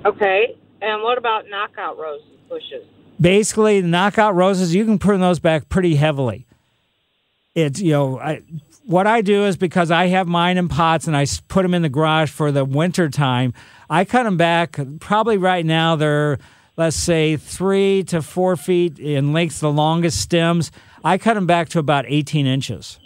Okay. 0.07 0.57
And 0.81 1.03
what 1.03 1.19
about 1.19 1.47
knockout 1.51 1.99
rose 1.99 2.21
bushes? 2.49 2.85
basically 3.21 3.83
knockout 3.83 4.35
roses 4.35 4.75
you 4.75 4.85
can 4.85 4.99
prune 4.99 5.21
those 5.21 5.39
back 5.39 5.69
pretty 5.69 5.97
heavily 5.97 6.47
it's 7.55 7.81
you 7.81 7.93
know 7.93 8.19
I, 8.19 8.43
what 8.89 9.07
I 9.07 9.21
do 9.21 9.45
is 9.45 9.59
because 9.59 9.91
I 9.91 10.07
have 10.07 10.27
mine 10.27 10.57
in 10.57 10.69
pots 10.69 11.07
and 11.07 11.15
I 11.15 11.27
put 11.49 11.63
them 11.63 11.75
in 11.75 11.83
the 11.83 11.91
garage 11.91 12.31
for 12.31 12.51
the 12.51 12.65
winter 12.65 13.11
time, 13.11 13.53
I 13.91 14.07
cut 14.07 14.23
them 14.23 14.39
back. 14.39 14.79
Probably 14.99 15.37
right 15.37 15.65
now 15.65 15.95
they're, 15.95 16.39
let's 16.79 16.97
say, 16.97 17.37
three 17.37 18.03
to 18.05 18.23
four 18.23 18.57
feet 18.57 18.99
in 18.99 19.35
length, 19.35 19.61
the 19.61 19.71
longest 19.71 20.23
stems. 20.23 20.73
I 21.05 21.19
cut 21.19 21.35
them 21.35 21.47
back 21.47 21.69
to 21.71 21.79
about 21.79 22.07
18 22.09 22.47
inches. 22.47 22.99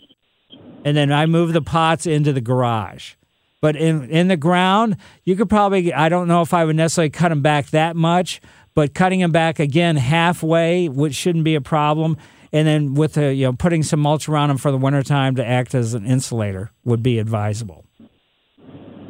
And 0.84 0.97
then 0.97 1.11
I 1.11 1.26
move 1.26 1.53
the 1.53 1.61
pots 1.61 2.07
into 2.07 2.32
the 2.32 2.40
garage. 2.40 3.14
But 3.61 3.74
in, 3.74 4.09
in 4.09 4.28
the 4.28 4.36
ground, 4.36 4.97
you 5.24 5.34
could 5.34 5.49
probably, 5.49 5.93
I 5.93 6.09
don't 6.09 6.28
know 6.28 6.43
if 6.43 6.55
I 6.55 6.64
would 6.64 6.76
necessarily 6.76 7.11
cut 7.11 7.30
them 7.30 7.43
back 7.43 7.70
that 7.70 7.97
much, 7.97 8.40
but 8.75 8.95
cutting 8.95 9.20
them 9.20 9.33
back 9.33 9.59
again 9.59 9.97
halfway, 9.97 10.89
which 10.89 11.14
shouldn't 11.14 11.45
be 11.45 11.55
a 11.55 11.61
problem. 11.61 12.16
And 12.53 12.66
then 12.68 12.95
with 12.95 13.14
the, 13.14 13.33
you 13.35 13.47
know, 13.47 13.53
putting 13.55 13.83
some 13.83 14.01
mulch 14.01 14.29
around 14.29 14.49
them 14.49 14.59
for 14.59 14.70
the 14.70 14.77
wintertime 14.77 15.37
to 15.37 15.47
act 15.47 15.75
as 15.75 15.95
an 15.95 16.05
insulator 16.05 16.70
would 16.85 17.03
be 17.03 17.18
advisable. 17.18 17.85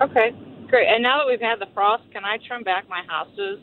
Okay, 0.01 0.33
great. 0.69 0.89
And 0.89 1.03
now 1.03 1.19
that 1.19 1.27
we've 1.27 1.41
had 1.41 1.59
the 1.61 1.67
frost, 1.75 2.05
can 2.13 2.25
I 2.25 2.39
trim 2.47 2.63
back 2.63 2.89
my 2.89 3.03
hostas 3.09 3.59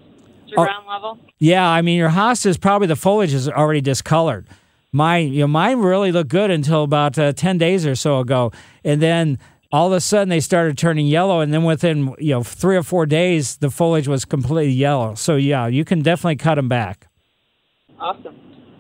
to 0.50 0.56
Oh. 0.58 0.64
ground 0.64 0.86
level? 0.88 1.18
Yeah, 1.38 1.68
I 1.68 1.82
mean 1.82 1.98
your 1.98 2.10
hostas 2.10 2.60
probably 2.60 2.88
the 2.88 2.96
foliage 2.96 3.34
is 3.34 3.48
already 3.48 3.82
discolored. 3.82 4.48
My 4.92 5.18
you 5.18 5.42
know 5.42 5.48
mine 5.48 5.80
really 5.80 6.12
looked 6.12 6.30
good 6.32 6.50
until 6.50 6.84
about 6.84 7.18
uh, 7.20 7.32
ten 7.34 7.58
days 7.58 7.86
or 7.86 7.94
so 7.96 8.20
ago, 8.20 8.52
and 8.84 9.02
then 9.02 9.38
all 9.72 9.88
of 9.88 9.94
a 9.94 10.02
sudden 10.02 10.30
they 10.30 10.40
started 10.40 10.78
turning 10.78 11.08
yellow, 11.08 11.42
and 11.42 11.54
then 11.54 11.64
within 11.64 12.16
you 12.20 12.32
know 12.32 12.44
three 12.44 12.76
or 12.76 12.84
four 12.84 13.06
days 13.06 13.58
the 13.58 13.70
foliage 13.70 14.08
was 14.08 14.26
completely 14.26 14.74
yellow. 14.74 15.16
So 15.16 15.36
yeah, 15.36 15.68
you 15.68 15.86
can 15.86 16.02
definitely 16.02 16.38
cut 16.38 16.56
them 16.56 16.68
back. 16.68 17.08
Awesome. 18.00 18.36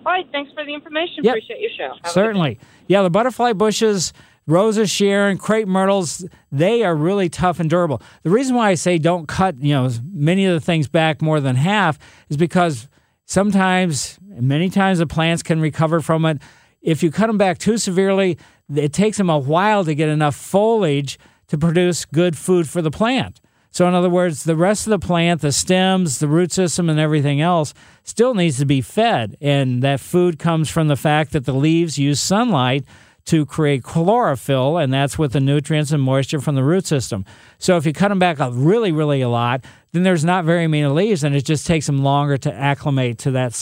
All 0.06 0.14
right, 0.14 0.26
thanks 0.32 0.52
for 0.54 0.66
the 0.66 0.74
information. 0.74 1.24
Yep. 1.24 1.34
Appreciate 1.34 1.60
your 1.60 1.72
show. 1.78 1.94
Have 2.04 2.12
Certainly. 2.12 2.60
Yeah, 2.88 3.04
the 3.04 3.10
butterfly 3.10 3.54
bushes, 3.54 4.14
Rose 4.48 4.78
of 4.78 4.90
Sharon, 4.90 5.38
crepe 5.38 5.68
myrtles, 5.68 6.26
they 6.52 6.84
are 6.84 6.96
really 6.96 7.30
tough 7.30 7.60
and 7.60 7.70
durable. 7.70 8.02
The 8.24 8.32
reason 8.32 8.56
why 8.56 8.70
I 8.70 8.74
say 8.74 8.98
don't 8.98 9.28
cut, 9.28 9.62
you 9.62 9.74
know, 9.74 9.90
many 10.12 10.46
of 10.46 10.54
the 10.54 10.60
things 10.60 10.88
back 10.88 11.22
more 11.22 11.40
than 11.40 11.56
half 11.56 12.00
is 12.30 12.38
because 12.38 12.88
sometimes, 13.26 14.18
many 14.24 14.70
times 14.70 14.98
the 14.98 15.06
plants 15.06 15.44
can 15.44 15.62
recover 15.62 16.02
from 16.02 16.26
it. 16.26 16.42
If 16.82 17.04
you 17.04 17.12
cut 17.12 17.28
them 17.28 17.38
back 17.38 17.60
too 17.60 17.78
severely, 17.78 18.40
it 18.76 18.94
takes 18.94 19.18
them 19.18 19.30
a 19.30 19.38
while 19.38 19.84
to 19.86 19.96
get 19.96 20.10
enough 20.10 20.36
foliage 20.36 21.18
to 21.48 21.58
produce 21.58 22.06
good 22.06 22.38
food 22.38 22.68
for 22.68 22.82
the 22.82 22.92
plant. 22.92 23.42
So, 23.72 23.88
in 23.88 23.94
other 23.94 24.10
words, 24.10 24.44
the 24.44 24.56
rest 24.56 24.88
of 24.88 24.92
the 24.92 25.06
plant, 25.06 25.42
the 25.42 25.52
stems, 25.52 26.20
the 26.20 26.28
root 26.28 26.52
system, 26.52 26.90
and 26.90 27.00
everything 27.00 27.40
else 27.40 27.74
still 28.04 28.34
needs 28.34 28.58
to 28.58 28.66
be 28.66 28.82
fed. 28.82 29.38
And 29.42 29.84
that 29.84 30.00
food 30.00 30.40
comes 30.40 30.70
from 30.70 30.88
the 30.88 30.96
fact 30.96 31.34
that 31.34 31.46
the 31.46 31.54
leaves 31.54 32.00
use 32.00 32.20
sunlight 32.20 32.84
to 33.26 33.46
create 33.46 33.84
chlorophyll, 33.84 34.78
and 34.78 34.92
that's 34.92 35.20
with 35.20 35.34
the 35.34 35.40
nutrients 35.40 35.92
and 35.92 36.02
moisture 36.02 36.42
from 36.42 36.56
the 36.56 36.64
root 36.64 36.88
system. 36.88 37.26
So, 37.60 37.78
if 37.78 37.86
you 37.86 37.94
cut 37.94 38.10
them 38.10 38.18
back 38.18 38.40
a 38.40 38.52
really, 38.52 38.92
really 38.92 39.22
a 39.22 39.30
lot, 39.30 39.64
then 39.92 40.02
there's 40.02 40.26
not 40.26 40.46
very 40.46 40.68
many 40.68 40.88
leaves, 40.88 41.24
and 41.24 41.36
it 41.36 41.46
just 41.46 41.68
takes 41.68 41.86
them 41.86 42.00
longer 42.00 42.38
to 42.38 42.54
acclimate 42.54 43.20
to 43.20 43.32
that 43.32 43.54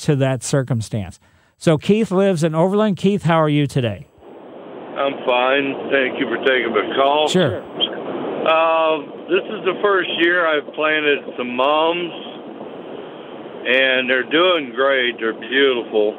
to 0.00 0.16
that 0.16 0.42
circumstance. 0.42 1.18
So, 1.56 1.78
Keith 1.78 2.10
lives 2.10 2.44
in 2.44 2.54
Overland. 2.54 2.98
Keith, 2.98 3.22
how 3.22 3.40
are 3.40 3.48
you 3.48 3.66
today? 3.66 4.07
I'm 4.98 5.14
fine. 5.24 5.90
Thank 5.94 6.18
you 6.18 6.26
for 6.26 6.42
taking 6.42 6.74
the 6.74 6.90
call. 6.98 7.28
Sure. 7.28 7.62
Uh, 7.62 8.98
this 9.30 9.46
is 9.46 9.62
the 9.62 9.78
first 9.80 10.10
year 10.18 10.46
I've 10.46 10.66
planted 10.74 11.22
some 11.36 11.54
mums, 11.54 12.12
and 13.62 14.10
they're 14.10 14.28
doing 14.28 14.72
great. 14.74 15.20
They're 15.20 15.38
beautiful. 15.38 16.16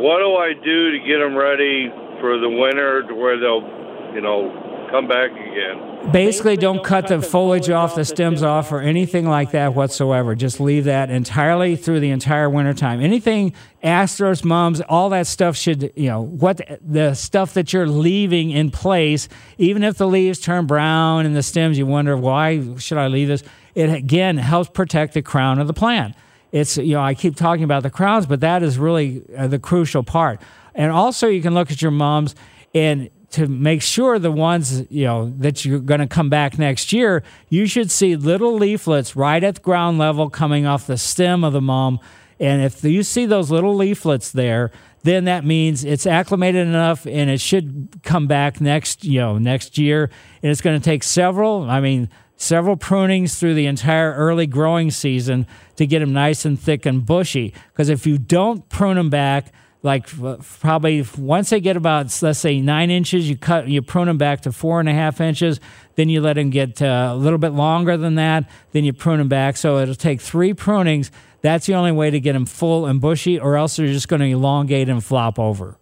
What 0.00 0.18
do 0.24 0.36
I 0.40 0.52
do 0.56 0.90
to 0.92 0.98
get 1.04 1.18
them 1.18 1.36
ready 1.36 1.92
for 2.20 2.38
the 2.38 2.48
winter 2.48 3.02
to 3.06 3.14
where 3.14 3.38
they'll, 3.38 3.66
you 4.14 4.20
know, 4.20 4.48
come 4.90 5.08
back 5.08 5.30
again? 5.32 6.10
Basically, 6.12 6.56
don't 6.56 6.84
cut 6.84 7.08
the 7.08 7.20
foliage 7.20 7.68
off, 7.68 7.94
the 7.94 8.04
stems 8.04 8.42
off, 8.42 8.70
or 8.70 8.80
anything 8.80 9.28
like 9.28 9.50
that 9.50 9.74
whatsoever. 9.74 10.34
Just 10.34 10.60
leave 10.60 10.84
that 10.84 11.10
entirely 11.10 11.76
through 11.76 12.00
the 12.00 12.10
entire 12.10 12.48
wintertime. 12.48 13.00
Anything, 13.00 13.52
asters, 13.82 14.44
mums, 14.44 14.80
all 14.82 15.08
that 15.10 15.26
stuff 15.26 15.56
should, 15.56 15.92
you 15.96 16.08
know, 16.08 16.22
what 16.22 16.60
the 16.80 17.14
stuff 17.14 17.54
that 17.54 17.72
you're 17.72 17.88
leaving 17.88 18.50
in 18.50 18.70
place, 18.70 19.28
even 19.58 19.82
if 19.82 19.98
the 19.98 20.06
leaves 20.06 20.38
turn 20.38 20.66
brown 20.66 21.26
and 21.26 21.34
the 21.34 21.42
stems, 21.42 21.76
you 21.76 21.86
wonder, 21.86 22.16
why 22.16 22.76
should 22.76 22.98
I 22.98 23.08
leave 23.08 23.28
this? 23.28 23.42
It 23.74 23.90
again 23.90 24.36
helps 24.36 24.70
protect 24.70 25.14
the 25.14 25.22
crown 25.22 25.58
of 25.58 25.66
the 25.66 25.74
plant. 25.74 26.14
It's, 26.52 26.76
you 26.78 26.94
know, 26.94 27.02
I 27.02 27.14
keep 27.14 27.36
talking 27.36 27.64
about 27.64 27.82
the 27.82 27.90
crowns, 27.90 28.26
but 28.26 28.40
that 28.40 28.62
is 28.62 28.78
really 28.78 29.22
uh, 29.36 29.48
the 29.48 29.58
crucial 29.58 30.02
part. 30.02 30.40
And 30.74 30.92
also, 30.92 31.26
you 31.26 31.42
can 31.42 31.54
look 31.54 31.70
at 31.70 31.82
your 31.82 31.90
mums 31.90 32.34
and 32.74 33.08
to 33.30 33.46
make 33.46 33.82
sure 33.82 34.18
the 34.18 34.30
ones 34.30 34.84
you 34.90 35.04
know 35.04 35.32
that 35.38 35.64
you're 35.64 35.80
going 35.80 36.00
to 36.00 36.06
come 36.06 36.30
back 36.30 36.58
next 36.58 36.92
year, 36.92 37.22
you 37.48 37.66
should 37.66 37.90
see 37.90 38.16
little 38.16 38.54
leaflets 38.54 39.16
right 39.16 39.42
at 39.42 39.62
ground 39.62 39.98
level 39.98 40.30
coming 40.30 40.66
off 40.66 40.86
the 40.86 40.96
stem 40.96 41.44
of 41.44 41.52
the 41.52 41.60
mum. 41.60 41.98
And 42.38 42.62
if 42.62 42.84
you 42.84 43.02
see 43.02 43.26
those 43.26 43.50
little 43.50 43.74
leaflets 43.74 44.30
there, 44.30 44.70
then 45.02 45.24
that 45.24 45.44
means 45.44 45.84
it's 45.84 46.06
acclimated 46.06 46.66
enough 46.66 47.06
and 47.06 47.30
it 47.30 47.40
should 47.40 47.88
come 48.02 48.26
back 48.26 48.60
next, 48.60 49.04
you 49.04 49.20
know, 49.20 49.38
next 49.38 49.78
year. 49.78 50.10
And 50.42 50.50
it's 50.50 50.60
going 50.60 50.78
to 50.78 50.84
take 50.84 51.02
several, 51.02 51.70
I 51.70 51.80
mean, 51.80 52.10
several 52.36 52.76
prunings 52.76 53.38
through 53.38 53.54
the 53.54 53.66
entire 53.66 54.12
early 54.12 54.46
growing 54.46 54.90
season 54.90 55.46
to 55.76 55.86
get 55.86 56.00
them 56.00 56.12
nice 56.12 56.44
and 56.44 56.60
thick 56.60 56.84
and 56.86 57.06
bushy. 57.06 57.54
Because 57.72 57.88
if 57.88 58.06
you 58.06 58.18
don't 58.18 58.68
prune 58.68 58.96
them 58.96 59.10
back, 59.10 59.52
like 59.82 60.04
f- 60.04 60.58
probably 60.60 61.06
once 61.18 61.50
they 61.50 61.60
get 61.60 61.76
about 61.76 62.06
let's 62.22 62.38
say 62.38 62.60
nine 62.60 62.90
inches, 62.90 63.28
you 63.28 63.36
cut 63.36 63.68
you 63.68 63.82
prune 63.82 64.06
them 64.06 64.18
back 64.18 64.42
to 64.42 64.52
four 64.52 64.80
and 64.80 64.88
a 64.88 64.92
half 64.92 65.20
inches. 65.20 65.60
Then 65.94 66.08
you 66.08 66.20
let 66.20 66.34
them 66.34 66.50
get 66.50 66.82
uh, 66.82 67.10
a 67.12 67.16
little 67.16 67.38
bit 67.38 67.52
longer 67.52 67.96
than 67.96 68.16
that. 68.16 68.48
Then 68.72 68.84
you 68.84 68.92
prune 68.92 69.18
them 69.18 69.28
back. 69.28 69.56
So 69.56 69.78
it'll 69.78 69.94
take 69.94 70.20
three 70.20 70.52
prunings. 70.54 71.10
That's 71.40 71.66
the 71.66 71.74
only 71.74 71.92
way 71.92 72.10
to 72.10 72.20
get 72.20 72.32
them 72.32 72.46
full 72.46 72.86
and 72.86 73.00
bushy, 73.00 73.38
or 73.38 73.56
else 73.56 73.76
they're 73.76 73.86
just 73.86 74.08
going 74.08 74.20
to 74.20 74.26
elongate 74.26 74.88
and 74.88 75.02
flop 75.04 75.38
over. 75.38 75.78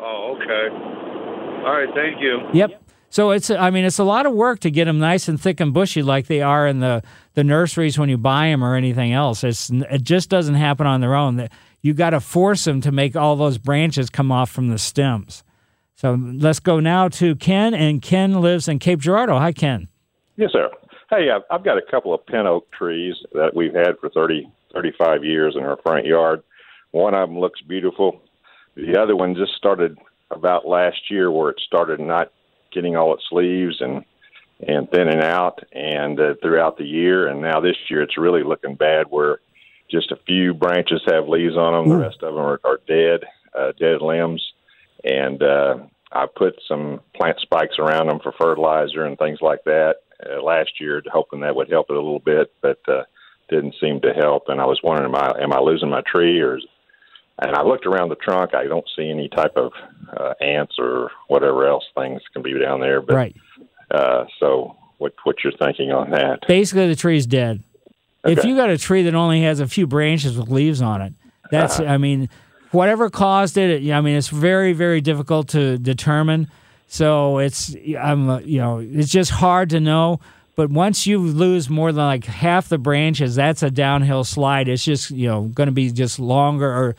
Oh, 0.00 0.36
okay. 0.36 0.74
All 1.64 1.72
right, 1.72 1.88
thank 1.94 2.20
you. 2.20 2.40
Yep. 2.52 2.82
So 3.10 3.30
it's 3.30 3.50
I 3.50 3.70
mean 3.70 3.84
it's 3.84 3.98
a 3.98 4.04
lot 4.04 4.26
of 4.26 4.32
work 4.32 4.60
to 4.60 4.70
get 4.70 4.86
them 4.86 4.98
nice 4.98 5.28
and 5.28 5.40
thick 5.40 5.60
and 5.60 5.72
bushy 5.72 6.02
like 6.02 6.26
they 6.26 6.42
are 6.42 6.66
in 6.66 6.80
the 6.80 7.02
the 7.34 7.44
nurseries 7.44 7.98
when 7.98 8.08
you 8.08 8.18
buy 8.18 8.48
them 8.48 8.62
or 8.62 8.74
anything 8.74 9.12
else. 9.12 9.44
It's 9.44 9.70
it 9.70 10.02
just 10.02 10.28
doesn't 10.28 10.56
happen 10.56 10.86
on 10.86 11.00
their 11.00 11.14
own. 11.14 11.48
You 11.82 11.94
got 11.94 12.10
to 12.10 12.20
force 12.20 12.64
them 12.64 12.80
to 12.80 12.92
make 12.92 13.16
all 13.16 13.36
those 13.36 13.58
branches 13.58 14.10
come 14.10 14.32
off 14.32 14.50
from 14.50 14.68
the 14.68 14.78
stems. 14.78 15.44
So 15.94 16.18
let's 16.20 16.60
go 16.60 16.80
now 16.80 17.08
to 17.08 17.36
Ken, 17.36 17.72
and 17.72 18.02
Ken 18.02 18.40
lives 18.40 18.68
in 18.68 18.78
Cape 18.78 19.00
Girardeau. 19.00 19.38
Hi, 19.38 19.52
Ken. 19.52 19.88
Yes, 20.36 20.50
sir. 20.52 20.68
Hey, 21.08 21.30
I've, 21.30 21.42
I've 21.50 21.64
got 21.64 21.78
a 21.78 21.90
couple 21.90 22.12
of 22.12 22.26
pin 22.26 22.46
oak 22.46 22.70
trees 22.72 23.14
that 23.32 23.54
we've 23.54 23.72
had 23.72 23.98
for 24.00 24.10
30, 24.10 24.50
35 24.74 25.24
years 25.24 25.54
in 25.56 25.62
our 25.62 25.78
front 25.82 26.04
yard. 26.04 26.42
One 26.90 27.14
of 27.14 27.28
them 27.28 27.38
looks 27.38 27.60
beautiful. 27.62 28.20
The 28.74 29.00
other 29.00 29.16
one 29.16 29.34
just 29.34 29.54
started 29.56 29.96
about 30.30 30.66
last 30.66 31.10
year 31.10 31.30
where 31.30 31.50
it 31.50 31.60
started 31.64 32.00
not 32.00 32.32
getting 32.72 32.96
all 32.96 33.14
its 33.14 33.24
leaves 33.32 33.76
and 33.80 34.04
and 34.66 34.90
thinning 34.90 35.22
out 35.22 35.60
and 35.72 36.18
uh, 36.18 36.34
throughout 36.40 36.78
the 36.78 36.84
year 36.84 37.28
and 37.28 37.42
now 37.42 37.60
this 37.60 37.76
year 37.90 38.00
it's 38.00 38.16
really 38.16 38.42
looking 38.42 38.74
bad 38.74 39.04
where 39.10 39.38
just 39.90 40.10
a 40.12 40.18
few 40.26 40.54
branches 40.54 41.02
have 41.06 41.28
leaves 41.28 41.56
on 41.56 41.72
them 41.72 41.88
the 41.88 42.02
rest 42.02 42.22
of 42.22 42.34
them 42.34 42.44
are, 42.44 42.60
are 42.64 42.80
dead 42.86 43.20
uh, 43.58 43.72
dead 43.78 44.02
limbs 44.02 44.42
and 45.04 45.42
uh, 45.42 45.76
I 46.12 46.26
put 46.34 46.60
some 46.66 47.00
plant 47.14 47.38
spikes 47.40 47.78
around 47.78 48.08
them 48.08 48.20
for 48.22 48.32
fertilizer 48.32 49.04
and 49.04 49.18
things 49.18 49.38
like 49.40 49.64
that 49.64 49.96
uh, 50.24 50.42
last 50.42 50.80
year, 50.80 51.02
hoping 51.12 51.40
that 51.40 51.54
would 51.54 51.70
help 51.70 51.86
it 51.90 51.96
a 51.96 52.00
little 52.00 52.20
bit, 52.20 52.52
but 52.62 52.80
uh, 52.88 53.02
didn't 53.48 53.74
seem 53.80 54.00
to 54.00 54.12
help. 54.12 54.44
And 54.48 54.60
I 54.60 54.64
was 54.64 54.80
wondering, 54.82 55.14
am 55.14 55.16
I 55.16 55.42
am 55.42 55.52
I 55.52 55.60
losing 55.60 55.90
my 55.90 56.02
tree, 56.02 56.40
or? 56.40 56.58
Is, 56.58 56.64
and 57.38 57.54
I 57.54 57.62
looked 57.62 57.84
around 57.84 58.08
the 58.08 58.16
trunk. 58.16 58.54
I 58.54 58.64
don't 58.64 58.88
see 58.96 59.10
any 59.10 59.28
type 59.28 59.56
of 59.56 59.72
uh, 60.16 60.32
ants 60.40 60.76
or 60.78 61.10
whatever 61.28 61.66
else 61.66 61.84
things 61.94 62.22
can 62.32 62.42
be 62.42 62.58
down 62.58 62.80
there. 62.80 63.02
But, 63.02 63.14
right. 63.14 63.36
Uh, 63.90 64.24
so, 64.40 64.74
what 64.98 65.12
what 65.24 65.36
you're 65.44 65.52
thinking 65.52 65.92
on 65.92 66.10
that? 66.10 66.40
Basically, 66.48 66.88
the 66.88 66.96
tree's 66.96 67.26
dead. 67.26 67.62
If 68.26 68.44
you 68.44 68.56
got 68.56 68.70
a 68.70 68.78
tree 68.78 69.02
that 69.02 69.14
only 69.14 69.42
has 69.42 69.60
a 69.60 69.66
few 69.66 69.86
branches 69.86 70.36
with 70.38 70.48
leaves 70.48 70.82
on 70.82 71.02
it, 71.02 71.12
that's 71.50 71.80
Uh-huh. 71.80 71.92
I 71.92 71.98
mean, 71.98 72.28
whatever 72.72 73.10
caused 73.10 73.56
it. 73.56 73.90
I 73.92 74.00
mean, 74.00 74.16
it's 74.16 74.28
very 74.28 74.72
very 74.72 75.00
difficult 75.00 75.48
to 75.48 75.78
determine. 75.78 76.48
So 76.88 77.38
it's 77.38 77.74
I'm 77.98 78.28
uh, 78.28 78.38
you 78.40 78.58
know 78.58 78.78
it's 78.78 79.10
just 79.10 79.30
hard 79.30 79.70
to 79.70 79.80
know. 79.80 80.20
But 80.54 80.70
once 80.70 81.06
you 81.06 81.18
lose 81.18 81.68
more 81.68 81.92
than 81.92 82.04
like 82.04 82.24
half 82.24 82.68
the 82.68 82.78
branches, 82.78 83.34
that's 83.34 83.62
a 83.62 83.70
downhill 83.70 84.24
slide. 84.24 84.68
It's 84.68 84.84
just 84.84 85.10
you 85.10 85.28
know 85.28 85.42
going 85.42 85.66
to 85.66 85.72
be 85.72 85.90
just 85.90 86.18
longer 86.18 86.66
or 86.66 86.96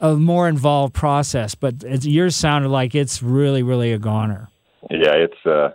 a 0.00 0.14
more 0.14 0.48
involved 0.48 0.92
process. 0.92 1.54
But 1.54 1.82
it's, 1.84 2.04
yours 2.04 2.36
sounded 2.36 2.68
like 2.68 2.94
it's 2.94 3.22
really 3.22 3.62
really 3.62 3.92
a 3.92 3.98
goner. 3.98 4.48
Yeah, 4.90 5.14
it's 5.14 5.46
uh, 5.46 5.70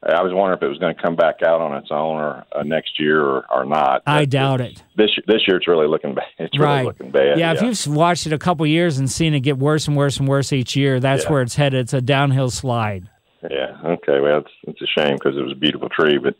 I 0.00 0.22
was 0.22 0.32
wondering 0.32 0.56
if 0.58 0.62
it 0.62 0.68
was 0.68 0.78
going 0.78 0.94
to 0.94 1.02
come 1.02 1.16
back 1.16 1.42
out 1.42 1.60
on 1.60 1.76
its 1.76 1.88
own 1.90 2.16
or 2.16 2.44
uh, 2.54 2.62
next 2.62 3.00
year 3.00 3.20
or, 3.20 3.44
or 3.50 3.64
not. 3.64 4.02
I 4.06 4.26
doubt 4.26 4.60
it. 4.60 4.80
This 4.96 5.10
this 5.26 5.42
year 5.48 5.56
it's 5.56 5.66
really 5.66 5.88
looking 5.88 6.14
bad. 6.14 6.24
It's 6.38 6.58
right. 6.58 6.74
really 6.76 6.84
looking 6.86 7.10
bad. 7.10 7.38
Yeah, 7.38 7.52
if 7.52 7.62
you've 7.62 7.94
watched 7.94 8.26
it 8.26 8.32
a 8.32 8.38
couple 8.38 8.64
years 8.66 8.98
and 8.98 9.10
seen 9.10 9.34
it 9.34 9.40
get 9.40 9.58
worse 9.58 9.88
and 9.88 9.96
worse 9.96 10.18
and 10.18 10.28
worse 10.28 10.52
each 10.52 10.76
year, 10.76 11.00
that's 11.00 11.24
Yeah. 11.24 11.30
where 11.32 11.42
it's 11.42 11.56
headed. 11.56 11.80
It's 11.80 11.92
a 11.94 12.00
downhill 12.00 12.50
slide. 12.50 13.08
Yeah. 13.42 13.76
Okay. 13.84 14.20
Well, 14.20 14.38
it's 14.38 14.50
it's 14.68 14.82
a 14.82 14.86
shame 15.00 15.14
because 15.14 15.36
it 15.36 15.42
was 15.42 15.52
a 15.52 15.56
beautiful 15.56 15.88
tree, 15.88 16.18
but 16.18 16.34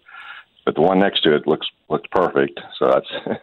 but 0.64 0.76
the 0.76 0.82
one 0.82 1.00
next 1.00 1.22
to 1.24 1.34
it 1.34 1.46
looks 1.48 1.66
looks 1.88 2.06
perfect. 2.12 2.60
So 2.78 2.86
that's 2.86 3.08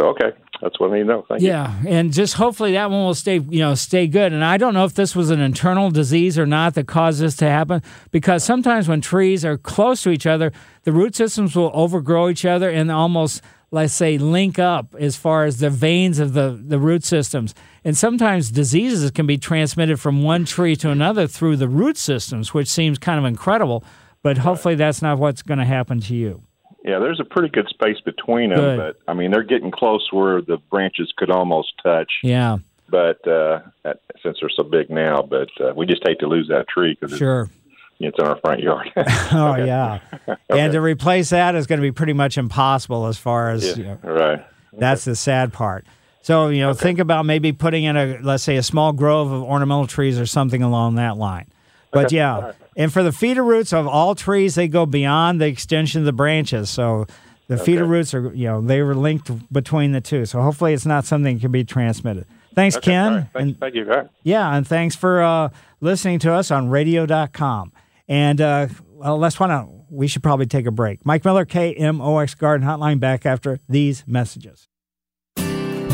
so 0.00 0.06
okay. 0.08 0.30
That's 0.60 0.80
what 0.80 0.92
I 0.92 1.02
know. 1.02 1.24
Thank 1.28 1.42
you. 1.42 1.48
Yeah, 1.48 1.72
and 1.86 2.12
just 2.12 2.34
hopefully 2.34 2.72
that 2.72 2.90
one 2.90 3.04
will 3.04 3.14
stay, 3.14 3.38
you 3.38 3.60
know, 3.60 3.74
stay 3.74 4.06
good. 4.06 4.32
And 4.32 4.44
I 4.44 4.56
don't 4.56 4.74
know 4.74 4.84
if 4.84 4.94
this 4.94 5.14
was 5.14 5.30
an 5.30 5.40
internal 5.40 5.90
disease 5.90 6.38
or 6.38 6.46
not 6.46 6.74
that 6.74 6.86
caused 6.86 7.20
this 7.20 7.36
to 7.36 7.48
happen, 7.48 7.82
because 8.10 8.42
sometimes 8.42 8.88
when 8.88 9.00
trees 9.00 9.44
are 9.44 9.56
close 9.56 10.02
to 10.02 10.10
each 10.10 10.26
other, 10.26 10.52
the 10.82 10.92
root 10.92 11.14
systems 11.14 11.54
will 11.54 11.70
overgrow 11.74 12.28
each 12.28 12.44
other 12.44 12.68
and 12.70 12.90
almost, 12.90 13.40
let's 13.70 13.94
say, 13.94 14.18
link 14.18 14.58
up 14.58 14.94
as 14.98 15.16
far 15.16 15.44
as 15.44 15.58
the 15.58 15.70
veins 15.70 16.18
of 16.18 16.32
the 16.32 16.60
the 16.60 16.78
root 16.78 17.04
systems. 17.04 17.54
And 17.84 17.96
sometimes 17.96 18.50
diseases 18.50 19.10
can 19.12 19.26
be 19.26 19.38
transmitted 19.38 20.00
from 20.00 20.24
one 20.24 20.44
tree 20.44 20.74
to 20.76 20.90
another 20.90 21.26
through 21.26 21.56
the 21.56 21.68
root 21.68 21.96
systems, 21.96 22.52
which 22.52 22.68
seems 22.68 22.98
kind 22.98 23.18
of 23.18 23.24
incredible. 23.24 23.84
But 24.22 24.38
hopefully 24.38 24.74
that's 24.74 25.00
not 25.00 25.18
what's 25.18 25.42
going 25.42 25.58
to 25.58 25.64
happen 25.64 26.00
to 26.00 26.14
you. 26.14 26.42
Yeah, 26.84 26.98
there's 27.00 27.20
a 27.20 27.24
pretty 27.24 27.48
good 27.48 27.68
space 27.68 28.00
between 28.04 28.50
them, 28.50 28.58
Good. 28.60 28.76
but 28.78 28.96
I 29.10 29.14
mean 29.14 29.30
they're 29.30 29.42
getting 29.42 29.70
close 29.70 30.08
where 30.12 30.40
the 30.40 30.58
branches 30.70 31.12
could 31.16 31.30
almost 31.30 31.72
touch. 31.82 32.10
Yeah, 32.22 32.58
But 32.88 33.26
uh, 33.26 33.60
that- 33.82 34.00
since 34.22 34.38
they're 34.40 34.50
so 34.50 34.62
big 34.64 34.88
now, 34.90 35.22
but 35.22 35.48
uh, 35.60 35.72
we 35.74 35.86
just 35.86 36.02
hate 36.06 36.18
to 36.20 36.26
lose 36.26 36.48
that 36.48 36.66
tree 36.68 36.96
because 37.00 37.16
sure. 37.18 37.42
it's, 37.42 37.52
it's 38.00 38.16
in 38.18 38.26
our 38.26 38.38
front 38.40 38.60
yard. 38.62 38.90
Oh 39.32 39.56
yeah, 39.56 40.00
and 40.48 40.72
to 40.72 40.80
replace 40.80 41.30
that 41.30 41.54
is 41.54 41.66
going 41.66 41.78
to 41.80 41.82
be 41.82 41.92
pretty 41.92 42.12
much 42.14 42.38
impossible 42.38 43.06
as 43.06 43.18
far 43.18 43.50
as 43.50 43.64
Yeah, 43.66 43.74
you 43.76 43.84
know, 43.84 43.98
right. 44.02 44.46
that's 44.72 45.04
the 45.04 45.16
sad 45.16 45.52
part. 45.52 45.84
So 46.22 46.48
you 46.48 46.60
know, 46.60 46.74
think 46.74 46.98
about 47.00 47.26
maybe 47.26 47.52
putting 47.52 47.84
in 47.84 47.96
a 47.96 48.18
let's 48.22 48.42
say 48.44 48.56
a 48.56 48.62
small 48.62 48.92
grove 48.92 49.30
of 49.32 49.42
ornamental 49.42 49.86
trees 49.86 50.18
or 50.18 50.26
something 50.26 50.62
along 50.62 50.94
that 50.96 51.16
line. 51.16 51.46
But 51.90 52.06
Okay. 52.06 52.16
yeah, 52.16 52.38
right. 52.40 52.54
And 52.78 52.90
for 52.90 53.02
the 53.02 53.12
feeder 53.12 53.44
roots 53.44 53.74
of 53.74 53.86
all 53.86 54.14
trees, 54.14 54.54
they 54.54 54.68
go 54.68 54.86
beyond 54.86 55.38
the 55.40 55.46
extension 55.46 56.00
of 56.00 56.06
the 56.06 56.12
branches. 56.14 56.70
So 56.70 57.06
the 57.48 57.58
feeder 57.58 57.84
roots 57.84 58.14
are 58.14 58.32
you 58.34 58.46
know 58.46 58.60
they 58.62 58.80
were 58.82 58.94
linked 58.94 59.30
between 59.52 59.92
the 59.92 60.00
two. 60.00 60.24
So 60.24 60.40
hopefully 60.40 60.72
it's 60.72 60.86
not 60.86 61.04
something 61.04 61.34
that 61.36 61.40
can 61.42 61.52
be 61.52 61.64
transmitted. 61.64 62.24
Thanks, 62.54 62.76
Okay, 62.76 62.90
Ken. 62.92 63.12
right. 63.14 63.26
Thank, 63.32 63.34
And 63.48 63.60
thank 63.60 63.74
you. 63.74 63.84
Right. 63.84 64.08
yeah, 64.22 64.56
and 64.56 64.66
thanks 64.66 64.96
for 64.96 65.22
uh, 65.22 65.50
listening 65.80 66.18
to 66.20 66.32
us 66.32 66.50
on 66.50 66.68
radio.com. 66.70 67.72
And 68.08 68.40
uh, 68.40 68.68
well, 68.90 69.16
let's 69.18 69.38
want 69.38 69.50
to, 69.52 69.68
we 69.90 70.08
should 70.08 70.22
probably 70.22 70.46
take 70.46 70.66
a 70.66 70.70
break. 70.70 71.04
Mike 71.06 71.24
Miller, 71.24 71.44
KMOX 71.46 72.36
Garden 72.36 72.66
Hotline, 72.66 72.98
back 73.00 73.24
after 73.26 73.60
these 73.68 74.04
messages. 74.06 74.67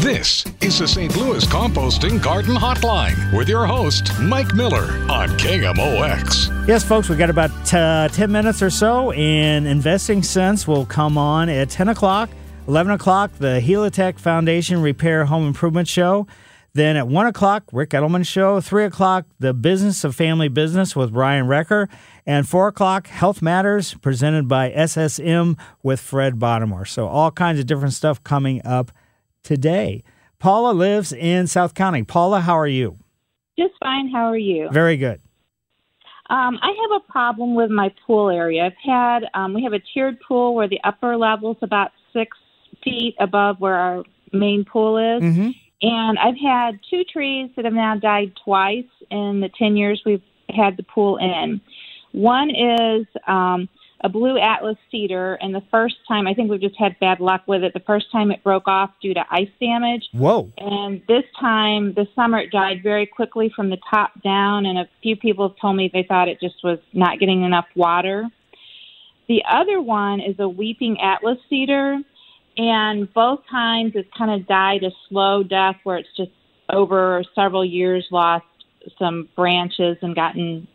This 0.04 0.44
is 0.60 0.78
the 0.78 0.86
St. 0.86 1.16
Louis 1.16 1.46
Composting 1.46 2.22
Garden 2.22 2.54
Hotline 2.54 3.34
with 3.34 3.48
your 3.48 3.64
host, 3.64 4.10
Mike 4.20 4.54
Miller 4.54 4.92
on 5.10 5.30
KMOX. 5.38 6.68
Yes, 6.68 6.84
folks, 6.84 7.08
we 7.08 7.16
got 7.16 7.30
about 7.30 7.72
uh, 7.72 8.08
10 8.08 8.30
minutes 8.30 8.60
or 8.60 8.68
so, 8.68 9.12
and 9.12 9.66
Investing 9.66 10.22
Sense 10.22 10.68
will 10.68 10.84
come 10.84 11.16
on 11.16 11.48
at 11.48 11.70
10 11.70 11.88
o'clock. 11.88 12.28
11 12.68 12.92
o'clock, 12.92 13.32
the 13.38 13.62
Helitech 13.64 14.18
Foundation 14.18 14.82
Repair 14.82 15.24
Home 15.24 15.46
Improvement 15.46 15.88
Show. 15.88 16.26
Then 16.74 16.96
at 16.96 17.08
1 17.08 17.26
o'clock, 17.26 17.62
Ric 17.72 17.88
Edelman 17.88 18.26
Show. 18.26 18.60
3 18.60 18.84
o'clock, 18.84 19.24
The 19.38 19.54
Business 19.54 20.04
of 20.04 20.14
Family 20.14 20.48
Business 20.48 20.94
with 20.94 21.12
Ryan 21.12 21.46
Recker. 21.46 21.88
And 22.26 22.46
4 22.46 22.68
o'clock, 22.68 23.06
Health 23.06 23.40
Matters 23.40 23.94
presented 23.94 24.48
by 24.48 24.70
SSM 24.70 25.58
with 25.82 25.98
Fred 25.98 26.34
Bottomore. 26.34 26.86
So 26.86 27.08
all 27.08 27.30
kinds 27.30 27.58
of 27.58 27.64
different 27.64 27.94
stuff 27.94 28.22
coming 28.22 28.60
up 28.66 28.92
today. 29.44 30.02
Paula 30.40 30.72
lives 30.72 31.12
in 31.12 31.46
South 31.46 31.74
County. 31.74 32.02
Paula, 32.02 32.40
how 32.40 32.58
are 32.58 32.66
you? 32.66 32.98
Just 33.56 33.74
fine. 33.80 34.10
How 34.10 34.24
are 34.24 34.36
you? 34.36 34.68
Very 34.72 34.96
good. 34.96 35.20
Um, 36.30 36.58
I 36.62 36.68
have 36.68 37.02
a 37.02 37.12
problem 37.12 37.54
with 37.54 37.70
my 37.70 37.92
pool 38.06 38.30
area. 38.30 38.64
I've 38.66 38.72
had 38.82 39.24
um, 39.34 39.54
we 39.54 39.62
have 39.62 39.74
a 39.74 39.78
tiered 39.92 40.18
pool 40.26 40.54
where 40.54 40.66
the 40.68 40.80
upper 40.82 41.16
level's 41.16 41.58
about 41.62 41.92
six 42.12 42.36
feet 42.82 43.14
above 43.20 43.60
where 43.60 43.74
our 43.76 44.04
main 44.32 44.64
pool 44.64 44.96
is, 44.98 45.22
Mm-hmm. 45.22 45.50
and 45.82 46.18
I've 46.18 46.36
had 46.42 46.80
two 46.90 47.04
trees 47.04 47.50
that 47.56 47.64
have 47.66 47.74
now 47.74 47.96
died 47.96 48.32
twice 48.42 48.86
in 49.10 49.40
the 49.40 49.50
ten 49.58 49.76
years 49.76 50.02
we've 50.04 50.22
had 50.48 50.76
the 50.76 50.82
pool 50.82 51.18
in. 51.18 51.60
One 52.12 52.50
is 52.50 53.06
um, 53.26 53.68
a 54.00 54.08
blue 54.08 54.38
atlas 54.38 54.76
cedar, 54.90 55.34
and 55.34 55.54
the 55.54 55.62
first 55.70 55.96
time 56.06 56.26
I 56.26 56.34
think 56.34 56.50
we've 56.50 56.60
just 56.60 56.78
had 56.78 56.98
bad 57.00 57.20
luck 57.20 57.42
with 57.46 57.62
it. 57.62 57.72
The 57.72 57.80
first 57.80 58.10
time 58.12 58.30
it 58.30 58.42
broke 58.44 58.68
off 58.68 58.90
due 59.00 59.14
to 59.14 59.24
ice 59.30 59.48
damage. 59.60 60.08
Whoa. 60.12 60.50
And 60.58 61.00
this 61.08 61.24
time, 61.40 61.94
this 61.94 62.08
summer, 62.14 62.38
it 62.38 62.50
died 62.50 62.82
very 62.82 63.06
quickly 63.06 63.52
from 63.54 63.70
the 63.70 63.78
top 63.90 64.20
down, 64.22 64.66
and 64.66 64.78
a 64.78 64.88
few 65.02 65.16
people 65.16 65.48
have 65.48 65.56
told 65.58 65.76
me 65.76 65.90
they 65.92 66.04
thought 66.06 66.28
it 66.28 66.40
just 66.40 66.56
was 66.62 66.78
not 66.92 67.18
getting 67.18 67.44
enough 67.44 67.66
water. 67.74 68.28
The 69.28 69.42
other 69.50 69.80
one 69.80 70.20
is 70.20 70.36
a 70.38 70.48
weeping 70.48 70.98
atlas 71.00 71.38
cedar, 71.48 71.98
and 72.58 73.12
both 73.14 73.40
times 73.50 73.92
it's 73.94 74.08
kind 74.16 74.30
of 74.30 74.46
died 74.46 74.84
a 74.84 74.90
slow 75.08 75.42
death 75.42 75.76
where 75.84 75.96
it's 75.96 76.14
just 76.16 76.30
over 76.68 77.22
several 77.34 77.64
years 77.64 78.06
lost 78.10 78.44
some 78.98 79.28
branches 79.34 79.96
and 80.02 80.14
gotten 80.14 80.68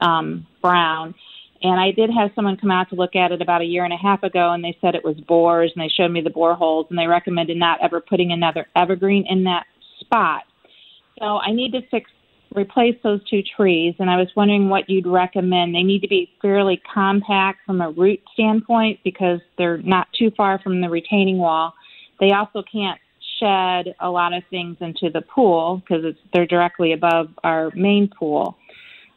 um, 0.00 0.46
brown. 0.60 1.14
And 1.64 1.80
I 1.80 1.92
did 1.92 2.10
have 2.10 2.30
someone 2.34 2.58
come 2.58 2.70
out 2.70 2.90
to 2.90 2.94
look 2.94 3.16
at 3.16 3.32
it 3.32 3.40
about 3.40 3.62
a 3.62 3.64
year 3.64 3.84
and 3.84 3.92
a 3.92 3.96
half 3.96 4.22
ago, 4.22 4.52
and 4.52 4.62
they 4.62 4.76
said 4.82 4.94
it 4.94 5.02
was 5.02 5.16
borers, 5.26 5.72
and 5.74 5.82
they 5.82 5.88
showed 5.88 6.10
me 6.10 6.20
the 6.20 6.28
bore 6.28 6.54
holes, 6.54 6.86
and 6.90 6.98
they 6.98 7.06
recommended 7.06 7.56
not 7.56 7.78
ever 7.82 8.02
putting 8.02 8.32
another 8.32 8.66
evergreen 8.76 9.24
in 9.26 9.44
that 9.44 9.64
spot. 9.98 10.42
So 11.18 11.38
I 11.38 11.52
need 11.52 11.72
to 11.72 11.80
fix, 11.90 12.10
replace 12.54 12.96
those 13.02 13.26
two 13.30 13.42
trees, 13.56 13.94
and 13.98 14.10
I 14.10 14.18
was 14.18 14.28
wondering 14.36 14.68
what 14.68 14.90
you'd 14.90 15.06
recommend. 15.06 15.74
They 15.74 15.82
need 15.82 16.02
to 16.02 16.08
be 16.08 16.30
fairly 16.42 16.82
compact 16.92 17.60
from 17.64 17.80
a 17.80 17.90
root 17.92 18.20
standpoint 18.34 19.00
because 19.02 19.40
they're 19.56 19.78
not 19.78 20.08
too 20.12 20.30
far 20.36 20.58
from 20.58 20.82
the 20.82 20.90
retaining 20.90 21.38
wall. 21.38 21.72
They 22.20 22.32
also 22.32 22.62
can't 22.70 23.00
shed 23.40 23.94
a 24.00 24.10
lot 24.10 24.34
of 24.34 24.42
things 24.50 24.76
into 24.80 25.08
the 25.08 25.22
pool 25.22 25.82
because 25.82 26.14
they're 26.34 26.46
directly 26.46 26.92
above 26.92 27.30
our 27.42 27.70
main 27.74 28.10
pool, 28.18 28.58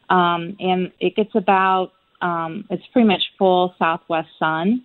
um, 0.08 0.56
and 0.60 0.90
it 0.98 1.14
gets 1.14 1.34
about 1.34 1.92
um, 2.20 2.64
it's 2.70 2.84
pretty 2.92 3.08
much 3.08 3.22
full 3.38 3.74
southwest 3.78 4.28
sun. 4.38 4.82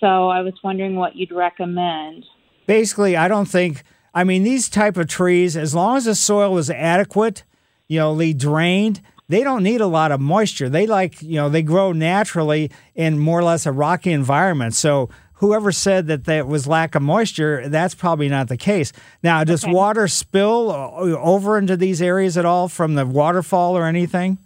So 0.00 0.28
I 0.28 0.42
was 0.42 0.54
wondering 0.62 0.96
what 0.96 1.16
you'd 1.16 1.32
recommend. 1.32 2.24
basically 2.66 3.16
i 3.16 3.26
don't 3.28 3.46
think 3.48 3.82
i 4.14 4.22
mean 4.24 4.42
these 4.42 4.68
type 4.68 4.96
of 4.96 5.06
trees 5.08 5.56
as 5.56 5.74
long 5.74 5.96
as 5.96 6.04
the 6.04 6.14
soil 6.14 6.58
is 6.58 6.68
adequate 6.70 7.44
you 7.88 7.98
know 7.98 8.14
they 8.14 8.32
drained 8.32 9.00
they 9.28 9.42
don't 9.42 9.62
need 9.62 9.80
a 9.80 9.86
lot 9.86 10.10
of 10.10 10.20
moisture. 10.20 10.68
They 10.68 10.86
like 10.86 11.20
you 11.22 11.36
know 11.36 11.48
they 11.48 11.62
grow 11.62 11.92
naturally 11.92 12.70
in 12.94 13.18
more 13.18 13.38
or 13.40 13.44
less 13.44 13.66
a 13.66 13.72
rocky 13.72 14.10
environment. 14.12 14.74
So 14.74 15.10
whoever 15.34 15.70
said 15.70 16.06
that 16.06 16.24
that 16.24 16.46
was 16.46 16.66
lack 16.66 16.94
of 16.94 17.02
moisture 17.02 17.68
that's 17.68 17.94
probably 17.94 18.28
not 18.28 18.48
the 18.48 18.56
case. 18.56 18.92
Now 19.22 19.44
does 19.44 19.66
water 19.66 20.08
spill 20.08 20.70
over 20.72 21.58
into 21.58 21.76
these 21.76 22.00
areas 22.02 22.36
at 22.38 22.44
all 22.46 22.68
from 22.68 22.94
the 22.94 23.04
waterfall 23.06 23.76
or 23.76 23.84
anything? 23.86 24.38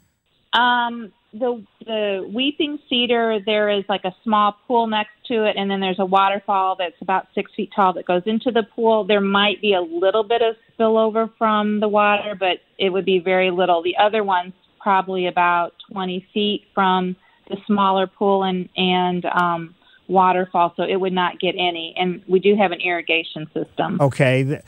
Um, 0.52 1.12
the 1.32 1.64
the 1.86 2.30
weeping 2.32 2.78
cedar, 2.88 3.38
there 3.44 3.70
is 3.70 3.84
like 3.88 4.04
a 4.04 4.14
small 4.22 4.56
pool 4.66 4.86
next 4.86 5.12
to 5.28 5.44
it, 5.44 5.56
and 5.56 5.70
then 5.70 5.80
there's 5.80 5.98
a 5.98 6.04
waterfall 6.04 6.76
that's 6.78 7.00
about 7.00 7.28
six 7.34 7.50
feet 7.54 7.70
tall 7.74 7.92
that 7.94 8.06
goes 8.06 8.22
into 8.26 8.50
the 8.50 8.62
pool. 8.62 9.04
There 9.04 9.20
might 9.20 9.60
be 9.60 9.72
a 9.74 9.80
little 9.80 10.24
bit 10.24 10.42
of 10.42 10.56
spillover 10.78 11.30
from 11.38 11.80
the 11.80 11.88
water, 11.88 12.34
but 12.38 12.59
it 12.78 12.90
would 12.90 13.04
be 13.04 13.18
very 13.18 13.50
little. 13.50 13.82
The 13.82 13.96
other 13.96 14.22
one's 14.22 14.52
probably 14.80 15.26
about 15.26 15.74
20 15.92 16.26
feet 16.34 16.64
from 16.74 17.16
the 17.48 17.56
smaller 17.66 18.06
pool 18.06 18.42
and 18.44 18.68
and 18.76 19.24
um, 19.24 19.74
waterfall, 20.09 20.74
so 20.76 20.82
it 20.82 20.96
would 20.96 21.12
not 21.12 21.40
get 21.40 21.54
any. 21.56 21.94
And 21.96 22.22
we 22.28 22.40
do 22.40 22.56
have 22.56 22.72
an 22.72 22.80
irrigation 22.80 23.48
system. 23.54 24.00
Okay. 24.00 24.60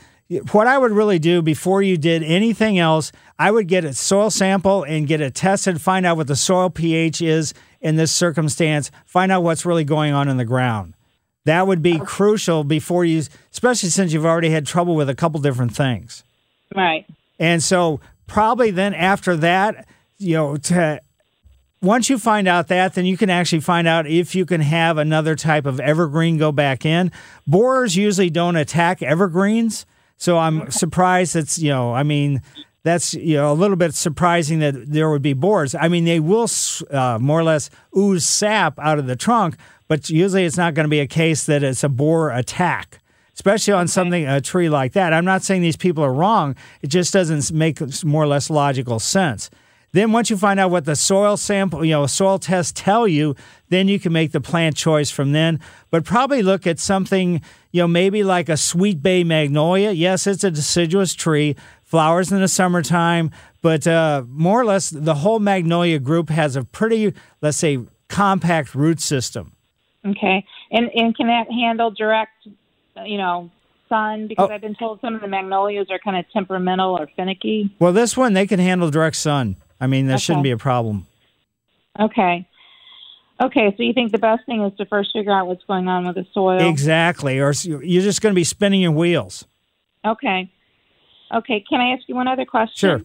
What 0.51 0.65
I 0.65 0.77
would 0.77 0.91
really 0.91 1.19
do 1.19 1.41
before 1.41 1.83
you 1.83 1.97
did 1.97 2.23
anything 2.23 2.79
else, 2.79 3.11
I 3.37 3.51
would 3.51 3.67
get 3.67 3.85
a 3.85 3.93
soil 3.93 4.31
sample 4.31 4.83
and 4.83 5.07
get 5.07 5.21
it 5.21 5.35
tested, 5.35 5.79
find 5.79 6.05
out 6.05 6.17
what 6.17 6.27
the 6.27 6.35
soil 6.35 6.69
pH 6.69 7.21
is 7.21 7.53
in 7.79 7.95
this 7.95 8.11
circumstance, 8.11 8.89
find 9.05 9.31
out 9.31 9.43
what's 9.43 9.65
really 9.65 9.83
going 9.83 10.13
on 10.13 10.27
in 10.27 10.37
the 10.37 10.45
ground. 10.45 10.95
That 11.43 11.67
would 11.67 11.83
be 11.83 11.99
crucial 11.99 12.63
before 12.63 13.05
you, 13.05 13.21
especially 13.51 13.89
since 13.89 14.13
you've 14.13 14.25
already 14.25 14.49
had 14.49 14.65
trouble 14.65 14.95
with 14.95 15.09
a 15.09 15.15
couple 15.15 15.39
different 15.41 15.75
things. 15.75 16.23
Right. 16.75 17.05
And 17.39 17.61
so, 17.61 17.99
probably 18.25 18.71
then 18.71 18.95
after 18.95 19.37
that, 19.37 19.87
you 20.17 20.33
know, 20.35 20.57
to 20.57 21.01
once 21.81 22.09
you 22.09 22.17
find 22.17 22.47
out 22.47 22.67
that, 22.69 22.95
then 22.95 23.05
you 23.05 23.15
can 23.15 23.29
actually 23.29 23.59
find 23.59 23.87
out 23.87 24.07
if 24.07 24.33
you 24.33 24.45
can 24.45 24.61
have 24.61 24.97
another 24.97 25.35
type 25.35 25.67
of 25.67 25.79
evergreen 25.79 26.37
go 26.37 26.51
back 26.51 26.83
in. 26.83 27.11
Borers 27.45 27.95
usually 27.95 28.31
don't 28.31 28.55
attack 28.55 29.03
evergreens, 29.03 29.85
so 30.17 30.37
I'm 30.37 30.71
surprised 30.71 31.35
that's, 31.35 31.59
you 31.59 31.69
know, 31.69 31.93
I 31.93 32.03
mean, 32.03 32.41
that's 32.85 33.15
you 33.15 33.35
know 33.35 33.51
a 33.51 33.53
little 33.53 33.75
bit 33.75 33.95
surprising 33.95 34.59
that 34.59 34.91
there 34.91 35.09
would 35.09 35.23
be 35.23 35.33
boars. 35.33 35.75
I 35.75 35.87
mean, 35.87 36.05
they 36.05 36.19
will 36.19 36.47
uh, 36.91 37.17
more 37.19 37.39
or 37.39 37.43
less 37.43 37.69
ooze 37.97 38.25
sap 38.25 38.79
out 38.79 38.99
of 38.99 39.07
the 39.07 39.15
trunk, 39.15 39.57
but 39.87 40.09
usually 40.09 40.45
it's 40.45 40.55
not 40.55 40.75
going 40.75 40.85
to 40.85 40.89
be 40.89 40.99
a 40.99 41.07
case 41.07 41.47
that 41.47 41.63
it's 41.63 41.83
a 41.83 41.89
boar 41.89 42.29
attack, 42.29 42.99
especially 43.33 43.73
on 43.73 43.87
something 43.87 44.27
a 44.27 44.39
tree 44.39 44.69
like 44.69 44.93
that. 44.93 45.13
I'm 45.13 45.25
not 45.25 45.41
saying 45.41 45.63
these 45.63 45.75
people 45.75 46.03
are 46.03 46.13
wrong. 46.13 46.55
It 46.83 46.87
just 46.87 47.11
doesn't 47.11 47.51
make 47.51 47.81
more 48.05 48.23
or 48.23 48.27
less 48.27 48.51
logical 48.51 48.99
sense. 48.99 49.49
Then 49.95 50.11
once 50.11 50.29
you 50.29 50.35
find 50.35 50.59
out 50.59 50.71
what 50.71 50.83
the 50.83 50.95
soil 50.97 51.37
sample, 51.37 51.85
you 51.85 51.91
know, 51.91 52.05
soil 52.05 52.37
tests 52.37 52.73
tell 52.75 53.07
you, 53.07 53.33
then 53.69 53.87
you 53.87 53.97
can 53.97 54.11
make 54.11 54.33
the 54.33 54.41
plant 54.41 54.75
choice 54.75 55.09
from 55.09 55.31
then. 55.31 55.61
But 55.89 56.03
probably 56.03 56.43
look 56.43 56.67
at 56.67 56.79
something, 56.79 57.41
you 57.71 57.81
know, 57.81 57.87
maybe 57.87 58.21
like 58.21 58.49
a 58.49 58.57
sweet 58.57 59.01
bay 59.01 59.23
magnolia. 59.23 59.91
Yes, 59.91 60.27
it's 60.27 60.43
a 60.43 60.51
deciduous 60.51 61.13
tree, 61.13 61.55
flowers 61.85 62.29
in 62.29 62.41
the 62.41 62.49
summertime, 62.49 63.31
but 63.61 63.87
uh, 63.87 64.23
more 64.27 64.59
or 64.59 64.65
less 64.65 64.89
the 64.89 65.15
whole 65.15 65.39
magnolia 65.39 65.97
group 65.99 66.29
has 66.29 66.57
a 66.57 66.65
pretty, 66.65 67.13
let's 67.41 67.55
say, 67.55 67.79
compact 68.09 68.75
root 68.75 68.99
system. 68.99 69.53
Okay. 70.05 70.45
And 70.71 70.89
and 70.93 71.15
can 71.15 71.27
that 71.27 71.49
handle 71.49 71.89
direct, 71.91 72.33
you 73.05 73.17
know, 73.17 73.49
sun? 73.87 74.27
Because 74.27 74.49
Oh. 74.49 74.53
I've 74.53 74.59
been 74.59 74.75
told 74.75 74.99
some 74.99 75.15
of 75.15 75.21
the 75.21 75.29
magnolias 75.29 75.87
are 75.89 75.99
kind 75.99 76.17
of 76.17 76.25
temperamental 76.33 76.97
or 76.99 77.07
finicky. 77.15 77.73
Well, 77.79 77.93
this 77.93 78.17
one 78.17 78.33
they 78.33 78.45
can 78.45 78.59
handle 78.59 78.91
direct 78.91 79.15
sun. 79.15 79.55
I 79.79 79.87
mean, 79.87 80.07
that 80.07 80.21
shouldn't 80.21 80.43
be 80.43 80.51
a 80.51 80.57
problem. 80.57 81.07
Okay. 81.99 82.47
Okay. 83.41 83.73
So 83.75 83.83
you 83.83 83.93
think 83.93 84.11
the 84.11 84.17
best 84.17 84.45
thing 84.45 84.63
is 84.63 84.75
to 84.77 84.85
first 84.85 85.11
figure 85.13 85.33
out 85.33 85.47
what's 85.47 85.63
going 85.65 85.87
on 85.87 86.05
with 86.05 86.15
the 86.15 86.25
soil? 86.33 86.69
Exactly, 86.69 87.39
or 87.39 87.51
you're 87.51 88.01
just 88.03 88.21
going 88.21 88.33
to 88.33 88.35
be 88.35 88.43
spinning 88.43 88.81
your 88.81 88.91
wheels. 88.91 89.45
Okay. 90.05 90.51
Okay. 91.33 91.63
Can 91.67 91.81
I 91.81 91.93
ask 91.93 92.03
you 92.07 92.15
one 92.15 92.27
other 92.27 92.45
question? 92.45 92.75
Sure. 92.75 93.01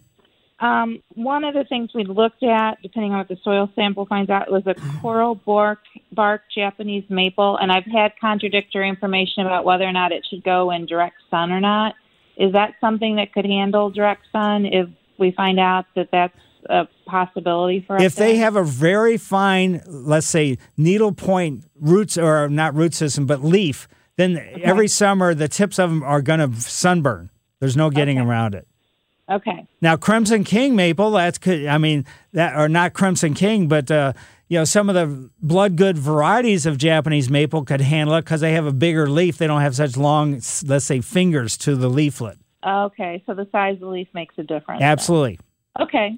Um, 0.61 1.01
one 1.15 1.43
of 1.43 1.55
the 1.55 1.63
things 1.63 1.89
we 1.95 2.03
looked 2.03 2.43
at, 2.43 2.79
depending 2.83 3.13
on 3.13 3.17
what 3.17 3.27
the 3.27 3.37
soil 3.43 3.67
sample 3.73 4.05
finds 4.05 4.29
out, 4.29 4.51
was 4.51 4.61
a 4.67 4.75
coral 5.01 5.33
bark, 5.33 5.79
bark 6.11 6.43
Japanese 6.53 7.03
maple, 7.09 7.57
and 7.57 7.71
I've 7.71 7.85
had 7.85 8.13
contradictory 8.21 8.87
information 8.87 9.45
about 9.45 9.65
whether 9.65 9.85
or 9.85 9.91
not 9.91 10.11
it 10.11 10.25
should 10.29 10.43
go 10.43 10.69
in 10.69 10.85
direct 10.85 11.17
sun 11.31 11.51
or 11.51 11.59
not. 11.59 11.95
Is 12.37 12.53
that 12.53 12.75
something 12.79 13.15
that 13.15 13.33
could 13.33 13.45
handle 13.45 13.89
direct 13.89 14.23
sun 14.31 14.65
if 14.65 14.87
we 15.17 15.31
find 15.31 15.59
out 15.59 15.85
that 15.95 16.09
that's 16.11 16.37
a 16.69 16.87
possibility 17.05 17.81
for 17.85 17.95
us? 17.97 18.03
if 18.03 18.15
they 18.15 18.33
there? 18.33 18.43
have 18.43 18.55
a 18.55 18.63
very 18.63 19.17
fine, 19.17 19.81
let's 19.87 20.27
say, 20.27 20.57
needle 20.77 21.11
point 21.11 21.65
roots 21.79 22.17
or 22.17 22.47
not 22.49 22.73
root 22.75 22.93
system, 22.93 23.25
but 23.25 23.43
leaf, 23.43 23.87
then 24.17 24.37
every 24.61 24.87
summer 24.87 25.33
the 25.33 25.47
tips 25.47 25.79
of 25.79 25.89
them 25.89 26.03
are 26.03 26.21
going 26.21 26.39
to 26.39 26.61
sunburn. 26.61 27.29
There's 27.59 27.77
no 27.77 27.89
getting 27.89 28.17
around 28.19 28.55
it. 28.55 28.67
Okay. 29.29 29.67
Now, 29.81 29.95
Crimson 29.95 30.43
King 30.43 30.75
maple, 30.75 31.11
that's 31.11 31.37
could 31.37 31.65
I 31.65 31.77
mean 31.77 32.05
that 32.33 32.55
or 32.55 32.67
not 32.67 32.93
Crimson 32.93 33.33
King, 33.33 33.67
but 33.67 33.89
uh, 33.89 34.13
you 34.49 34.57
know 34.57 34.65
some 34.65 34.89
of 34.89 34.95
the 34.95 35.29
Bloodgood 35.41 35.97
varieties 35.97 36.65
of 36.65 36.77
Japanese 36.77 37.29
maple 37.29 37.63
could 37.63 37.79
handle 37.81 38.15
it 38.15 38.21
because 38.25 38.41
they 38.41 38.53
have 38.53 38.65
a 38.65 38.73
bigger 38.73 39.07
leaf. 39.09 39.37
They 39.37 39.47
don't 39.47 39.61
have 39.61 39.75
such 39.75 39.95
long, 39.95 40.41
let's 40.65 40.85
say, 40.85 40.99
fingers 41.01 41.55
to 41.59 41.75
the 41.75 41.87
leaflet. 41.87 42.37
Okay. 42.67 43.23
So 43.25 43.33
the 43.33 43.47
size 43.51 43.75
of 43.75 43.79
the 43.81 43.87
leaf 43.87 44.07
makes 44.13 44.35
a 44.37 44.43
difference. 44.43 44.81
then. 44.81 44.89
Absolutely, 44.89 45.39
Okay. 45.79 46.17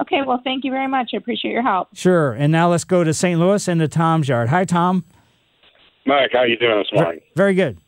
Okay. 0.00 0.22
Well, 0.26 0.40
thank 0.44 0.64
you 0.64 0.70
very 0.70 0.88
much. 0.88 1.10
I 1.14 1.16
appreciate 1.16 1.52
your 1.52 1.62
help. 1.62 1.88
sure. 1.94 2.32
And 2.32 2.52
now 2.52 2.68
let's 2.70 2.84
go 2.84 3.02
to 3.04 3.14
St. 3.14 3.38
Louis 3.38 3.66
and 3.68 3.80
to 3.80 3.88
Tom's 3.88 4.28
yard. 4.28 4.48
Hi, 4.48 4.64
Tom. 4.64 5.04
Mike, 6.04 6.30
how 6.32 6.40
are 6.40 6.46
you 6.46 6.56
doing 6.56 6.78
this 6.78 6.92
morning? 6.92 7.20
Very 7.34 7.54
good. 7.54 7.78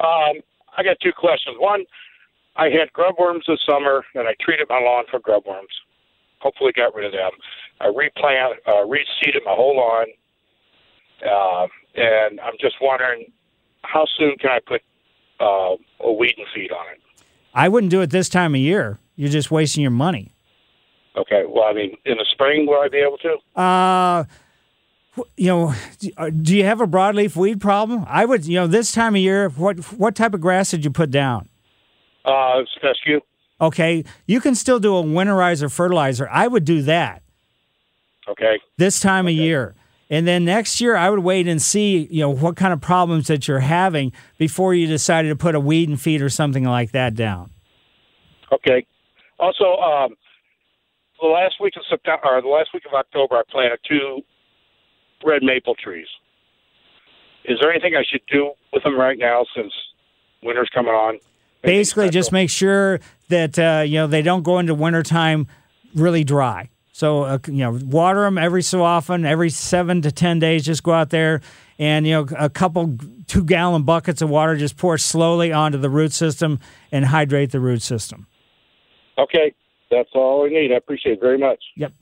Um, 0.00 0.40
I 0.76 0.82
got 0.84 0.96
two 1.02 1.12
questions. 1.16 1.56
One, 1.58 1.84
I 2.56 2.66
had 2.66 2.92
grub 2.92 3.16
worms 3.18 3.44
this 3.48 3.58
summer, 3.68 4.04
and 4.14 4.28
I 4.28 4.34
treated 4.40 4.66
my 4.68 4.78
lawn 4.80 5.04
for 5.10 5.18
grub 5.18 5.44
worms. 5.46 5.68
Hopefully, 6.38 6.72
got 6.76 6.94
rid 6.94 7.06
of 7.06 7.12
them. 7.12 7.30
I 7.80 7.86
replant, 7.86 8.60
uh, 8.66 8.84
reseeded 8.86 9.44
my 9.44 9.52
whole 9.52 9.76
lawn, 9.76 10.06
um, 11.24 11.68
and 11.96 12.40
I'm 12.40 12.54
just 12.60 12.76
wondering 12.80 13.32
how 13.82 14.06
soon 14.16 14.36
can 14.38 14.50
I 14.50 14.60
put 14.64 14.82
uh, 15.40 15.76
a 16.06 16.12
weed 16.12 16.34
and 16.36 16.46
feed 16.54 16.70
on 16.70 16.86
it? 16.92 17.00
I 17.54 17.68
wouldn't 17.68 17.90
do 17.90 18.00
it 18.00 18.10
this 18.10 18.28
time 18.28 18.54
of 18.54 18.60
year. 18.60 18.98
You're 19.16 19.30
just 19.30 19.50
wasting 19.50 19.82
your 19.82 19.90
money. 19.90 20.33
Okay. 21.16 21.44
Well, 21.48 21.64
I 21.64 21.72
mean, 21.72 21.96
in 22.04 22.16
the 22.18 22.26
spring, 22.32 22.66
will 22.66 22.80
I 22.80 22.88
be 22.88 22.98
able 22.98 23.18
to? 23.18 23.60
Uh, 23.60 24.24
you 25.36 25.46
know, 25.46 25.74
do- 26.00 26.10
uh, 26.16 26.30
you 26.42 26.64
have 26.64 26.80
a 26.80 26.86
broadleaf 26.86 27.36
weed 27.36 27.60
problem? 27.60 28.04
I 28.08 28.24
would, 28.24 28.44
you 28.46 28.56
know, 28.56 28.66
this 28.66 28.90
time 28.92 29.14
of 29.14 29.20
year, 29.20 29.48
what 29.50 29.78
what 29.98 30.14
type 30.16 30.34
of 30.34 30.40
grass 30.40 30.70
did 30.72 30.84
you 30.84 30.90
put 30.90 31.10
down? 31.10 31.48
Uh, 32.24 32.60
it's 32.60 32.70
fescue. 32.80 33.20
Okay, 33.60 34.04
you 34.26 34.40
can 34.40 34.54
still 34.56 34.80
do 34.80 34.96
a 34.96 35.02
winterizer 35.02 35.70
fertilizer. 35.70 36.28
I 36.30 36.48
would 36.48 36.64
do 36.64 36.82
that 36.82 37.22
Okay. 38.28 38.58
this 38.78 38.98
time 38.98 39.28
of 39.28 39.32
year. 39.34 39.74
And 40.10 40.26
then 40.26 40.44
next 40.44 40.80
year, 40.80 40.96
I 40.96 41.08
would 41.08 41.20
wait 41.20 41.46
and 41.48 41.62
see, 41.62 42.08
you 42.10 42.20
know, 42.20 42.30
what 42.30 42.56
kind 42.56 42.72
of 42.72 42.80
problems 42.80 43.28
that 43.28 43.46
you're 43.48 43.60
having 43.60 44.12
before 44.38 44.74
you 44.74 44.86
decided 44.86 45.28
to 45.28 45.36
put 45.36 45.54
a 45.54 45.60
weed 45.60 45.88
and 45.88 46.00
feed 46.00 46.20
or 46.20 46.28
something 46.28 46.64
like 46.64 46.90
that 46.92 47.14
down. 47.14 47.50
Okay. 48.52 48.86
Also, 49.38 49.76
um, 49.76 50.14
the 51.20 51.26
last 51.26 51.56
week 51.60 51.74
of 51.76 51.82
September 51.88 52.26
or 52.26 52.42
the 52.42 52.48
last 52.48 52.70
week 52.74 52.84
of 52.86 52.94
October, 52.94 53.36
I 53.36 53.42
planted 53.50 53.78
two 53.88 54.20
red 55.24 55.42
maple 55.42 55.74
trees. 55.74 56.06
Is 57.44 57.58
there 57.60 57.70
anything 57.70 57.94
I 57.94 58.04
should 58.10 58.22
do 58.30 58.52
with 58.72 58.82
them 58.84 58.98
right 58.98 59.18
now 59.18 59.44
since 59.54 59.72
winter's 60.42 60.70
coming 60.74 60.92
on? 60.92 61.18
Basically, 61.62 62.10
just 62.10 62.32
make 62.32 62.50
sure 62.50 63.00
that 63.28 63.58
uh, 63.58 63.84
you 63.86 63.94
know 63.94 64.06
they 64.06 64.22
don't 64.22 64.42
go 64.42 64.58
into 64.58 64.74
wintertime 64.74 65.46
really 65.94 66.24
dry. 66.24 66.70
So 66.92 67.24
uh, 67.24 67.38
you 67.46 67.54
know, 67.54 67.78
water 67.82 68.22
them 68.22 68.38
every 68.38 68.62
so 68.62 68.84
often, 68.84 69.24
every 69.24 69.50
seven 69.50 70.02
to 70.02 70.12
ten 70.12 70.38
days. 70.38 70.64
Just 70.64 70.82
go 70.82 70.92
out 70.92 71.10
there 71.10 71.40
and 71.78 72.06
you 72.06 72.12
know 72.12 72.26
a 72.38 72.50
couple 72.50 72.96
two 73.26 73.44
gallon 73.44 73.82
buckets 73.82 74.20
of 74.20 74.28
water. 74.28 74.56
Just 74.56 74.76
pour 74.76 74.98
slowly 74.98 75.52
onto 75.52 75.78
the 75.78 75.90
root 75.90 76.12
system 76.12 76.60
and 76.92 77.06
hydrate 77.06 77.50
the 77.50 77.60
root 77.60 77.82
system. 77.82 78.26
Okay, 79.16 79.54
that's 79.90 80.10
all 80.14 80.46
I 80.46 80.48
need. 80.48 80.72
I 80.72 80.76
appreciate 80.76 81.14
it 81.14 81.20
very 81.20 81.38
much. 81.38 81.62
Yep. 81.76 81.92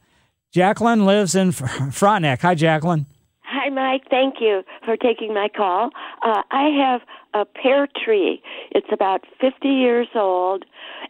Jacqueline 0.53 1.07
lives 1.07 1.35
in 1.35 1.53
Fr- 1.53 1.67
Frontenac. 1.91 2.43
Hi, 2.43 2.55
Jacqueline. 2.55 3.07
Hi, 3.45 3.69
Mike. 3.71 4.03
Thank 4.11 4.37
you 4.41 4.63
for 4.85 4.97
taking 4.97 5.35
my 5.35 5.49
call. 5.55 5.91
Uh, 6.23 6.43
I 6.51 6.69
have 6.71 7.01
a 7.35 7.45
pear 7.45 7.87
tree. 8.05 8.43
It's 8.71 8.87
about 8.93 9.25
50 9.41 9.69
years 9.69 10.09
old, 10.15 10.65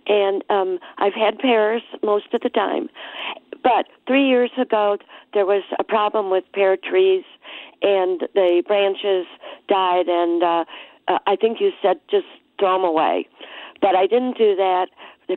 and 0.07 0.43
um, 0.51 0.79
I've 0.99 1.15
had 1.15 1.39
pears 1.39 1.83
most 2.03 2.33
of 2.33 2.41
the 2.41 2.49
time. 2.49 2.89
But 3.63 3.87
three 4.07 4.29
years 4.29 4.51
ago, 4.61 4.99
there 5.35 5.47
was 5.47 5.63
a 5.79 5.85
problem 5.85 6.31
with 6.31 6.45
pear 6.53 6.77
trees, 6.77 7.25
and 7.81 8.23
the 8.35 8.63
branches 8.67 9.27
died, 9.69 10.09
and 10.09 10.43
uh, 10.43 10.65
uh, 11.09 11.19
I 11.27 11.37
think 11.37 11.61
you 11.61 11.71
said 11.81 12.01
just 12.11 12.27
throw 12.59 12.77
them 12.77 12.85
away. 12.85 13.29
But 13.81 13.97
I 13.97 14.07
didn't 14.07 14.39
do 14.39 14.55
that 14.57 14.87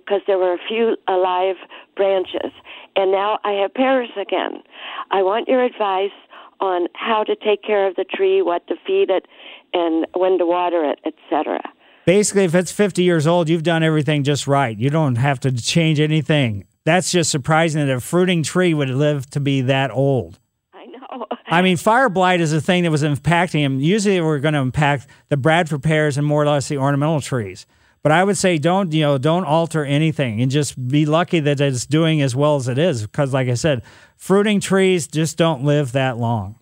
because 0.06 0.22
there 0.28 0.38
were 0.38 0.54
a 0.54 0.68
few 0.68 0.98
alive 1.08 1.56
branches, 1.96 2.52
and 2.96 3.12
now 3.12 3.40
I 3.44 3.52
have 3.62 3.74
pears 3.74 4.10
again. 4.20 4.64
I 5.12 5.22
want 5.22 5.48
your 5.48 5.64
advice 5.64 6.12
on 6.60 6.88
how 6.94 7.24
to 7.24 7.36
take 7.36 7.64
care 7.64 7.88
of 7.88 7.96
the 7.96 8.06
tree, 8.06 8.42
what 8.42 8.66
to 8.68 8.76
feed 8.86 9.10
it, 9.10 9.28
and 9.74 10.06
when 10.14 10.38
to 10.38 10.46
water 10.46 10.84
it, 10.86 11.00
etc. 11.06 11.62
Basically, 12.06 12.44
if 12.44 12.54
it's 12.54 12.72
50 12.72 13.04
years 13.04 13.26
old, 13.26 13.50
you've 13.50 13.64
done 13.64 13.84
everything 13.84 14.24
just 14.24 14.48
right. 14.48 14.78
You 14.78 14.90
don't 14.90 15.16
have 15.16 15.40
to 15.42 15.52
change 15.52 16.00
anything. 16.00 16.66
That's 16.86 17.12
just 17.12 17.32
surprising 17.32 17.86
that 17.86 17.92
a 17.92 18.00
fruiting 18.00 18.44
tree 18.44 18.74
would 18.74 18.90
live 18.90 19.28
to 19.32 19.40
be 19.40 19.62
that 19.62 19.90
old. 19.90 20.40
I 20.72 20.86
know. 20.86 21.26
I 21.48 21.64
mean, 21.64 21.78
fire 21.78 22.10
blight 22.10 22.42
is 22.42 22.54
a 22.54 22.62
thing 22.62 22.84
that 22.84 22.92
was 22.92 23.02
impacting 23.02 23.64
them. 23.64 23.80
Usually, 23.80 24.22
we're 24.22 24.40
going 24.40 24.54
to 24.54 24.60
impact 24.60 25.08
the 25.30 25.38
Bradford 25.38 25.82
pears 25.82 26.16
and 26.18 26.28
more 26.28 26.44
or 26.44 26.46
less 26.46 26.68
the 26.68 26.78
ornamental 26.78 27.22
trees. 27.22 27.66
But 28.06 28.12
I 28.12 28.24
would 28.24 28.38
say 28.38 28.60
don't 28.60 28.94
you 28.94 29.02
know 29.02 29.18
don't 29.18 29.46
alter 29.46 29.84
anything 29.84 30.40
and 30.40 30.52
just 30.52 30.88
be 30.88 31.08
lucky 31.08 31.40
that 31.40 31.60
it's 31.60 31.88
doing 31.88 32.22
as 32.22 32.36
well 32.36 32.56
as 32.56 32.68
it 32.68 32.78
is 32.78 33.02
because, 33.02 33.34
like 33.34 33.48
I 33.48 33.56
said, 33.56 33.82
fruiting 34.16 34.60
trees 34.60 35.08
just 35.08 35.40
don't 35.40 35.64
live 35.64 35.94
that 35.94 36.20
long. 36.20 36.60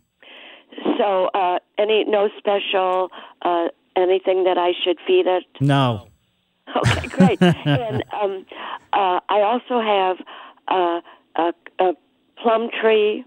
So, 0.98 1.26
uh, 1.34 1.60
any 1.78 2.06
no 2.06 2.30
special 2.38 3.10
uh, 3.42 3.68
anything 3.98 4.46
that 4.46 4.58
I 4.58 4.72
should 4.86 4.98
feed 5.06 5.28
it? 5.28 5.44
No. 5.60 6.08
Okay, 6.78 7.08
great. 7.10 7.42
and 7.42 8.02
um, 8.14 8.46
uh, 8.94 9.20
I 9.28 9.42
also 9.42 9.82
have 9.82 10.26
uh, 10.70 11.02
a, 11.36 11.54
a 11.84 11.94
plum 12.42 12.70
tree. 12.82 13.26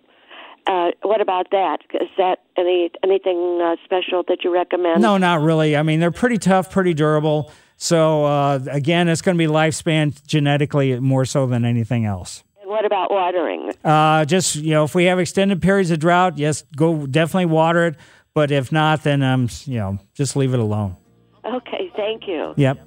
Uh, 0.67 0.93
what 1.03 1.21
about 1.21 1.51
that? 1.51 1.81
Is 1.93 2.09
that 2.17 2.39
any 2.57 2.91
anything 3.05 3.61
uh, 3.63 3.77
special 3.85 4.25
that 4.29 4.39
you 4.43 4.55
recommend? 4.55 5.03
No, 5.03 5.19
not 5.19 5.43
really. 5.43 5.77
I 5.77 5.83
mean, 5.83 6.01
they're 6.01 6.11
pretty 6.11 6.39
tough, 6.39 6.71
pretty 6.71 6.95
durable. 6.95 7.53
So 7.77 8.25
uh, 8.25 8.61
again, 8.71 9.09
it's 9.09 9.23
going 9.23 9.37
to 9.37 9.39
be 9.39 9.51
lifespan 9.51 10.25
genetically 10.27 10.99
more 11.01 11.25
so 11.25 11.47
than 11.47 11.65
anything 11.65 12.05
else. 12.05 12.43
And 12.61 12.71
what 12.71 12.85
about 12.85 13.11
watering? 13.11 13.73
Uh, 13.85 14.25
just 14.25 14.57
you 14.57 14.71
know, 14.71 14.85
if 14.85 14.95
we 14.95 15.05
have 15.05 15.19
extended 15.19 15.61
periods 15.61 15.91
of 15.91 15.99
drought, 15.99 16.39
yes, 16.39 16.65
go 16.75 17.07
definitely 17.07 17.47
water 17.47 17.87
it. 17.87 17.97
But 18.35 18.51
if 18.51 18.73
not, 18.73 19.03
then 19.03 19.23
um, 19.23 19.49
you 19.65 19.79
know, 19.79 19.99
just 20.15 20.37
leave 20.37 20.53
it 20.53 20.61
alone. 20.61 20.97
Okay, 21.45 21.91
thank 21.97 22.27
you. 22.27 22.55
Yep. 22.57 22.87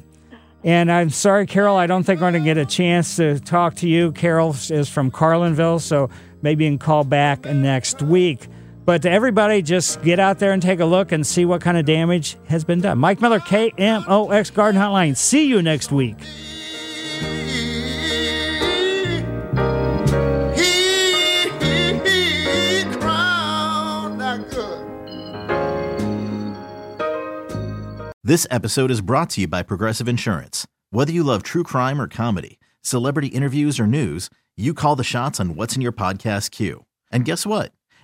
And 0.64 0.91
I'm 0.91 1.10
sorry, 1.10 1.48
Carol, 1.48 1.78
I 1.78 1.88
don't 1.88 2.03
think 2.03 2.20
we're 2.20 2.32
going 2.32 2.44
to 2.44 2.45
get 2.45 2.57
a 2.57 2.66
chance 2.66 3.16
to 3.16 3.40
talk 3.40 3.76
to 3.76 3.88
you. 3.88 4.11
Carol 4.11 4.53
is 4.70 4.90
from 4.90 5.10
Carlinville, 5.10 5.80
so 5.80 6.10
maybe 6.41 6.66
you 6.66 6.72
can 6.72 6.78
call 6.78 7.06
back 7.06 7.45
next 7.45 8.02
week. 8.02 8.48
But 8.90 9.03
to 9.03 9.11
everybody, 9.11 9.61
just 9.61 10.02
get 10.02 10.18
out 10.20 10.40
there 10.40 10.52
and 10.52 10.60
take 10.60 10.80
a 10.80 10.86
look 10.86 11.11
and 11.11 11.24
see 11.24 11.45
what 11.45 11.61
kind 11.61 11.78
of 11.78 11.86
damage 11.86 12.38
has 12.48 12.64
been 12.64 12.82
done. 12.82 12.98
Mike 12.98 13.22
Miller, 13.22 13.40
KMOX 13.40 14.52
Garden 14.52 14.82
Hotline. 14.82 15.16
See 15.16 15.45
you 15.45 15.61
next 15.61 15.91
week. 15.91 16.18
This 28.24 28.48
episode 28.49 28.90
is 28.90 29.02
brought 29.02 29.30
to 29.30 29.41
you 29.41 29.48
by 29.48 29.61
Progressive 29.61 30.10
Insurance. 30.10 30.66
Whether 30.90 31.11
you 31.11 31.22
love 31.22 31.44
true 31.44 31.61
crime 31.61 32.02
or 32.02 32.07
comedy, 32.07 32.57
celebrity 32.82 33.28
interviews 33.28 33.80
or 33.80 33.86
news, 33.86 34.32
you 34.57 34.74
call 34.74 34.95
the 34.95 35.03
shots 35.03 35.40
on 35.40 35.53
what's 35.53 35.76
in 35.76 35.84
your 35.84 35.91
podcast 35.91 36.49
queue. 36.49 36.86
And 37.11 37.24
guess 37.24 37.45
what? 37.45 37.72